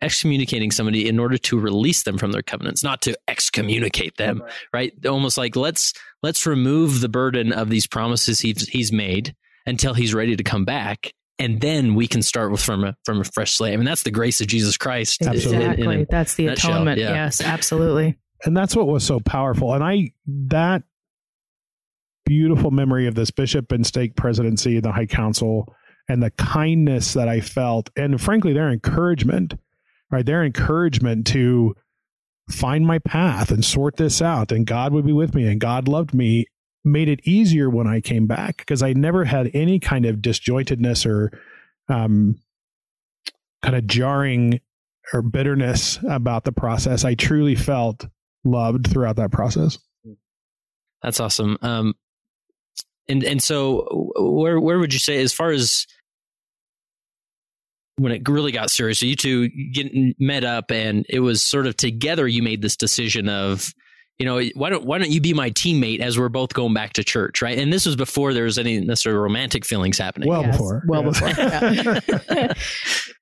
excommunicating 0.00 0.70
somebody 0.70 1.08
in 1.08 1.18
order 1.18 1.38
to 1.38 1.58
release 1.58 2.02
them 2.02 2.18
from 2.18 2.32
their 2.32 2.42
covenants, 2.42 2.82
not 2.82 3.00
to 3.02 3.16
excommunicate 3.28 4.16
them, 4.16 4.42
right? 4.72 4.92
Almost 5.06 5.38
like 5.38 5.54
let's 5.54 5.92
let's 6.22 6.46
remove 6.46 7.00
the 7.00 7.08
burden 7.08 7.52
of 7.52 7.68
these 7.68 7.86
promises 7.86 8.40
he's 8.40 8.66
he's 8.68 8.90
made 8.90 9.34
until 9.66 9.94
he's 9.94 10.14
ready 10.14 10.36
to 10.36 10.42
come 10.42 10.64
back. 10.64 11.12
And 11.38 11.60
then 11.60 11.94
we 11.94 12.06
can 12.06 12.22
start 12.22 12.50
with 12.52 12.62
from 12.62 12.84
a 12.84 12.96
from 13.04 13.20
a 13.20 13.24
fresh 13.24 13.54
slate. 13.54 13.72
I 13.74 13.76
mean, 13.76 13.86
that's 13.86 14.04
the 14.04 14.10
grace 14.12 14.40
of 14.40 14.46
Jesus 14.46 14.76
Christ. 14.76 15.20
in- 15.22 15.28
in- 15.28 15.34
Exactly. 15.34 15.84
in 15.94 16.00
a- 16.02 16.06
That's 16.08 16.34
the 16.34 16.46
nutshell, 16.46 16.72
atonement. 16.72 16.98
yeah. 17.00 17.12
Yes, 17.14 17.40
absolutely. 17.40 18.16
and 18.44 18.56
that's 18.56 18.76
what 18.76 18.86
was 18.86 19.02
so 19.04 19.18
powerful. 19.20 19.72
And 19.74 19.82
I 19.82 20.12
that 20.26 20.82
beautiful 22.26 22.70
memory 22.70 23.06
of 23.06 23.14
this 23.14 23.30
bishop 23.30 23.72
and 23.72 23.86
stake 23.86 24.16
presidency, 24.16 24.76
and 24.76 24.84
the 24.84 24.92
High 24.92 25.06
Council, 25.06 25.74
and 26.08 26.22
the 26.22 26.30
kindness 26.30 27.14
that 27.14 27.28
I 27.28 27.40
felt, 27.40 27.90
and 27.96 28.20
frankly, 28.20 28.52
their 28.52 28.70
encouragement, 28.70 29.54
right? 30.10 30.24
Their 30.24 30.44
encouragement 30.44 31.26
to 31.28 31.74
find 32.50 32.86
my 32.86 32.98
path 32.98 33.50
and 33.50 33.64
sort 33.64 33.96
this 33.96 34.20
out, 34.22 34.52
and 34.52 34.66
God 34.66 34.92
would 34.92 35.06
be 35.06 35.12
with 35.12 35.34
me, 35.34 35.46
and 35.48 35.60
God 35.60 35.88
loved 35.88 36.14
me, 36.14 36.46
made 36.84 37.08
it 37.08 37.20
easier 37.24 37.70
when 37.70 37.86
I 37.86 38.00
came 38.00 38.26
back 38.26 38.58
because 38.58 38.82
I 38.82 38.92
never 38.92 39.24
had 39.24 39.50
any 39.54 39.78
kind 39.78 40.04
of 40.04 40.16
disjointedness 40.16 41.06
or 41.06 41.38
um, 41.88 42.38
kind 43.62 43.76
of 43.76 43.86
jarring 43.86 44.60
or 45.12 45.22
bitterness 45.22 45.98
about 46.08 46.44
the 46.44 46.52
process. 46.52 47.04
I 47.04 47.14
truly 47.14 47.54
felt 47.54 48.06
loved 48.44 48.86
throughout 48.88 49.16
that 49.16 49.32
process. 49.32 49.78
That's 51.02 51.20
awesome. 51.20 51.58
Um, 51.62 51.94
and 53.08 53.22
and 53.24 53.42
so 53.42 54.10
where 54.16 54.58
where 54.58 54.78
would 54.78 54.92
you 54.92 54.98
say 54.98 55.20
as 55.22 55.32
far 55.32 55.50
as 55.50 55.86
when 57.96 58.12
it 58.12 58.26
really 58.28 58.52
got 58.52 58.70
serious, 58.70 58.98
so 58.98 59.06
you 59.06 59.14
two 59.14 59.48
getting 59.72 60.14
met 60.18 60.44
up 60.44 60.70
and 60.70 61.04
it 61.08 61.20
was 61.20 61.42
sort 61.42 61.66
of 61.66 61.76
together 61.76 62.26
you 62.26 62.42
made 62.42 62.62
this 62.62 62.76
decision 62.76 63.28
of 63.28 63.72
you 64.18 64.26
know 64.26 64.40
why 64.54 64.70
don't 64.70 64.84
why 64.84 64.98
don't 64.98 65.10
you 65.10 65.20
be 65.20 65.34
my 65.34 65.50
teammate 65.50 65.98
as 66.00 66.18
we're 66.18 66.28
both 66.28 66.54
going 66.54 66.72
back 66.72 66.92
to 66.92 67.02
church 67.02 67.42
right 67.42 67.58
and 67.58 67.72
this 67.72 67.84
was 67.84 67.96
before 67.96 68.32
there 68.32 68.44
was 68.44 68.58
any 68.58 68.78
necessarily 68.80 69.20
romantic 69.20 69.64
feelings 69.64 69.98
happening 69.98 70.28
Well 70.28 70.42
Yes, 70.42 70.52
before. 70.56 70.82
well 70.86 71.04
Yes. 71.04 72.02
before. 72.04 72.48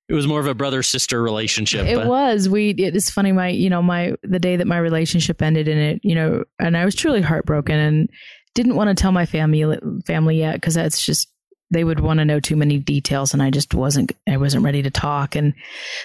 It 0.09 0.15
was 0.15 0.27
more 0.27 0.41
of 0.41 0.47
a 0.47 0.55
brother 0.55 0.83
sister 0.83 1.23
relationship 1.23 1.87
It 1.87 1.95
but- 1.97 2.07
was. 2.07 2.47
We. 2.47 2.71
It 2.71 2.95
is 2.95 3.09
funny. 3.09 3.33
My, 3.33 3.49
you 3.49 3.71
know, 3.71 3.81
my 3.81 4.13
the 4.23 4.39
day 4.39 4.57
that 4.57 4.67
my 4.67 4.77
relationship 4.77 5.41
ended 5.41 5.69
in 5.69 5.79
it, 5.79 6.01
you 6.03 6.15
know, 6.15 6.45
and 6.59 6.77
I 6.77 6.85
was 6.85 6.95
truly 6.95 7.23
heartbroken 7.23 7.79
and 7.79 8.11
didn't 8.55 8.75
want 8.77 8.89
to 8.89 9.01
tell 9.01 9.13
my 9.13 9.25
family 9.25 9.65
family 10.07 10.37
yet 10.39 10.55
because 10.57 10.75
that's 10.75 11.07
just 11.07 11.29
they 11.73 11.85
would 11.85 12.01
want 12.01 12.19
to 12.19 12.25
know 12.25 12.39
too 12.39 12.57
many 12.57 12.79
details, 12.79 13.33
and 13.33 13.43
I 13.43 13.51
just 13.51 13.75
wasn't. 13.75 14.13
I 14.29 14.37
wasn't 14.37 14.65
ready 14.65 14.83
to 14.83 14.91
talk. 14.91 15.35
And 15.35 15.55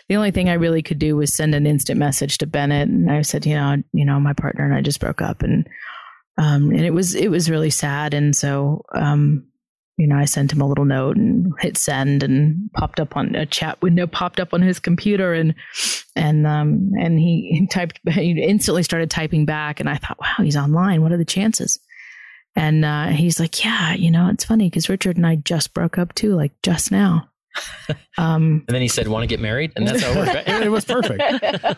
the 0.08 0.16
only 0.16 0.32
thing 0.32 0.50
I 0.50 0.54
really 0.54 0.82
could 0.82 1.00
do 1.00 1.16
was 1.16 1.34
send 1.34 1.54
an 1.54 1.68
instant 1.68 2.00
message 2.00 2.38
to 2.40 2.48
Bennett, 2.48 2.90
and 2.90 3.12
I 3.12 3.22
said, 3.22 3.46
you 3.46 3.56
know, 3.56 3.78
you 3.94 4.06
know, 4.06 4.20
my 4.20 4.34
partner 4.34 4.66
and 4.66 4.74
I 4.74 4.82
just 4.82 5.00
broke 5.00 5.22
up, 5.22 5.44
and 5.44 5.68
um, 6.38 6.72
and 6.72 6.86
it 6.86 6.92
was 6.92 7.14
it 7.14 7.30
was 7.30 7.50
really 7.50 7.70
sad, 7.70 8.14
and 8.14 8.36
so 8.36 8.84
um, 8.96 9.48
you 9.98 10.06
know, 10.06 10.16
I 10.16 10.26
sent 10.26 10.54
him 10.54 10.62
a 10.62 10.68
little 10.68 10.86
note 10.86 11.18
and 11.18 11.52
hit 11.60 11.76
send 11.76 12.22
and 12.22 12.70
popped 12.74 13.00
up 13.00 13.18
on 13.18 13.34
a 13.36 13.48
chat 13.48 13.82
window, 13.82 14.06
popped 14.06 14.40
up 14.40 14.54
on 14.54 14.62
his 14.62 14.78
computer 14.78 15.34
and, 15.34 15.56
and, 16.16 16.46
um, 16.46 16.92
and 17.00 17.18
he, 17.18 17.50
he 17.60 17.68
typed, 17.72 18.00
he 18.08 18.40
instantly 18.44 18.84
started 18.84 19.10
typing 19.10 19.46
back. 19.46 19.80
And 19.80 19.90
I 19.90 19.98
thought, 19.98 20.20
wow, 20.20 20.44
he's 20.44 20.56
online. 20.56 21.02
What 21.02 21.12
are 21.12 21.18
the 21.18 21.26
chances? 21.26 21.80
And, 22.58 22.84
uh, 22.84 23.08
he's 23.08 23.40
like, 23.40 23.64
yeah, 23.64 23.94
you 23.94 24.12
know, 24.12 24.30
it's 24.30 24.44
funny 24.44 24.70
because 24.70 24.90
Richard 24.90 25.16
and 25.16 25.26
I 25.26 25.36
just 25.36 25.74
broke 25.74 25.98
up 25.98 26.14
too, 26.16 26.36
like 26.36 26.52
just 26.64 26.92
now. 26.92 27.30
Um, 28.20 28.66
and 28.68 28.74
then 28.74 28.82
he 28.82 28.88
said 28.88 29.08
want 29.10 29.22
to 29.22 29.28
get 29.28 29.40
married 29.40 29.72
and 29.76 29.88
that's 29.88 30.02
how 30.02 30.10
it 30.10 30.16
worked 30.16 30.50
it 30.50 30.72
was 30.72 30.86
perfect. 30.86 31.22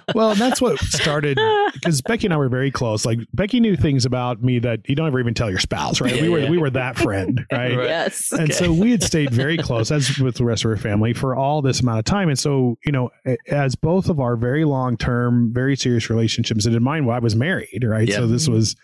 Well, 0.15 0.34
that's 0.36 0.61
what 0.61 0.80
started 0.80 1.38
because 1.73 2.01
Becky 2.01 2.27
and 2.27 2.34
I 2.34 2.38
were 2.38 2.47
very 2.47 2.71
close. 2.71 3.05
Like 3.05 3.19
Becky 3.34 3.59
knew 3.59 3.75
things 3.75 4.05
about 4.05 4.41
me 4.41 4.57
that 4.59 4.88
you 4.88 4.95
don't 4.95 5.07
ever 5.07 5.19
even 5.19 5.34
tell 5.34 5.49
your 5.49 5.59
spouse, 5.59 5.99
right? 5.99 6.15
Yeah, 6.15 6.21
we 6.21 6.30
were 6.30 6.39
yeah. 6.39 6.49
we 6.49 6.57
were 6.57 6.69
that 6.69 6.97
friend, 6.97 7.45
right? 7.51 7.75
Right. 7.75 7.88
yes. 7.88 8.32
And 8.32 8.53
so 8.53 8.71
we 8.71 8.91
had 8.91 9.03
stayed 9.03 9.32
very 9.32 9.57
close, 9.57 9.91
as 9.91 10.17
with 10.17 10.36
the 10.36 10.45
rest 10.45 10.63
of 10.63 10.71
our 10.71 10.77
family, 10.77 11.13
for 11.13 11.36
all 11.36 11.61
this 11.61 11.82
amount 11.82 11.99
of 11.99 12.05
time. 12.05 12.30
And 12.30 12.39
so, 12.39 12.77
you 12.86 12.93
know, 12.93 13.09
as 13.49 13.75
both 13.75 14.07
of 14.07 14.21
our 14.21 14.38
very 14.38 14.63
long 14.63 14.95
term, 14.95 15.51
very 15.53 15.75
serious 15.75 16.09
relationships, 16.09 16.65
and 16.65 16.73
in 16.73 16.82
mine, 16.82 17.05
well, 17.05 17.17
I 17.17 17.19
was 17.19 17.36
married, 17.36 17.84
right? 17.84 18.07
Yeah. 18.07 18.15
So 18.15 18.27
this 18.27 18.47
was, 18.47 18.77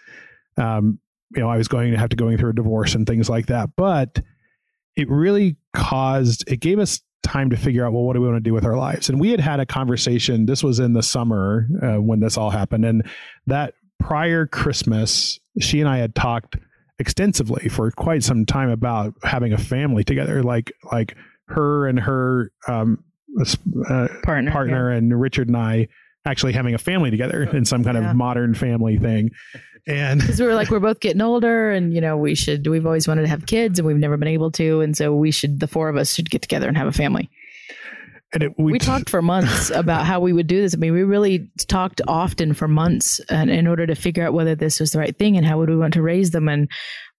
um, 0.57 0.99
you 1.33 1.41
know, 1.41 1.49
I 1.49 1.57
was 1.57 1.67
going 1.67 1.91
to 1.91 1.97
have 1.97 2.09
to 2.09 2.15
going 2.15 2.37
through 2.37 2.51
a 2.51 2.55
divorce 2.55 2.95
and 2.95 3.07
things 3.07 3.29
like 3.29 3.47
that. 3.47 3.71
But 3.75 4.21
it 4.95 5.09
really 5.09 5.57
caused, 5.73 6.49
it 6.49 6.57
gave 6.57 6.79
us 6.79 7.01
time 7.23 7.49
to 7.49 7.57
figure 7.57 7.85
out, 7.85 7.93
well, 7.93 8.03
what 8.03 8.13
do 8.13 8.21
we 8.21 8.27
want 8.27 8.43
to 8.43 8.49
do 8.49 8.53
with 8.53 8.65
our 8.65 8.77
lives? 8.77 9.09
And 9.09 9.19
we 9.19 9.31
had 9.31 9.39
had 9.39 9.59
a 9.59 9.65
conversation. 9.65 10.45
This 10.45 10.63
was 10.63 10.79
in 10.79 10.93
the 10.93 11.03
summer 11.03 11.67
uh, 11.81 11.95
when 11.95 12.19
this 12.19 12.37
all 12.37 12.51
happened, 12.51 12.85
and 12.85 13.03
that 13.47 13.73
prior 13.99 14.45
Christmas, 14.45 15.39
she 15.59 15.79
and 15.79 15.89
I 15.89 15.97
had 15.97 16.15
talked 16.15 16.57
extensively 16.99 17.67
for 17.67 17.91
quite 17.91 18.23
some 18.23 18.45
time 18.45 18.69
about 18.69 19.13
having 19.23 19.51
a 19.53 19.57
family 19.57 20.03
together, 20.03 20.43
like 20.43 20.71
like 20.91 21.15
her 21.47 21.87
and 21.87 21.99
her 21.99 22.51
um, 22.67 23.03
uh, 23.39 24.07
Partner. 24.23 24.51
partner 24.51 24.89
and 24.89 25.19
Richard 25.19 25.47
and 25.47 25.57
I 25.57 25.87
actually 26.25 26.53
having 26.53 26.73
a 26.73 26.77
family 26.79 27.11
together 27.11 27.47
oh, 27.51 27.55
in 27.55 27.65
some 27.65 27.83
kind 27.83 27.97
Yeah. 27.97 28.11
of 28.11 28.15
modern 28.15 28.53
family 28.53 28.97
thing. 28.97 29.31
And 29.87 30.19
because 30.21 30.39
we 30.39 30.47
were 30.47 30.55
like 30.55 30.69
we're 30.71 30.79
both 30.79 30.99
getting 30.99 31.21
older 31.21 31.71
and 31.71 31.93
you 31.93 32.01
know 32.01 32.17
we 32.17 32.35
should 32.35 32.65
we've 32.67 32.85
always 32.85 33.07
wanted 33.07 33.21
to 33.21 33.27
have 33.27 33.45
kids 33.45 33.77
and 33.77 33.87
we've 33.87 33.97
never 33.97 34.17
been 34.17 34.27
able 34.27 34.51
to 34.53 34.81
and 34.81 34.97
so 34.97 35.13
we 35.13 35.31
should 35.31 35.59
the 35.59 35.67
four 35.67 35.89
of 35.89 35.95
us 35.95 36.13
should 36.15 36.29
get 36.29 36.41
together 36.41 36.67
and 36.67 36.75
have 36.75 36.87
a 36.87 36.91
family 36.91 37.29
and 38.33 38.41
it, 38.41 38.57
we, 38.57 38.73
we, 38.73 38.79
talked 38.79 39.11
for 39.11 39.21
months 39.21 39.69
about 39.75 40.05
how 40.05 40.19
we 40.19 40.33
would 40.33 40.47
do 40.47 40.59
this 40.59 40.73
i 40.73 40.77
mean 40.77 40.91
we 40.91 41.03
really 41.03 41.47
talked 41.67 42.01
often 42.07 42.55
for 42.55 42.67
months 42.67 43.19
and 43.29 43.51
in 43.51 43.67
order 43.67 43.85
to 43.85 43.93
figure 43.93 44.25
out 44.25 44.33
whether 44.33 44.55
this 44.55 44.79
was 44.79 44.91
the 44.91 44.97
right 44.97 45.19
thing 45.19 45.37
and 45.37 45.45
how 45.45 45.59
would 45.59 45.69
we 45.69 45.77
want 45.77 45.93
to 45.93 46.01
raise 46.01 46.31
them 46.31 46.49
and 46.49 46.67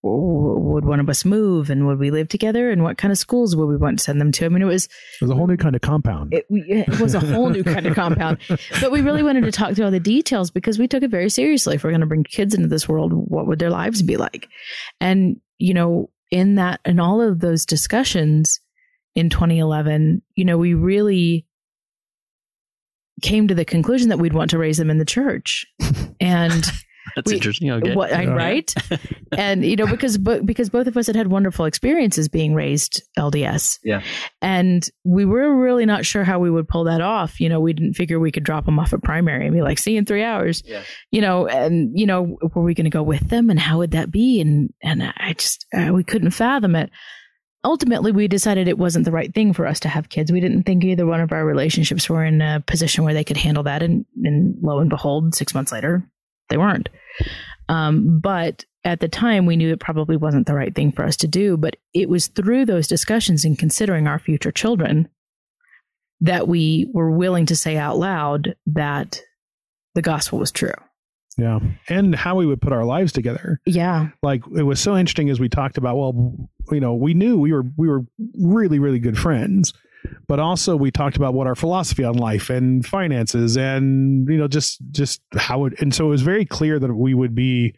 would 0.07 0.85
one 0.85 1.01
of 1.01 1.09
us 1.09 1.25
move 1.25 1.71
and 1.71 1.87
would 1.87 1.99
we 1.99 2.11
live 2.11 2.29
together 2.29 2.71
and 2.71 2.83
what 2.83 2.99
kind 2.99 3.13
of 3.13 3.19
schools 3.19 3.57
would 3.57 3.67
we 3.67 3.77
want 3.77 3.99
to 3.99 4.05
send 4.05 4.21
them 4.21 4.33
to 4.33 4.45
i 4.45 4.49
mean 4.49 4.63
it 4.63 4.67
was 4.67 4.87
it 5.21 5.23
was 5.23 5.31
a 5.31 5.35
whole 5.35 5.47
new 5.47 5.57
kind 5.57 5.75
of 5.75 5.83
compound. 5.83 6.33
it, 6.33 6.47
it 6.51 7.01
was 7.01 7.15
a 7.15 7.21
whole 7.21 7.51
new 7.51 7.65
kind 7.65 7.87
of 7.87 7.95
compound. 7.95 8.39
But 8.81 8.91
we 8.91 9.01
really 9.01 9.23
wanted 9.23 9.45
to 9.45 9.53
talk 9.53 9.75
through 9.75 9.85
all 9.85 9.91
the 9.91 10.01
details 10.01 10.51
because 10.51 10.79
we 10.79 10.89
took 10.89 11.03
it 11.03 11.11
very 11.11 11.31
seriously. 11.31 11.77
If 11.77 11.85
we're 11.85 11.91
going 11.91 12.01
to 12.01 12.07
bring 12.07 12.25
kids 12.25 12.55
into 12.55 12.69
this 12.69 12.89
world, 12.89 13.13
what 13.13 13.47
would 13.47 13.59
their 13.59 13.71
lives 13.71 14.03
be 14.03 14.17
like? 14.17 14.49
And, 15.01 15.41
you 15.59 15.75
know, 15.75 16.11
in 16.31 16.57
that, 16.57 16.81
in 16.85 17.01
all 17.01 17.21
of 17.21 17.41
those 17.41 17.65
discussions 17.65 18.61
in 19.15 19.31
2011, 19.31 20.23
you 20.35 20.45
know, 20.45 20.59
we 20.59 20.75
really 20.75 21.47
came 23.23 23.49
to 23.49 23.55
the 23.55 23.65
conclusion 23.65 24.11
that 24.11 24.19
we'd 24.19 24.35
want 24.35 24.51
to 24.51 24.59
raise 24.59 24.77
them 24.77 24.91
in 24.91 24.99
the 24.99 25.05
church. 25.05 25.67
And 26.19 26.65
that's 27.15 27.31
We- 27.31 27.37
interesting 27.37 27.71
okay 27.71 27.95
what 27.95 28.13
I 28.13 28.23
Yeah. 28.23 28.31
right? 28.33 28.75
and 29.37 29.65
you 29.65 29.77
know 29.77 29.87
because 29.87 30.19
bo- 30.19 30.43
because 30.43 30.69
both 30.71 30.87
of 30.87 30.97
us 30.97 31.07
had 31.07 31.17
had 31.17 31.29
wonderful 31.29 31.65
experiences 31.65 32.29
being 32.29 32.55
raised 32.55 33.03
LDS. 33.19 33.79
Yeah. 33.85 34.03
And 34.43 34.89
we 35.05 35.25
were 35.25 35.55
really 35.55 35.87
not 35.87 36.05
sure 36.05 36.25
how 36.25 36.39
we 36.39 36.51
would 36.51 36.69
pull 36.69 36.85
that 36.85 37.01
off. 37.01 37.41
You 37.41 37.49
know, 37.49 37.61
we 37.61 37.73
didn't 37.73 37.95
figure 37.95 38.19
we 38.19 38.33
could 38.33 38.45
drop 38.45 38.65
them 38.65 38.79
off 38.79 38.93
at 38.93 39.03
primary 39.03 39.47
and 39.47 39.55
be 39.55 39.63
like, 39.63 39.79
"See 39.79 39.93
you 39.93 39.99
in 39.99 40.05
3 40.07 40.23
hours." 40.23 40.63
Yeah. 40.65 40.83
You 41.11 41.21
know, 41.21 41.47
and 41.47 41.91
you 41.99 42.07
know, 42.07 42.37
were 42.55 42.63
we 42.63 42.75
going 42.75 42.85
to 42.85 42.91
go 42.91 43.03
with 43.03 43.29
them 43.29 43.51
and 43.51 43.59
how 43.61 43.79
would 43.79 43.93
that 43.93 44.11
be 44.11 44.41
and 44.41 44.71
and 44.83 45.03
I 45.03 45.35
just 45.35 45.67
uh, 45.77 45.93
we 45.93 46.05
couldn't 46.05 46.31
fathom 46.33 46.75
it. 46.77 46.91
Ultimately, 47.65 48.13
we 48.13 48.29
decided 48.29 48.69
it 48.69 48.79
wasn't 48.79 49.05
the 49.07 49.11
right 49.11 49.35
thing 49.35 49.53
for 49.53 49.67
us 49.67 49.81
to 49.81 49.89
have 49.89 50.09
kids. 50.09 50.31
We 50.31 50.39
didn't 50.41 50.63
think 50.63 50.85
either 50.85 51.05
one 51.05 51.21
of 51.21 51.33
our 51.33 51.45
relationships 51.45 52.09
were 52.09 52.25
in 52.25 52.41
a 52.41 52.63
position 52.65 53.03
where 53.03 53.15
they 53.15 53.25
could 53.25 53.37
handle 53.37 53.65
that. 53.65 53.83
And, 53.83 54.05
and 54.23 54.55
lo 54.63 54.79
and 54.79 54.89
behold, 54.89 55.35
six 55.35 55.53
months 55.53 55.73
later, 55.73 56.09
they 56.49 56.57
weren't. 56.57 56.89
Um, 57.69 58.21
but 58.21 58.65
at 58.85 59.01
the 59.01 59.09
time, 59.09 59.47
we 59.47 59.57
knew 59.57 59.73
it 59.73 59.81
probably 59.81 60.17
wasn't 60.17 60.47
the 60.47 60.55
right 60.55 60.75
thing 60.75 60.93
for 60.93 61.05
us 61.05 61.17
to 61.19 61.27
do. 61.27 61.57
But 61.57 61.77
it 61.93 62.09
was 62.09 62.29
through 62.29 62.67
those 62.67 62.87
discussions 62.87 63.45
and 63.45 63.59
considering 63.59 64.07
our 64.07 64.19
future 64.19 64.53
children 64.53 65.09
that 66.21 66.49
we 66.49 66.89
were 66.95 67.11
willing 67.11 67.47
to 67.47 67.57
say 67.57 67.77
out 67.77 67.99
loud 67.99 68.55
that 68.67 69.21
the 69.95 70.03
gospel 70.03 70.39
was 70.39 70.53
true. 70.53 70.73
yeah. 71.37 71.59
And 71.89 72.15
how 72.15 72.37
we 72.37 72.47
would 72.47 72.61
put 72.63 72.73
our 72.73 72.85
lives 72.85 73.13
together. 73.13 73.61
Yeah. 73.67 74.09
Like 74.23 74.43
it 74.57 74.63
was 74.63 74.81
so 74.81 74.97
interesting 74.97 75.31
as 75.31 75.41
we 75.41 75.49
talked 75.49 75.77
about, 75.79 75.97
well, 75.97 76.49
you 76.71 76.81
know, 76.81 76.95
we 76.95 77.13
knew 77.15 77.39
we 77.39 77.53
were 77.53 77.65
we 77.77 77.89
were 77.89 78.05
really, 78.39 78.79
really 78.79 78.99
good 78.99 79.19
friends. 79.19 79.73
But 80.29 80.41
also 80.41 80.77
we 80.77 80.91
talked 80.91 81.17
about 81.17 81.35
what 81.35 81.47
our 81.47 81.55
philosophy 81.55 82.05
on 82.05 82.17
life 82.17 82.51
and 82.51 82.85
finances 82.85 83.57
and 83.57 84.29
you 84.29 84.37
know, 84.39 84.49
just 84.49 84.79
just 84.91 85.21
how 85.37 85.65
it 85.67 85.81
and 85.81 85.95
so 85.95 86.07
it 86.07 86.11
was 86.11 86.23
very 86.23 86.45
clear 86.45 86.79
that 86.79 86.93
we 86.95 87.15
would 87.15 87.35
be 87.35 87.75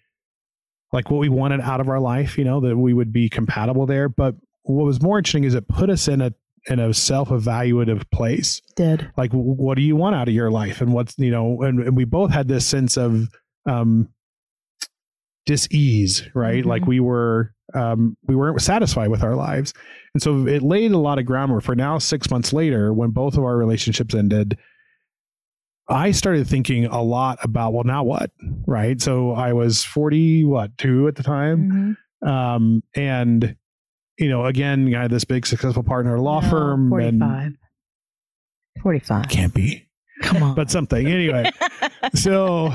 like 0.93 1.11
what 1.11 1.19
we 1.19 1.29
wanted 1.29 1.61
out 1.61 1.81
of 1.81 1.89
our 1.89 2.01
life, 2.01 2.39
you 2.39 2.45
know, 2.45 2.61
that 2.61 2.77
we 2.77 2.95
would 2.95 3.13
be 3.13 3.29
compatible 3.29 3.85
there. 3.87 4.09
But 4.09 4.35
what 4.63 4.85
was 4.85 5.03
more 5.03 5.19
interesting 5.19 5.45
is 5.45 5.55
it 5.55 5.69
put 5.69 5.91
us 5.91 6.09
in 6.09 6.21
a 6.21 6.33
in 6.67 6.79
a 6.81 6.93
self-evaluative 6.93 8.11
place 8.11 8.61
Did. 8.77 9.11
like 9.17 9.31
what 9.33 9.77
do 9.77 9.83
you 9.83 9.97
want 9.97 10.17
out 10.17 10.29
of 10.29 10.35
your 10.35 10.51
life 10.51 10.81
and 10.83 10.93
what's 10.93 11.17
you 11.19 11.31
know 11.31 11.63
and, 11.63 11.81
and 11.81 11.97
we 11.97 12.05
both 12.05 12.31
had 12.31 12.49
this 12.49 12.67
sense 12.67 12.97
of 12.99 13.29
um 13.65 14.09
dis-ease 15.47 16.29
right 16.35 16.65
Mhm. 16.65 16.67
like 16.69 16.87
we 16.87 17.01
were 17.01 17.55
um 17.75 18.17
we 18.27 18.35
weren't 18.35 18.61
satisfied 18.63 19.09
with 19.09 19.23
our 19.23 19.35
lives 19.35 19.75
and 20.15 20.23
so 20.23 20.47
it 20.47 20.63
laid 20.63 20.93
a 20.93 20.99
lot 20.99 21.19
of 21.19 21.27
groundwork 21.27 21.63
for 21.63 21.75
now 21.77 21.99
six 21.99 22.31
months 22.31 22.53
later 22.53 22.93
when 22.95 23.11
both 23.11 23.37
of 23.37 23.45
our 23.45 23.57
relationships 23.57 24.15
ended 24.15 24.57
i 25.89 26.11
started 26.11 26.47
thinking 26.47 26.87
a 26.87 27.03
lot 27.03 27.39
about 27.43 27.73
well 27.75 27.85
now 27.85 28.03
what 28.03 28.31
right 28.67 29.01
so 29.03 29.33
i 29.33 29.53
was 29.53 29.85
40 29.85 30.45
what 30.45 30.77
two 30.79 31.09
at 31.09 31.17
the 31.17 31.23
time 31.23 31.97
Mhm. 32.23 32.29
um 32.29 32.83
and 32.95 33.55
you 34.19 34.29
know 34.29 34.47
again 34.47 34.95
i 34.95 35.03
had 35.03 35.11
this 35.11 35.25
big 35.25 35.47
successful 35.47 35.83
partner 35.83 36.15
at 36.15 36.21
a 36.21 36.23
law 36.23 36.41
No, 36.41 36.51
firm 36.51 36.89
45. 36.91 37.43
and 37.47 37.57
45. 38.83 39.29
can't 39.29 39.55
be 39.55 39.87
Come 40.23 40.43
on. 40.43 40.55
but 40.55 40.71
something 40.71 41.07
anyway 41.07 41.51
so 42.15 42.73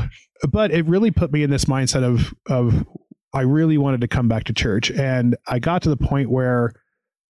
but 0.50 0.72
it 0.72 0.86
really 0.86 1.12
put 1.12 1.32
me 1.32 1.44
in 1.44 1.50
this 1.50 1.66
mindset 1.66 2.04
of 2.04 2.34
of 2.50 2.86
I 3.34 3.42
really 3.42 3.78
wanted 3.78 4.02
to 4.02 4.08
come 4.08 4.28
back 4.28 4.44
to 4.46 4.54
church. 4.54 4.92
And 4.92 5.36
I 5.48 5.60
got 5.60 5.82
to 5.84 5.90
the 5.90 5.98
point 5.98 6.30
where, 6.30 6.74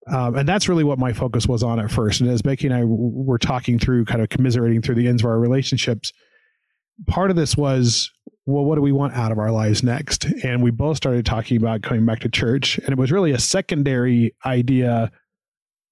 um, 0.07 0.35
and 0.35 0.49
that's 0.49 0.67
really 0.67 0.83
what 0.83 0.97
my 0.97 1.13
focus 1.13 1.47
was 1.47 1.61
on 1.61 1.79
at 1.79 1.91
first. 1.91 2.21
And 2.21 2.29
as 2.29 2.41
Becky 2.41 2.67
and 2.67 2.75
I 2.75 2.83
were 2.85 3.37
talking 3.37 3.77
through, 3.77 4.05
kind 4.05 4.21
of 4.21 4.29
commiserating 4.29 4.81
through 4.81 4.95
the 4.95 5.07
ends 5.07 5.21
of 5.21 5.27
our 5.27 5.39
relationships, 5.39 6.11
part 7.07 7.29
of 7.29 7.35
this 7.35 7.55
was, 7.55 8.11
well, 8.45 8.65
what 8.65 8.75
do 8.75 8.81
we 8.81 8.91
want 8.91 9.13
out 9.13 9.31
of 9.31 9.37
our 9.37 9.51
lives 9.51 9.83
next? 9.83 10.25
And 10.43 10.63
we 10.63 10.71
both 10.71 10.97
started 10.97 11.25
talking 11.25 11.57
about 11.57 11.83
coming 11.83 12.05
back 12.05 12.19
to 12.21 12.29
church. 12.29 12.79
And 12.79 12.89
it 12.89 12.97
was 12.97 13.11
really 13.11 13.31
a 13.31 13.39
secondary 13.39 14.35
idea. 14.45 15.11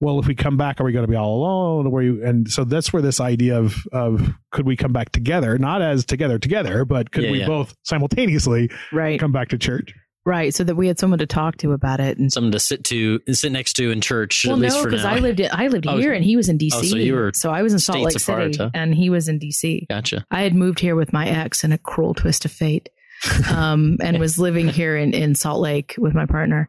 Well, 0.00 0.18
if 0.18 0.26
we 0.26 0.34
come 0.34 0.56
back, 0.56 0.80
are 0.80 0.84
we 0.84 0.92
going 0.92 1.04
to 1.04 1.10
be 1.10 1.16
all 1.16 1.36
alone? 1.36 1.90
Where 1.90 2.02
you, 2.02 2.24
and 2.24 2.50
so 2.50 2.64
that's 2.64 2.92
where 2.92 3.02
this 3.02 3.20
idea 3.20 3.58
of 3.58 3.86
of 3.92 4.28
could 4.50 4.64
we 4.66 4.74
come 4.76 4.92
back 4.92 5.10
together, 5.12 5.58
not 5.58 5.82
as 5.82 6.04
together 6.04 6.38
together, 6.38 6.84
but 6.84 7.10
could 7.12 7.24
Yeah, 7.24 7.30
we 7.32 7.40
yeah. 7.40 7.46
both 7.46 7.74
simultaneously 7.84 8.70
Right. 8.92 9.20
come 9.20 9.32
back 9.32 9.48
to 9.50 9.58
church? 9.58 9.92
Right. 10.26 10.54
So 10.54 10.64
that 10.64 10.74
we 10.74 10.86
had 10.86 10.98
someone 10.98 11.18
to 11.20 11.26
talk 11.26 11.56
to 11.58 11.72
about 11.72 11.98
it. 12.00 12.18
And 12.18 12.30
Someone 12.32 12.52
to 12.52 12.60
sit 12.60 12.84
to 12.84 13.20
sit 13.32 13.52
next 13.52 13.72
to 13.74 13.90
in 13.90 14.00
church 14.02 14.44
well, 14.46 14.54
at 14.56 14.60
least 14.60 14.76
no, 14.76 14.84
because. 14.84 15.04
I 15.04 15.18
lived 15.18 15.40
I 15.40 15.68
lived 15.68 15.86
Oh, 15.86 15.96
here 15.98 16.12
and 16.12 16.22
he 16.24 16.36
was 16.36 16.48
in 16.50 16.58
DC. 16.58 16.70
oh, 16.74 16.82
so 16.82 16.96
you 16.96 17.14
were 17.14 17.32
so 17.34 17.50
I 17.50 17.62
was 17.62 17.72
in 17.72 17.78
Salt 17.78 17.98
Lake 18.00 18.16
apart, 18.16 18.54
City 18.54 18.58
huh? 18.58 18.70
and 18.74 18.94
he 18.94 19.08
was 19.10 19.28
in 19.28 19.38
DC. 19.38 19.86
Gotcha. 19.88 20.24
I 20.30 20.42
had 20.42 20.54
moved 20.54 20.78
here 20.80 20.94
with 20.94 21.12
my 21.12 21.26
ex 21.28 21.64
in 21.64 21.72
a 21.72 21.78
cruel 21.78 22.12
twist 22.14 22.44
of 22.44 22.52
fate, 22.52 22.88
um, 23.50 23.96
and 24.02 24.18
was 24.20 24.38
living 24.38 24.68
here 24.68 24.96
in, 24.96 25.14
in 25.14 25.34
Salt 25.34 25.60
Lake 25.60 25.94
with 25.98 26.14
my 26.14 26.26
partner. 26.26 26.68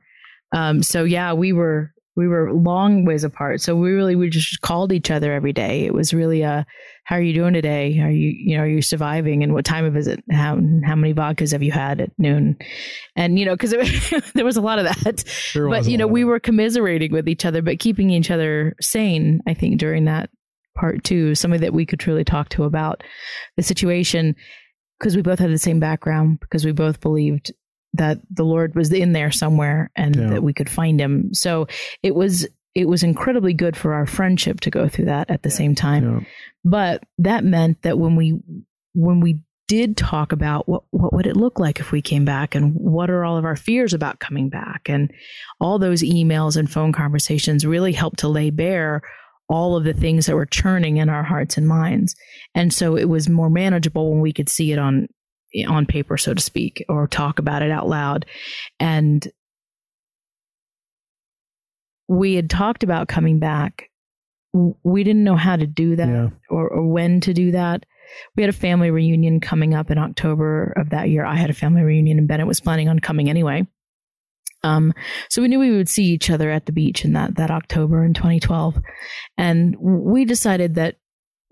Um, 0.53 0.81
so 0.83 1.03
yeah, 1.03 1.33
we 1.33 1.51
were 1.53 1.93
we 2.15 2.27
were 2.27 2.53
long 2.53 3.05
ways 3.05 3.23
apart. 3.23 3.61
So 3.61 3.75
we 3.75 3.91
really 3.91 4.15
we 4.15 4.29
just 4.29 4.61
called 4.61 4.91
each 4.91 5.09
other 5.09 5.33
every 5.33 5.53
day. 5.53 5.85
It 5.85 5.93
was 5.93 6.13
really 6.13 6.41
a 6.41 6.65
how 7.05 7.15
are 7.15 7.21
you 7.21 7.33
doing 7.33 7.53
today? 7.53 7.99
Are 7.99 8.11
you 8.11 8.33
you 8.35 8.57
know 8.57 8.63
are 8.63 8.67
you 8.67 8.81
surviving? 8.81 9.43
And 9.43 9.53
what 9.53 9.65
time 9.65 9.85
of 9.85 9.95
is 9.95 10.07
it? 10.07 10.23
How 10.29 10.59
how 10.85 10.95
many 10.95 11.13
vodkas 11.13 11.51
have 11.53 11.63
you 11.63 11.71
had 11.71 12.01
at 12.01 12.11
noon? 12.17 12.57
And 13.15 13.39
you 13.39 13.45
know 13.45 13.55
because 13.55 13.71
there 14.33 14.45
was 14.45 14.57
a 14.57 14.61
lot 14.61 14.79
of 14.79 14.85
that. 14.85 15.23
There 15.53 15.69
but 15.69 15.85
you 15.85 15.97
know 15.97 16.07
we 16.07 16.23
were 16.23 16.39
commiserating 16.39 17.13
with 17.13 17.29
each 17.29 17.45
other, 17.45 17.61
but 17.61 17.79
keeping 17.79 18.09
each 18.09 18.31
other 18.31 18.75
sane. 18.81 19.39
I 19.47 19.53
think 19.53 19.79
during 19.79 20.05
that 20.05 20.29
part 20.75 21.03
too, 21.03 21.35
somebody 21.35 21.61
that 21.61 21.73
we 21.73 21.85
could 21.85 21.99
truly 21.99 22.23
talk 22.23 22.49
to 22.49 22.63
about 22.63 23.03
the 23.55 23.63
situation 23.63 24.35
because 24.99 25.15
we 25.15 25.21
both 25.21 25.39
had 25.39 25.49
the 25.49 25.57
same 25.57 25.79
background 25.79 26.39
because 26.41 26.65
we 26.65 26.71
both 26.71 27.01
believed 27.01 27.51
that 27.93 28.19
the 28.29 28.43
lord 28.45 28.73
was 28.75 28.91
in 28.93 29.13
there 29.13 29.31
somewhere 29.31 29.91
and 29.95 30.15
Yeah. 30.15 30.29
that 30.31 30.43
we 30.43 30.53
could 30.53 30.69
find 30.69 30.99
him. 30.99 31.33
So 31.33 31.67
it 32.03 32.15
was 32.15 32.47
it 32.73 32.87
was 32.87 33.03
incredibly 33.03 33.53
good 33.53 33.75
for 33.75 33.93
our 33.93 34.05
friendship 34.05 34.61
to 34.61 34.69
go 34.71 34.87
through 34.87 35.05
that 35.05 35.29
at 35.29 35.43
the 35.43 35.51
same 35.51 35.75
time. 35.75 36.03
Yeah. 36.03 36.19
but 36.63 37.03
that 37.17 37.43
meant 37.43 37.81
that 37.81 37.99
when 37.99 38.15
we 38.15 38.39
when 38.93 39.19
we 39.19 39.39
did 39.67 39.95
talk 39.95 40.31
about 40.33 40.67
what 40.67 40.83
what 40.91 41.13
would 41.13 41.25
it 41.27 41.37
look 41.37 41.57
like 41.59 41.79
if 41.79 41.91
we 41.93 42.01
came 42.01 42.25
back 42.25 42.55
and 42.55 42.73
what 42.75 43.09
are 43.09 43.23
all 43.23 43.37
of 43.37 43.45
our 43.45 43.55
fears 43.55 43.93
about 43.93 44.19
coming 44.19 44.49
back? 44.49 44.89
And 44.89 45.11
all 45.61 45.79
those 45.79 46.01
emails 46.01 46.57
and 46.57 46.69
phone 46.69 46.91
conversations 46.91 47.65
really 47.65 47.93
helped 47.93 48.19
to 48.19 48.27
lay 48.27 48.49
bare 48.49 49.01
all 49.47 49.75
of 49.77 49.83
the 49.85 49.93
things 49.93 50.25
that 50.25 50.35
were 50.35 50.45
churning 50.45 50.97
in 50.97 51.09
our 51.09 51.23
hearts 51.23 51.57
and 51.57 51.67
minds. 51.67 52.15
And 52.55 52.73
so 52.73 52.95
it 52.97 53.05
was 53.09 53.27
more 53.29 53.49
manageable 53.49 54.11
when 54.11 54.21
we 54.21 54.31
could 54.33 54.47
see 54.49 54.71
it 54.73 54.79
on 54.79 55.07
on 55.67 55.85
paper 55.85 56.17
so 56.17 56.33
to 56.33 56.41
speak 56.41 56.83
or 56.89 57.07
talk 57.07 57.39
about 57.39 57.61
it 57.61 57.71
out 57.71 57.87
loud. 57.87 58.25
And 58.79 59.27
we 62.07 62.35
had 62.35 62.49
talked 62.49 62.83
about 62.83 63.07
coming 63.07 63.39
back. 63.39 63.89
We 64.53 65.03
didn't 65.03 65.23
know 65.23 65.37
how 65.37 65.55
to 65.55 65.65
do 65.65 65.95
that 65.95 66.07
Yeah. 66.09 66.29
or, 66.49 66.67
or 66.67 66.87
when 66.91 67.21
to 67.21 67.33
do 67.33 67.51
that. 67.51 67.85
We 68.35 68.43
had 68.43 68.49
a 68.49 68.53
family 68.57 68.91
reunion 68.91 69.39
coming 69.39 69.73
up 69.73 69.89
in 69.89 69.97
october 69.97 70.73
of 70.75 70.89
that 70.89 71.09
year. 71.09 71.23
I 71.25 71.35
had 71.35 71.49
a 71.49 71.53
family 71.53 71.81
reunion 71.81 72.17
and 72.17 72.27
bennett 72.27 72.47
was 72.47 72.59
planning 72.59 72.89
on 72.89 72.99
coming 72.99 73.29
anyway. 73.29 73.65
Um, 74.63 74.93
so 75.29 75.41
we 75.41 75.47
knew 75.47 75.57
we 75.59 75.71
would 75.71 75.89
see 75.89 76.03
each 76.03 76.29
other 76.29 76.51
at 76.51 76.65
the 76.65 76.71
beach 76.73 77.03
in 77.05 77.13
that 77.13 77.35
that 77.37 77.49
october 77.49 78.03
in 78.03 78.13
2012 78.13 78.77
and 79.37 79.75
we 79.79 80.23
decided 80.23 80.75
that 80.75 80.97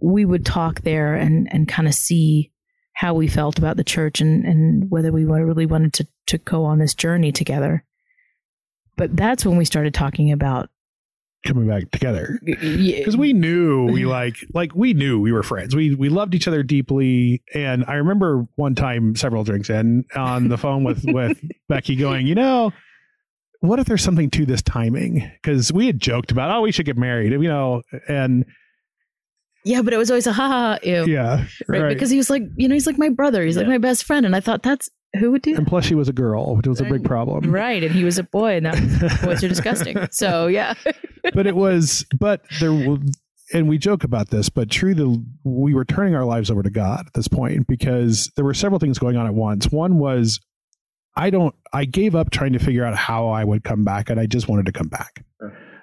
we 0.02 0.26
would 0.26 0.46
talk 0.46 0.82
there 0.82 1.16
and 1.16 1.48
and 1.52 1.68
kind 1.68 1.88
of 1.88 1.96
see 1.96 2.52
how 3.00 3.14
we 3.14 3.30
felt 3.30 3.58
about 3.58 3.78
the 3.78 3.84
church 3.84 4.20
and 4.20 4.46
and 4.46 4.92
whether 4.92 5.12
we 5.12 5.24
really 5.24 5.66
wanted 5.66 5.94
to 5.94 6.08
to 6.28 6.38
go 6.38 6.66
on 6.66 6.80
this 6.80 6.94
journey 6.94 7.32
together 7.32 7.84
but 8.98 9.16
that's 9.16 9.46
when 9.46 9.58
we 9.58 9.64
started 9.64 9.94
talking 9.94 10.32
about 10.32 10.70
coming 11.46 11.68
back 11.68 11.90
together 11.92 12.38
because 12.44 13.16
we 13.16 13.32
knew 13.32 13.86
we 13.86 14.06
like 14.18 14.36
like 14.54 14.76
we 14.76 14.94
knew 14.94 15.20
we 15.20 15.32
were 15.32 15.44
friends. 15.44 15.76
We 15.76 15.96
we 15.96 16.10
loved 16.10 16.36
each 16.36 16.48
other 16.48 16.64
deeply, 16.64 17.42
and 17.54 17.86
I 17.88 17.96
remember 17.96 18.46
one 18.56 18.76
time, 18.76 19.16
several 19.16 19.44
drinks 19.44 19.70
in, 19.70 20.06
on 20.16 20.50
the 20.50 20.58
phone 20.58 20.84
with 20.84 21.04
with 21.08 21.40
Becky, 21.68 21.96
going, 21.96 22.28
you 22.28 22.36
know. 22.36 22.72
What 23.62 23.80
if 23.80 23.88
there's 23.88 24.04
something 24.04 24.30
to 24.32 24.46
this 24.46 24.62
timing? 24.62 25.30
Because 25.42 25.74
we 25.74 25.88
had 25.88 26.00
joked 26.00 26.32
about, 26.32 26.50
oh, 26.50 26.62
we 26.62 26.72
should 26.72 26.86
get 26.86 26.98
married, 26.98 27.34
you 27.34 27.50
know, 27.50 27.82
and 28.08 28.46
yeah 29.66 29.82
but 29.82 29.94
it 29.94 29.98
was 29.98 30.10
always 30.10 30.28
a 30.28 30.34
ha 30.34 30.48
ha 30.48 30.60
ha, 30.74 30.80
ew 30.84 31.06
yeah, 31.06 31.46
right? 31.68 31.82
right. 31.82 31.90
because 31.90 32.10
he 32.10 32.18
was 32.18 32.30
like 32.30 32.44
you 32.56 32.68
know 32.68 32.74
he's 32.74 32.88
like 32.88 32.98
my 32.98 33.10
brother 33.10 33.44
he's 33.46 33.58
like 33.58 33.68
my 33.68 33.78
best 33.78 34.04
friend 34.04 34.26
and 34.26 34.36
i 34.36 34.40
thought 34.40 34.64
that's 34.64 34.90
who 35.20 35.32
would 35.32 35.42
do 35.42 35.54
That? 35.54 35.60
and 35.60 35.68
plus 35.68 35.86
she 35.86 35.96
was 35.96 36.08
a 36.08 36.14
girl, 36.14 36.56
which 36.56 36.68
was 36.68 36.82
a 36.82 36.84
big 36.86 37.04
problem. 37.04 37.50
right 37.52 37.84
and 37.84 37.92
he 37.92 38.04
was 38.04 38.20
a 38.20 38.24
boy 38.24 38.58
and 38.58 38.66
that 38.68 39.22
boys 39.24 39.44
are 39.44 39.48
disgusting 39.48 39.98
so 40.12 40.46
yeah 40.48 40.76
but 41.34 41.48
it 41.48 41.56
was 41.56 42.06
but 42.20 42.44
there 42.60 42.70
w- 42.70 43.02
and 43.52 43.68
we 43.68 43.80
joke 43.80 44.04
about 44.04 44.30
this 44.30 44.50
but 44.50 44.70
true 44.70 44.94
the 44.94 45.26
we 45.44 45.74
were 45.74 45.84
turning 45.86 46.14
our 46.14 46.26
lives 46.26 46.52
over 46.52 46.62
to 46.62 46.70
god 46.70 47.06
at 47.08 47.14
this 47.14 47.28
point 47.28 47.66
because 47.68 48.32
there 48.36 48.46
were 48.46 48.54
several 48.54 48.78
things 48.80 49.00
going 49.00 49.18
on 49.18 49.26
at 49.26 49.34
once 49.34 49.72
one 49.72 49.98
was 49.98 50.40
i 51.18 51.32
don't 51.32 51.56
i 51.74 51.86
gave 51.86 52.16
up 52.16 52.30
trying 52.30 52.54
to 52.54 52.60
figure 52.60 52.86
out 52.86 52.96
how 52.96 53.30
i 53.30 53.44
would 53.44 53.64
come 53.64 53.84
back 53.84 54.12
and 54.12 54.20
i 54.20 54.28
just 54.28 54.48
wanted 54.48 54.68
to 54.68 54.72
come 54.72 54.88
back 54.90 55.26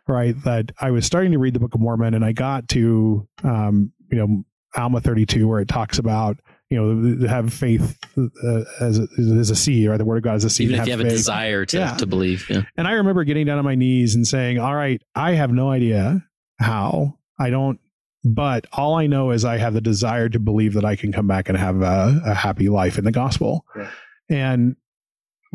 right 0.09 0.35
that 0.45 0.73
i 0.81 0.91
was 0.91 1.05
starting 1.07 1.33
to 1.33 1.39
read 1.39 1.55
the 1.55 1.61
book 1.61 1.75
of 1.75 1.81
mormon 1.81 2.15
and 2.15 2.25
i 2.25 2.33
got 2.33 2.69
to 2.69 3.27
um 3.45 3.93
you 4.11 4.19
know 4.19 4.45
alma 4.77 5.01
32 5.01 5.49
where 5.49 5.61
it 5.61 5.69
talks 5.69 5.99
about 5.99 6.39
you 6.71 6.77
know 6.77 7.27
have 7.29 7.53
faith 7.53 7.97
uh, 8.19 8.61
as 8.81 8.99
a, 8.99 9.07
as 9.19 9.51
a 9.51 9.57
seed 9.57 9.89
right 9.89 9.97
the 9.99 10.05
word 10.05 10.19
of 10.19 10.23
god 10.25 10.35
as 10.35 10.45
a 10.45 10.51
seed 10.51 10.69
Even 10.69 10.81
if 10.81 10.87
you 10.87 10.93
have 10.93 11.01
a 11.01 11.05
desire 11.09 11.65
to, 11.67 11.79
Yeah. 11.79 11.95
to 11.97 12.07
believe. 12.07 12.49
Yeah. 12.51 12.63
And 12.77 12.87
I 12.89 12.93
remember 12.93 13.25
getting 13.25 13.47
down 13.47 13.59
on 13.59 13.65
my 13.65 13.75
knees 13.77 14.15
and 14.17 14.27
saying, 14.27 14.59
All 14.59 14.75
right, 14.75 15.01
I 15.15 15.33
have 15.33 15.51
no 15.53 15.71
idea 15.71 16.25
how. 16.59 17.19
I 17.39 17.51
don't, 17.51 17.79
but 18.25 18.67
all 18.73 18.97
I 18.97 19.07
know 19.07 19.31
is 19.31 19.45
I 19.45 19.59
have 19.59 19.75
the 19.75 19.81
desire 19.81 20.29
to 20.29 20.41
believe 20.41 20.75
that 20.75 20.85
I 20.85 20.97
can 20.97 21.13
come 21.13 21.27
back 21.29 21.49
and 21.49 21.57
have 21.57 21.83
a, 21.83 22.21
a 22.27 22.35
happy 22.35 22.69
life 22.69 22.99
in 22.99 23.05
the 23.05 23.13
gospel. 23.13 23.65
Right. 23.75 23.89
And 24.29 24.77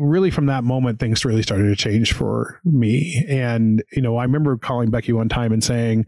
really 0.02 0.30
from 0.30 0.46
that 0.46 0.64
moment, 0.64 0.98
things 0.98 1.24
really 1.24 1.42
started 1.42 1.68
to 1.68 1.76
change 1.76 2.12
for 2.12 2.60
me. 2.64 3.24
And, 3.28 3.82
you 3.92 4.02
know, 4.02 4.16
I 4.16 4.24
remember 4.24 4.56
calling 4.56 4.90
Becky 4.90 5.12
one 5.12 5.28
time 5.28 5.52
and 5.52 5.62
saying, 5.62 6.06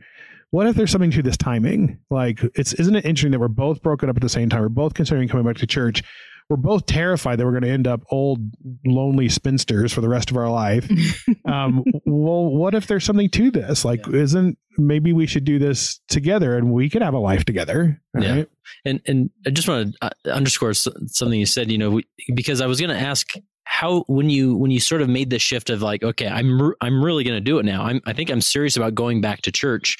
what 0.50 0.66
if 0.66 0.76
there's 0.76 0.90
something 0.90 1.10
to 1.12 1.22
this 1.22 1.36
timing? 1.36 1.98
Like, 2.10 2.40
it's 2.54 2.72
isn't 2.74 2.94
it 2.94 3.04
interesting 3.04 3.32
that 3.32 3.40
we're 3.40 3.48
both 3.48 3.82
broken 3.82 4.08
up 4.08 4.16
at 4.16 4.22
the 4.22 4.28
same 4.28 4.48
time? 4.48 4.60
We're 4.60 4.68
both 4.68 4.94
considering 4.94 5.28
coming 5.28 5.46
back 5.46 5.56
to 5.56 5.66
church. 5.66 6.02
We're 6.50 6.58
both 6.58 6.84
terrified 6.84 7.38
that 7.38 7.46
we're 7.46 7.52
going 7.52 7.62
to 7.62 7.70
end 7.70 7.86
up 7.86 8.02
old, 8.10 8.38
lonely 8.84 9.30
spinsters 9.30 9.92
for 9.92 10.02
the 10.02 10.10
rest 10.10 10.30
of 10.30 10.36
our 10.36 10.50
life. 10.50 10.88
um, 11.46 11.82
well, 12.04 12.44
what 12.44 12.74
if 12.74 12.86
there's 12.86 13.02
something 13.02 13.30
to 13.30 13.50
this? 13.50 13.84
Like, 13.84 14.06
isn't 14.06 14.58
maybe 14.76 15.12
we 15.14 15.26
should 15.26 15.44
do 15.44 15.58
this 15.58 16.00
together 16.08 16.56
and 16.56 16.70
we 16.70 16.90
could 16.90 17.00
have 17.00 17.14
a 17.14 17.18
life 17.18 17.44
together? 17.44 18.00
Yeah. 18.18 18.34
right? 18.34 18.48
And 18.84 19.00
and 19.06 19.30
I 19.46 19.50
just 19.50 19.68
want 19.68 19.96
to 20.00 20.06
uh, 20.06 20.30
underscore 20.30 20.74
something 20.74 21.40
you 21.40 21.46
said. 21.46 21.72
You 21.72 21.78
know, 21.78 21.90
we, 21.92 22.06
because 22.34 22.60
I 22.60 22.66
was 22.66 22.78
going 22.78 22.90
to 22.90 23.00
ask 23.00 23.32
how 23.74 24.04
when 24.06 24.30
you 24.30 24.54
when 24.54 24.70
you 24.70 24.78
sort 24.78 25.02
of 25.02 25.08
made 25.08 25.30
the 25.30 25.38
shift 25.40 25.68
of 25.68 25.82
like, 25.82 26.04
okay, 26.04 26.28
I'm 26.28 26.62
re- 26.62 26.76
I'm 26.80 27.04
really 27.04 27.24
going 27.24 27.36
to 27.36 27.40
do 27.40 27.58
it 27.58 27.64
now. 27.64 27.82
I'm 27.82 28.00
I 28.06 28.12
think 28.12 28.30
I'm 28.30 28.40
serious 28.40 28.76
about 28.76 28.94
going 28.94 29.20
back 29.20 29.42
to 29.42 29.52
church. 29.52 29.96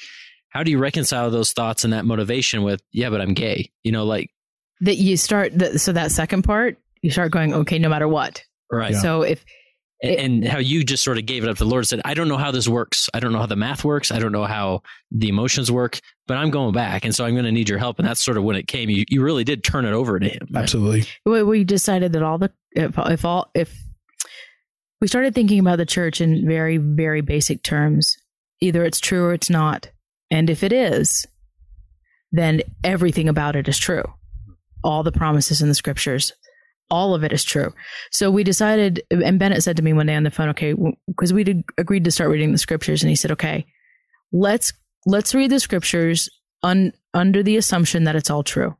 How 0.49 0.63
do 0.63 0.71
you 0.71 0.77
reconcile 0.77 1.29
those 1.29 1.51
thoughts 1.51 1.83
and 1.83 1.91
that 1.91 2.05
motivation 2.05 2.63
with, 2.63 2.81
yeah, 2.93 3.09
but 3.09 3.19
I'm 3.19 3.33
gay? 3.33 3.69
You 3.83 3.91
know, 3.91 4.05
like 4.05 4.31
that 4.79 4.95
you 4.95 5.17
start 5.17 5.57
the, 5.59 5.77
so 5.77 5.91
that 5.91 6.11
second 6.11 6.43
part 6.43 6.77
you 7.01 7.11
start 7.11 7.31
going 7.31 7.53
okay 7.53 7.77
no 7.77 7.89
matter 7.89 8.07
what 8.07 8.43
right. 8.71 8.93
Yeah. 8.93 8.99
so 8.99 9.21
if 9.23 9.43
And, 10.01 10.43
and 10.43 10.47
how 10.47 10.59
you 10.59 10.83
just 10.83 11.03
sort 11.03 11.17
of 11.17 11.25
gave 11.25 11.43
it 11.43 11.49
up 11.49 11.57
to 11.57 11.63
the 11.65 11.69
Lord. 11.69 11.85
Said, 11.85 12.01
I 12.05 12.13
don't 12.13 12.27
know 12.29 12.37
how 12.37 12.51
this 12.51 12.67
works. 12.67 13.09
I 13.13 13.19
don't 13.19 13.33
know 13.33 13.39
how 13.39 13.45
the 13.45 13.55
math 13.55 13.83
works. 13.83 14.11
I 14.11 14.19
don't 14.19 14.31
know 14.31 14.45
how 14.45 14.83
the 15.11 15.27
emotions 15.27 15.69
work. 15.71 15.99
But 16.27 16.37
I'm 16.37 16.49
going 16.49 16.73
back, 16.73 17.05
and 17.05 17.13
so 17.13 17.23
I'm 17.25 17.33
going 17.33 17.45
to 17.45 17.51
need 17.51 17.69
your 17.69 17.77
help. 17.77 17.99
And 17.99 18.07
that's 18.07 18.23
sort 18.23 18.37
of 18.37 18.43
when 18.43 18.55
it 18.55 18.67
came. 18.67 18.89
You 18.89 19.03
you 19.09 19.21
really 19.21 19.43
did 19.43 19.63
turn 19.63 19.85
it 19.85 19.93
over 19.93 20.17
to 20.19 20.27
Him. 20.27 20.47
right? 20.51 20.63
Absolutely. 20.63 21.05
we, 21.25 21.43
we 21.43 21.63
decided 21.63 22.13
that 22.13 22.23
all 22.23 22.37
the 22.37 22.51
if, 22.75 22.97
if 22.97 23.25
all 23.25 23.49
if 23.53 23.75
we 25.01 25.07
started 25.07 25.35
thinking 25.35 25.59
about 25.59 25.77
the 25.77 25.85
church 25.85 26.21
in 26.21 26.47
very 26.47 26.77
very 26.77 27.21
basic 27.21 27.63
terms 27.63 28.17
either 28.61 28.83
it's 28.85 28.99
true 28.99 29.25
or 29.25 29.33
it's 29.33 29.49
not. 29.49 29.89
And 30.31 30.49
if 30.49 30.63
it 30.63 30.73
is 30.73 31.25
then 32.31 32.61
everything 32.83 33.29
about 33.29 33.55
it 33.55 33.67
is 33.67 33.77
true. 33.77 34.03
All 34.83 35.03
the 35.03 35.11
promises 35.11 35.61
in 35.61 35.67
the 35.67 35.75
scriptures 35.75 36.31
all 36.91 37.15
of 37.15 37.23
it 37.23 37.33
is 37.33 37.43
true. 37.43 37.73
So 38.11 38.29
we 38.29 38.43
decided 38.43 39.01
and 39.09 39.39
bennett 39.39 39.63
said 39.63 39.77
to 39.77 39.83
me 39.83 39.93
one 39.93 40.05
day 40.05 40.15
on 40.15 40.23
the 40.23 40.31
phone 40.31 40.49
okay 40.49 40.75
because 41.07 41.33
we'd 41.33 41.63
agreed 41.77 42.03
to 42.03 42.11
start 42.11 42.29
reading 42.29 42.51
the 42.51 42.57
scriptures. 42.57 43.01
And 43.01 43.09
he 43.09 43.15
said 43.15 43.31
okay 43.31 43.65
let's 44.31 44.73
let's 45.05 45.33
read 45.33 45.51
the 45.51 45.59
scriptures 45.59 46.29
un, 46.63 46.91
under 47.13 47.41
the 47.41 47.57
assumption 47.57 48.03
that 48.03 48.15
it's 48.15 48.29
all 48.29 48.43
true 48.43 48.75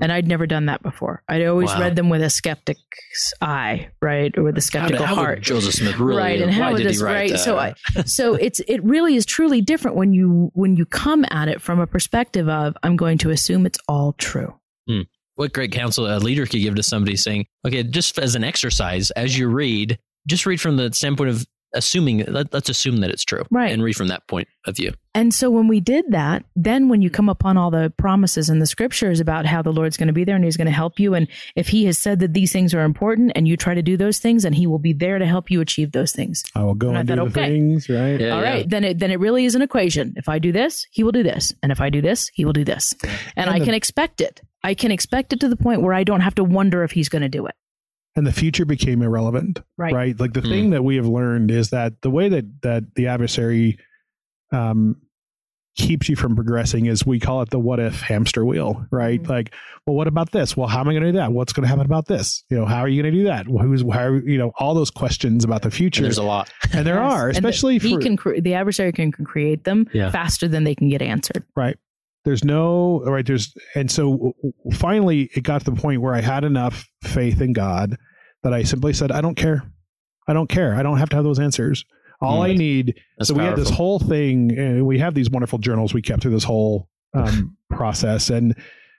And 0.00 0.12
I'd 0.12 0.28
never 0.28 0.46
done 0.46 0.66
that 0.66 0.82
before. 0.82 1.22
I'd 1.26 1.46
always 1.46 1.70
Wow. 1.70 1.80
read 1.80 1.96
them 1.96 2.10
with 2.10 2.20
a 2.22 2.28
skeptic's 2.28 3.32
eye, 3.40 3.88
right, 4.02 4.36
or 4.36 4.42
with 4.42 4.58
a 4.58 4.60
skeptical 4.60 4.98
did- 4.98 5.06
how 5.06 5.14
heart. 5.14 5.40
Joseph 5.40 5.72
Smith 5.74 5.98
really? 5.98 6.18
right 6.18 6.42
and 6.42 6.52
how 6.52 6.74
did 6.74 6.84
does 6.84 6.98
he 6.98 7.04
write 7.04 7.14
right 7.14 7.30
that? 7.30 7.38
so 7.38 7.56
I, 7.58 7.74
so 8.04 8.34
it's 8.34 8.60
it 8.68 8.84
really 8.84 9.16
is 9.16 9.24
truly 9.24 9.62
different 9.62 9.96
when 9.96 10.12
you 10.12 10.50
when 10.54 10.76
you 10.76 10.84
come 10.84 11.24
at 11.30 11.48
it 11.48 11.62
from 11.62 11.80
a 11.80 11.86
perspective 11.86 12.48
of 12.48 12.76
i'm 12.82 12.96
going 12.96 13.16
to 13.18 13.30
assume 13.30 13.64
it's 13.64 13.78
all 13.88 14.12
true 14.14 14.54
hmm. 14.86 15.02
what 15.36 15.52
great 15.52 15.72
counsel 15.72 16.06
a 16.06 16.18
leader 16.18 16.44
could 16.46 16.60
give 16.60 16.74
to 16.74 16.82
somebody 16.82 17.16
saying, 17.16 17.46
okay, 17.66 17.82
just 17.82 18.18
as 18.18 18.34
an 18.34 18.44
exercise, 18.44 19.10
as 19.12 19.38
you 19.38 19.48
read, 19.48 19.98
just 20.26 20.44
read 20.46 20.60
from 20.60 20.76
the 20.76 20.92
standpoint 20.92 21.30
of 21.30 21.46
assuming, 21.74 22.24
let, 22.26 22.52
let's 22.52 22.68
assume 22.68 22.98
that 22.98 23.10
it's 23.10 23.24
true. 23.24 23.44
Right. 23.50 23.72
And 23.72 23.82
read 23.82 23.96
from 23.96 24.08
that 24.08 24.26
point 24.28 24.48
of 24.66 24.76
view. 24.76 24.92
and 25.14 25.32
so 25.32 25.48
when 25.50 25.68
we 25.68 25.78
did 25.80 26.04
that 26.10 26.44
then 26.56 26.88
when 26.88 27.00
you 27.02 27.08
come 27.10 27.28
upon 27.28 27.56
all 27.56 27.70
the 27.70 27.92
promises 27.96 28.50
in 28.50 28.58
the 28.58 28.66
scriptures 28.66 29.20
about 29.20 29.46
how 29.46 29.62
the 29.62 29.72
lord's 29.72 29.96
going 29.96 30.06
to 30.08 30.12
be 30.12 30.24
there 30.24 30.34
and 30.36 30.44
he's 30.44 30.56
going 30.56 30.66
to 30.66 30.72
help 30.72 30.98
you 30.98 31.14
and 31.14 31.28
if 31.54 31.68
he 31.68 31.84
has 31.84 31.96
said 31.96 32.18
that 32.18 32.32
these 32.34 32.50
things 32.52 32.74
are 32.74 32.82
important 32.82 33.30
and 33.36 33.46
you 33.46 33.56
try 33.56 33.72
to 33.74 33.82
do 33.82 33.96
those 33.96 34.18
things 34.18 34.44
and 34.44 34.54
he 34.56 34.66
will 34.66 34.78
be 34.80 34.92
there 34.92 35.18
to 35.18 35.26
help 35.26 35.50
you 35.50 35.60
achieve 35.60 35.92
those 35.92 36.10
things 36.12 36.42
I 36.54 36.62
will 36.64 36.74
go 36.74 36.88
And 36.88 36.98
and 36.98 37.08
do 37.08 37.14
thought, 37.16 37.32
the 37.32 37.40
okay. 37.40 37.48
things, 37.50 37.88
right? 37.88 38.20
Yeah, 38.20 38.30
All 38.30 38.42
yeah. 38.42 38.50
right, 38.50 38.68
then 38.68 38.82
it 38.84 38.98
then 38.98 39.10
it 39.10 39.20
really 39.20 39.44
is 39.44 39.54
an 39.54 39.62
equation. 39.62 40.14
If 40.16 40.28
I 40.28 40.38
do 40.40 40.50
this, 40.52 40.86
he 40.90 41.04
will 41.04 41.12
do 41.12 41.22
this, 41.22 41.52
and 41.62 41.70
if 41.72 41.80
I 41.80 41.88
do 41.90 42.00
this, 42.02 42.28
he 42.34 42.44
will 42.44 42.52
do 42.54 42.64
this, 42.64 42.92
and, 43.02 43.12
And 43.36 43.50
I 43.50 43.58
the- 43.60 43.64
can 43.66 43.74
expect 43.74 44.20
it. 44.20 44.40
I 44.64 44.74
can 44.74 44.90
expect 44.90 45.32
it 45.32 45.40
to 45.40 45.48
the 45.48 45.56
point 45.56 45.82
where 45.82 45.94
I 45.94 46.02
don't 46.04 46.20
have 46.20 46.34
to 46.36 46.44
wonder 46.44 46.82
if 46.82 46.90
he's 46.90 47.08
going 47.08 47.22
to 47.22 47.28
do 47.28 47.46
it. 47.46 47.54
And 48.16 48.26
the 48.26 48.32
future 48.32 48.64
became 48.64 49.02
irrelevant. 49.02 49.60
Right. 49.76 49.92
right? 49.92 50.18
Like 50.18 50.32
the 50.32 50.40
Hmm. 50.40 50.48
thing 50.48 50.70
that 50.70 50.82
we 50.82 50.96
have 50.96 51.06
learned 51.06 51.50
is 51.50 51.70
that 51.70 52.00
the 52.00 52.10
way 52.10 52.28
that 52.30 52.62
that 52.62 52.94
the 52.94 53.06
adversary 53.08 53.78
um, 54.52 54.96
keeps 55.76 56.08
you 56.08 56.16
from 56.16 56.34
progressing 56.34 56.86
is 56.86 57.04
we 57.04 57.20
call 57.20 57.42
it 57.42 57.50
the 57.50 57.58
what 57.58 57.78
if 57.78 58.00
hamster 58.00 58.46
wheel, 58.46 58.86
right? 58.90 59.22
Mhm. 59.22 59.28
Like, 59.28 59.52
well, 59.86 59.94
what 59.94 60.06
about 60.06 60.32
this? 60.32 60.56
Well, 60.56 60.68
how 60.68 60.80
am 60.80 60.88
I 60.88 60.92
going 60.92 61.02
to 61.02 61.12
do 61.12 61.18
that? 61.18 61.32
What's 61.32 61.52
going 61.52 61.64
to 61.64 61.68
happen 61.68 61.84
about 61.84 62.06
this? 62.06 62.42
You 62.48 62.56
know, 62.56 62.64
how 62.64 62.78
are 62.78 62.88
you 62.88 63.02
going 63.02 63.12
to 63.12 63.18
do 63.20 63.24
that? 63.26 63.46
Well, 63.46 63.62
who's 63.62 63.82
how? 63.92 64.12
You 64.14 64.38
know, 64.38 64.52
all 64.58 64.72
those 64.72 64.90
questions 64.90 65.44
about 65.44 65.60
the 65.60 65.70
future, 65.70 65.98
And 66.00 66.04
there's 66.06 66.16
a 66.16 66.22
lot. 66.22 66.50
and 66.72 66.86
there 66.86 66.94
Yes. 66.94 67.12
are, 67.12 67.26
And 67.26 67.34
the- 67.34 67.38
especially 67.40 67.78
he 67.78 67.94
for 67.94 68.00
can 68.00 68.16
cre- 68.16 68.40
the 68.40 68.54
adversary 68.54 68.92
can, 68.92 69.12
can 69.12 69.26
create 69.26 69.64
them 69.64 69.86
Yeah. 69.92 70.10
faster 70.10 70.48
than 70.48 70.64
they 70.64 70.74
can 70.74 70.88
get 70.88 71.02
answered. 71.02 71.44
right. 71.54 71.76
There's 72.26 72.44
no 72.44 73.02
right. 73.06 73.24
There's 73.24 73.54
and 73.76 73.90
so 73.90 74.34
finally 74.74 75.30
it 75.34 75.42
got 75.44 75.64
to 75.64 75.70
the 75.70 75.80
point 75.80 76.02
where 76.02 76.12
I 76.14 76.20
had 76.20 76.42
enough 76.44 76.86
faith 77.04 77.40
in 77.40 77.52
God 77.54 77.96
that 78.42 78.52
I 78.52 78.64
simply 78.64 78.92
said, 78.92 79.10
I 79.12 79.20
don't 79.20 79.36
care. 79.36 79.62
I 80.28 80.32
don't 80.32 80.48
care. 80.48 80.74
I 80.74 80.82
don't 80.82 80.98
have 80.98 81.08
to 81.10 81.16
have 81.16 81.24
those 81.24 81.38
answers. 81.38 81.84
All 82.20 82.42
I 82.42 82.50
Mm. 82.50 82.58
need 82.58 82.94
That's 83.16 83.28
so 83.28 83.34
we 83.34 83.44
had 83.44 83.56
this 83.56 83.70
whole 83.70 83.98
thing 84.00 84.50
and 84.58 84.84
we 84.86 84.98
have 84.98 85.14
these 85.14 85.30
wonderful 85.30 85.58
journals 85.60 85.94
we 85.94 86.02
kept 86.02 86.20
through 86.22 86.32
this 86.32 86.44
whole 86.44 86.88
um, 87.14 87.56
process 87.70 88.28
and 88.30 88.56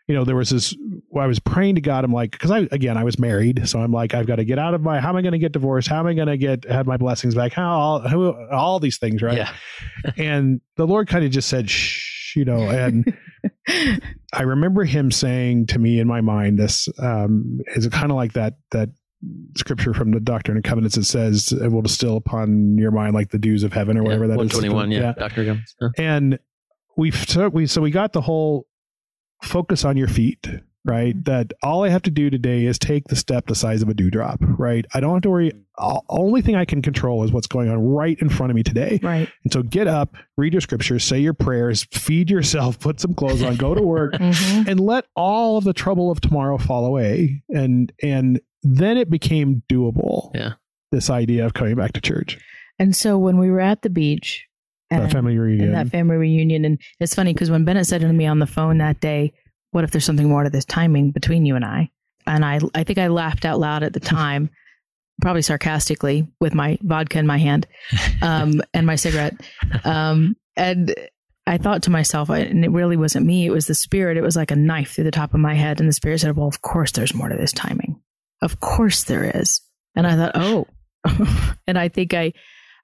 you 0.08 0.16
know 0.16 0.24
there 0.24 0.36
was 0.38 0.50
this 0.52 0.74
i 1.20 1.28
was 1.28 1.38
praying 1.40 1.76
to 1.76 1.82
god 1.82 2.06
i'm 2.06 2.14
like 2.14 2.32
because 2.32 2.50
i 2.52 2.60
again 2.72 2.96
i 2.96 3.04
was 3.04 3.20
married 3.20 3.68
so 3.68 3.80
i'm 3.82 3.92
like 3.92 4.14
i've 4.14 4.26
got 4.26 4.38
to 4.38 4.46
get 4.46 4.58
out 4.58 4.74
of 4.74 4.82
my 4.82 5.02
how 5.02 5.10
am 5.10 5.18
i 5.18 5.22
going 5.22 5.34
to 5.34 5.38
get 5.38 5.52
divorced 5.52 5.90
how 5.90 6.00
am 6.00 6.06
i 6.08 6.14
going 6.14 6.28
to 6.30 6.38
get 6.38 6.64
have 6.66 6.86
my 6.88 6.96
blessings 6.96 7.36
back 7.36 7.52
how 7.52 7.78
all, 7.78 8.00
who, 8.08 8.32
all 8.50 8.80
these 8.80 8.98
things 8.98 9.22
right 9.22 9.36
Yeah. 9.38 9.52
and 10.16 10.62
the 10.78 10.88
lord 10.88 11.08
kind 11.10 11.26
of 11.26 11.32
just 11.32 11.50
said 11.50 11.70
shh 11.70 12.07
you 12.38 12.46
know 12.46 12.70
and 12.70 13.18
i 14.34 14.42
remember 14.42 14.84
him 14.84 15.12
saying 15.12 15.66
to 15.66 15.80
me 15.80 16.00
in 16.00 16.08
my 16.08 16.22
mind 16.22 16.58
this 16.58 16.88
um 17.00 17.60
is 17.76 17.88
kind 17.88 18.12
of 18.12 18.16
like 18.16 18.34
that 18.34 18.54
that 18.72 18.90
scripture 19.58 19.94
from 19.94 20.12
the 20.12 20.20
doctrine 20.20 20.56
and 20.56 20.64
covenants 20.64 20.96
that 20.96 21.04
says 21.04 21.52
it 21.52 21.72
will 21.72 21.82
distill 21.82 22.18
upon 22.18 22.78
your 22.78 22.92
mind 22.92 23.14
like 23.14 23.32
the 23.32 23.40
dews 23.40 23.64
of 23.64 23.74
heaven 23.74 23.98
or 23.98 24.04
whatever 24.04 24.26
yeah. 24.26 24.36
that 24.36 24.44
is. 24.44 24.54
121, 24.54 24.92
yeah. 24.92 25.14
Dr. 25.14 25.44
Gummins. 25.44 25.76
Huh. 25.82 25.90
and 25.98 26.40
we 26.96 27.12
so 27.12 27.50
we 27.50 27.66
so 27.66 27.82
we 27.82 27.90
got 27.90 28.14
the 28.14 28.22
whole 28.22 28.68
focus 29.42 29.84
on 29.84 29.98
your 29.98 30.08
feet 30.08 30.48
right 30.88 31.16
Mhm. 31.16 31.26
that 31.26 31.54
all 31.62 31.84
i 31.84 31.90
have 31.90 32.02
to 32.04 32.10
do 32.12 32.30
today 32.30 32.66
is 32.66 32.80
take 32.80 33.04
the 33.10 33.16
step 33.16 33.46
the 33.48 33.56
size 33.56 33.82
of 33.82 33.90
a 33.90 33.94
dewdrop 33.94 34.40
right 34.42 34.86
i 34.94 35.00
don't 35.00 35.14
have 35.14 35.22
to 35.24 35.30
worry 35.30 35.52
all, 35.78 36.04
only 36.10 36.42
thing 36.42 36.56
i 36.56 36.66
can 36.66 36.82
control 36.82 37.24
is 37.24 37.32
what's 37.32 37.46
going 37.48 37.70
on 37.70 37.78
right 37.80 38.18
in 38.20 38.30
front 38.30 38.50
of 38.50 38.56
me 38.56 38.64
today 38.64 39.00
right. 39.04 39.30
and 39.44 39.54
so 39.54 39.62
get 39.62 39.86
up 39.88 40.16
read 40.38 40.54
your 40.54 40.62
scriptures 40.62 41.04
say 41.04 41.20
your 41.20 41.34
prayers 41.34 41.86
feed 41.92 42.30
yourself 42.30 42.80
put 42.88 43.00
some 43.00 43.14
clothes 43.14 43.44
on 43.44 43.56
go 43.58 43.76
to 43.76 43.82
work 43.84 44.14
Mhm. 44.14 44.68
and 44.68 44.80
let 44.80 45.06
all 45.16 45.58
of 45.58 45.64
the 45.66 45.74
trouble 45.74 46.10
of 46.10 46.22
tomorrow 46.22 46.58
fall 46.58 46.86
away 46.86 47.44
and 47.50 47.92
and 48.02 48.40
then 48.64 48.98
it 48.98 49.10
became 49.10 49.62
doable 49.70 50.32
Yeah. 50.34 50.54
this 50.92 51.10
idea 51.10 51.46
of 51.46 51.54
coming 51.54 51.76
back 51.76 51.92
to 51.94 52.02
church 52.02 52.40
And 52.80 52.96
so 52.96 53.18
when 53.18 53.38
we 53.38 53.50
were 53.50 53.60
at 53.62 53.82
the 53.82 53.90
beach, 53.90 54.46
that 54.92 55.12
family 55.12 55.38
reunion 55.38 55.68
in 55.70 55.74
that 55.74 55.90
family 55.90 56.16
reunion. 56.16 56.64
And 56.64 56.80
it's 57.00 57.14
funny 57.16 57.34
because 57.34 57.50
when 57.52 57.66
Bennett 57.66 57.88
said 57.88 58.02
to 58.02 58.14
me 58.14 58.26
on 58.28 58.40
the 58.40 58.46
phone 58.48 58.78
that 58.78 59.00
day, 59.02 59.34
"What 59.72 59.84
if 59.84 59.92
there's 59.92 60.06
something 60.06 60.30
more 60.30 60.44
to 60.44 60.50
this 60.50 60.66
timing 60.66 61.12
between 61.12 61.46
you 61.46 61.56
and 61.56 61.66
I?" 61.66 61.90
and 62.28 62.44
I, 62.46 62.60
I 62.76 62.84
think 62.84 63.00
I 63.00 63.08
laughed 63.08 63.46
out 63.46 63.60
loud 63.60 63.84
at 63.84 63.94
the 63.94 64.00
time, 64.02 64.50
probably 65.22 65.42
sarcastically, 65.42 66.28
with 66.40 66.54
my 66.54 66.78
vodka 66.82 67.18
in 67.18 67.26
my 67.26 67.38
hand 67.38 67.66
um, 68.22 68.62
and 68.74 68.86
my 68.86 68.96
cigarette. 68.96 69.36
Um, 69.84 70.36
and 70.56 70.94
I 71.48 71.58
thought 71.58 71.84
to 71.84 71.90
myself, 71.90 72.30
and 72.30 72.66
it 72.66 72.72
really 72.72 72.98
wasn't 72.98 73.26
me; 73.26 73.46
it 73.46 73.52
was 73.52 73.68
the 73.68 73.76
spirit. 73.76 74.18
It 74.18 74.24
was 74.24 74.36
like 74.36 74.52
a 74.52 74.56
knife 74.56 74.94
through 74.94 75.06
the 75.06 75.12
top 75.12 75.34
of 75.34 75.40
my 75.40 75.54
head, 75.54 75.80
and 75.80 75.88
the 75.88 75.94
spirit 75.94 76.20
said, 76.20 76.36
"Well, 76.36 76.48
of 76.48 76.62
course, 76.62 76.92
there's 76.92 77.14
more 77.14 77.30
to 77.30 77.38
this 77.38 77.54
timing. 77.54 78.00
Of 78.42 78.60
course, 78.60 79.06
there 79.06 79.32
is." 79.40 79.62
And 79.96 80.06
I 80.06 80.16
thought, 80.16 80.32
"Oh," 80.36 80.68
and 81.68 81.78
I 81.78 81.88
think 81.88 82.14
I. 82.14 82.34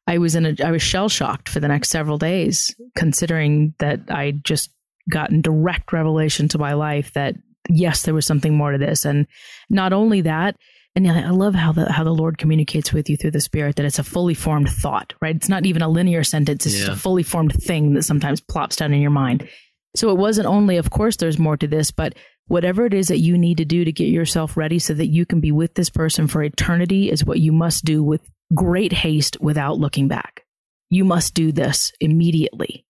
I 0.05 0.17
was 0.17 0.35
in 0.35 0.45
a 0.45 0.55
I 0.61 0.71
was 0.71 0.81
shell 0.81 1.07
shocked 1.07 1.47
for 1.47 1.61
the 1.61 1.69
next 1.69 1.89
several 1.89 2.17
days, 2.17 2.75
considering 2.93 3.73
that 3.79 4.01
I 4.09 4.31
just 4.31 4.69
gotten 5.09 5.41
direct 5.41 5.93
revelation 5.93 6.47
to 6.49 6.57
my 6.57 6.73
life 6.73 7.13
that 7.13 7.35
yes, 7.69 8.03
there 8.03 8.13
was 8.13 8.25
something 8.25 8.55
more 8.55 8.71
to 8.71 8.77
this, 8.77 9.05
and 9.05 9.27
not 9.69 9.93
only 9.93 10.21
that, 10.21 10.55
and 10.95 11.09
I 11.09 11.29
love 11.31 11.55
how 11.55 11.71
the 11.71 11.91
how 11.91 12.03
the 12.03 12.13
Lord 12.13 12.37
communicates 12.37 12.93
with 12.93 13.09
you 13.09 13.17
through 13.17 13.31
the 13.31 13.41
Spirit 13.41 13.77
that 13.77 13.85
it's 13.85 13.99
a 13.99 14.03
fully 14.03 14.33
formed 14.33 14.69
thought, 14.69 15.13
right? 15.21 15.35
It's 15.35 15.49
not 15.49 15.65
even 15.65 15.81
a 15.81 15.89
linear 15.89 16.23
sentence; 16.23 16.65
it's 16.65 16.75
just 16.75 16.91
a 16.91 16.95
fully 16.95 17.23
formed 17.23 17.53
thing 17.53 17.93
that 17.93 18.03
sometimes 18.03 18.41
plops 18.41 18.75
down 18.75 18.93
in 18.93 19.01
your 19.01 19.11
mind. 19.11 19.47
So 19.95 20.09
it 20.09 20.17
wasn't 20.17 20.47
only, 20.47 20.77
of 20.77 20.89
course, 20.89 21.17
there's 21.17 21.37
more 21.37 21.57
to 21.57 21.67
this, 21.67 21.91
but 21.91 22.15
whatever 22.47 22.85
it 22.85 22.93
is 22.93 23.07
that 23.07 23.19
you 23.19 23.37
need 23.37 23.57
to 23.57 23.65
do 23.65 23.85
to 23.85 23.91
get 23.91 24.07
yourself 24.07 24.57
ready 24.57 24.79
so 24.79 24.93
that 24.93 25.07
you 25.07 25.25
can 25.25 25.39
be 25.39 25.51
with 25.51 25.75
this 25.75 25.89
person 25.89 26.27
for 26.27 26.43
eternity 26.43 27.11
is 27.11 27.25
what 27.25 27.39
you 27.39 27.51
must 27.51 27.85
do 27.85 28.03
with 28.03 28.21
great 28.53 28.91
haste 28.91 29.39
without 29.39 29.77
looking 29.77 30.07
back. 30.07 30.41
You 30.89 31.05
must 31.05 31.33
do 31.33 31.51
this 31.51 31.91
immediately. 31.99 32.85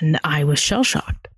And 0.00 0.20
I 0.22 0.44
was 0.44 0.58
shell 0.58 0.84
shocked, 0.84 1.28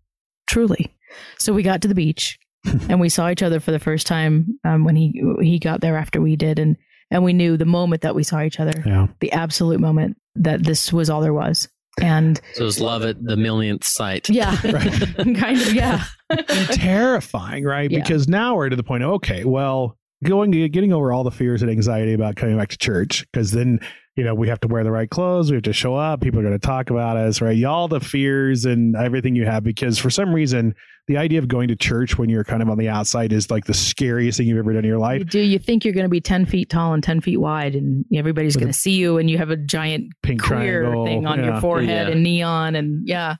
truly. 0.49 0.95
So 1.39 1.53
we 1.53 1.63
got 1.63 1.83
to 1.83 1.89
the 1.89 1.95
beach 1.95 2.39
and 2.89 3.01
we 3.01 3.09
saw 3.09 3.29
each 3.31 3.43
other 3.43 3.61
for 3.61 3.71
the 3.73 3.79
first 3.79 4.07
time 4.07 4.59
um, 4.65 4.85
when 4.85 4.97
he 4.97 5.21
he 5.41 5.59
got 5.59 5.81
there 5.81 5.97
after 5.97 6.21
we 6.21 6.37
did, 6.37 6.59
and 6.59 6.77
and 7.11 7.25
we 7.25 7.33
knew 7.33 7.57
the 7.57 7.65
moment 7.67 8.03
that 8.03 8.15
we 8.15 8.23
saw 8.23 8.43
each 8.43 8.61
other, 8.61 8.83
yeah 8.87 9.09
the 9.21 9.33
absolute 9.33 9.81
moment 9.81 10.17
that 10.37 10.65
this 10.65 10.93
was 10.93 11.11
all 11.11 11.21
there 11.21 11.35
was. 11.35 11.69
And 12.01 12.41
So 12.55 12.67
it's 12.67 12.81
love 12.81 13.03
at 13.05 13.23
the 13.23 13.37
millionth 13.37 13.85
sight. 13.85 14.31
yeah, 14.31 14.57
Right. 14.65 15.15
kind 15.37 15.61
of 15.61 15.75
yeah. 15.75 16.05
and 16.31 16.69
terrifying, 16.71 17.65
right? 17.65 17.91
Yeah. 17.91 18.01
Because 18.01 18.29
now 18.29 18.55
we're 18.55 18.71
to 18.71 18.77
the 18.77 18.83
point. 18.83 19.03
Of, 19.03 19.11
okay, 19.11 19.45
well, 19.45 19.99
going 20.25 20.53
getting 20.71 20.93
over 20.95 21.13
all 21.13 21.23
the 21.23 21.31
fears 21.31 21.61
and 21.61 21.71
anxiety 21.71 22.15
about 22.15 22.37
coming 22.37 22.57
back 22.57 22.71
to 22.71 22.79
church, 22.79 23.27
because 23.31 23.51
then 23.51 23.79
you 24.17 24.25
know 24.25 24.35
we 24.35 24.49
have 24.49 24.61
to 24.61 24.69
wear 24.69 24.85
the 24.85 24.91
right 24.91 25.09
clothes, 25.09 25.51
we 25.51 25.57
have 25.57 25.65
to 25.65 25.73
show 25.73 25.95
up, 25.95 26.21
people 26.21 26.41
are 26.41 26.43
going 26.43 26.59
to 26.59 26.67
talk 26.67 26.91
about 26.91 27.17
us, 27.17 27.41
right? 27.41 27.63
All 27.65 27.89
the 27.89 28.01
fears 28.01 28.65
and 28.65 28.95
everything 28.97 29.35
you 29.35 29.47
have, 29.47 29.65
because 29.65 29.99
for 29.99 30.11
some 30.11 30.35
reason, 30.35 30.75
the 31.09 31.17
idea 31.17 31.39
of 31.39 31.49
going 31.49 31.69
to 31.69 31.77
church 31.77 32.19
when 32.19 32.29
you're 32.29 32.45
kind 32.45 32.63
of 32.63 32.69
on 32.69 32.79
the 32.79 32.89
outside 32.89 33.33
is 33.33 33.51
like 33.51 33.65
the 33.65 33.75
scariest 33.75 34.39
thing 34.39 34.47
you've 34.47 34.59
ever 34.59 34.73
done 34.73 34.85
in 34.85 34.89
your 34.89 34.99
life. 34.99 35.21
You 35.21 35.25
do 35.25 35.41
you 35.41 35.59
think 35.59 35.85
you're 35.85 35.95
going 35.95 36.05
to 36.05 36.11
be 36.11 36.21
ten 36.21 36.45
feet 36.47 36.69
tall 36.69 36.93
and 36.95 37.03
ten 37.03 37.21
feet 37.21 37.39
wide, 37.39 37.75
and 37.75 38.05
everybody's 38.15 38.57
going 38.57 38.69
to 38.69 38.73
see 38.73 38.93
you, 38.93 39.19
and 39.19 39.31
you 39.31 39.39
have 39.39 39.51
a 39.51 39.57
giant 39.57 40.13
Pink 40.23 40.43
queer 40.43 40.83
triangle 40.83 41.07
thing 41.07 41.27
on 41.27 41.39
yeah. 41.39 41.53
your 41.53 41.61
forehead 41.61 42.09
Yeah. 42.09 42.13
and 42.13 42.23
neon, 42.23 42.75
and 42.77 43.07
yeah, 43.07 43.37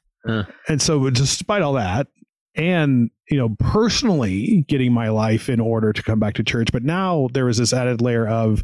And 0.69 0.81
so, 0.81 1.11
despite 1.11 1.63
all 1.63 1.75
that, 1.75 2.07
and 2.55 3.11
you 3.31 3.39
know, 3.39 3.57
personally 3.59 4.65
getting 4.69 4.93
my 4.93 5.09
life 5.09 5.49
in 5.49 5.61
order 5.61 5.93
to 5.93 6.03
come 6.03 6.19
back 6.19 6.35
to 6.35 6.43
church, 6.43 6.69
but 6.73 6.83
now 6.83 7.29
there 7.33 7.49
is 7.49 7.59
this 7.59 7.73
added 7.73 8.01
layer 8.01 8.27
of 8.27 8.63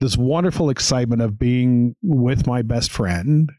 this 0.00 0.16
wonderful 0.16 0.70
excitement 0.70 1.22
of 1.22 1.38
being 1.38 1.94
with 2.02 2.46
my 2.46 2.62
best 2.62 2.90
friend, 2.90 3.50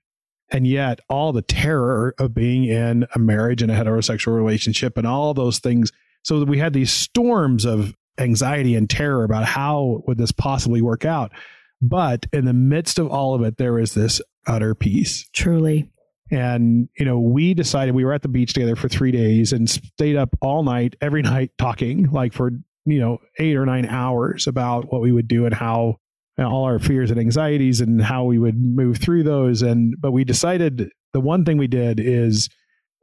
and 0.49 0.67
yet 0.67 0.99
all 1.09 1.31
the 1.31 1.41
terror 1.41 2.13
of 2.19 2.33
being 2.33 2.65
in 2.65 3.05
a 3.15 3.19
marriage 3.19 3.61
and 3.61 3.71
a 3.71 3.75
heterosexual 3.75 4.35
relationship, 4.35 4.97
and 4.97 5.07
all 5.07 5.33
those 5.33 5.59
things. 5.59 5.91
So 6.23 6.43
we 6.43 6.57
had 6.57 6.73
these 6.73 6.91
storms 6.91 7.65
of 7.65 7.95
anxiety 8.17 8.75
and 8.75 8.89
terror 8.89 9.23
about 9.23 9.45
how 9.45 10.03
would 10.07 10.17
this 10.17 10.31
possibly 10.31 10.81
work 10.81 11.05
out. 11.05 11.31
But 11.81 12.27
in 12.33 12.45
the 12.45 12.53
midst 12.53 12.99
of 12.99 13.07
all 13.07 13.33
of 13.33 13.41
it, 13.43 13.57
there 13.57 13.73
was 13.73 13.93
this 13.93 14.21
utter 14.47 14.75
peace 14.75 15.29
truly. 15.33 15.89
and 16.31 16.89
you 16.97 17.05
know 17.05 17.19
we 17.19 17.53
decided 17.53 17.93
we 17.93 18.05
were 18.05 18.13
at 18.13 18.21
the 18.21 18.27
beach 18.27 18.53
together 18.53 18.75
for 18.75 18.89
three 18.89 19.11
days 19.11 19.53
and 19.53 19.69
stayed 19.69 20.15
up 20.15 20.29
all 20.41 20.63
night 20.63 20.95
every 21.01 21.21
night 21.21 21.51
talking 21.57 22.09
like 22.11 22.33
for 22.33 22.51
you 22.85 22.99
know 22.99 23.19
eight 23.37 23.55
or 23.55 23.65
nine 23.65 23.85
hours 23.85 24.47
about 24.47 24.91
what 24.91 25.01
we 25.01 25.11
would 25.11 25.27
do 25.27 25.45
and 25.45 25.53
how 25.53 25.97
and 26.41 26.51
all 26.51 26.63
our 26.65 26.79
fears 26.79 27.11
and 27.11 27.19
anxieties 27.19 27.81
and 27.81 28.01
how 28.01 28.23
we 28.25 28.39
would 28.39 28.57
move 28.59 28.97
through 28.97 29.23
those 29.23 29.61
and 29.61 29.95
but 29.99 30.11
we 30.11 30.23
decided 30.23 30.89
the 31.13 31.19
one 31.21 31.45
thing 31.45 31.57
we 31.57 31.67
did 31.67 31.99
is 31.99 32.49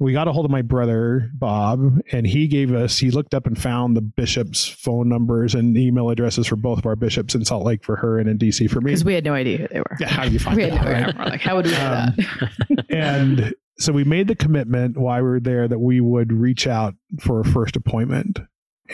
we 0.01 0.13
got 0.13 0.29
a 0.29 0.33
hold 0.33 0.45
of 0.45 0.51
my 0.53 0.63
brother 0.63 1.29
Bob, 1.35 1.99
and 2.13 2.25
he 2.25 2.47
gave 2.47 2.73
us. 2.73 2.99
He 2.99 3.11
looked 3.11 3.35
up 3.35 3.49
and 3.49 3.61
found 3.61 3.97
the 3.97 4.01
bishops' 4.01 4.65
phone 4.65 5.09
numbers 5.09 5.57
and 5.57 5.77
email 5.77 6.09
addresses 6.11 6.47
for 6.47 6.55
both 6.55 6.79
of 6.79 6.87
our 6.87 6.95
bishops 6.95 7.35
in 7.35 7.45
Salt 7.45 7.65
Lake 7.67 7.83
for 7.83 7.97
her 7.97 8.17
and 8.21 8.29
in 8.29 8.39
DC 8.39 8.71
for 8.71 8.81
me. 8.81 8.93
Because 8.93 9.05
we 9.05 9.13
had 9.15 9.25
no 9.25 9.35
idea 9.35 9.59
who 9.59 9.67
they 9.67 9.81
were. 9.81 9.97
Yeah, 9.99 10.07
how 10.09 10.25
do 10.25 10.31
you 10.31 10.39
find 10.39 10.57
we 10.57 10.63
had 10.69 10.73
that? 10.75 10.85
no 10.85 10.91
idea. 11.21 11.31
Like, 11.31 11.41
how 11.41 11.57
would 11.57 11.67
we 11.67 11.75
Um, 11.75 12.15
that? 12.17 12.85
and 12.91 13.55
so 13.81 13.93
we 13.93 14.05
made 14.05 14.29
the 14.29 14.37
commitment 14.37 14.97
while 14.97 15.21
we 15.21 15.29
were 15.29 15.41
there 15.41 15.67
that 15.67 15.81
we 15.81 16.01
would 16.01 16.33
reach 16.33 16.69
out 16.69 16.95
for 17.21 17.41
a 17.41 17.45
first 17.45 17.75
appointment, 17.75 18.39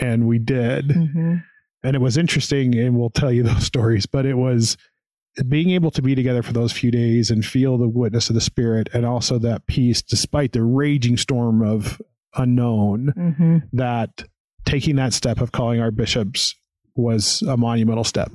and 0.01 0.25
we 0.27 0.39
did. 0.39 0.87
Mhm. 0.87 1.43
And 1.85 1.95
it 1.95 1.99
was 1.99 2.17
interesting, 2.17 2.75
and 2.77 2.97
we'll 2.97 3.09
tell 3.11 3.31
you 3.31 3.43
those 3.51 3.63
stories. 3.65 4.05
But 4.05 4.25
it 4.25 4.35
was 4.35 4.75
being 5.47 5.69
able 5.71 5.91
to 5.91 6.01
be 6.01 6.15
together 6.15 6.41
for 6.41 6.53
those 6.53 6.71
few 6.71 6.91
days 6.91 7.29
and 7.29 7.45
feel 7.45 7.77
the 7.77 7.87
witness 7.89 8.29
of 8.29 8.35
the 8.35 8.41
Spirit, 8.41 8.89
and 8.93 9.05
also 9.05 9.37
that 9.39 9.67
peace, 9.67 10.01
despite 10.01 10.53
the 10.53 10.63
raging 10.63 11.17
storm 11.17 11.61
of 11.61 12.01
unknown. 12.35 13.13
Mhm. 13.17 13.63
That 13.73 14.23
taking 14.65 14.95
that 14.97 15.13
step 15.13 15.41
of 15.41 15.51
calling 15.51 15.79
our 15.79 15.91
bishops 15.91 16.55
was 16.95 17.41
a 17.43 17.55
monumental 17.57 18.03
step. 18.03 18.31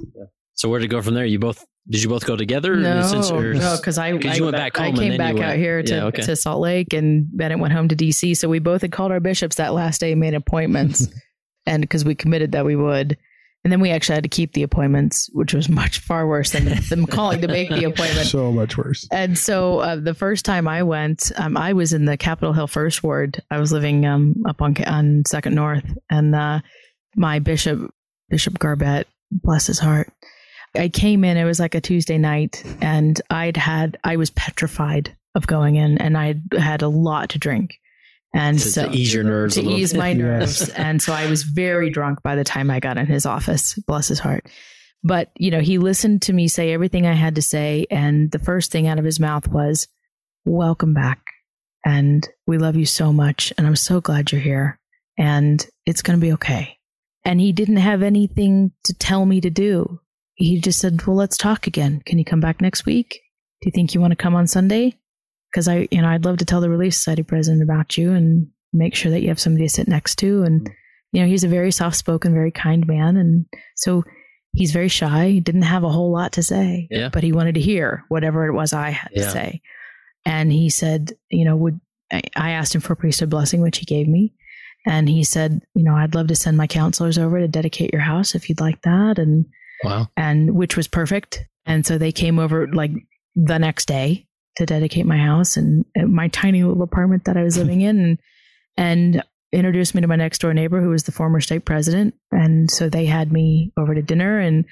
So 0.54 0.68
where 0.68 0.80
to 0.80 0.86
go 0.88 1.00
from 1.02 1.14
there? 1.14 1.24
You 1.26 1.38
both 1.38 1.64
did 1.88 2.02
you 2.02 2.08
both 2.10 2.24
go 2.26 2.36
together? 2.36 2.76
No, 2.76 3.02
Since- 3.02 3.30
or- 3.30 3.54
no, 3.54 3.76
because 3.76 3.98
I, 3.98 4.12
'Cause 4.16 4.26
I, 4.26 4.34
you 4.34 4.44
went 4.44 4.54
back 4.56 4.78
I 4.78 4.82
home 4.84 4.88
and 4.90 4.98
came 4.98 5.08
then 5.12 5.18
back 5.18 5.34
you 5.36 5.42
out 5.42 5.48
went- 5.48 5.60
here 5.60 5.82
to, 5.82 5.94
Yeah, 5.94 6.04
okay. 6.04 6.22
to 6.22 6.36
Salt 6.36 6.60
Lake, 6.60 6.92
and 6.92 7.26
Bennett 7.36 7.58
went 7.58 7.72
home 7.72 7.88
to 7.88 7.96
DC. 7.96 8.36
So 8.36 8.48
we 8.48 8.58
both 8.58 8.82
had 8.82 8.92
called 8.92 9.10
our 9.10 9.18
bishops 9.18 9.56
that 9.56 9.72
last 9.74 10.00
day, 10.00 10.14
made 10.14 10.34
appointments, 10.34 11.08
and 11.66 11.80
because 11.82 12.04
we 12.04 12.14
committed 12.14 12.52
that 12.52 12.64
we 12.66 12.76
would, 12.76 13.16
and 13.62 13.72
then 13.72 13.80
we 13.80 13.90
actually 13.90 14.14
had 14.14 14.24
to 14.24 14.30
keep 14.30 14.54
the 14.54 14.62
appointments, 14.62 15.28
which 15.32 15.52
was 15.52 15.68
much 15.68 15.98
far 15.98 16.26
worse 16.26 16.50
than 16.52 16.64
them 16.88 17.06
calling 17.06 17.42
to 17.42 17.48
make 17.48 17.68
the 17.68 17.84
appointment. 17.84 18.26
So 18.26 18.50
much 18.50 18.78
worse. 18.78 19.06
And 19.12 19.36
so 19.36 19.80
uh, 19.80 19.96
the 19.96 20.14
first 20.14 20.44
time 20.44 20.66
I 20.66 20.82
went, 20.82 21.30
um, 21.36 21.56
I 21.56 21.74
was 21.74 21.92
in 21.92 22.06
the 22.06 22.16
Capitol 22.16 22.54
Hill 22.54 22.66
First 22.66 23.02
Ward. 23.02 23.42
I 23.50 23.58
was 23.58 23.72
living 23.72 24.06
um, 24.06 24.34
up 24.48 24.62
on 24.62 24.76
on 24.84 25.24
Second 25.26 25.54
North, 25.54 25.84
and 26.08 26.34
uh, 26.34 26.60
my 27.16 27.38
bishop, 27.38 27.92
Bishop 28.30 28.58
Garbett, 28.58 29.06
bless 29.30 29.66
his 29.66 29.78
heart. 29.78 30.10
I 30.74 30.88
came 30.88 31.24
in. 31.24 31.36
It 31.36 31.44
was 31.44 31.60
like 31.60 31.74
a 31.74 31.80
Tuesday 31.80 32.16
night, 32.16 32.64
and 32.80 33.20
I'd 33.28 33.58
had 33.58 33.98
I 34.04 34.16
was 34.16 34.30
petrified 34.30 35.14
of 35.34 35.46
going 35.46 35.76
in, 35.76 35.98
and 35.98 36.16
I 36.16 36.40
had 36.56 36.80
a 36.80 36.88
lot 36.88 37.30
to 37.30 37.38
drink, 37.38 37.74
and 38.34 38.58
to, 38.58 38.68
so 38.70 38.86
to 38.88 38.96
ease 38.96 39.12
your 39.12 39.24
nerves 39.24 39.54
to 39.54 39.62
little 39.62 39.78
ease 39.78 39.92
bit. 39.92 39.98
my 39.98 40.08
Yes. 40.10 40.18
nerves. 40.18 40.68
and 40.70 41.02
so 41.02 41.12
I 41.12 41.28
was 41.28 41.42
very 41.42 41.90
drunk 41.90 42.22
by 42.22 42.36
the 42.36 42.44
time 42.44 42.70
I 42.70 42.80
got 42.80 42.96
in 42.98 43.06
his 43.06 43.26
office. 43.26 43.74
Bless 43.86 44.08
his 44.08 44.18
heart. 44.20 44.46
But, 45.02 45.30
you 45.36 45.50
know, 45.50 45.60
he 45.60 45.78
listened 45.78 46.22
to 46.22 46.32
me 46.32 46.46
say 46.46 46.72
everything 46.72 47.06
I 47.06 47.14
had 47.14 47.34
to 47.36 47.42
say. 47.42 47.86
And 47.90 48.30
the 48.30 48.38
first 48.38 48.70
thing 48.70 48.86
out 48.86 48.98
of 48.98 49.04
his 49.04 49.18
mouth 49.18 49.48
was, 49.48 49.88
Welcome 50.44 50.94
back. 50.94 51.20
And 51.84 52.28
we 52.46 52.58
love 52.58 52.76
you 52.76 52.84
so 52.86 53.12
much. 53.12 53.52
And 53.56 53.66
I'm 53.66 53.76
so 53.76 54.00
glad 54.00 54.30
you're 54.32 54.40
here. 54.40 54.78
And 55.18 55.66
it's 55.86 56.02
going 56.02 56.18
to 56.18 56.24
be 56.24 56.32
okay. 56.34 56.76
And 57.24 57.40
he 57.40 57.52
didn't 57.52 57.76
have 57.78 58.02
anything 58.02 58.72
to 58.84 58.94
tell 58.94 59.24
me 59.26 59.40
to 59.42 59.50
do. 59.50 60.00
He 60.34 60.60
just 60.60 60.78
said, 60.80 61.04
Well, 61.06 61.16
let's 61.16 61.36
talk 61.36 61.66
again. 61.66 62.02
Can 62.06 62.18
you 62.18 62.24
come 62.24 62.40
back 62.40 62.60
next 62.60 62.84
week? 62.86 63.20
Do 63.62 63.66
you 63.68 63.72
think 63.72 63.94
you 63.94 64.00
want 64.00 64.12
to 64.12 64.16
come 64.16 64.34
on 64.34 64.46
Sunday? 64.46 64.96
Because 65.50 65.68
I, 65.68 65.88
you 65.90 66.00
know, 66.00 66.08
I'd 66.08 66.24
love 66.24 66.38
to 66.38 66.44
tell 66.44 66.60
the 66.60 66.70
Relief 66.70 66.94
Society 66.94 67.22
president 67.22 67.62
about 67.62 67.98
you 67.98 68.12
and 68.12 68.48
make 68.72 68.94
sure 68.94 69.10
that 69.10 69.20
you 69.22 69.28
have 69.28 69.40
somebody 69.40 69.66
to 69.66 69.72
sit 69.72 69.88
next 69.88 70.16
to. 70.16 70.42
And, 70.44 70.62
mm. 70.62 70.72
you 71.12 71.22
know, 71.22 71.26
he's 71.28 71.44
a 71.44 71.48
very 71.48 71.72
soft 71.72 71.96
spoken, 71.96 72.32
very 72.32 72.52
kind 72.52 72.86
man. 72.86 73.16
And 73.16 73.46
so 73.76 74.04
he's 74.52 74.72
very 74.72 74.88
shy. 74.88 75.28
He 75.30 75.40
didn't 75.40 75.62
have 75.62 75.82
a 75.84 75.88
whole 75.88 76.12
lot 76.12 76.32
to 76.34 76.42
say, 76.42 76.86
Yeah. 76.90 77.08
but 77.12 77.22
he 77.24 77.32
wanted 77.32 77.54
to 77.56 77.60
hear 77.60 78.04
whatever 78.08 78.46
it 78.46 78.52
was 78.52 78.72
I 78.72 78.90
had 78.90 79.10
Yeah. 79.12 79.24
to 79.24 79.30
say. 79.30 79.62
And 80.24 80.52
he 80.52 80.70
said, 80.70 81.12
you 81.30 81.44
know, 81.44 81.56
would 81.56 81.80
I 82.12 82.22
I 82.36 82.50
asked 82.50 82.74
him 82.74 82.80
for 82.80 82.92
a 82.92 82.96
priesthood 82.96 83.30
blessing, 83.30 83.60
which 83.60 83.78
he 83.78 83.84
gave 83.86 84.06
me. 84.08 84.34
And 84.86 85.08
he 85.08 85.24
said, 85.24 85.60
you 85.74 85.84
know, 85.84 85.94
I'd 85.94 86.14
love 86.14 86.28
to 86.28 86.36
send 86.36 86.56
my 86.56 86.66
counselors 86.66 87.18
over 87.18 87.38
to 87.38 87.48
dedicate 87.48 87.92
your 87.92 88.02
house 88.02 88.34
if 88.34 88.48
you'd 88.48 88.60
like 88.60 88.82
that. 88.82 89.18
And 89.18 89.46
Wow. 89.82 90.08
and 90.16 90.54
which 90.54 90.76
was 90.76 90.86
perfect. 90.88 91.44
And 91.66 91.86
so 91.86 91.96
they 91.98 92.12
came 92.12 92.38
over 92.38 92.66
like 92.68 92.92
the 93.34 93.58
next 93.58 93.86
day 93.88 94.26
to 94.60 94.66
dedicate 94.66 95.06
my 95.06 95.18
house 95.18 95.56
and 95.56 95.84
my 95.96 96.28
tiny 96.28 96.62
little 96.62 96.82
apartment 96.82 97.24
that 97.24 97.36
I 97.36 97.42
was 97.42 97.58
living 97.58 97.80
in, 97.80 97.98
and, 97.98 98.18
and 98.76 99.24
introduced 99.52 99.94
me 99.94 100.00
to 100.00 100.06
my 100.06 100.16
next 100.16 100.40
door 100.40 100.54
neighbor 100.54 100.80
who 100.80 100.90
was 100.90 101.02
the 101.02 101.12
former 101.12 101.40
stake 101.40 101.64
president. 101.64 102.14
And 102.30 102.70
so 102.70 102.88
they 102.88 103.06
had 103.06 103.32
me 103.32 103.72
over 103.76 103.94
to 103.94 104.02
dinner, 104.02 104.38
and 104.38 104.64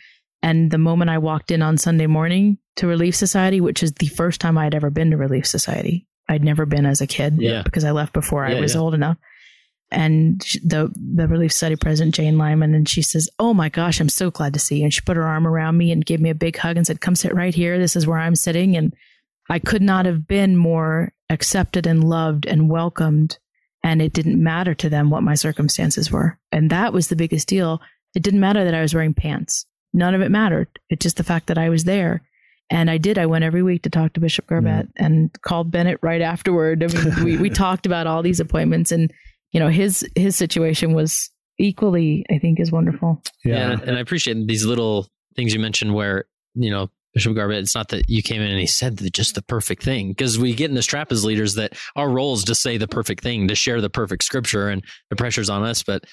and 0.43 0.71
the 0.71 0.79
moment 0.79 1.11
I 1.11 1.19
walked 1.19 1.51
in 1.51 1.63
on 1.63 1.77
Sunday 1.79 2.07
morning 2.07 2.59
to 2.77 2.87
Relief 2.87 3.17
Society, 3.17 3.61
which 3.61 3.83
is 3.83 3.93
the 3.95 4.07
first 4.07 4.41
time 4.41 4.57
I'd 4.57 4.75
ever 4.75 4.89
been 4.91 5.11
to 5.11 5.17
Relief 5.17 5.47
Society, 5.47 6.07
I'd 6.29 6.45
never 6.45 6.65
been 6.65 6.87
as 6.87 7.01
a 7.01 7.07
kid 7.07 7.39
Yeah. 7.41 7.63
because 7.63 7.83
I 7.85 7.91
left 7.91 8.13
before 8.13 8.45
I 8.45 8.61
was 8.61 8.75
yeah. 8.75 8.81
old 8.81 8.95
enough 8.95 9.17
and 9.91 10.41
the 10.63 10.93
the 10.95 11.27
relief 11.27 11.53
society 11.53 11.77
president 11.77 12.15
Jane 12.15 12.37
Lyman, 12.37 12.75
and 12.75 12.89
she 12.89 13.03
says, 13.03 13.29
"Oh 13.39 13.55
my 13.55 13.69
gosh, 13.69 14.01
I'm 14.01 14.09
so 14.11 14.31
glad 14.31 14.53
to 14.53 14.59
see 14.59 14.79
you." 14.79 14.85
And 14.85 14.93
she 14.93 15.01
put 15.01 15.17
her 15.17 15.25
arm 15.25 15.47
around 15.47 15.79
me 15.79 15.91
and 15.91 16.05
gave 16.05 16.21
me 16.21 16.31
a 16.31 16.35
big 16.35 16.57
hug 16.59 16.77
and 16.77 16.87
said, 16.87 17.01
"Come 17.01 17.15
sit 17.15 17.35
right 17.35 17.55
here. 17.55 17.79
This 17.79 17.97
is 17.97 18.07
where 18.07 18.19
I'm 18.19 18.35
sitting." 18.35 18.77
And 18.77 18.93
I 19.49 19.59
could 19.59 19.83
not 19.83 20.07
have 20.07 20.27
been 20.27 20.57
more 20.57 21.13
accepted 21.31 21.87
and 21.87 22.05
loved 22.05 22.47
and 22.47 22.69
welcomed. 22.71 23.39
And 23.85 24.03
it 24.03 24.13
didn't 24.13 24.43
matter 24.43 24.75
to 24.75 24.89
them 24.89 25.09
what 25.09 25.23
my 25.23 25.35
circumstances 25.35 26.11
were, 26.11 26.39
and 26.51 26.69
that 26.71 26.93
was 26.93 27.09
the 27.09 27.17
biggest 27.17 27.47
deal. 27.49 27.81
It 28.15 28.23
didn't 28.25 28.41
matter 28.41 28.65
that 28.65 28.75
I 28.75 28.83
was 28.83 28.93
wearing 28.93 29.15
pants. 29.15 29.65
None 29.95 30.15
of 30.15 30.21
it 30.21 30.31
mattered. 30.31 30.69
It's 30.91 31.03
just 31.03 31.17
the 31.17 31.25
fact 31.25 31.47
that 31.47 31.59
I 31.59 31.69
was 31.69 31.85
there. 31.85 32.23
And 32.71 32.91
I 32.91 32.99
did. 32.99 33.17
I 33.19 33.27
went 33.27 33.45
every 33.45 33.63
week 33.63 33.83
to 33.85 33.91
talk 33.91 34.13
to 34.15 34.21
Bishop 34.21 34.47
Garbett 34.49 34.89
and 34.97 35.31
called 35.43 35.71
Bennett 35.71 36.01
right 36.03 36.21
afterward. 36.21 36.83
I 36.83 36.87
mean, 36.89 37.15
we, 37.25 37.37
we 37.39 37.51
talked 37.51 37.87
about 37.87 38.07
all 38.07 38.23
these 38.23 38.41
appointments 38.41 38.91
and 38.93 39.13
you 39.53 39.61
know 39.61 39.69
his 39.69 40.07
his 40.15 40.37
situation 40.37 40.93
was 40.93 41.31
equally 41.59 42.25
i 42.31 42.39
think 42.39 42.61
is 42.61 42.71
wonderful 42.71 43.23
Yeah. 43.45 43.71
and, 43.73 43.83
and 43.83 43.97
I 43.97 44.01
appreciate 44.01 44.47
these 44.47 44.65
little 44.67 45.09
things 45.37 45.55
you 45.55 45.59
mentioned 45.61 45.95
where, 45.95 46.27
you 46.55 46.71
know, 46.71 46.91
Bishop 47.15 47.35
Garbett, 47.35 47.59
it's 47.59 47.75
not 47.75 47.89
that 47.89 48.09
you 48.09 48.23
came 48.23 48.43
in 48.43 48.51
and 48.51 48.61
he 48.61 48.67
said 48.67 48.99
the, 48.99 49.11
just 49.11 49.35
the 49.35 49.43
perfect 49.43 49.83
thing 49.83 50.09
because 50.09 50.39
we 50.39 50.55
get 50.55 50.69
in 50.69 50.75
this 50.75 50.87
trap 50.87 51.11
as 51.11 51.25
leaders 51.25 51.55
that 51.55 51.73
our 51.97 52.11
role 52.11 52.35
is 52.35 52.45
to 52.45 52.55
say 52.55 52.77
the 52.77 52.89
perfect 52.89 53.23
thing, 53.23 53.49
to 53.49 53.55
share 53.55 53.81
the 53.81 53.91
perfect 53.91 54.25
scripture 54.25 54.69
and 54.69 54.85
the 55.11 55.17
pressure's 55.17 55.51
on 55.51 55.63
us. 55.63 55.83
But 55.83 56.05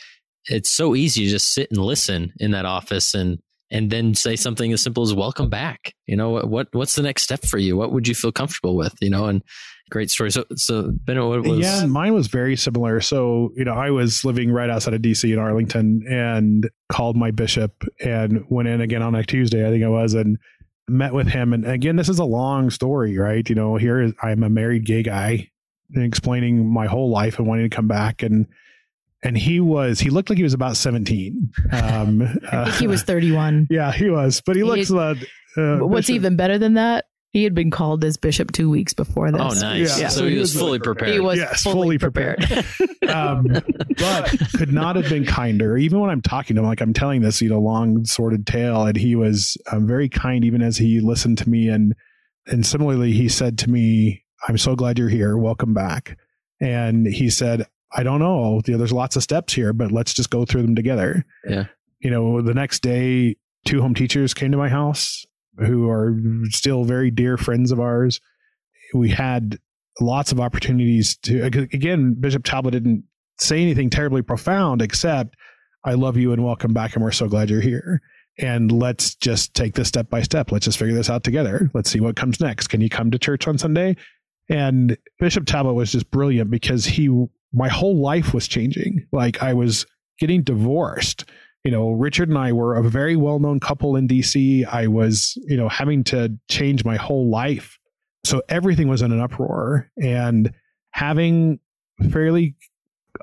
it's 0.45 0.69
so 0.69 0.95
easy 0.95 1.25
to 1.25 1.31
just 1.31 1.53
sit 1.53 1.69
and 1.69 1.79
listen 1.79 2.31
in 2.39 2.51
that 2.51 2.65
office 2.65 3.13
and, 3.13 3.39
and 3.71 3.91
then 3.91 4.13
say 4.13 4.35
something 4.35 4.71
as 4.71 4.81
simple 4.81 5.03
as 5.03 5.13
welcome 5.13 5.49
back. 5.49 5.93
You 6.05 6.15
know, 6.15 6.29
what, 6.29 6.49
what, 6.49 6.67
what's 6.71 6.95
the 6.95 7.01
next 7.01 7.23
step 7.23 7.43
for 7.43 7.57
you? 7.57 7.75
What 7.75 7.91
would 7.91 8.07
you 8.07 8.15
feel 8.15 8.31
comfortable 8.31 8.75
with? 8.75 8.93
You 9.01 9.09
know, 9.09 9.25
and 9.25 9.41
great 9.89 10.09
story. 10.09 10.31
So, 10.31 10.45
so 10.55 10.93
what 11.07 11.43
was, 11.43 11.59
yeah, 11.59 11.85
mine 11.85 12.13
was 12.13 12.27
very 12.27 12.55
similar. 12.55 13.01
So, 13.01 13.51
you 13.55 13.65
know, 13.65 13.73
I 13.73 13.91
was 13.91 14.23
living 14.23 14.51
right 14.51 14.69
outside 14.69 14.93
of 14.93 15.01
DC 15.01 15.31
in 15.31 15.39
Arlington 15.39 16.03
and 16.09 16.69
called 16.91 17.15
my 17.15 17.31
bishop 17.31 17.83
and 18.03 18.43
went 18.49 18.67
in 18.67 18.81
again 18.81 19.01
on 19.01 19.15
a 19.15 19.23
Tuesday, 19.23 19.67
I 19.67 19.69
think 19.69 19.83
it 19.83 19.89
was, 19.89 20.13
and 20.13 20.37
met 20.87 21.13
with 21.13 21.27
him. 21.27 21.53
And 21.53 21.65
again, 21.65 21.95
this 21.95 22.09
is 22.09 22.19
a 22.19 22.25
long 22.25 22.69
story, 22.69 23.17
right? 23.17 23.47
You 23.47 23.55
know, 23.55 23.75
here 23.75 24.01
is, 24.01 24.13
I'm 24.21 24.43
a 24.43 24.49
married 24.49 24.85
gay 24.85 25.03
guy 25.03 25.49
and 25.93 26.03
explaining 26.03 26.67
my 26.67 26.85
whole 26.85 27.09
life 27.09 27.39
and 27.39 27.47
wanting 27.47 27.69
to 27.69 27.75
come 27.75 27.87
back. 27.87 28.21
And, 28.23 28.47
and 29.23 29.37
he 29.37 29.59
was, 29.59 29.99
he 29.99 30.09
looked 30.09 30.29
like 30.29 30.37
he 30.37 30.43
was 30.43 30.53
about 30.53 30.77
17. 30.77 31.51
Um, 31.71 32.21
i 32.51 32.65
think 32.65 32.75
he 32.77 32.87
was 32.87 33.03
31 33.03 33.67
yeah, 33.71 33.91
he 33.91 34.09
was, 34.09 34.41
but 34.45 34.55
he 34.55 34.61
He- 34.61 34.67
looks, 34.67 34.91
uh, 34.91 35.15
uh, 35.57 35.77
what's 35.79 36.07
bishop- 36.07 36.15
even 36.15 36.35
better 36.35 36.57
than 36.57 36.75
that 36.75 37.05
he 37.35 37.43
had 37.43 37.53
been 37.53 37.69
called 37.69 38.01
as 38.05 38.15
bishop 38.15 38.53
two 38.53 38.69
weeks 38.69 38.93
before 38.93 39.29
this 39.29 39.41
oh, 39.41 39.49
nice. 39.59 39.99
Yeah. 39.99 40.07
So, 40.07 40.19
So 40.19 40.25
he 40.25 40.35
he 40.35 40.39
was 40.39 40.53
was 40.53 40.61
fully 40.61 40.79
prepared. 40.79 41.11
he 41.11 41.19
was 41.19 41.37
Yes, 41.37 41.63
fully, 41.63 41.73
fully 41.73 41.97
prepared, 41.97 42.45
um, 43.09 43.43
but 43.97 44.39
could 44.55 44.71
not 44.71 44.95
have 44.95 45.09
been 45.09 45.25
kinder. 45.25 45.75
Even 45.75 45.99
when 45.99 46.09
I'm 46.09 46.21
talking 46.21 46.55
to 46.55 46.61
him, 46.61 46.65
like 46.65 46.79
I'm 46.79 46.93
telling 46.93 47.19
this, 47.19 47.41
you 47.41 47.49
know, 47.49 47.59
long 47.59 48.05
sordid 48.05 48.47
tale, 48.47 48.83
and 48.83 48.95
he 48.95 49.17
was 49.17 49.57
um, 49.69 49.85
very 49.85 50.07
kind, 50.07 50.45
even 50.45 50.61
as 50.61 50.77
he 50.77 51.01
listened 51.01 51.37
to 51.39 51.49
me. 51.49 51.67
And 51.67 51.93
and 52.47 52.65
similarly, 52.65 53.11
he 53.11 53.27
said 53.27 53.57
to 53.59 53.69
me, 53.69 54.23
"I'm 54.47 54.57
so 54.57 54.73
glad 54.77 54.97
you're 54.97 55.09
here. 55.09 55.37
Welcome 55.37 55.73
back." 55.73 56.17
And 56.61 57.05
he 57.05 57.29
said, 57.29 57.67
"I 57.93 58.03
don't 58.03 58.19
know. 58.19 58.61
You 58.65 58.71
know, 58.71 58.77
there's 58.77 58.93
lots 58.93 59.17
of 59.17 59.23
steps 59.23 59.51
here, 59.51 59.73
but 59.73 59.91
let's 59.91 60.13
just 60.13 60.29
go 60.29 60.45
through 60.45 60.61
them 60.61 60.75
together." 60.75 61.25
Yeah. 61.45 61.65
You 61.99 62.11
know, 62.11 62.41
the 62.41 62.53
next 62.53 62.81
day, 62.81 63.35
two 63.65 63.81
home 63.81 63.93
teachers 63.93 64.33
came 64.33 64.53
to 64.53 64.57
my 64.57 64.69
house 64.69 65.25
who 65.57 65.89
are 65.89 66.15
still 66.49 66.83
very 66.83 67.11
dear 67.11 67.37
friends 67.37 67.71
of 67.71 67.79
ours. 67.79 68.19
We 68.93 69.09
had 69.09 69.59
lots 69.99 70.31
of 70.31 70.39
opportunities 70.39 71.17
to 71.17 71.45
again 71.45 72.15
bishop 72.19 72.43
talbot 72.43 72.73
didn't 72.73 73.03
say 73.39 73.61
anything 73.61 73.89
terribly 73.89 74.21
profound 74.21 74.81
except 74.81 75.35
i 75.85 75.93
love 75.93 76.17
you 76.17 76.33
and 76.33 76.43
welcome 76.43 76.73
back 76.73 76.95
and 76.95 77.03
we're 77.03 77.11
so 77.11 77.27
glad 77.27 77.49
you're 77.49 77.61
here. 77.61 78.01
And 78.37 78.69
let's 78.69 79.15
just 79.15 79.53
take 79.53 79.75
this 79.75 79.87
step 79.87 80.09
by 80.09 80.21
step. 80.21 80.51
Let's 80.51 80.65
just 80.65 80.77
figure 80.77 80.93
this 80.93 81.09
out 81.09 81.23
together. 81.23 81.71
Let's 81.73 81.89
see 81.89 82.01
what 82.01 82.17
comes 82.17 82.41
next. 82.41 82.67
Can 82.67 82.81
you 82.81 82.89
come 82.89 83.09
to 83.11 83.17
church 83.17 83.47
on 83.47 83.57
sunday? 83.57 83.95
And 84.49 84.97
bishop 85.19 85.45
talbot 85.45 85.73
was 85.73 85.93
just 85.93 86.11
brilliant 86.11 86.51
because 86.51 86.85
he 86.85 87.09
my 87.53 87.69
whole 87.69 88.01
life 88.01 88.33
was 88.33 88.47
changing. 88.47 89.07
Like 89.13 89.41
i 89.41 89.53
was 89.53 89.85
getting 90.19 90.43
divorced 90.43 91.25
you 91.65 91.71
know 91.71 91.91
richard 91.91 92.29
and 92.29 92.37
i 92.37 92.53
were 92.53 92.75
a 92.75 92.83
very 92.83 93.17
well-known 93.17 93.59
couple 93.59 93.97
in 93.97 94.07
dc 94.07 94.65
i 94.71 94.87
was 94.87 95.37
you 95.47 95.57
know 95.57 95.67
having 95.67 96.03
to 96.03 96.31
change 96.49 96.85
my 96.85 96.95
whole 96.95 97.29
life 97.29 97.77
so 98.23 98.41
everything 98.47 98.87
was 98.87 99.01
in 99.01 99.11
an 99.11 99.19
uproar 99.19 99.91
and 100.01 100.51
having 100.91 101.59
fairly 102.09 102.55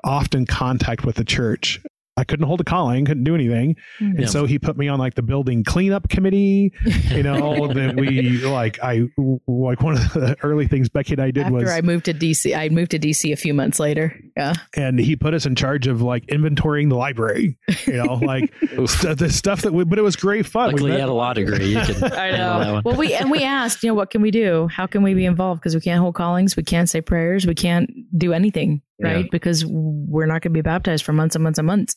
often 0.03 0.45
contact 0.45 1.05
with 1.05 1.15
the 1.15 1.25
church. 1.25 1.81
I 2.15 2.23
couldn't 2.23 2.45
hold 2.45 2.61
a 2.61 2.63
calling, 2.63 3.05
couldn't 3.05 3.23
do 3.23 3.33
anything. 3.33 3.75
Mm-hmm. 3.99 4.05
And 4.05 4.19
Yeah. 4.21 4.25
so 4.27 4.45
he 4.45 4.59
put 4.59 4.77
me 4.77 4.87
on 4.87 4.99
like 4.99 5.15
the 5.15 5.23
building 5.23 5.63
cleanup 5.63 6.09
committee. 6.09 6.71
You 7.09 7.23
know, 7.23 7.67
that 7.73 7.95
we 7.95 8.39
like 8.43 8.77
I 8.83 9.07
like 9.47 9.81
one 9.81 9.93
of 9.95 10.13
the 10.13 10.35
early 10.43 10.67
things 10.67 10.89
Becky 10.89 11.13
and 11.13 11.21
I 11.21 11.31
did 11.31 11.43
After 11.45 11.53
was 11.53 11.71
I 11.71 11.81
moved 11.81 12.05
to 12.05 12.13
DC, 12.13 12.55
I 12.55 12.69
moved 12.69 12.91
to 12.91 12.99
DC 12.99 13.33
a 13.33 13.35
few 13.35 13.53
months 13.53 13.79
later. 13.79 14.15
Yeah. 14.37 14.53
and 14.75 14.99
he 14.99 15.15
put 15.15 15.33
us 15.33 15.45
in 15.45 15.55
charge 15.55 15.87
of 15.87 16.01
like 16.01 16.25
inventorying 16.27 16.89
the 16.89 16.95
library. 16.95 17.57
You 17.87 18.03
know, 18.03 18.13
like 18.15 18.53
st- 18.85 19.17
the 19.17 19.29
stuff 19.31 19.61
that 19.63 19.73
we 19.73 19.83
but 19.83 19.97
it 19.97 20.03
was 20.03 20.15
great 20.15 20.45
fun. 20.45 20.67
We 20.67 20.73
Luckily, 20.73 20.91
you 20.91 20.93
met- 20.97 20.99
had 21.01 21.09
a 21.09 21.13
law 21.13 21.33
degree. 21.33 21.65
You 21.73 21.81
could 21.81 22.03
I 22.13 22.25
handle 22.27 22.59
that 22.59 22.65
know. 22.67 22.73
one. 22.75 22.83
Well, 22.85 22.95
we 22.95 23.13
and 23.15 23.31
we 23.31 23.43
asked, 23.43 23.81
you 23.83 23.89
know, 23.89 23.95
what 23.95 24.11
can 24.11 24.21
we 24.21 24.29
do? 24.29 24.67
How 24.67 24.85
can 24.85 25.01
we 25.01 25.15
be 25.15 25.25
involved? 25.25 25.61
Because 25.61 25.73
we 25.73 25.81
can't 25.81 25.99
hold 25.99 26.13
callings, 26.15 26.55
we 26.55 26.63
can't 26.63 26.87
say 26.89 27.01
prayers, 27.01 27.47
we 27.47 27.55
can't 27.55 27.89
do 28.17 28.33
anything, 28.33 28.81
right? 29.03 29.25
Yeah. 29.25 29.29
Because 29.31 29.65
we're 29.65 30.25
not 30.25 30.41
going 30.41 30.51
to 30.53 30.57
be 30.57 30.61
baptized 30.61 31.03
for 31.03 31.13
months 31.13 31.35
and 31.35 31.43
months 31.43 31.59
and 31.59 31.67
months. 31.67 31.95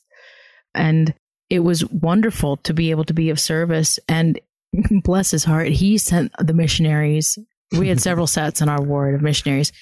And 0.75 1.15
it 1.49 1.61
was 1.61 1.85
wonderful 1.87 2.57
to 2.59 2.75
be 2.75 2.91
able 2.91 3.05
to 3.05 3.15
be 3.15 3.31
of 3.31 3.41
service. 3.41 3.99
And 4.09 4.41
bless 5.05 5.31
his 5.31 5.45
heart, 5.45 5.69
he 5.69 5.99
sent 5.99 6.33
the 6.39 6.55
missionaries. 6.55 7.39
We 7.77 7.89
had 7.89 8.01
several 8.09 8.27
sets 8.27 8.61
in 8.61 8.69
our 8.69 8.83
ward 8.83 9.15
of 9.15 9.23
missionaries. 9.23 9.73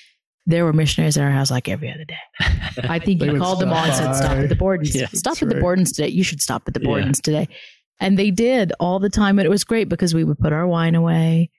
There 0.47 0.65
were 0.67 0.75
missionaries 0.75 1.17
in 1.17 1.23
our 1.23 1.31
house 1.31 1.51
like 1.51 1.69
every 1.69 1.91
other 1.91 2.05
day. 2.05 2.19
I 2.89 2.99
think 2.99 3.23
you 3.23 3.39
called 3.39 3.61
them 3.61 3.71
all 3.71 3.83
and 3.83 3.95
said, 3.95 4.13
stop 4.13 4.17
"Stop 4.17 4.39
at 4.39 4.49
the 4.51 4.57
Bordens. 4.57 4.95
Yeah, 4.95 5.07
stop 5.15 5.43
at 5.43 5.49
the. 5.49 5.55
Bordens 5.55 5.95
today. 5.95 6.09
You 6.09 6.23
should 6.23 6.43
stop 6.43 6.65
at 6.69 6.75
the 6.75 6.81
Yeah. 6.81 6.89
Bordens 6.89 7.23
today." 7.23 7.49
And 7.99 8.19
they 8.19 8.31
did 8.31 8.73
all 8.79 8.99
the 8.99 9.09
time, 9.09 9.39
and 9.39 9.47
it 9.47 9.49
was 9.49 9.65
great 9.65 9.89
because 9.89 10.13
we 10.13 10.23
would 10.23 10.39
put 10.39 10.53
our 10.53 10.67
wine 10.67 10.95
away. 10.97 11.51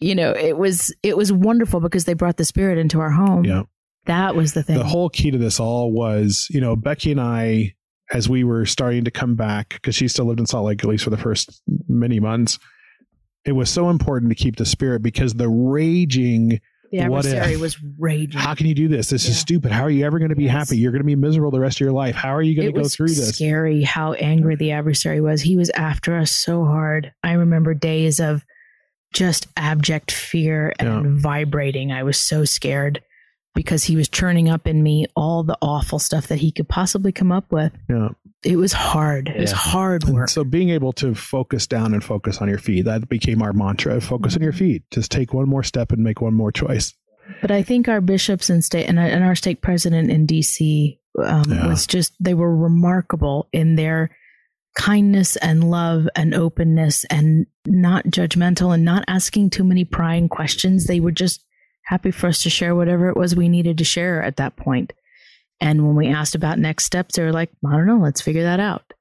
You 0.00 0.14
know, 0.14 0.32
it 0.32 0.58
was 0.58 0.94
it 1.02 1.16
was 1.16 1.32
wonderful 1.32 1.80
because 1.80 2.04
they 2.04 2.12
brought 2.12 2.36
the 2.36 2.44
spirit 2.44 2.76
into 2.76 3.00
our 3.00 3.10
home. 3.10 3.46
Yeah. 3.46 3.62
That 4.06 4.34
was 4.36 4.52
the 4.52 4.62
thing. 4.62 4.76
the 4.76 4.84
whole 4.84 5.08
key 5.08 5.30
to 5.30 5.38
this 5.38 5.58
all 5.60 5.92
was, 5.92 6.46
you 6.50 6.60
know, 6.60 6.76
Becky 6.76 7.10
and 7.12 7.20
I, 7.20 7.74
as 8.12 8.28
we 8.28 8.44
were 8.44 8.66
starting 8.66 9.04
to 9.04 9.10
come 9.10 9.34
back, 9.34 9.70
because 9.74 9.94
she 9.94 10.08
still 10.08 10.26
lived 10.26 10.40
in 10.40 10.46
Salt 10.46 10.66
Lake, 10.66 10.82
at 10.84 10.88
least 10.90 11.04
for 11.04 11.10
the 11.10 11.16
first 11.16 11.62
many 11.88 12.20
months, 12.20 12.58
it 13.44 13.52
was 13.52 13.70
so 13.70 13.90
important 13.90 14.30
to 14.30 14.34
keep 14.34 14.56
the 14.56 14.66
spirit 14.66 15.02
because 15.02 15.34
the 15.34 15.48
raging, 15.48 16.60
the 16.92 17.08
what 17.08 17.24
if- 17.26 17.32
adversary 17.34 17.56
was 17.56 17.76
raging. 17.98 18.40
how 18.40 18.54
can 18.54 18.66
you 18.66 18.74
do 18.74 18.88
this? 18.88 19.08
This 19.10 19.26
is 19.28 19.38
stupid. 19.38 19.70
How 19.72 19.82
are 19.82 19.90
you 19.90 20.04
ever 20.06 20.18
going 20.18 20.28
to 20.30 20.36
be 20.36 20.44
Yes. 20.44 20.52
happy? 20.68 20.78
You're 20.78 20.92
going 20.92 21.02
to 21.02 21.06
be 21.06 21.16
miserable 21.16 21.50
the 21.50 21.60
rest 21.60 21.76
of 21.76 21.80
your 21.80 21.92
life. 21.92 22.14
How 22.14 22.34
are 22.34 22.42
you 22.42 22.54
going 22.54 22.68
it 22.68 22.72
to 22.72 22.80
go 22.82 22.88
through 22.88 23.08
this? 23.08 23.34
Scary 23.36 23.82
how 23.82 24.12
angry 24.14 24.56
the 24.56 24.70
adversary 24.72 25.20
was. 25.20 25.40
He 25.42 25.56
was 25.56 25.70
after 25.70 26.16
us 26.16 26.30
so 26.30 26.64
hard. 26.64 27.12
I 27.22 27.32
remember 27.32 27.74
days 27.74 28.20
of 28.20 28.44
just 29.12 29.46
abject 29.56 30.10
fear 30.10 30.72
and 30.78 31.20
vibrating. 31.20 31.92
I 31.92 32.02
was 32.02 32.18
so 32.18 32.44
scared 32.44 33.00
because 33.54 33.84
he 33.84 33.96
was 33.96 34.08
churning 34.08 34.48
up 34.48 34.66
in 34.66 34.82
me 34.82 35.06
all 35.16 35.42
the 35.44 35.56
awful 35.62 35.98
stuff 35.98 36.26
that 36.28 36.38
he 36.40 36.50
could 36.50 36.68
possibly 36.68 37.12
come 37.12 37.30
up 37.32 37.50
with. 37.52 37.72
Yeah. 37.88 38.08
It 38.44 38.56
was 38.56 38.72
hard. 38.72 39.28
It 39.28 39.40
was 39.40 39.52
Yeah. 39.52 39.56
hard 39.56 40.04
And 40.04 40.14
work. 40.14 40.28
so 40.28 40.44
being 40.44 40.68
able 40.70 40.92
to 40.94 41.14
focus 41.14 41.66
down 41.66 41.94
and 41.94 42.02
focus 42.04 42.38
on 42.38 42.48
your 42.48 42.58
feet, 42.58 42.84
that 42.84 43.08
became 43.08 43.40
our 43.42 43.52
mantra. 43.52 44.00
Focus 44.00 44.36
on 44.36 44.42
your 44.42 44.52
feet. 44.52 44.82
Just 44.90 45.10
take 45.10 45.32
one 45.32 45.48
more 45.48 45.62
step 45.62 45.92
and 45.92 46.02
make 46.02 46.20
one 46.20 46.34
more 46.34 46.52
choice. 46.52 46.92
But 47.40 47.50
I 47.50 47.62
think 47.62 47.88
our 47.88 48.00
bishops 48.02 48.50
and 48.50 48.62
stake 48.62 48.86
and, 48.88 48.98
and 48.98 49.24
our 49.24 49.34
stake 49.34 49.62
president 49.62 50.10
in 50.10 50.26
DC 50.26 50.98
um, 51.24 51.44
Yeah. 51.48 51.68
was 51.68 51.86
just 51.86 52.12
they 52.20 52.34
were 52.34 52.54
remarkable 52.54 53.48
in 53.52 53.76
their 53.76 54.10
kindness 54.76 55.36
and 55.36 55.70
love 55.70 56.08
and 56.16 56.34
openness 56.34 57.04
and 57.04 57.46
not 57.66 58.04
judgmental 58.06 58.74
and 58.74 58.84
not 58.84 59.04
asking 59.08 59.48
too 59.50 59.64
many 59.64 59.84
prying 59.84 60.28
questions. 60.28 60.86
They 60.86 61.00
were 61.00 61.12
just 61.12 61.44
happy 61.86 62.10
for 62.10 62.26
us 62.28 62.42
to 62.42 62.50
share 62.50 62.74
whatever 62.74 63.08
it 63.08 63.16
was 63.16 63.34
we 63.36 63.48
needed 63.48 63.78
to 63.78 63.84
share 63.84 64.22
at 64.22 64.36
that 64.36 64.56
point. 64.56 64.92
And 65.60 65.86
when 65.86 65.94
we 65.96 66.08
asked 66.08 66.34
about 66.34 66.58
next 66.58 66.84
steps, 66.84 67.16
they 67.16 67.22
were 67.22 67.32
like, 67.32 67.50
I 67.66 67.72
don't 67.76 67.86
know, 67.86 67.98
let's 67.98 68.20
figure 68.20 68.42
that 68.42 68.60
out. 68.60 68.92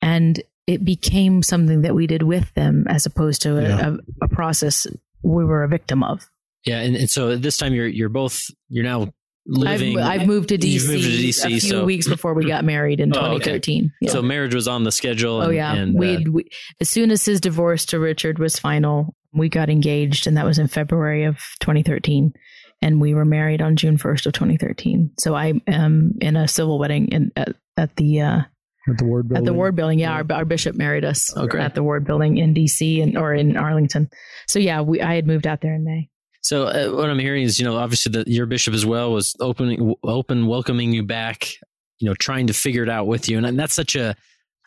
And 0.00 0.42
it 0.66 0.84
became 0.84 1.42
something 1.42 1.82
that 1.82 1.94
we 1.94 2.06
did 2.06 2.22
with 2.22 2.52
them 2.54 2.86
as 2.88 3.06
opposed 3.06 3.42
to 3.42 3.58
a, 3.58 3.62
Yeah. 3.62 3.94
a, 4.20 4.24
a 4.24 4.28
process 4.28 4.86
we 5.22 5.44
were 5.44 5.62
a 5.62 5.68
victim 5.68 6.02
of. 6.02 6.28
Yeah, 6.64 6.80
and, 6.80 6.94
and 6.96 7.10
so 7.10 7.36
this 7.36 7.56
time 7.56 7.74
you're 7.74 7.86
you're 7.88 8.08
both 8.08 8.40
you're 8.68 8.84
now 8.84 9.12
living. 9.46 9.98
I've, 9.98 10.20
I've 10.22 10.26
moved 10.28 10.50
to 10.50 10.58
DC, 10.58 10.64
You've 10.70 10.86
moved 10.88 11.02
to 11.04 11.10
DC, 11.10 11.44
a 11.44 11.48
few 11.48 11.60
so- 11.60 11.84
weeks 11.84 12.06
before 12.08 12.34
we 12.34 12.46
got 12.46 12.64
married 12.64 13.00
in 13.00 13.12
Oh, 13.16 13.18
okay. 13.32 13.58
2013. 13.58 13.92
Yeah. 14.00 14.12
So 14.12 14.22
marriage 14.22 14.54
was 14.54 14.68
on 14.68 14.84
the 14.84 14.92
schedule. 14.92 15.40
oh 15.42 15.50
yeah, 15.50 15.74
and, 15.74 15.98
we, 15.98 16.16
uh, 16.16 16.20
we 16.30 16.48
as 16.80 16.88
soon 16.88 17.10
as 17.10 17.24
his 17.24 17.40
divorce 17.40 17.84
to 17.86 17.98
Richard 17.98 18.38
was 18.38 18.58
final, 18.58 19.14
we 19.34 19.48
got 19.48 19.70
engaged, 19.70 20.26
and 20.26 20.36
that 20.36 20.44
was 20.44 20.58
in 20.58 20.68
February 20.68 21.24
of 21.24 21.38
2013, 21.60 22.32
and 22.80 23.00
we 23.00 23.14
were 23.14 23.24
married 23.24 23.62
on 23.62 23.76
June 23.76 23.96
1st 23.96 24.26
of 24.26 24.32
2013. 24.32 25.12
So 25.18 25.34
I 25.34 25.54
am 25.66 26.14
in 26.20 26.36
a 26.36 26.46
civil 26.48 26.78
wedding 26.78 27.08
in 27.08 27.32
at, 27.36 27.54
at 27.76 27.96
the 27.96 28.20
uh, 28.20 28.40
At 28.88 28.98
the 28.98 29.04
ward 29.04 29.32
at 29.34 29.44
the 29.44 29.52
ward 29.54 29.76
building. 29.76 29.98
Yeah, 29.98 30.12
our, 30.12 30.24
our 30.30 30.44
bishop 30.44 30.76
married 30.76 31.04
us 31.04 31.32
Oh, 31.36 31.46
great. 31.46 31.62
at 31.64 31.74
the 31.74 31.82
ward 31.82 32.04
building 32.04 32.38
in 32.38 32.54
DC 32.54 33.02
and 33.02 33.16
or 33.16 33.32
in 33.34 33.56
Arlington. 33.56 34.10
So 34.48 34.58
yeah, 34.58 34.80
we 34.80 35.00
I 35.00 35.14
had 35.14 35.26
moved 35.26 35.46
out 35.46 35.60
there 35.60 35.74
in 35.74 35.84
May. 35.84 36.08
So 36.42 36.64
uh, 36.66 36.88
what 36.96 37.08
I'm 37.08 37.20
hearing 37.20 37.44
is, 37.44 37.60
you 37.60 37.64
know, 37.64 37.76
obviously 37.76 38.10
that 38.12 38.26
your 38.26 38.46
bishop 38.46 38.74
as 38.74 38.84
well 38.84 39.12
was 39.12 39.36
opening, 39.38 39.94
open, 40.02 40.46
welcoming 40.48 40.92
you 40.92 41.04
back. 41.04 41.48
You 42.00 42.08
know, 42.08 42.14
trying 42.14 42.48
to 42.48 42.52
figure 42.52 42.82
it 42.82 42.88
out 42.88 43.06
with 43.06 43.28
you, 43.28 43.38
and 43.38 43.56
that's 43.58 43.74
such 43.74 43.94
a 43.94 44.16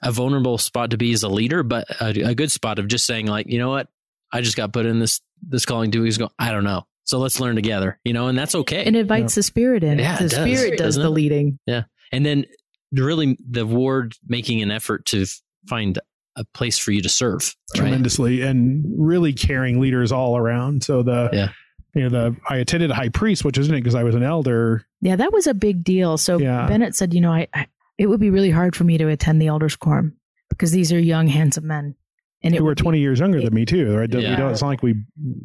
a 0.01 0.11
vulnerable 0.11 0.57
spot 0.57 0.91
to 0.91 0.97
be 0.97 1.11
as 1.11 1.23
a 1.23 1.27
leader, 1.29 1.63
but 1.63 1.85
a, 2.01 2.29
a 2.29 2.35
good 2.35 2.51
spot 2.51 2.79
of 2.79 2.87
just 2.87 3.05
saying 3.05 3.25
like, 3.27 3.47
you 3.47 3.57
know 3.59 3.69
what, 3.69 3.87
I 4.35 4.41
just 4.41 4.57
got 4.57 4.73
put 4.73 4.85
in 4.85 4.99
this 4.99 5.21
this 5.47 5.65
calling 5.65 5.91
two 5.91 6.01
weeks 6.03 6.15
ago. 6.17 6.29
I 6.39 6.51
don't 6.51 6.63
know, 6.63 6.85
so 7.05 7.19
let's 7.19 7.39
learn 7.39 7.55
together. 7.55 7.99
You 8.03 8.13
know, 8.13 8.27
and 8.27 8.37
that's 8.37 8.55
okay. 8.55 8.85
And 8.85 8.95
it 8.95 8.99
invites 8.99 9.35
the 9.35 9.43
spirit 9.43 9.83
in. 9.83 9.99
Yeah, 9.99 10.17
the 10.17 10.25
it 10.25 10.29
does, 10.29 10.39
spirit 10.49 10.77
does 10.77 10.95
the 10.95 11.03
it? 11.05 11.09
leading. 11.09 11.59
Yeah. 11.65 11.83
And 12.11 12.25
then 12.25 12.45
really 12.93 13.37
the 13.49 13.65
ward 13.65 14.13
making 14.27 14.61
an 14.61 14.71
effort 14.71 15.05
to 15.07 15.25
find 15.67 15.99
a 16.37 16.45
place 16.53 16.77
for 16.77 16.91
you 16.91 17.01
to 17.01 17.09
serve. 17.09 17.55
Right? 17.73 17.79
tremendously 17.81 18.41
and 18.41 18.83
really 18.97 19.33
caring 19.33 19.79
leaders 19.79 20.11
all 20.11 20.37
around. 20.37 20.83
So 20.83 21.01
the 21.03 21.29
Yeah. 21.33 21.49
you 21.93 22.03
know 22.03 22.09
the 22.09 22.35
I 22.49 22.57
attended 22.57 22.91
a 22.91 22.95
high 22.95 23.09
priest, 23.09 23.43
which 23.45 23.57
isn't 23.57 23.73
it 23.73 23.79
because 23.81 23.95
I 23.95 24.03
was 24.03 24.15
an 24.15 24.23
elder. 24.23 24.85
Yeah, 25.01 25.15
that 25.15 25.31
was 25.33 25.47
a 25.47 25.53
big 25.53 25.83
deal. 25.83 26.17
So 26.17 26.37
Yeah. 26.39 26.67
Bennett 26.67 26.95
said, 26.95 27.13
you 27.13 27.21
know, 27.21 27.31
I, 27.31 27.47
I 27.53 27.67
it 27.97 28.07
would 28.07 28.19
be 28.19 28.29
really 28.29 28.51
hard 28.51 28.75
for 28.75 28.83
me 28.83 28.97
to 28.97 29.07
attend 29.07 29.41
the 29.41 29.47
elders 29.47 29.75
quorum 29.77 30.17
because 30.49 30.71
these 30.71 30.91
are 30.91 30.99
young, 30.99 31.27
handsome 31.27 31.67
men, 31.67 31.95
and 32.43 32.53
it 32.53 32.57
who 32.59 32.63
were 32.63 32.71
would 32.71 32.77
be- 32.77 32.83
20 32.83 32.99
years 32.99 33.19
younger 33.19 33.41
than 33.41 33.53
me 33.53 33.65
too. 33.65 33.95
Right? 33.95 34.13
We 34.13 34.21
Yeah. 34.21 34.35
don't, 34.35 34.51
it's 34.51 34.61
not 34.61 34.67
like 34.67 34.83
we 34.83 34.95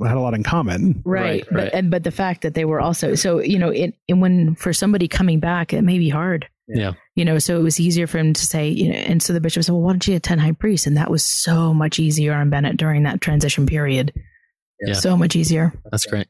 had 0.05 0.17
a 0.17 0.21
lot 0.21 0.35
in 0.35 0.43
common. 0.43 1.03
right, 1.05 1.23
Right, 1.23 1.45
but 1.51 1.57
right. 1.65 1.71
and 1.73 1.91
but 1.91 2.05
the 2.05 2.11
fact 2.11 2.43
that 2.43 2.55
they 2.55 2.65
were 2.65 2.81
also 2.81 3.15
so 3.15 3.41
you 3.41 3.59
know 3.59 3.71
it 3.71 3.95
and 4.09 4.21
when 4.21 4.55
for 4.55 4.73
somebody 4.73 5.09
coming 5.09 5.41
back 5.41 5.73
it 5.73 5.83
may 5.83 5.99
be 5.99 6.09
hard. 6.09 6.47
Yeah. 6.73 6.93
You 7.17 7.25
know, 7.25 7.39
so 7.41 7.59
it 7.59 7.63
was 7.65 7.81
easier 7.81 8.07
for 8.07 8.19
him 8.19 8.33
to 8.33 8.47
say, 8.47 8.69
you 8.69 8.91
know, 8.91 8.95
and 8.95 9.21
so 9.21 9.33
the 9.33 9.41
bishop 9.41 9.65
said, 9.65 9.73
well, 9.73 9.81
why 9.83 9.91
don't 9.93 10.07
you 10.07 10.15
attend 10.15 10.41
high 10.41 10.53
priest? 10.53 10.87
And 10.87 10.97
that 10.97 11.11
was 11.11 11.25
so 11.25 11.75
much 11.75 11.99
easier 11.99 12.33
on 12.33 12.49
Bennett 12.49 12.77
during 12.77 13.03
that 13.03 13.21
transition 13.21 13.67
period. 13.67 14.13
Yeah. 14.81 14.93
So 14.95 15.17
much 15.17 15.35
easier. 15.35 15.73
That's 15.91 16.07
great. 16.07 16.29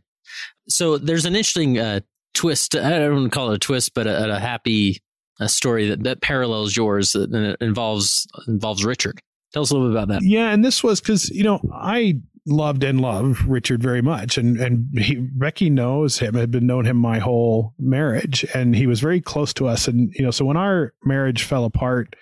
So 0.69 0.97
there's 0.97 1.27
an 1.27 1.35
interesting 1.35 1.79
uh, 1.79 2.01
twist. 2.33 2.75
I 2.75 2.89
don't 3.01 3.15
want 3.17 3.31
to 3.33 3.37
call 3.39 3.51
it 3.53 3.57
a 3.57 3.59
twist, 3.59 3.93
but 3.93 4.07
a, 4.07 4.37
a 4.37 4.39
happy 4.39 5.03
uh 5.41 5.47
story 5.47 5.89
that, 5.91 6.05
that 6.05 6.23
parallels 6.23 6.75
yours 6.75 7.13
that 7.13 7.31
and 7.31 7.45
it 7.47 7.57
involves 7.61 8.27
involves 8.49 8.83
Richard. 8.83 9.21
Tell 9.53 9.63
us 9.63 9.71
a 9.71 9.75
little 9.75 9.89
bit 9.89 9.97
about 9.97 10.09
that. 10.09 10.23
Yeah, 10.23 10.51
and 10.51 10.65
this 10.65 10.83
was 10.83 11.01
because 11.01 11.29
you 11.31 11.43
know 11.43 11.61
I 11.73 12.21
loved 12.47 12.85
and 12.85 13.01
love 13.01 13.43
Richard 13.47 13.83
very 13.83 14.03
much, 14.03 14.39
and 14.39 14.59
and 14.59 14.99
he, 14.99 15.17
Becky 15.17 15.71
knows 15.71 16.19
him. 16.19 16.35
Had 16.35 16.51
been 16.51 16.67
known 16.67 16.85
him 16.87 16.97
my 16.97 17.19
whole 17.19 17.75
marriage, 17.79 18.45
and 18.55 18.75
he 18.75 18.87
was 18.87 19.01
very 19.01 19.21
close 19.21 19.53
to 19.55 19.67
us. 19.67 19.89
And 19.89 20.13
you 20.15 20.25
know, 20.25 20.31
so 20.31 20.45
when 20.45 20.57
our 20.57 20.95
marriage 21.05 21.43
fell 21.45 21.65
apart, 21.65 22.15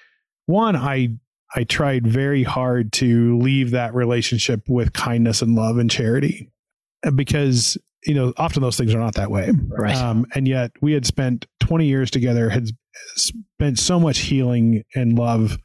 one 0.46 0.76
I 0.76 1.16
I 1.54 1.64
tried 1.64 2.06
very 2.06 2.42
hard 2.42 2.92
to 2.94 3.38
leave 3.38 3.70
that 3.72 3.94
relationship 3.94 4.62
with 4.68 4.92
kindness 4.92 5.42
and 5.42 5.54
love 5.54 5.78
and 5.78 5.90
charity, 5.90 6.50
uh, 7.04 7.10
because 7.10 7.76
you 8.04 8.14
know 8.14 8.32
often 8.36 8.62
those 8.62 8.76
things 8.76 8.94
are 8.94 9.00
not 9.00 9.14
that 9.14 9.30
way. 9.30 9.52
Right. 9.68 9.96
Um, 9.96 10.26
and 10.34 10.48
yet 10.48 10.72
we 10.80 10.92
had 10.92 11.06
spent 11.06 11.46
20 11.60 11.86
years 11.86 12.10
together, 12.10 12.48
had 12.48 12.68
spent 13.16 13.78
so 13.78 14.00
much 14.00 14.18
healing 14.20 14.82
and 14.94 15.18
love 15.18 15.58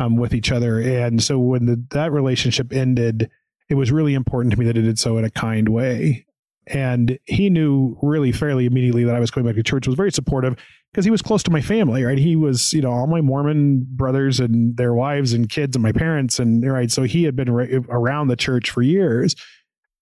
um, 0.00 0.16
with 0.16 0.34
each 0.34 0.50
other. 0.50 0.80
And 0.80 1.22
so 1.22 1.38
when 1.38 1.66
the, 1.66 1.84
that 1.90 2.10
relationship 2.10 2.72
ended, 2.72 3.30
it 3.68 3.74
was 3.74 3.92
really 3.92 4.14
important 4.14 4.52
to 4.52 4.58
me 4.58 4.64
that 4.64 4.78
it 4.78 4.82
did 4.82 4.98
so 4.98 5.18
in 5.18 5.24
a 5.24 5.30
kind 5.30 5.68
way. 5.68 6.26
And 6.66 7.18
he 7.24 7.50
knew 7.50 7.98
really 8.02 8.32
fairly 8.32 8.64
immediately 8.64 9.04
that 9.04 9.14
I 9.14 9.20
was 9.20 9.30
going 9.30 9.46
back 9.46 9.56
to 9.56 9.62
church, 9.62 9.86
was 9.86 9.96
very 9.96 10.12
supportive 10.12 10.56
because 10.92 11.04
he 11.04 11.10
was 11.10 11.20
close 11.20 11.42
to 11.44 11.50
my 11.50 11.60
family, 11.60 12.02
right? 12.04 12.18
He 12.18 12.34
was, 12.34 12.72
you 12.72 12.80
know, 12.80 12.92
all 12.92 13.06
my 13.06 13.20
Mormon 13.20 13.86
brothers 13.90 14.40
and 14.40 14.76
their 14.76 14.94
wives 14.94 15.32
and 15.32 15.48
kids 15.48 15.76
and 15.76 15.82
my 15.82 15.92
parents. 15.92 16.38
And, 16.38 16.64
right. 16.64 16.90
So 16.90 17.02
he 17.02 17.24
had 17.24 17.36
been 17.36 17.48
around 17.48 18.28
the 18.28 18.36
church 18.36 18.70
for 18.70 18.82
years. 18.82 19.34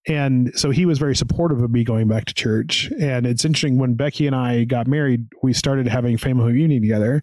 And 0.06 0.52
so 0.54 0.70
he 0.70 0.86
was 0.86 0.98
very 0.98 1.16
supportive 1.16 1.60
of 1.60 1.70
me 1.70 1.84
going 1.84 2.06
back 2.06 2.26
to 2.26 2.34
church. 2.34 2.90
And 3.00 3.26
it's 3.26 3.44
interesting 3.44 3.78
when 3.78 3.94
Becky 3.94 4.26
and 4.26 4.36
I 4.36 4.64
got 4.64 4.86
married, 4.86 5.26
we 5.42 5.52
started 5.52 5.88
having 5.88 6.16
family 6.16 6.52
reunion 6.52 6.82
together. 6.82 7.22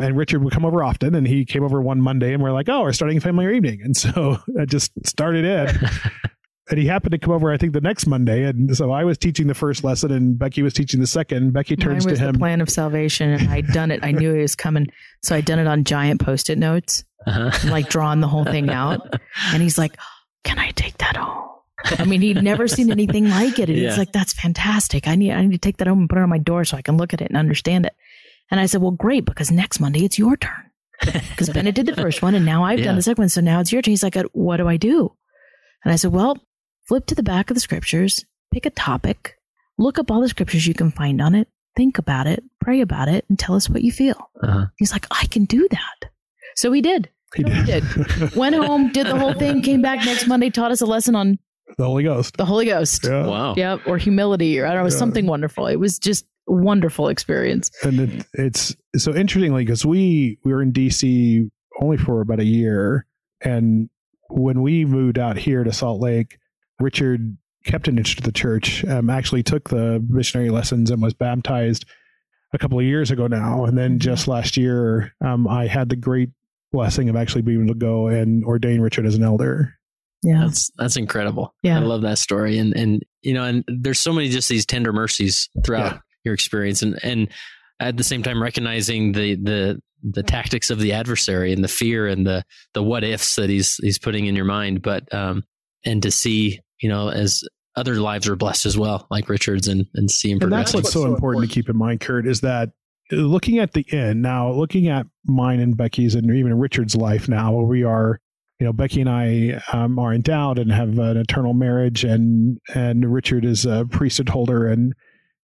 And 0.00 0.16
Richard 0.16 0.42
would 0.42 0.52
come 0.52 0.64
over 0.64 0.82
often, 0.82 1.14
and 1.14 1.26
he 1.26 1.44
came 1.44 1.62
over 1.62 1.80
one 1.80 2.00
Monday, 2.00 2.32
and 2.34 2.42
we're 2.42 2.50
like, 2.52 2.68
"Oh, 2.68 2.82
we're 2.82 2.92
starting 2.92 3.18
a 3.18 3.20
family 3.20 3.54
evening," 3.56 3.80
and 3.82 3.96
so 3.96 4.38
I 4.60 4.64
just 4.64 4.90
started 5.06 5.44
in. 5.44 5.68
and 6.70 6.78
he 6.80 6.86
happened 6.86 7.12
to 7.12 7.18
come 7.18 7.32
over, 7.32 7.52
I 7.52 7.56
think, 7.56 7.74
the 7.74 7.80
next 7.80 8.06
Monday. 8.06 8.42
And 8.42 8.76
so 8.76 8.90
I 8.90 9.04
was 9.04 9.18
teaching 9.18 9.46
the 9.46 9.54
first 9.54 9.84
lesson, 9.84 10.10
and 10.10 10.36
Becky 10.38 10.62
was 10.62 10.72
teaching 10.72 10.98
the 11.00 11.06
second. 11.06 11.52
Becky 11.52 11.76
turns 11.76 12.04
Mine 12.04 12.10
was 12.12 12.18
to 12.18 12.26
him. 12.26 12.32
the 12.32 12.38
plan 12.40 12.60
of 12.60 12.68
salvation, 12.70 13.30
and 13.30 13.48
I'd 13.50 13.68
done 13.68 13.92
it. 13.92 14.00
I 14.02 14.10
knew 14.10 14.32
he 14.34 14.40
was 14.40 14.56
coming, 14.56 14.88
so 15.22 15.36
I'd 15.36 15.44
done 15.44 15.60
it 15.60 15.68
on 15.68 15.84
giant 15.84 16.20
post-it 16.20 16.58
notes, 16.58 17.04
Uh-huh. 17.26 17.50
and, 17.62 17.70
like 17.70 17.88
drawing 17.88 18.18
the 18.20 18.28
whole 18.28 18.44
thing 18.44 18.70
out. 18.70 19.00
And 19.52 19.62
he's 19.62 19.78
like, 19.78 19.96
"Can 20.42 20.58
I 20.58 20.70
take 20.72 20.98
that 20.98 21.16
home?" 21.16 21.50
I 21.98 22.04
mean, 22.04 22.20
he'd 22.22 22.42
never 22.42 22.66
seen 22.66 22.90
anything 22.90 23.28
like 23.28 23.58
it, 23.60 23.68
and 23.68 23.78
Yeah. 23.78 23.90
he's 23.90 23.98
like, 23.98 24.10
"That's 24.12 24.32
fantastic. 24.32 25.06
I 25.06 25.14
need, 25.14 25.30
I 25.32 25.42
need 25.42 25.52
to 25.52 25.58
take 25.58 25.76
that 25.76 25.86
home 25.86 26.00
and 26.00 26.08
put 26.08 26.18
it 26.18 26.22
on 26.22 26.30
my 26.30 26.38
door 26.38 26.64
so 26.64 26.76
I 26.76 26.82
can 26.82 26.96
look 26.96 27.14
at 27.14 27.20
it 27.20 27.28
and 27.28 27.36
understand 27.36 27.86
it." 27.86 27.94
And 28.50 28.60
I 28.60 28.66
said, 28.66 28.80
"Well, 28.82 28.90
great, 28.92 29.24
because 29.24 29.50
next 29.50 29.80
Monday 29.80 30.04
it's 30.04 30.18
your 30.18 30.36
turn." 30.36 30.70
Because 31.30 31.50
Bennett 31.50 31.74
did 31.74 31.86
the 31.86 31.96
first 31.96 32.22
one, 32.22 32.34
and 32.34 32.44
now 32.46 32.64
I've 32.64 32.78
Yeah. 32.78 32.86
done 32.86 32.96
the 32.96 33.02
second 33.02 33.22
one, 33.22 33.28
so 33.28 33.40
now 33.40 33.60
it's 33.60 33.72
your 33.72 33.82
turn. 33.82 33.92
He's 33.92 34.02
like, 34.02 34.16
"Uh, 34.16 34.24
"What 34.32 34.58
do 34.58 34.68
I 34.68 34.76
do?" 34.76 35.12
And 35.84 35.92
I 35.92 35.96
said, 35.96 36.12
"Well, 36.12 36.38
flip 36.86 37.06
to 37.06 37.14
the 37.14 37.22
back 37.22 37.50
of 37.50 37.54
the 37.54 37.60
scriptures, 37.60 38.24
pick 38.52 38.64
a 38.66 38.70
topic, 38.70 39.36
look 39.78 39.98
up 39.98 40.10
all 40.10 40.20
the 40.20 40.28
scriptures 40.28 40.66
you 40.66 40.74
can 40.74 40.90
find 40.90 41.20
on 41.20 41.34
it, 41.34 41.48
think 41.76 41.98
about 41.98 42.26
it, 42.26 42.44
pray 42.60 42.80
about 42.80 43.08
it, 43.08 43.24
and 43.28 43.38
tell 43.38 43.54
us 43.54 43.68
what 43.68 43.82
you 43.82 43.90
feel." 43.92 44.30
Uh-huh. 44.42 44.66
He's 44.78 44.92
like, 44.92 45.06
"I 45.10 45.26
can 45.26 45.44
do 45.46 45.66
that." 45.70 46.10
So 46.54 46.70
he 46.72 46.80
did. 46.80 47.08
He 47.34 47.42
So 47.42 47.50
he 47.50 47.64
did. 47.64 48.34
Went 48.36 48.54
home, 48.54 48.92
did 48.92 49.06
the 49.08 49.18
whole 49.18 49.34
thing, 49.34 49.60
came 49.62 49.82
back 49.82 50.04
next 50.06 50.26
Monday, 50.28 50.50
taught 50.50 50.70
us 50.70 50.80
a 50.80 50.86
lesson 50.86 51.16
on 51.16 51.38
the 51.78 51.84
Holy 51.84 52.04
Ghost. 52.04 52.36
the 52.36 52.44
Holy 52.44 52.66
Ghost. 52.66 53.04
Yeah. 53.04 53.26
Wow. 53.26 53.54
Yep, 53.56 53.80
or 53.88 53.98
humility, 53.98 54.60
or 54.60 54.66
I 54.66 54.68
don't 54.68 54.76
know, 54.76 54.82
it 54.82 54.84
was 54.84 54.94
Yeah. 54.94 54.98
something 55.00 55.26
wonderful. 55.26 55.66
It 55.66 55.76
was 55.80 55.98
just 55.98 56.24
a 56.24 56.28
wonderful 56.46 57.08
experience. 57.08 57.70
and 57.82 58.00
it, 58.00 58.26
it's 58.34 58.76
so 58.96 59.14
interestingly 59.14 59.64
because 59.64 59.84
we 59.84 60.38
we 60.44 60.52
were 60.52 60.62
in 60.62 60.72
DC 60.72 61.50
only 61.80 61.96
for 61.96 62.20
about 62.20 62.40
a 62.40 62.44
year, 62.44 63.06
and 63.40 63.88
when 64.28 64.62
we 64.62 64.84
moved 64.84 65.18
out 65.18 65.36
here 65.36 65.64
to 65.64 65.72
Salt 65.72 66.00
Lake, 66.00 66.38
Richard 66.80 67.36
kept 67.64 67.88
an 67.88 67.98
interest 67.98 68.18
to 68.18 68.24
the 68.24 68.32
church. 68.32 68.84
Um, 68.84 69.10
actually 69.10 69.42
took 69.42 69.68
the 69.68 70.04
missionary 70.08 70.50
lessons 70.50 70.90
and 70.90 71.02
was 71.02 71.14
baptized 71.14 71.84
a 72.52 72.58
couple 72.58 72.78
of 72.78 72.84
years 72.84 73.10
ago 73.10 73.26
now, 73.26 73.64
and 73.64 73.76
then 73.76 73.98
just 73.98 74.28
last 74.28 74.56
year, 74.56 75.14
um, 75.24 75.48
I 75.48 75.66
had 75.66 75.88
the 75.88 75.96
great 75.96 76.30
blessing 76.72 77.08
of 77.08 77.16
actually 77.16 77.42
being 77.42 77.64
able 77.64 77.74
to 77.74 77.78
go 77.78 78.08
and 78.08 78.44
ordain 78.44 78.80
Richard 78.80 79.06
as 79.06 79.14
an 79.14 79.22
elder. 79.22 79.74
Yeah. 80.22 80.40
That's 80.44 80.70
that's 80.76 80.96
incredible. 80.96 81.54
Yeah. 81.62 81.78
I 81.78 81.82
love 81.82 82.02
that 82.02 82.18
story. 82.18 82.58
And 82.58 82.74
and 82.74 83.02
you 83.22 83.34
know, 83.34 83.44
and 83.44 83.64
there's 83.68 83.98
so 84.00 84.12
many 84.12 84.28
just 84.28 84.48
these 84.48 84.66
tender 84.66 84.92
mercies 84.92 85.48
throughout 85.64 85.92
Yeah. 85.94 85.98
Your 86.24 86.34
experience 86.34 86.82
and 86.82 86.98
and 87.02 87.28
at 87.80 87.96
the 87.96 88.04
same 88.04 88.22
time 88.22 88.42
recognizing 88.42 89.12
the 89.12 89.34
the 89.36 89.80
the 90.02 90.22
tactics 90.22 90.70
of 90.70 90.78
the 90.78 90.92
adversary 90.92 91.52
and 91.52 91.64
the 91.64 91.68
fear 91.68 92.06
and 92.06 92.26
the 92.26 92.44
the 92.74 92.82
what 92.82 93.04
ifs 93.04 93.36
that 93.36 93.48
he's 93.48 93.76
he's 93.76 93.98
putting 93.98 94.26
in 94.26 94.36
your 94.36 94.44
mind. 94.44 94.82
But 94.82 95.12
um 95.14 95.44
and 95.84 96.02
to 96.02 96.10
see, 96.10 96.60
you 96.80 96.88
know, 96.88 97.08
as 97.08 97.42
other 97.76 97.96
lives 97.96 98.28
are 98.28 98.36
blessed 98.36 98.66
as 98.66 98.78
well, 98.78 99.06
like 99.10 99.28
Richard's 99.28 99.68
and 99.68 99.86
and 99.94 100.10
see 100.10 100.30
him 100.30 100.38
And 100.42 100.52
that's 100.52 100.74
what's 100.74 100.92
so 100.92 101.06
important 101.06 101.48
to 101.48 101.52
keep 101.52 101.68
in 101.68 101.76
mind, 101.76 102.00
Kurt, 102.00 102.26
is 102.26 102.40
that 102.42 102.70
looking 103.10 103.58
at 103.58 103.72
the 103.72 103.86
end 103.92 104.22
now, 104.22 104.50
looking 104.52 104.88
at 104.88 105.06
mine 105.24 105.60
and 105.60 105.76
Becky's 105.76 106.14
and 106.14 106.30
even 106.34 106.58
Richard's 106.58 106.94
life 106.94 107.28
now, 107.28 107.52
where 107.52 107.66
we 107.66 107.82
are, 107.82 108.20
you 108.60 108.66
know, 108.66 108.72
Becky 108.72 109.00
and 109.00 109.10
I 109.10 109.62
um, 109.72 109.98
are 109.98 110.12
endowed 110.12 110.58
and 110.58 110.70
have 110.70 110.98
an 110.98 111.16
eternal 111.16 111.54
marriage, 111.54 112.04
and 112.04 112.58
and 112.74 113.12
Richard 113.12 113.44
is 113.44 113.66
a 113.66 113.86
priesthood 113.90 114.28
holder, 114.28 114.66
and 114.66 114.94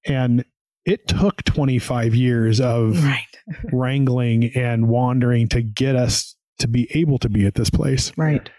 and 0.05 0.45
it 0.85 1.07
took 1.07 1.43
25 1.43 2.13
years 2.15 2.61
of 2.61 3.03
Right. 3.03 3.25
wrangling 3.71 4.51
and 4.55 4.87
wandering 4.87 5.47
to 5.49 5.61
get 5.61 5.95
us 5.95 6.35
to 6.59 6.67
be 6.67 6.87
able 6.97 7.17
to 7.19 7.29
be 7.29 7.45
at 7.45 7.55
this 7.55 7.69
place 7.69 8.11
Right. 8.17 8.49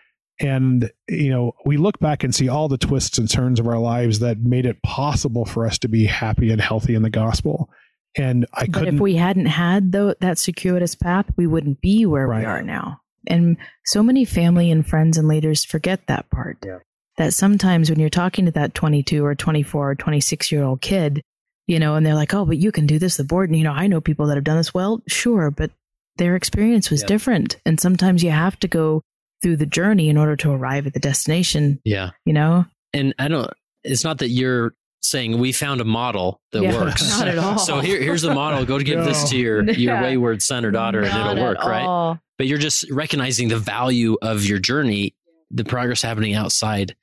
and 0.40 0.90
you 1.08 1.30
know 1.30 1.52
we 1.64 1.76
look 1.76 1.98
back 1.98 2.22
and 2.24 2.34
see 2.34 2.48
all 2.48 2.68
the 2.68 2.78
twists 2.78 3.18
and 3.18 3.28
turns 3.30 3.58
of 3.58 3.66
our 3.66 3.78
lives 3.78 4.18
that 4.20 4.38
made 4.40 4.66
it 4.66 4.82
possible 4.82 5.44
for 5.44 5.66
us 5.66 5.78
to 5.78 5.88
be 5.88 6.04
happy 6.06 6.50
and 6.50 6.60
healthy 6.60 6.94
in 6.94 7.02
the 7.02 7.10
gospel 7.10 7.70
and 8.16 8.46
i 8.52 8.66
But 8.66 8.72
couldn't 8.74 8.94
if 8.96 9.00
we 9.00 9.16
hadn't 9.16 9.46
had 9.46 9.92
though 9.92 10.14
that 10.20 10.38
circuitous 10.38 10.94
path, 10.94 11.26
we 11.36 11.46
wouldn't 11.46 11.80
be 11.80 12.06
where 12.06 12.26
Right. 12.26 12.40
we 12.40 12.44
are 12.46 12.62
now. 12.62 13.00
And 13.28 13.56
so 13.84 14.02
many 14.04 14.24
family 14.24 14.70
and 14.70 14.86
friends 14.86 15.18
and 15.18 15.26
leaders 15.26 15.64
forget 15.64 16.06
that 16.06 16.30
part. 16.30 16.58
Yeah. 16.64 16.78
That 17.18 17.34
sometimes 17.34 17.90
when 17.90 17.98
you're 17.98 18.08
talking 18.08 18.44
to 18.44 18.52
that 18.52 18.72
22 18.74 19.24
or 19.24 19.34
24 19.34 19.90
or 19.90 19.94
26 19.96 20.52
year 20.52 20.62
old 20.62 20.80
kid, 20.80 21.20
you 21.66 21.78
know, 21.78 21.94
and 21.96 22.04
they're 22.06 22.14
like, 22.14 22.32
"Oh, 22.34 22.44
but 22.44 22.58
you 22.58 22.72
can 22.72 22.86
do 22.86 22.98
this." 22.98 23.16
The 23.16 23.24
board, 23.24 23.48
and 23.50 23.58
you 23.58 23.64
know, 23.64 23.72
I 23.72 23.86
know 23.86 24.00
people 24.00 24.26
that 24.28 24.36
have 24.36 24.44
done 24.44 24.56
this. 24.56 24.72
Well, 24.74 25.02
sure, 25.08 25.50
but 25.50 25.70
their 26.16 26.36
experience 26.36 26.90
was 26.90 27.02
Yeah. 27.02 27.08
different, 27.08 27.56
and 27.66 27.78
sometimes 27.80 28.22
you 28.22 28.30
have 28.30 28.58
to 28.60 28.68
go 28.68 29.02
through 29.42 29.56
the 29.56 29.66
journey 29.66 30.08
in 30.08 30.16
order 30.16 30.34
to 30.36 30.50
arrive 30.50 30.86
at 30.86 30.94
the 30.94 31.00
destination. 31.00 31.78
yeah. 31.84 32.10
You 32.24 32.32
know, 32.32 32.64
And 32.94 33.14
I 33.18 33.28
don't 33.28 33.50
it's 33.84 34.02
not 34.02 34.18
that 34.18 34.30
you're 34.30 34.72
saying 35.02 35.38
we 35.38 35.52
found 35.52 35.80
a 35.80 35.84
model 35.84 36.40
that 36.52 36.62
Yeah, 36.62 36.72
works. 36.82 37.18
not 37.20 37.28
at 37.28 37.38
all. 37.38 37.58
So 37.58 37.80
here, 37.80 38.00
here's 38.02 38.22
the 38.22 38.34
model. 38.34 38.64
Go 38.64 38.78
to 38.78 38.82
give 38.84 39.04
this 39.04 39.28
to 39.30 39.36
your 39.36 39.62
your 39.64 39.94
Yeah. 39.96 40.02
wayward 40.02 40.42
son 40.42 40.64
or 40.64 40.70
daughter, 40.70 41.02
and 41.04 41.16
it'll 41.30 41.44
work, 41.44 41.58
right? 41.64 42.16
But 42.38 42.46
you're 42.46 42.58
just 42.58 42.90
recognizing 42.90 43.48
the 43.48 43.58
value 43.58 44.16
of 44.22 44.44
your 44.46 44.58
journey, 44.58 45.14
the 45.50 45.64
progress 45.64 46.00
happening 46.02 46.34
outside 46.34 46.96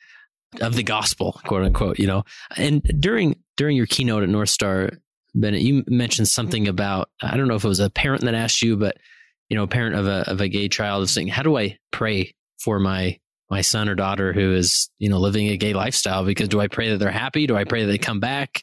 of 0.61 0.75
the 0.75 0.83
gospel, 0.83 1.39
quote 1.45 1.63
unquote. 1.63 1.99
You 1.99 2.07
know, 2.07 2.23
and 2.57 2.81
during 2.99 3.35
during 3.57 3.77
your 3.77 3.85
keynote 3.85 4.23
at 4.23 4.29
North 4.29 4.49
Star, 4.49 4.91
Bennett, 5.35 5.61
you 5.61 5.83
mentioned 5.87 6.27
something 6.27 6.67
about 6.67 7.09
I 7.21 7.37
don't 7.37 7.47
know 7.47 7.55
if 7.55 7.63
it 7.63 7.67
was 7.67 7.79
a 7.79 7.89
parent 7.89 8.23
that 8.23 8.33
asked 8.35 8.61
you, 8.61 8.77
but 8.77 8.97
you 9.49 9.57
know, 9.57 9.63
a 9.63 9.67
parent 9.67 9.95
of 9.95 10.07
a 10.07 10.29
of 10.29 10.41
a 10.41 10.47
gay 10.47 10.67
child 10.69 11.03
is 11.03 11.11
saying, 11.11 11.27
"How 11.27 11.43
do 11.43 11.57
I 11.57 11.77
pray 11.91 12.33
for 12.63 12.79
my 12.79 13.19
my 13.49 13.61
son 13.61 13.87
or 13.89 13.95
daughter 13.95 14.33
who 14.33 14.53
is 14.53 14.89
you 14.99 15.09
know 15.09 15.19
living 15.19 15.47
a 15.49 15.57
gay 15.57 15.73
lifestyle? 15.73 16.25
Because 16.25 16.47
do 16.49 16.59
I 16.61 16.67
pray 16.67 16.89
that 16.91 16.97
they're 16.97 17.11
happy? 17.11 17.45
Do 17.47 17.55
I 17.55 17.63
pray 17.65 17.81
that 17.85 17.91
they 17.91 17.97
come 17.97 18.19
back? 18.19 18.61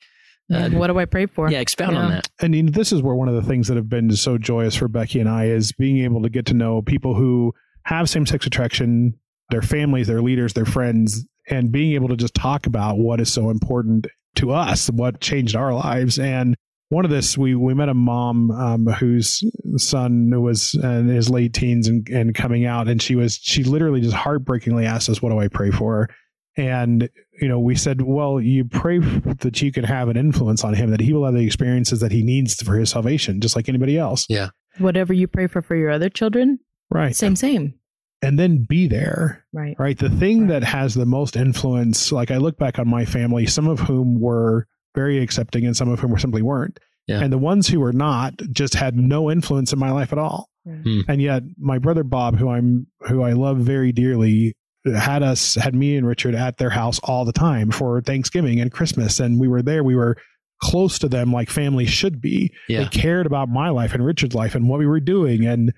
Uh, 0.52 0.68
what 0.70 0.88
do 0.88 0.98
I 0.98 1.04
pray 1.04 1.26
for? 1.26 1.48
yeah, 1.48 1.60
expound 1.60 1.96
on 1.96 2.08
Yeah. 2.10 2.14
that. 2.16 2.28
and 2.40 2.54
you 2.56 2.64
know, 2.64 2.70
this 2.72 2.90
is 2.90 3.00
where 3.02 3.14
one 3.14 3.28
of 3.28 3.36
the 3.36 3.42
things 3.42 3.68
that 3.68 3.76
have 3.76 3.88
been 3.88 4.10
so 4.16 4.36
joyous 4.36 4.74
for 4.74 4.88
becky 4.88 5.20
and 5.20 5.28
i 5.28 5.44
is 5.44 5.70
being 5.70 5.98
able 6.02 6.20
to 6.22 6.28
get 6.28 6.44
to 6.46 6.54
know 6.54 6.82
people 6.82 7.14
who 7.14 7.54
have 7.84 8.10
same-sex 8.10 8.46
attraction 8.46 9.14
their 9.50 9.62
families 9.62 10.08
their 10.08 10.20
leaders 10.20 10.52
their 10.54 10.64
friends 10.64 11.24
and 11.50 11.72
being 11.72 11.92
able 11.92 12.08
to 12.08 12.16
just 12.16 12.34
talk 12.34 12.66
about 12.66 12.98
what 12.98 13.20
is 13.20 13.32
so 13.32 13.50
important 13.50 14.06
to 14.36 14.52
us 14.52 14.88
what 14.90 15.20
changed 15.20 15.56
our 15.56 15.74
lives 15.74 16.18
and 16.18 16.56
one 16.88 17.04
of 17.04 17.10
this 17.10 17.36
we 17.36 17.54
we 17.54 17.74
met 17.74 17.88
a 17.88 17.94
mom 17.94 18.50
um, 18.52 18.86
whose 18.86 19.42
son 19.76 20.30
was 20.40 20.74
in 20.74 21.08
his 21.08 21.28
late 21.28 21.52
teens 21.52 21.88
and, 21.88 22.08
and 22.08 22.34
coming 22.34 22.64
out 22.64 22.88
and 22.88 23.02
she 23.02 23.16
was 23.16 23.38
she 23.42 23.64
literally 23.64 24.00
just 24.00 24.14
heartbreakingly 24.14 24.86
asked 24.86 25.08
us 25.08 25.20
what 25.20 25.30
do 25.30 25.38
i 25.38 25.48
pray 25.48 25.70
for 25.70 26.08
and 26.56 27.08
you 27.40 27.48
know 27.48 27.58
we 27.58 27.74
said 27.74 28.02
well 28.02 28.40
you 28.40 28.64
pray 28.64 28.98
that 28.98 29.60
you 29.62 29.72
can 29.72 29.84
have 29.84 30.08
an 30.08 30.16
influence 30.16 30.64
on 30.64 30.74
him 30.74 30.90
that 30.90 31.00
he 31.00 31.12
will 31.12 31.24
have 31.24 31.34
the 31.34 31.44
experiences 31.44 32.00
that 32.00 32.12
he 32.12 32.22
needs 32.22 32.60
for 32.62 32.76
his 32.76 32.90
salvation 32.90 33.40
just 33.40 33.56
like 33.56 33.68
anybody 33.68 33.98
else 33.98 34.26
Yeah. 34.28 34.50
Whatever 34.78 35.12
you 35.12 35.26
pray 35.26 35.48
for 35.48 35.62
for 35.62 35.74
your 35.74 35.90
other 35.90 36.08
children, 36.08 36.60
right 36.90 37.14
same, 37.14 37.34
same. 37.34 37.74
And 38.22 38.38
then 38.38 38.64
be 38.68 38.86
there 38.86 39.44
Right. 39.52 39.74
right 39.78 39.98
the 39.98 40.10
thing 40.10 40.40
Right. 40.42 40.48
that 40.50 40.64
has 40.64 40.94
the 40.94 41.06
most 41.06 41.36
influence 41.36 42.12
like 42.12 42.30
i 42.30 42.36
look 42.36 42.58
back 42.58 42.78
on 42.78 42.88
my 42.88 43.04
family 43.04 43.46
some 43.46 43.66
of 43.68 43.80
whom 43.80 44.20
were 44.20 44.66
very 44.94 45.18
accepting 45.22 45.64
and 45.66 45.76
some 45.76 45.88
of 45.88 46.00
whom 46.00 46.10
were 46.10 46.18
simply 46.18 46.42
weren't 46.42 46.78
Yeah. 47.06 47.20
and 47.22 47.32
the 47.32 47.38
ones 47.38 47.68
who 47.68 47.80
were 47.80 47.92
not 47.92 48.36
just 48.52 48.74
had 48.74 48.96
no 48.96 49.30
influence 49.30 49.72
in 49.72 49.78
my 49.78 49.90
life 49.90 50.12
at 50.12 50.18
all 50.18 50.48
Hmm. 50.66 51.00
and 51.08 51.22
yet 51.22 51.42
my 51.58 51.78
brother 51.78 52.04
bob 52.04 52.36
who 52.38 52.50
i'm 52.50 52.86
who 53.08 53.22
i 53.22 53.32
love 53.32 53.56
very 53.58 53.92
dearly 53.92 54.54
had 54.94 55.22
us 55.22 55.54
had 55.54 55.74
me 55.74 55.96
and 55.96 56.06
richard 56.06 56.34
at 56.34 56.58
their 56.58 56.68
house 56.70 57.00
all 57.02 57.24
the 57.24 57.32
time 57.32 57.70
for 57.70 58.00
thanksgiving 58.02 58.60
and 58.60 58.70
christmas 58.70 59.20
and 59.20 59.40
we 59.40 59.48
were 59.48 59.62
there 59.62 59.82
we 59.82 59.94
were 59.96 60.16
close 60.62 60.98
to 60.98 61.08
them 61.08 61.32
like 61.32 61.48
family 61.48 61.86
should 61.86 62.20
be 62.20 62.52
Yeah. 62.68 62.80
they 62.82 62.88
cared 62.90 63.24
about 63.24 63.48
my 63.48 63.70
life 63.70 63.94
and 63.94 64.04
richard's 64.04 64.34
life 64.34 64.54
and 64.54 64.68
what 64.68 64.78
we 64.78 64.86
were 64.86 65.00
doing 65.00 65.46
and 65.46 65.72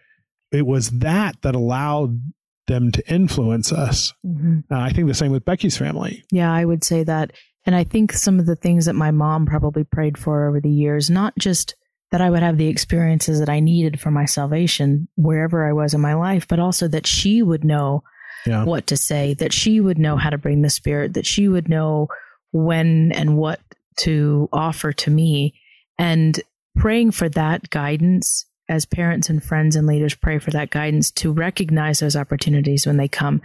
it 0.52 0.66
was 0.66 0.90
that 0.90 1.36
that 1.42 1.54
allowed 1.54 2.20
them 2.68 2.92
to 2.92 3.02
influence 3.12 3.72
us 3.72 4.12
Mhm. 4.24 4.64
uh, 4.70 4.78
i 4.78 4.90
think 4.92 5.08
the 5.08 5.14
same 5.14 5.32
with 5.32 5.44
becky's 5.44 5.76
family 5.76 6.22
Yeah, 6.30 6.52
I 6.52 6.64
would 6.64 6.84
say 6.84 7.02
that. 7.04 7.32
And 7.64 7.76
I 7.76 7.84
think 7.84 8.12
some 8.12 8.40
of 8.40 8.46
the 8.46 8.56
things 8.56 8.86
that 8.86 8.94
my 8.94 9.10
mom 9.12 9.46
probably 9.46 9.84
prayed 9.84 10.18
for 10.18 10.48
over 10.48 10.60
the 10.60 10.70
years, 10.70 11.08
not 11.10 11.32
just 11.38 11.76
that 12.10 12.20
I 12.20 12.28
would 12.28 12.42
have 12.42 12.58
the 12.58 12.66
experiences 12.66 13.38
that 13.38 13.48
I 13.48 13.60
needed 13.60 14.00
for 14.00 14.10
my 14.10 14.24
salvation 14.24 15.06
wherever 15.16 15.64
I 15.68 15.72
was 15.72 15.94
in 15.94 16.00
my 16.00 16.14
life, 16.14 16.46
but 16.48 16.58
also 16.58 16.88
that 16.88 17.06
she 17.06 17.40
would 17.42 17.62
know 17.64 18.02
Yeah. 18.46 18.64
what 18.64 18.88
to 18.88 18.96
say, 18.96 19.34
that 19.34 19.52
she 19.52 19.78
would 19.80 19.96
know 19.98 20.16
how 20.16 20.28
to 20.30 20.38
bring 20.38 20.62
the 20.62 20.70
spirit, 20.70 21.14
that 21.14 21.24
she 21.26 21.46
would 21.46 21.68
know 21.68 22.08
when 22.50 23.12
and 23.12 23.36
what 23.36 23.60
to 23.98 24.48
offer 24.52 24.92
to 24.92 25.10
me. 25.10 25.54
And 25.98 26.40
praying 26.76 27.12
for 27.12 27.28
that 27.28 27.70
guidance 27.70 28.44
as 28.68 28.86
parents 28.86 29.28
and 29.28 29.42
friends 29.42 29.76
and 29.76 29.86
leaders 29.86 30.14
pray 30.14 30.38
for 30.38 30.50
that 30.50 30.70
guidance 30.70 31.10
to 31.10 31.32
recognize 31.32 32.00
those 32.00 32.16
opportunities 32.16 32.86
when 32.86 32.96
they 32.96 33.08
come 33.08 33.40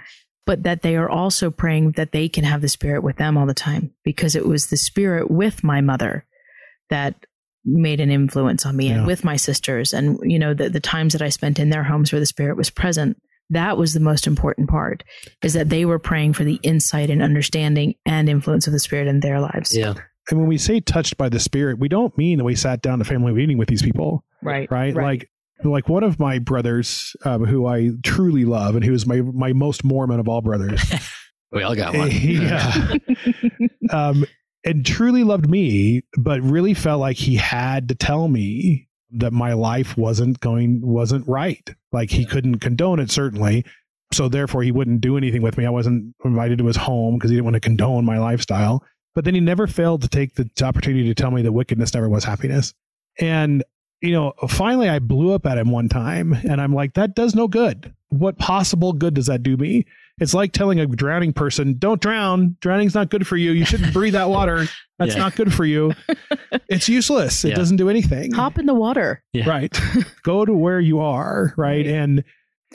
but 0.46 0.64
that 0.64 0.82
they 0.82 0.96
are 0.96 1.10
also 1.10 1.52
praying 1.52 1.92
that 1.94 2.14
they 2.14 2.30
can 2.30 2.46
have 2.46 2.62
the 2.62 2.70
spirit 2.70 3.04
with 3.04 3.18
them 3.18 3.38
all 3.38 3.46
the 3.46 3.54
time 3.54 3.92
because 4.06 4.34
it 4.36 4.46
was 4.48 4.68
the 4.68 4.78
spirit 4.78 5.30
with 5.30 5.62
my 5.64 5.82
mother 5.82 6.26
that 6.90 7.16
made 7.66 8.00
an 8.00 8.10
influence 8.10 8.66
on 8.66 8.78
me 8.78 8.88
Yeah. 8.88 9.00
and 9.00 9.08
with 9.08 9.26
my 9.26 9.36
sisters 9.36 9.92
and 9.94 10.18
you 10.24 10.40
know 10.40 10.54
the, 10.54 10.70
the 10.70 10.80
times 10.80 11.12
that 11.14 11.22
i 11.22 11.28
spent 11.30 11.60
in 11.60 11.70
their 11.70 11.84
homes 11.84 12.12
where 12.14 12.20
the 12.22 12.26
spirit 12.26 12.56
was 12.56 12.70
present 12.70 13.18
that 13.50 13.78
was 13.78 13.94
the 13.94 14.00
most 14.02 14.28
important 14.28 14.70
part 14.70 15.04
is 15.44 15.54
that 15.54 15.70
they 15.70 15.84
were 15.86 16.00
praying 16.00 16.34
for 16.34 16.44
the 16.46 16.60
insight 16.64 17.10
and 17.10 17.22
understanding 17.22 17.96
and 18.06 18.30
influence 18.30 18.68
of 18.68 18.74
the 18.74 18.80
spirit 18.80 19.08
in 19.08 19.20
their 19.20 19.40
lives 19.42 19.76
Yeah. 19.76 19.96
And 20.30 20.40
when 20.40 20.48
we 20.48 20.58
say 20.58 20.80
touched 20.80 21.18
by 21.18 21.30
the 21.30 21.40
Spirit, 21.40 21.80
we 21.80 21.88
don't 21.88 22.18
mean 22.18 22.38
that 22.38 22.44
we 22.44 22.56
sat 22.56 22.82
down 22.82 23.00
to 23.00 23.06
family 23.06 23.34
meeting 23.34 23.58
with 23.58 23.70
these 23.70 23.82
people, 23.82 24.24
right 24.42 24.70
right? 24.70 24.94
Like, 24.94 25.30
like 25.64 25.90
one 25.90 26.04
of 26.04 26.20
my 26.20 26.40
brothers, 26.40 27.16
um, 27.24 27.46
who 27.46 27.66
I 27.66 27.92
truly 28.04 28.46
love, 28.46 28.76
and 28.76 28.84
who 28.84 28.94
is 28.94 29.06
my 29.06 29.22
my 29.22 29.54
most 29.54 29.84
Mormon 29.84 30.20
of 30.20 30.28
all 30.28 30.42
brothers, 30.42 30.82
We 31.52 31.64
all 31.64 31.76
got 31.76 31.96
one. 31.96 32.10
yeah, 32.12 32.94
um, 33.90 34.26
and 34.66 34.86
truly 34.86 35.24
loved 35.24 35.50
me, 35.50 36.02
but 36.18 36.42
really 36.42 36.74
felt 36.74 37.00
like 37.00 37.18
he 37.18 37.36
had 37.36 37.88
to 37.90 37.96
tell 37.96 38.28
me 38.28 38.90
that 39.12 39.32
my 39.32 39.54
life 39.54 39.96
wasn't 39.98 40.40
going 40.42 40.82
wasn't 40.86 41.26
right. 41.28 41.70
Like 41.94 42.12
he 42.12 42.26
couldn't 42.26 42.60
condone 42.60 43.00
it, 43.00 43.10
certainly. 43.10 43.66
So 44.12 44.28
therefore, 44.28 44.64
he 44.64 44.72
wouldn't 44.72 45.02
do 45.02 45.18
anything 45.18 45.42
with 45.42 45.58
me. 45.58 45.66
I 45.66 45.70
wasn't 45.70 46.14
invited 46.24 46.58
to 46.60 46.66
his 46.66 46.78
home 46.78 47.16
because 47.16 47.30
he 47.30 47.36
didn't 47.36 47.46
want 47.46 47.56
to 47.56 47.62
condone 47.62 48.06
my 48.06 48.20
lifestyle. 48.20 48.84
But 49.18 49.26
then 49.26 49.34
he 49.34 49.42
never 49.42 49.66
failed 49.66 50.04
to 50.04 50.08
take 50.08 50.36
the 50.36 50.48
opportunity 50.64 51.08
to 51.08 51.16
tell 51.16 51.32
me 51.32 51.42
that 51.42 51.52
wickedness 51.52 51.92
never 51.96 52.08
was 52.08 52.24
happiness. 52.24 52.76
And 53.20 53.64
you 54.00 54.12
know, 54.12 54.34
finally, 54.48 54.90
I 54.90 55.00
blew 55.00 55.34
up 55.34 55.48
at 55.48 55.58
him 55.58 55.72
one 55.72 55.90
time, 55.90 56.34
and 56.34 56.62
I'm 56.62 56.72
like, 56.72 56.94
that 56.94 57.16
does 57.16 57.34
no 57.34 57.48
good. 57.48 57.96
What 58.10 58.38
possible 58.38 58.94
good 58.94 59.16
does 59.16 59.26
that 59.26 59.42
do 59.42 59.58
me? 59.58 59.88
It's 60.20 60.36
like 60.36 60.52
telling 60.52 60.80
a 60.80 60.86
drowning 60.86 61.34
person, 61.34 61.80
don't 61.80 62.00
drown. 62.00 62.58
Drowning's 62.62 62.94
not 62.94 63.10
good 63.10 63.26
for 63.26 63.38
you. 63.38 63.54
You 63.54 63.66
shouldn't 63.66 63.92
breathe 63.92 64.14
that 64.14 64.30
water. 64.30 64.66
That's 65.00 65.14
Yeah. 65.16 65.20
not 65.24 65.36
good 65.36 65.52
for 65.52 65.66
you. 65.66 65.94
It's 66.70 66.88
useless. 66.88 67.44
It 67.44 67.50
Yeah. 67.50 67.56
doesn't 67.56 67.78
do 67.78 67.90
anything. 67.90 68.34
hop 68.34 68.60
in 68.60 68.68
the 68.68 68.76
water 68.76 69.24
Yeah. 69.34 69.50
Right. 69.50 69.76
Go 70.24 70.46
to 70.46 70.54
where 70.54 70.80
you 70.80 71.00
are. 71.00 71.56
Right. 71.58 71.86
Right. 71.86 71.88
And 71.88 72.24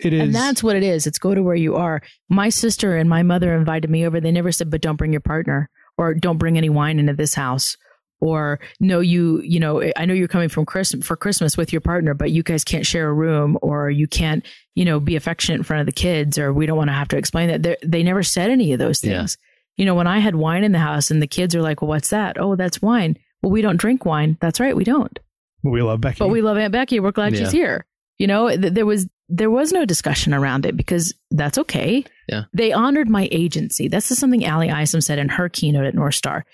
it 0.03 0.13
is. 0.13 0.21
and 0.23 0.35
that's 0.35 0.61
what 0.63 0.75
it 0.75 0.83
is 0.83 1.07
it's 1.07 1.19
go 1.19 1.35
to 1.35 1.43
where 1.43 1.55
you 1.55 1.77
are 1.77 2.01
my 2.31 2.49
sister 2.49 2.97
and 2.97 3.11
my 3.11 3.23
mother 3.23 3.55
invited 3.55 3.91
me 3.91 4.07
over 4.07 4.21
they 4.23 4.33
never 4.33 4.51
said 4.51 4.71
but 4.71 4.81
don't 4.81 4.97
bring 4.97 5.13
your 5.13 5.21
partner 5.21 5.69
or 5.99 6.15
don't 6.15 6.39
bring 6.39 6.57
any 6.57 6.69
wine 6.69 6.99
into 6.99 7.13
this 7.15 7.35
house 7.35 7.77
or 8.21 8.61
no 8.79 9.01
you 9.01 9.41
you 9.43 9.59
know 9.59 9.83
i 9.97 10.05
know 10.05 10.15
you're 10.15 10.29
coming 10.29 10.49
from 10.49 10.65
christmas 10.65 11.05
for 11.05 11.17
christmas 11.17 11.57
with 11.57 11.73
your 11.73 11.81
partner 11.81 12.15
but 12.15 12.31
you 12.31 12.43
guys 12.43 12.63
can't 12.65 12.87
share 12.87 13.09
a 13.09 13.13
room 13.13 13.59
or 13.63 13.91
you 13.91 14.07
can't 14.07 14.47
you 14.77 14.85
know 14.85 15.01
be 15.01 15.17
affectionate 15.17 15.57
in 15.57 15.63
front 15.65 15.81
of 15.81 15.87
the 15.87 15.93
kids 15.93 16.39
or 16.39 16.53
we 16.53 16.65
don't 16.67 16.77
want 16.77 16.89
to 16.89 16.95
have 16.95 17.09
to 17.09 17.17
explain 17.17 17.49
that 17.49 17.63
They're, 17.63 17.77
they 17.85 18.03
never 18.03 18.23
said 18.23 18.51
any 18.51 18.73
of 18.73 18.79
those 18.79 19.03
Yeah. 19.03 19.19
things 19.19 19.37
you 19.77 19.85
know 19.85 19.95
when 19.97 20.07
i 20.07 20.19
had 20.21 20.37
wine 20.37 20.63
in 20.63 20.71
the 20.73 20.79
house 20.79 21.11
and 21.11 21.21
the 21.21 21.27
kids 21.27 21.55
are 21.57 21.63
like 21.63 21.83
well 21.83 21.89
what's 21.89 22.11
that 22.11 22.37
oh 22.39 22.55
that's 22.55 22.81
wine 22.81 23.17
well 23.43 23.51
we 23.51 23.61
don't 23.63 23.77
drink 23.79 24.05
wine 24.05 24.39
that's 24.41 24.61
right 24.61 24.77
we 24.77 24.85
don't 24.85 25.19
we 25.65 25.83
love 25.83 26.01
Becky. 26.01 26.19
but 26.19 26.29
we 26.29 26.43
love 26.43 26.57
Aunt 26.59 26.73
Becky. 26.73 26.99
We're 26.99 27.13
glad 27.13 27.33
Yeah. 27.35 27.39
she's 27.45 27.53
here. 27.53 27.87
You 28.19 28.27
know, 28.27 28.49
th- 28.49 28.73
there 28.75 28.85
was 28.85 29.09
there 29.35 29.51
was 29.51 29.73
no 29.73 29.87
discussion 29.87 30.35
around 30.35 30.67
it 30.67 30.77
because 30.77 31.15
that's 31.31 31.57
okay. 31.57 32.05
Yeah. 32.29 32.43
They 32.53 32.71
honored 32.71 33.09
my 33.09 33.29
agency. 33.33 33.89
This 33.89 34.11
is 34.11 34.19
something 34.19 34.45
Ally 34.45 34.69
Isom 34.69 35.01
said 35.01 35.19
in 35.19 35.31
her 35.31 35.49
keynote 35.49 35.87
at 35.87 35.95
North 35.95 36.17
Star. 36.17 36.45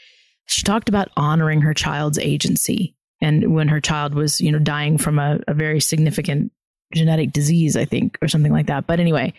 She 0.46 0.62
talked 0.62 0.88
about 0.88 1.10
honoring 1.16 1.60
her 1.62 1.74
child's 1.74 2.20
agency. 2.20 2.94
And 3.20 3.52
when 3.52 3.66
her 3.66 3.80
child 3.80 4.14
was, 4.14 4.40
you 4.40 4.52
know, 4.52 4.60
dying 4.60 4.96
from 4.96 5.18
a, 5.18 5.40
a 5.48 5.54
very 5.54 5.80
significant 5.80 6.52
genetic 6.94 7.32
disease, 7.32 7.76
I 7.76 7.84
think, 7.84 8.16
or 8.22 8.28
something 8.28 8.52
like 8.52 8.68
that. 8.68 8.86
But 8.86 9.00
anyway, 9.00 9.34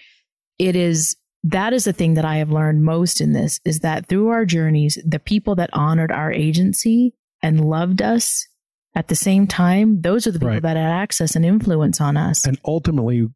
it 0.60 0.76
is 0.76 1.16
that 1.44 1.72
is 1.72 1.86
the 1.86 1.94
thing 1.94 2.16
that 2.16 2.26
I 2.26 2.36
have 2.36 2.52
learned 2.52 2.84
most 2.84 3.22
in 3.22 3.32
this 3.32 3.62
is 3.64 3.80
that 3.80 4.08
through 4.08 4.28
our 4.28 4.44
journeys, 4.44 4.98
the 5.08 5.20
people 5.20 5.56
that 5.56 5.70
honored 5.72 6.12
our 6.12 6.34
agency 6.34 7.14
and 7.42 7.64
loved 7.64 8.02
us 8.02 8.46
at 9.00 9.08
the 9.08 9.16
same 9.16 9.48
time, 9.48 10.02
those 10.02 10.28
are 10.28 10.32
the 10.32 10.40
people 10.40 10.50
Right. 10.54 10.62
that 10.62 10.76
had 10.78 10.92
access 10.92 11.36
and 11.36 11.46
influence 11.46 12.02
on 12.02 12.18
us. 12.18 12.46
and 12.46 12.58
ultimately, 12.66 13.28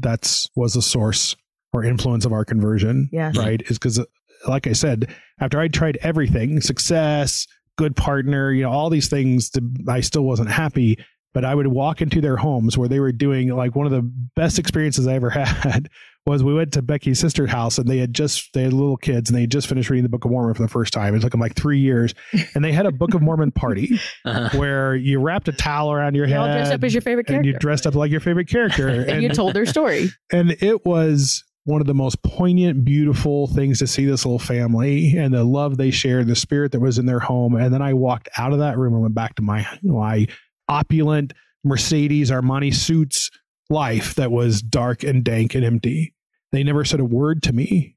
that's 0.00 0.48
was 0.54 0.74
the 0.74 0.82
source 0.82 1.34
or 1.72 1.84
influence 1.84 2.24
of 2.24 2.32
our 2.32 2.44
conversion. 2.44 3.08
Yes. 3.12 3.36
Right. 3.36 3.62
Is 3.70 3.78
because, 3.78 4.04
like 4.46 4.66
I 4.66 4.72
said, 4.72 5.08
after 5.40 5.58
I 5.60 5.68
tried 5.68 5.98
everything, 6.02 6.60
success, 6.60 7.46
good 7.76 7.96
partner, 7.96 8.50
you 8.52 8.62
know, 8.64 8.70
all 8.70 8.90
these 8.90 9.08
things, 9.08 9.50
to, 9.50 9.62
I 9.88 10.00
still 10.00 10.24
wasn't 10.24 10.50
happy. 10.50 10.98
But 11.34 11.44
I 11.44 11.54
would 11.54 11.66
walk 11.68 12.00
into 12.02 12.20
their 12.20 12.36
homes 12.36 12.76
where 12.78 12.88
they 12.88 13.00
were 13.00 13.12
doing 13.12 13.48
like 13.48 13.76
one 13.76 13.86
of 13.86 13.92
the 13.92 14.02
best 14.34 14.58
experiences 14.58 15.06
I 15.06 15.14
ever 15.14 15.30
had 15.30 15.88
was 16.28 16.44
we 16.44 16.54
went 16.54 16.72
to 16.74 16.82
Becky's 16.82 17.18
sister's 17.18 17.50
house 17.50 17.78
and 17.78 17.88
they 17.88 17.98
had 17.98 18.12
just 18.14 18.52
they 18.54 18.62
had 18.62 18.72
little 18.72 18.96
kids 18.96 19.30
and 19.30 19.36
they 19.36 19.40
had 19.42 19.50
just 19.50 19.66
finished 19.66 19.90
reading 19.90 20.02
the 20.04 20.08
Book 20.08 20.24
of 20.24 20.30
Mormon 20.30 20.54
for 20.54 20.62
the 20.62 20.68
first 20.68 20.92
time. 20.92 21.14
It 21.14 21.20
took 21.20 21.30
them 21.32 21.40
like 21.40 21.54
three 21.54 21.78
years, 21.80 22.14
and 22.54 22.64
they 22.64 22.72
had 22.72 22.86
a 22.86 22.92
Book 22.92 23.14
of 23.14 23.22
Mormon 23.22 23.50
party 23.50 23.98
Uh-huh. 24.24 24.58
where 24.58 24.94
you 24.94 25.20
wrapped 25.20 25.48
a 25.48 25.52
towel 25.52 25.90
around 25.92 26.14
your 26.14 26.26
You 26.26 26.34
head 26.34 26.40
all 26.40 26.46
dressed 26.48 26.72
up 26.72 26.84
as 26.84 26.92
your 26.94 27.00
favorite 27.00 27.28
and 27.30 27.44
you 27.46 27.54
dressed 27.54 27.86
up 27.86 27.94
like 27.94 28.10
your 28.10 28.20
favorite 28.20 28.48
character, 28.48 28.88
and 29.08 29.22
you 29.22 29.30
told 29.30 29.54
their 29.54 29.66
story. 29.66 30.10
and 30.30 30.50
it 30.60 30.84
was 30.84 31.42
one 31.64 31.80
of 31.82 31.86
the 31.86 31.94
most 31.94 32.22
poignant, 32.22 32.82
beautiful 32.84 33.46
things 33.48 33.78
to 33.78 33.86
see 33.86 34.04
this 34.06 34.24
little 34.24 34.38
family 34.38 35.14
and 35.18 35.34
the 35.34 35.44
love 35.44 35.76
they 35.76 35.90
shared, 35.90 36.26
the 36.26 36.34
spirit 36.34 36.72
that 36.72 36.80
was 36.80 36.98
in 36.98 37.04
their 37.04 37.18
home. 37.20 37.54
And 37.56 37.74
then 37.74 37.82
I 37.82 37.92
walked 37.92 38.28
out 38.38 38.52
of 38.54 38.58
that 38.60 38.78
room 38.78 38.94
and 38.94 39.02
went 39.02 39.14
back 39.14 39.34
to 39.34 39.42
my 39.42 39.66
my 39.82 40.26
opulent 40.68 41.32
Mercedes 41.64 42.30
Armani 42.30 42.74
suits 42.74 43.30
life 43.70 44.14
that 44.14 44.30
was 44.30 44.62
dark 44.62 45.02
and 45.02 45.22
dank 45.24 45.54
and 45.54 45.64
empty. 45.64 46.14
They 46.52 46.62
never 46.62 46.84
said 46.84 47.00
a 47.00 47.04
word 47.04 47.42
to 47.44 47.52
me. 47.52 47.96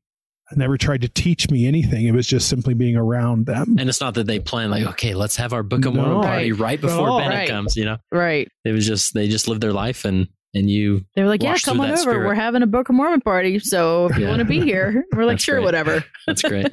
Never 0.54 0.78
tried 0.78 1.00
to 1.02 1.08
teach 1.08 1.50
me 1.50 1.66
anything. 1.66 2.06
It 2.06 2.12
was 2.14 2.28
just 2.28 2.50
simply 2.50 2.74
being 2.74 2.98
around 2.98 3.46
them. 3.46 3.78
And 3.80 3.88
it's 3.88 4.02
not 4.02 4.16
that 4.16 4.28
they 4.28 4.40
plan 4.40 4.70
like, 4.70 4.86
okay, 4.86 5.14
let's 5.14 5.38
have 5.38 5.54
our 5.54 5.64
Book 5.64 5.86
of 5.86 5.94
No. 5.94 6.02
Mormon 6.04 6.24
party 6.24 6.52
Right. 6.52 6.60
right 6.60 6.82
before 6.82 7.08
No. 7.08 7.18
Bennett 7.20 7.38
Right. 7.38 7.50
comes. 7.50 7.78
You 7.78 7.86
know, 7.86 7.98
Right. 8.12 8.50
it 8.66 8.74
was 8.74 8.86
just 8.86 9.14
they 9.14 9.30
just 9.30 9.48
lived 9.48 9.62
their 9.62 9.72
life 9.72 10.04
and 10.04 10.28
and 10.54 10.70
you 10.70 11.06
They 11.16 11.22
were 11.24 11.30
like, 11.30 11.42
yeah, 11.42 11.56
come 11.64 11.80
on 11.80 11.88
over. 11.92 11.96
spirit. 11.98 12.26
We're 12.28 12.34
having 12.34 12.62
a 12.64 12.68
Book 12.68 12.90
of 12.90 12.96
Mormon 12.96 13.22
party. 13.22 13.60
So 13.60 14.08
if 14.08 14.18
you 14.18 14.28
want 14.28 14.40
to 14.40 14.46
be 14.46 14.60
here, 14.60 15.06
we're 15.16 15.24
like, 15.24 15.40
sure, 15.40 15.56
great. 15.56 15.64
whatever. 15.64 16.04
That's 16.28 16.42
great. 16.42 16.68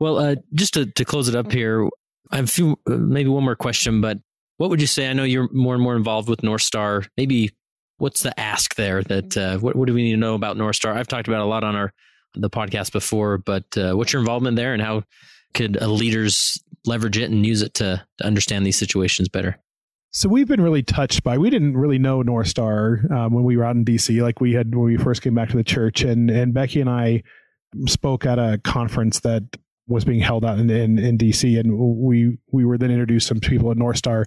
well, 0.00 0.18
uh, 0.18 0.34
just 0.54 0.74
to, 0.74 0.86
to 0.86 1.04
close 1.04 1.28
it 1.28 1.36
up 1.36 1.52
here, 1.52 1.88
I 2.32 2.36
have 2.36 2.46
a 2.46 2.48
few, 2.48 2.72
uh, 2.88 2.96
maybe 2.96 3.28
one 3.28 3.44
more 3.44 3.54
question, 3.54 4.00
but 4.00 4.18
what 4.56 4.70
would 4.70 4.80
you 4.80 4.88
say? 4.88 5.08
I 5.08 5.12
know 5.12 5.22
you're 5.22 5.48
more 5.52 5.74
and 5.74 5.82
more 5.84 5.94
involved 5.94 6.28
with 6.28 6.42
North 6.42 6.62
Star. 6.62 7.04
Maybe 7.16 7.52
what's 8.00 8.22
the 8.22 8.38
ask 8.38 8.74
there 8.74 9.02
that, 9.04 9.36
uh, 9.36 9.58
what, 9.58 9.76
what 9.76 9.86
do 9.86 9.94
we 9.94 10.02
need 10.02 10.12
to 10.12 10.16
know 10.16 10.34
about 10.34 10.56
North 10.56 10.76
Star? 10.76 10.94
I've 10.94 11.08
talked 11.08 11.28
about 11.28 11.40
a 11.40 11.46
lot 11.46 11.64
on 11.64 11.76
our, 11.76 11.92
the 12.34 12.50
podcast 12.50 12.92
before, 12.92 13.38
but 13.38 13.64
uh, 13.76 13.92
what's 13.94 14.12
your 14.12 14.20
involvement 14.20 14.56
there 14.56 14.72
and 14.72 14.82
how 14.82 15.02
could 15.54 15.80
uh, 15.80 15.86
leaders 15.86 16.62
leverage 16.86 17.18
it 17.18 17.30
and 17.30 17.44
use 17.44 17.62
it 17.62 17.74
to, 17.74 18.02
to 18.18 18.26
understand 18.26 18.64
these 18.64 18.78
situations 18.78 19.28
better? 19.28 19.58
So 20.12 20.28
we've 20.28 20.48
been 20.48 20.60
really 20.60 20.82
touched 20.82 21.22
by. 21.22 21.38
We 21.38 21.50
didn't 21.50 21.76
really 21.76 21.98
know 21.98 22.22
North 22.22 22.48
Star 22.48 23.00
um, 23.12 23.32
when 23.32 23.44
we 23.44 23.56
were 23.56 23.64
out 23.64 23.76
in 23.76 23.84
DC, 23.84 24.20
like 24.20 24.40
we 24.40 24.52
had 24.52 24.74
when 24.74 24.84
we 24.84 24.96
first 24.96 25.22
came 25.22 25.34
back 25.34 25.50
to 25.50 25.56
the 25.56 25.62
church. 25.62 26.02
And 26.02 26.30
and 26.30 26.52
Becky 26.52 26.80
and 26.80 26.90
I 26.90 27.22
spoke 27.86 28.26
at 28.26 28.38
a 28.38 28.60
conference 28.64 29.20
that 29.20 29.44
was 29.86 30.04
being 30.04 30.20
held 30.20 30.44
out 30.44 30.58
in, 30.58 30.68
in, 30.68 30.98
in 30.98 31.16
DC, 31.16 31.58
and 31.60 31.78
we 31.78 32.38
we 32.50 32.64
were 32.64 32.76
then 32.76 32.90
introduced 32.90 33.28
to 33.28 33.34
some 33.34 33.40
people 33.40 33.70
at 33.70 33.76
North 33.76 33.98
Star, 33.98 34.24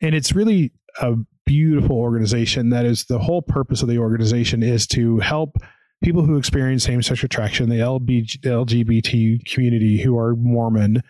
and 0.00 0.16
it's 0.16 0.32
really 0.32 0.72
a 1.00 1.14
beautiful 1.50 1.96
organization. 1.96 2.70
That 2.70 2.86
is 2.86 3.06
the 3.06 3.18
whole 3.18 3.42
purpose 3.42 3.82
of 3.82 3.88
the 3.88 3.98
organization 3.98 4.62
is 4.62 4.86
to 4.86 5.18
help 5.18 5.56
people 6.00 6.24
who 6.24 6.38
experience 6.38 6.84
same 6.84 7.02
sex 7.02 7.24
attraction, 7.24 7.68
the 7.68 7.78
LGBT 7.78 9.44
community 9.52 10.00
who 10.00 10.16
are 10.16 10.36
Mormon 10.36 11.02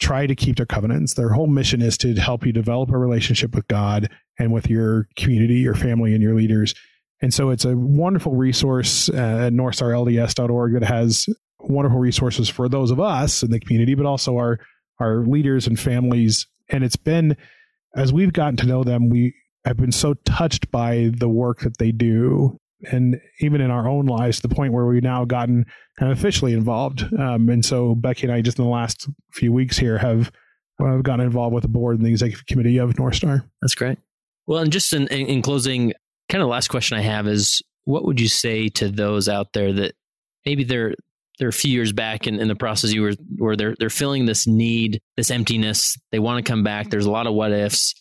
try 0.00 0.28
to 0.28 0.36
keep 0.36 0.58
their 0.58 0.64
covenants. 0.64 1.14
Their 1.14 1.30
whole 1.30 1.48
mission 1.48 1.82
is 1.82 1.98
to 1.98 2.14
help 2.14 2.46
you 2.46 2.52
develop 2.52 2.90
a 2.90 2.98
relationship 2.98 3.52
with 3.52 3.66
God 3.66 4.08
and 4.38 4.52
with 4.52 4.70
your 4.70 5.08
community, 5.16 5.56
your 5.56 5.74
family, 5.74 6.14
and 6.14 6.22
your 6.22 6.36
leaders. 6.36 6.72
And 7.20 7.34
so 7.34 7.50
it's 7.50 7.64
a 7.64 7.76
wonderful 7.76 8.36
resource 8.36 9.08
uh, 9.08 9.46
at 9.46 9.52
northstarlds.org 9.52 10.72
that 10.74 10.84
has 10.84 11.26
wonderful 11.58 11.98
resources 11.98 12.48
for 12.48 12.68
those 12.68 12.92
of 12.92 13.00
us 13.00 13.42
in 13.42 13.50
the 13.50 13.58
community, 13.58 13.96
but 13.96 14.06
also 14.06 14.36
our 14.36 14.60
our 15.00 15.24
leaders 15.24 15.66
and 15.66 15.80
families. 15.80 16.46
And 16.68 16.84
it's 16.84 16.94
been 16.94 17.36
as 17.96 18.12
we've 18.12 18.32
gotten 18.32 18.56
to 18.58 18.66
know 18.66 18.84
them, 18.84 19.08
we 19.08 19.34
have 19.64 19.76
been 19.76 19.92
so 19.92 20.14
touched 20.24 20.70
by 20.70 21.10
the 21.16 21.28
work 21.28 21.60
that 21.60 21.78
they 21.78 21.92
do. 21.92 22.56
And 22.90 23.20
even 23.40 23.60
in 23.60 23.70
our 23.70 23.86
own 23.86 24.06
lives, 24.06 24.40
to 24.40 24.48
the 24.48 24.54
point 24.54 24.72
where 24.72 24.86
we've 24.86 25.02
now 25.02 25.26
gotten 25.26 25.66
kind 25.98 26.10
of 26.10 26.18
officially 26.18 26.54
involved. 26.54 27.04
Um, 27.18 27.50
and 27.50 27.62
so 27.64 27.94
Becky 27.94 28.26
and 28.26 28.32
I, 28.32 28.40
just 28.40 28.58
in 28.58 28.64
the 28.64 28.70
last 28.70 29.08
few 29.32 29.52
weeks 29.52 29.76
here, 29.76 29.98
have 29.98 30.32
uh, 30.82 30.96
gotten 30.98 31.26
involved 31.26 31.54
with 31.54 31.62
the 31.62 31.68
board 31.68 31.98
and 31.98 32.06
the 32.06 32.10
executive 32.10 32.46
committee 32.46 32.78
of 32.78 32.98
North 32.98 33.16
Star. 33.16 33.44
That's 33.60 33.74
great. 33.74 33.98
Well, 34.46 34.60
and 34.60 34.72
just 34.72 34.94
in, 34.94 35.08
in, 35.08 35.26
in 35.26 35.42
closing, 35.42 35.92
kind 36.30 36.42
of 36.42 36.48
last 36.48 36.68
question 36.68 36.96
I 36.96 37.02
have 37.02 37.26
is 37.28 37.62
what 37.84 38.04
would 38.06 38.18
you 38.18 38.28
say 38.28 38.68
to 38.68 38.88
those 38.88 39.28
out 39.28 39.52
there 39.52 39.72
that 39.74 39.94
maybe 40.46 40.64
they're 40.64 40.94
they're 41.38 41.48
a 41.48 41.52
few 41.52 41.72
years 41.72 41.92
back 41.92 42.26
in, 42.26 42.38
in 42.38 42.48
the 42.48 42.54
process 42.54 42.92
you 42.92 43.02
were 43.02 43.14
where 43.36 43.56
they're 43.56 43.74
they're 43.78 43.90
feeling 43.90 44.26
this 44.26 44.46
need, 44.46 45.00
this 45.16 45.30
emptiness, 45.30 45.98
they 46.12 46.18
want 46.18 46.44
to 46.44 46.50
come 46.50 46.62
back. 46.62 46.90
There's 46.90 47.06
a 47.06 47.10
lot 47.10 47.26
of 47.26 47.34
what 47.34 47.52
ifs. 47.52 47.94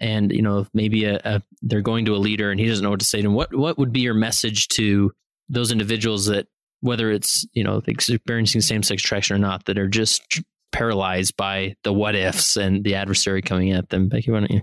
And 0.00 0.32
you 0.32 0.42
know, 0.42 0.66
maybe 0.72 1.04
a, 1.04 1.20
a 1.24 1.42
they're 1.62 1.80
going 1.80 2.04
to 2.06 2.14
a 2.14 2.18
leader 2.18 2.50
and 2.50 2.60
he 2.60 2.66
doesn't 2.66 2.82
know 2.82 2.90
what 2.90 3.00
to 3.00 3.06
say 3.06 3.18
to 3.18 3.22
them. 3.22 3.34
What 3.34 3.54
what 3.54 3.78
would 3.78 3.92
be 3.92 4.00
your 4.00 4.14
message 4.14 4.68
to 4.68 5.12
those 5.48 5.72
individuals 5.72 6.26
that 6.26 6.46
whether 6.80 7.10
it's, 7.10 7.46
you 7.54 7.64
know, 7.64 7.82
experiencing 7.86 8.60
same 8.60 8.82
sex 8.82 9.02
attraction 9.02 9.34
or 9.34 9.38
not, 9.38 9.64
that 9.64 9.78
are 9.78 9.88
just 9.88 10.40
paralyzed 10.70 11.36
by 11.36 11.74
the 11.82 11.92
what 11.92 12.14
ifs 12.14 12.56
and 12.56 12.84
the 12.84 12.94
adversary 12.94 13.42
coming 13.42 13.72
at 13.72 13.88
them? 13.88 14.08
Becky, 14.08 14.30
why 14.30 14.40
don't 14.40 14.50
you? 14.50 14.62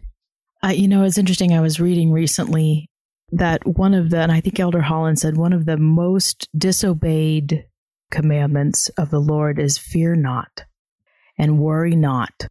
Uh, 0.64 0.70
you 0.70 0.88
know, 0.88 1.04
it's 1.04 1.18
interesting. 1.18 1.54
I 1.54 1.62
was 1.62 1.80
reading 1.80 2.12
recently 2.12 2.90
that 3.32 3.66
one 3.66 3.94
of 3.94 4.12
the, 4.12 4.20
and 4.20 4.32
I 4.32 4.40
think 4.40 4.60
Elder 4.60 4.82
Holland 4.82 5.20
said, 5.20 5.36
one 5.36 5.52
of 5.52 5.66
the 5.66 5.78
most 5.78 6.48
disobeyed 6.58 7.66
commandments 8.12 8.90
of 8.90 9.10
the 9.10 9.20
Lord 9.20 9.60
is 9.60 9.78
fear 9.78 10.16
not 10.16 10.64
and 11.38 11.60
worry 11.60 11.96
not. 11.96 12.48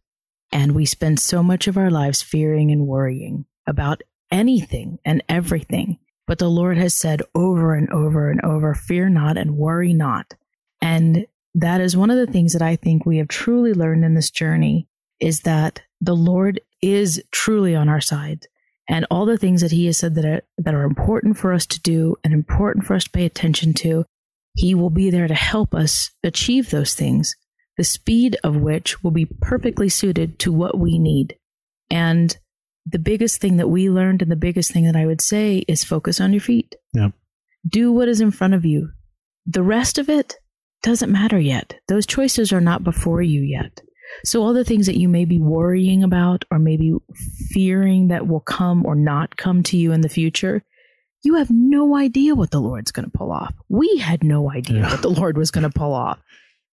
And 0.55 0.71
we 0.71 0.85
spend 0.85 1.19
so 1.19 1.43
much 1.43 1.67
of 1.67 1.77
our 1.77 1.91
lives 1.91 2.21
fearing 2.21 2.71
and 2.71 2.87
worrying 2.87 3.43
about 3.67 4.03
anything 4.31 4.99
and 5.03 5.21
everything. 5.27 5.99
But 6.27 6.39
the 6.39 6.49
Lord 6.49 6.77
has 6.77 6.93
said 6.95 7.21
over 7.35 7.75
and 7.75 7.89
over 7.91 8.29
and 8.29 8.39
over, 8.39 8.73
fear 8.73 9.09
not 9.09 9.37
and 9.37 9.57
worry 9.57 9.93
not. 9.93 10.33
And 10.81 11.27
that 11.55 11.81
is 11.81 11.97
one 11.97 12.09
of 12.09 12.15
the 12.15 12.31
things 12.31 12.53
that 12.53 12.61
I 12.61 12.77
think 12.77 13.05
we 13.05 13.17
have 13.17 13.27
truly 13.27 13.73
learned 13.73 14.05
in 14.05 14.13
this 14.13 14.31
journey 14.31 14.87
is 15.19 15.41
that 15.41 15.81
the 15.99 16.15
Lord 16.15 16.61
is 16.81 17.21
truly 17.31 17.75
on 17.75 17.89
our 17.89 17.99
side. 17.99 18.47
And 18.87 19.05
all 19.11 19.25
the 19.25 19.37
things 19.37 19.59
that 19.59 19.71
He 19.71 19.87
has 19.87 19.97
said 19.97 20.15
that 20.15 20.23
are, 20.23 20.41
that 20.57 20.73
are 20.73 20.83
important 20.83 21.37
for 21.37 21.51
us 21.51 21.65
to 21.65 21.81
do 21.81 22.15
and 22.23 22.33
important 22.33 22.85
for 22.85 22.95
us 22.95 23.03
to 23.03 23.09
pay 23.09 23.25
attention 23.25 23.73
to, 23.73 24.05
He 24.53 24.73
will 24.73 24.89
be 24.89 25.09
there 25.09 25.27
to 25.27 25.33
help 25.33 25.75
us 25.75 26.11
achieve 26.23 26.69
those 26.69 26.93
things, 26.93 27.35
the 27.77 27.83
speed 27.83 28.37
of 28.43 28.55
which 28.55 29.03
will 29.03 29.11
be 29.11 29.25
perfectly 29.25 29.89
suited 29.89 30.39
to 30.39 30.51
what 30.51 30.77
we 30.77 30.97
need. 30.97 31.35
And 31.89 32.35
the 32.85 32.99
biggest 32.99 33.41
thing 33.41 33.57
that 33.57 33.69
we 33.69 33.89
learned 33.89 34.21
and 34.21 34.31
the 34.31 34.35
biggest 34.35 34.71
thing 34.71 34.85
that 34.85 34.95
I 34.95 35.05
would 35.05 35.21
say 35.21 35.65
is 35.67 35.83
focus 35.83 36.21
on 36.21 36.33
your 36.33 36.41
feet. 36.41 36.75
Yeah. 36.93 37.09
Do 37.67 37.91
what 37.91 38.07
is 38.07 38.21
in 38.21 38.31
front 38.31 38.53
of 38.53 38.63
you. 38.63 38.89
The 39.45 39.63
rest 39.63 39.97
of 39.97 40.09
it 40.09 40.35
doesn't 40.83 41.11
matter 41.11 41.39
yet. 41.39 41.79
Those 41.87 42.05
choices 42.05 42.53
are 42.53 42.61
not 42.61 42.83
before 42.83 43.21
you 43.21 43.41
yet. 43.41 43.81
So, 44.23 44.43
all 44.43 44.53
the 44.53 44.63
things 44.63 44.85
that 44.85 44.99
you 44.99 45.09
may 45.09 45.25
be 45.25 45.39
worrying 45.39 46.03
about 46.03 46.45
or 46.51 46.59
maybe 46.59 46.93
fearing 47.51 48.09
that 48.09 48.27
will 48.27 48.39
come 48.39 48.85
or 48.85 48.95
not 48.95 49.35
come 49.35 49.63
to 49.63 49.77
you 49.77 49.91
in 49.91 50.01
the 50.01 50.09
future, 50.09 50.63
you 51.23 51.35
have 51.35 51.49
no 51.49 51.95
idea 51.95 52.35
what 52.35 52.51
the 52.51 52.61
Lord's 52.61 52.91
going 52.91 53.09
to 53.09 53.17
pull 53.17 53.31
off. 53.31 53.53
We 53.67 53.97
had 53.97 54.23
no 54.23 54.51
idea 54.51 54.81
yeah. 54.81 54.91
what 54.91 55.01
the 55.01 55.09
Lord 55.09 55.37
was 55.37 55.49
going 55.51 55.69
to 55.69 55.75
pull 55.75 55.93
off. 55.93 56.19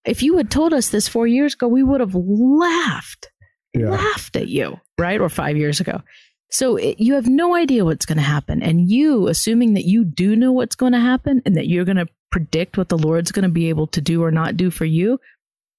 If 0.05 0.23
you 0.23 0.37
had 0.37 0.51
told 0.51 0.73
us 0.73 0.89
this 0.89 1.09
four 1.09 1.27
years 1.27 1.55
ago, 1.55 1.69
we 1.69 1.83
would 1.83 2.01
have 2.01 2.15
laughed, 2.15 3.31
yeah. 3.73 3.91
laughed 3.91 4.37
at 4.37 4.49
you, 4.49 4.81
right? 4.99 5.21
Or 5.21 5.29
five 5.29 5.57
years 5.57 5.81
ago. 5.81 6.03
So 6.51 6.77
it, 6.77 7.01
you 7.01 7.15
have 7.15 7.29
no 7.29 7.55
idea 7.55 7.85
what's 7.85 8.05
going 8.05 8.19
to 8.19 8.23
happen. 8.23 8.63
And 8.63 8.91
you, 8.91 9.29
assuming 9.29 9.75
that 9.75 9.87
you 9.87 10.05
do 10.05 10.37
know 10.37 10.53
what's 10.53 10.75
going 10.75 10.93
to 10.93 11.01
happen 11.01 11.41
and 11.47 11.57
that 11.57 11.69
you're 11.69 11.85
going 11.85 11.97
to 11.97 12.09
predict 12.31 12.77
what 12.77 12.89
the 12.89 12.99
Lord's 12.99 13.33
going 13.33 13.45
to 13.45 13.49
be 13.49 13.69
able 13.69 13.87
to 13.89 14.01
do 14.01 14.23
or 14.23 14.31
not 14.31 14.57
do 14.57 14.71
for 14.71 14.85
you, 14.85 15.19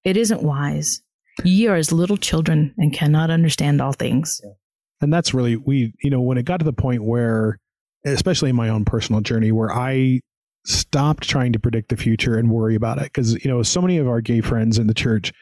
it 0.04 0.18
isn't 0.18 0.42
wise. 0.42 1.02
Ye 1.44 1.68
are 1.68 1.76
as 1.76 1.92
little 1.92 2.18
children 2.18 2.74
and 2.78 2.94
cannot 2.94 3.30
understand 3.30 3.82
all 3.82 3.94
things. 3.94 4.42
And 5.02 5.14
that's 5.14 5.34
really, 5.34 5.58
we, 5.58 5.94
you 6.02 6.10
know, 6.10 6.22
when 6.22 6.38
it 6.38 6.46
got 6.46 6.58
to 6.58 6.66
the 6.66 6.74
point 6.74 7.04
where, 7.04 7.60
especially 8.06 8.50
in 8.50 8.56
my 8.56 8.70
own 8.70 8.86
personal 8.86 9.22
journey, 9.22 9.52
where 9.52 9.72
I 9.72 10.22
stopped 10.66 11.28
trying 11.28 11.54
to 11.54 11.60
predict 11.60 11.90
the 11.90 11.98
future 11.98 12.38
and 12.38 12.50
worry 12.50 12.76
about 12.76 12.98
it. 12.98 13.06
Because, 13.06 13.44
you 13.44 13.52
know, 13.52 13.64
so 13.64 13.82
many 13.82 13.98
of 13.98 14.08
our 14.08 14.22
gay 14.22 14.42
friends 14.42 14.78
in 14.78 14.88
the 14.88 14.94
church, 14.94 15.34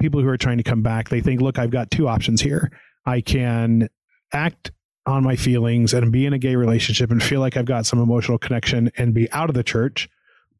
people 0.00 0.20
who 0.20 0.28
are 0.28 0.36
trying 0.36 0.58
to 0.58 0.62
come 0.62 0.82
back, 0.82 1.08
they 1.08 1.20
think, 1.20 1.40
look, 1.40 1.58
I've 1.58 1.70
got 1.70 1.90
two 1.90 2.08
options 2.08 2.40
here. 2.40 2.70
I 3.04 3.20
can 3.20 3.88
act 4.32 4.70
on 5.06 5.24
my 5.24 5.34
feelings 5.34 5.92
and 5.92 6.12
be 6.12 6.26
in 6.26 6.32
a 6.32 6.38
gay 6.38 6.54
relationship 6.54 7.10
and 7.10 7.22
feel 7.22 7.40
like 7.40 7.56
I've 7.56 7.64
got 7.64 7.86
some 7.86 8.00
emotional 8.00 8.38
connection 8.38 8.90
and 8.96 9.12
be 9.12 9.30
out 9.32 9.48
of 9.48 9.54
the 9.54 9.64
church, 9.64 10.08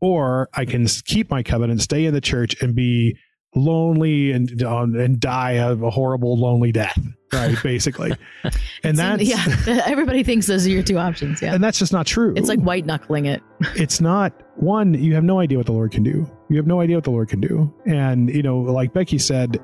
or 0.00 0.48
I 0.54 0.64
can 0.64 0.86
keep 0.86 1.30
my 1.30 1.44
covenant, 1.44 1.80
stay 1.80 2.04
in 2.04 2.14
the 2.14 2.20
church, 2.20 2.60
and 2.60 2.74
be 2.74 3.16
lonely 3.54 4.32
and 4.32 4.62
um, 4.62 4.98
and 4.98 5.20
die 5.20 5.52
a 5.52 5.76
horrible 5.90 6.36
lonely 6.38 6.72
death 6.72 6.98
right 7.32 7.56
basically. 7.62 8.12
And 8.84 8.98
that's 8.98 9.22
yeah 9.22 9.44
everybody 9.86 10.24
thinks 10.24 10.46
those 10.48 10.66
are 10.66 10.70
your 10.70 10.82
two 10.82 10.98
options 10.98 11.40
yeah. 11.40 11.54
And 11.54 11.62
that's 11.62 11.78
just 11.78 11.92
not 11.92 12.06
true. 12.06 12.34
It's 12.36 12.48
like 12.48 12.60
white 12.60 12.84
knuckling 12.84 13.26
it. 13.26 13.42
It's 13.76 14.00
not 14.00 14.32
one 14.56 14.94
you 14.94 15.14
have 15.14 15.24
no 15.24 15.38
idea 15.38 15.58
what 15.58 15.66
the 15.66 15.72
lord 15.72 15.92
can 15.92 16.02
do. 16.02 16.28
You 16.48 16.56
have 16.56 16.66
no 16.66 16.80
idea 16.80 16.96
what 16.96 17.04
the 17.04 17.10
lord 17.10 17.28
can 17.28 17.40
do. 17.40 17.72
And 17.86 18.28
you 18.34 18.42
know 18.42 18.58
like 18.60 18.92
becky 18.92 19.18
said 19.18 19.58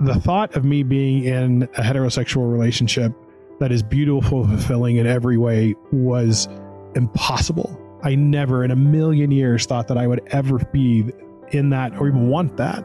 the 0.00 0.14
thought 0.16 0.56
of 0.56 0.64
me 0.64 0.82
being 0.82 1.24
in 1.24 1.62
a 1.76 1.82
heterosexual 1.82 2.50
relationship 2.50 3.12
that 3.60 3.70
is 3.70 3.82
beautiful 3.82 4.46
fulfilling 4.46 4.96
in 4.96 5.06
every 5.06 5.36
way 5.36 5.74
was 5.92 6.48
impossible. 6.96 7.80
I 8.02 8.16
never 8.16 8.64
in 8.64 8.72
a 8.72 8.76
million 8.76 9.30
years 9.30 9.64
thought 9.66 9.88
that 9.88 9.96
i 9.96 10.06
would 10.06 10.20
ever 10.26 10.58
be 10.72 11.04
in 11.52 11.70
that 11.70 11.96
or 11.98 12.08
even 12.08 12.28
want 12.28 12.56
that 12.56 12.84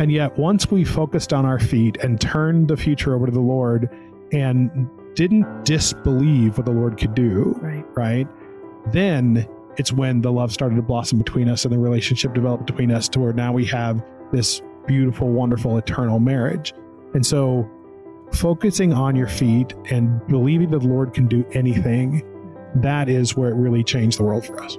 and 0.00 0.10
yet, 0.10 0.38
once 0.38 0.70
we 0.70 0.82
focused 0.82 1.34
on 1.34 1.44
our 1.44 1.58
feet 1.58 1.98
and 1.98 2.18
turned 2.18 2.68
the 2.68 2.76
future 2.78 3.14
over 3.14 3.26
to 3.26 3.32
the 3.32 3.38
Lord 3.38 3.90
and 4.32 4.88
didn't 5.14 5.66
disbelieve 5.66 6.56
what 6.56 6.64
the 6.64 6.72
Lord 6.72 6.96
could 6.96 7.14
do, 7.14 7.54
right? 7.60 7.84
right 7.94 8.28
then 8.94 9.46
it's 9.76 9.92
when 9.92 10.22
the 10.22 10.32
love 10.32 10.54
started 10.54 10.76
to 10.76 10.82
blossom 10.82 11.18
between 11.18 11.50
us 11.50 11.66
and 11.66 11.74
the 11.74 11.78
relationship 11.78 12.32
developed 12.32 12.64
between 12.64 12.90
us 12.90 13.10
to 13.10 13.20
where 13.20 13.34
now 13.34 13.52
we 13.52 13.66
have 13.66 14.02
this 14.32 14.62
beautiful, 14.86 15.28
wonderful, 15.28 15.76
eternal 15.76 16.18
marriage. 16.18 16.72
And 17.12 17.26
so, 17.26 17.70
focusing 18.32 18.94
on 18.94 19.16
your 19.16 19.28
feet 19.28 19.74
and 19.90 20.26
believing 20.28 20.70
that 20.70 20.78
the 20.78 20.88
Lord 20.88 21.12
can 21.12 21.26
do 21.26 21.44
anything, 21.52 22.22
that 22.76 23.10
is 23.10 23.36
where 23.36 23.50
it 23.50 23.54
really 23.54 23.84
changed 23.84 24.18
the 24.18 24.22
world 24.22 24.46
for 24.46 24.62
us. 24.62 24.78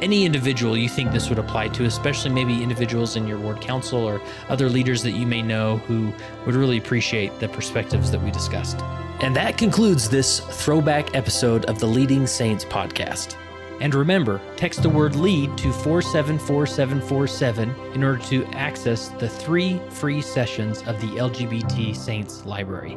any 0.00 0.24
individual 0.24 0.76
you 0.76 0.88
think 0.88 1.12
this 1.12 1.28
would 1.28 1.38
apply 1.38 1.68
to, 1.68 1.84
especially 1.84 2.30
maybe 2.30 2.62
individuals 2.62 3.16
in 3.16 3.26
your 3.26 3.38
ward 3.38 3.60
council 3.60 4.04
or 4.04 4.20
other 4.48 4.68
leaders 4.68 5.02
that 5.02 5.12
you 5.12 5.26
may 5.26 5.42
know 5.42 5.78
who 5.78 6.12
would 6.44 6.54
really 6.54 6.78
appreciate 6.78 7.38
the 7.40 7.48
perspectives 7.48 8.10
that 8.10 8.22
we 8.22 8.30
discussed. 8.30 8.78
And 9.20 9.34
that 9.34 9.56
concludes 9.56 10.08
this 10.08 10.40
throwback 10.40 11.14
episode 11.14 11.64
of 11.66 11.78
the 11.78 11.86
Leading 11.86 12.26
Saints 12.26 12.64
podcast. 12.64 13.36
And 13.80 13.94
remember, 13.94 14.40
text 14.56 14.82
the 14.82 14.88
word 14.88 15.16
LEAD 15.16 15.56
to 15.58 15.72
474747 15.72 17.74
in 17.94 18.02
order 18.02 18.22
to 18.24 18.44
access 18.46 19.08
the 19.08 19.28
three 19.28 19.80
free 19.90 20.22
sessions 20.22 20.80
of 20.82 21.00
the 21.00 21.08
LGBT 21.08 21.94
Saints 21.94 22.44
Library. 22.46 22.96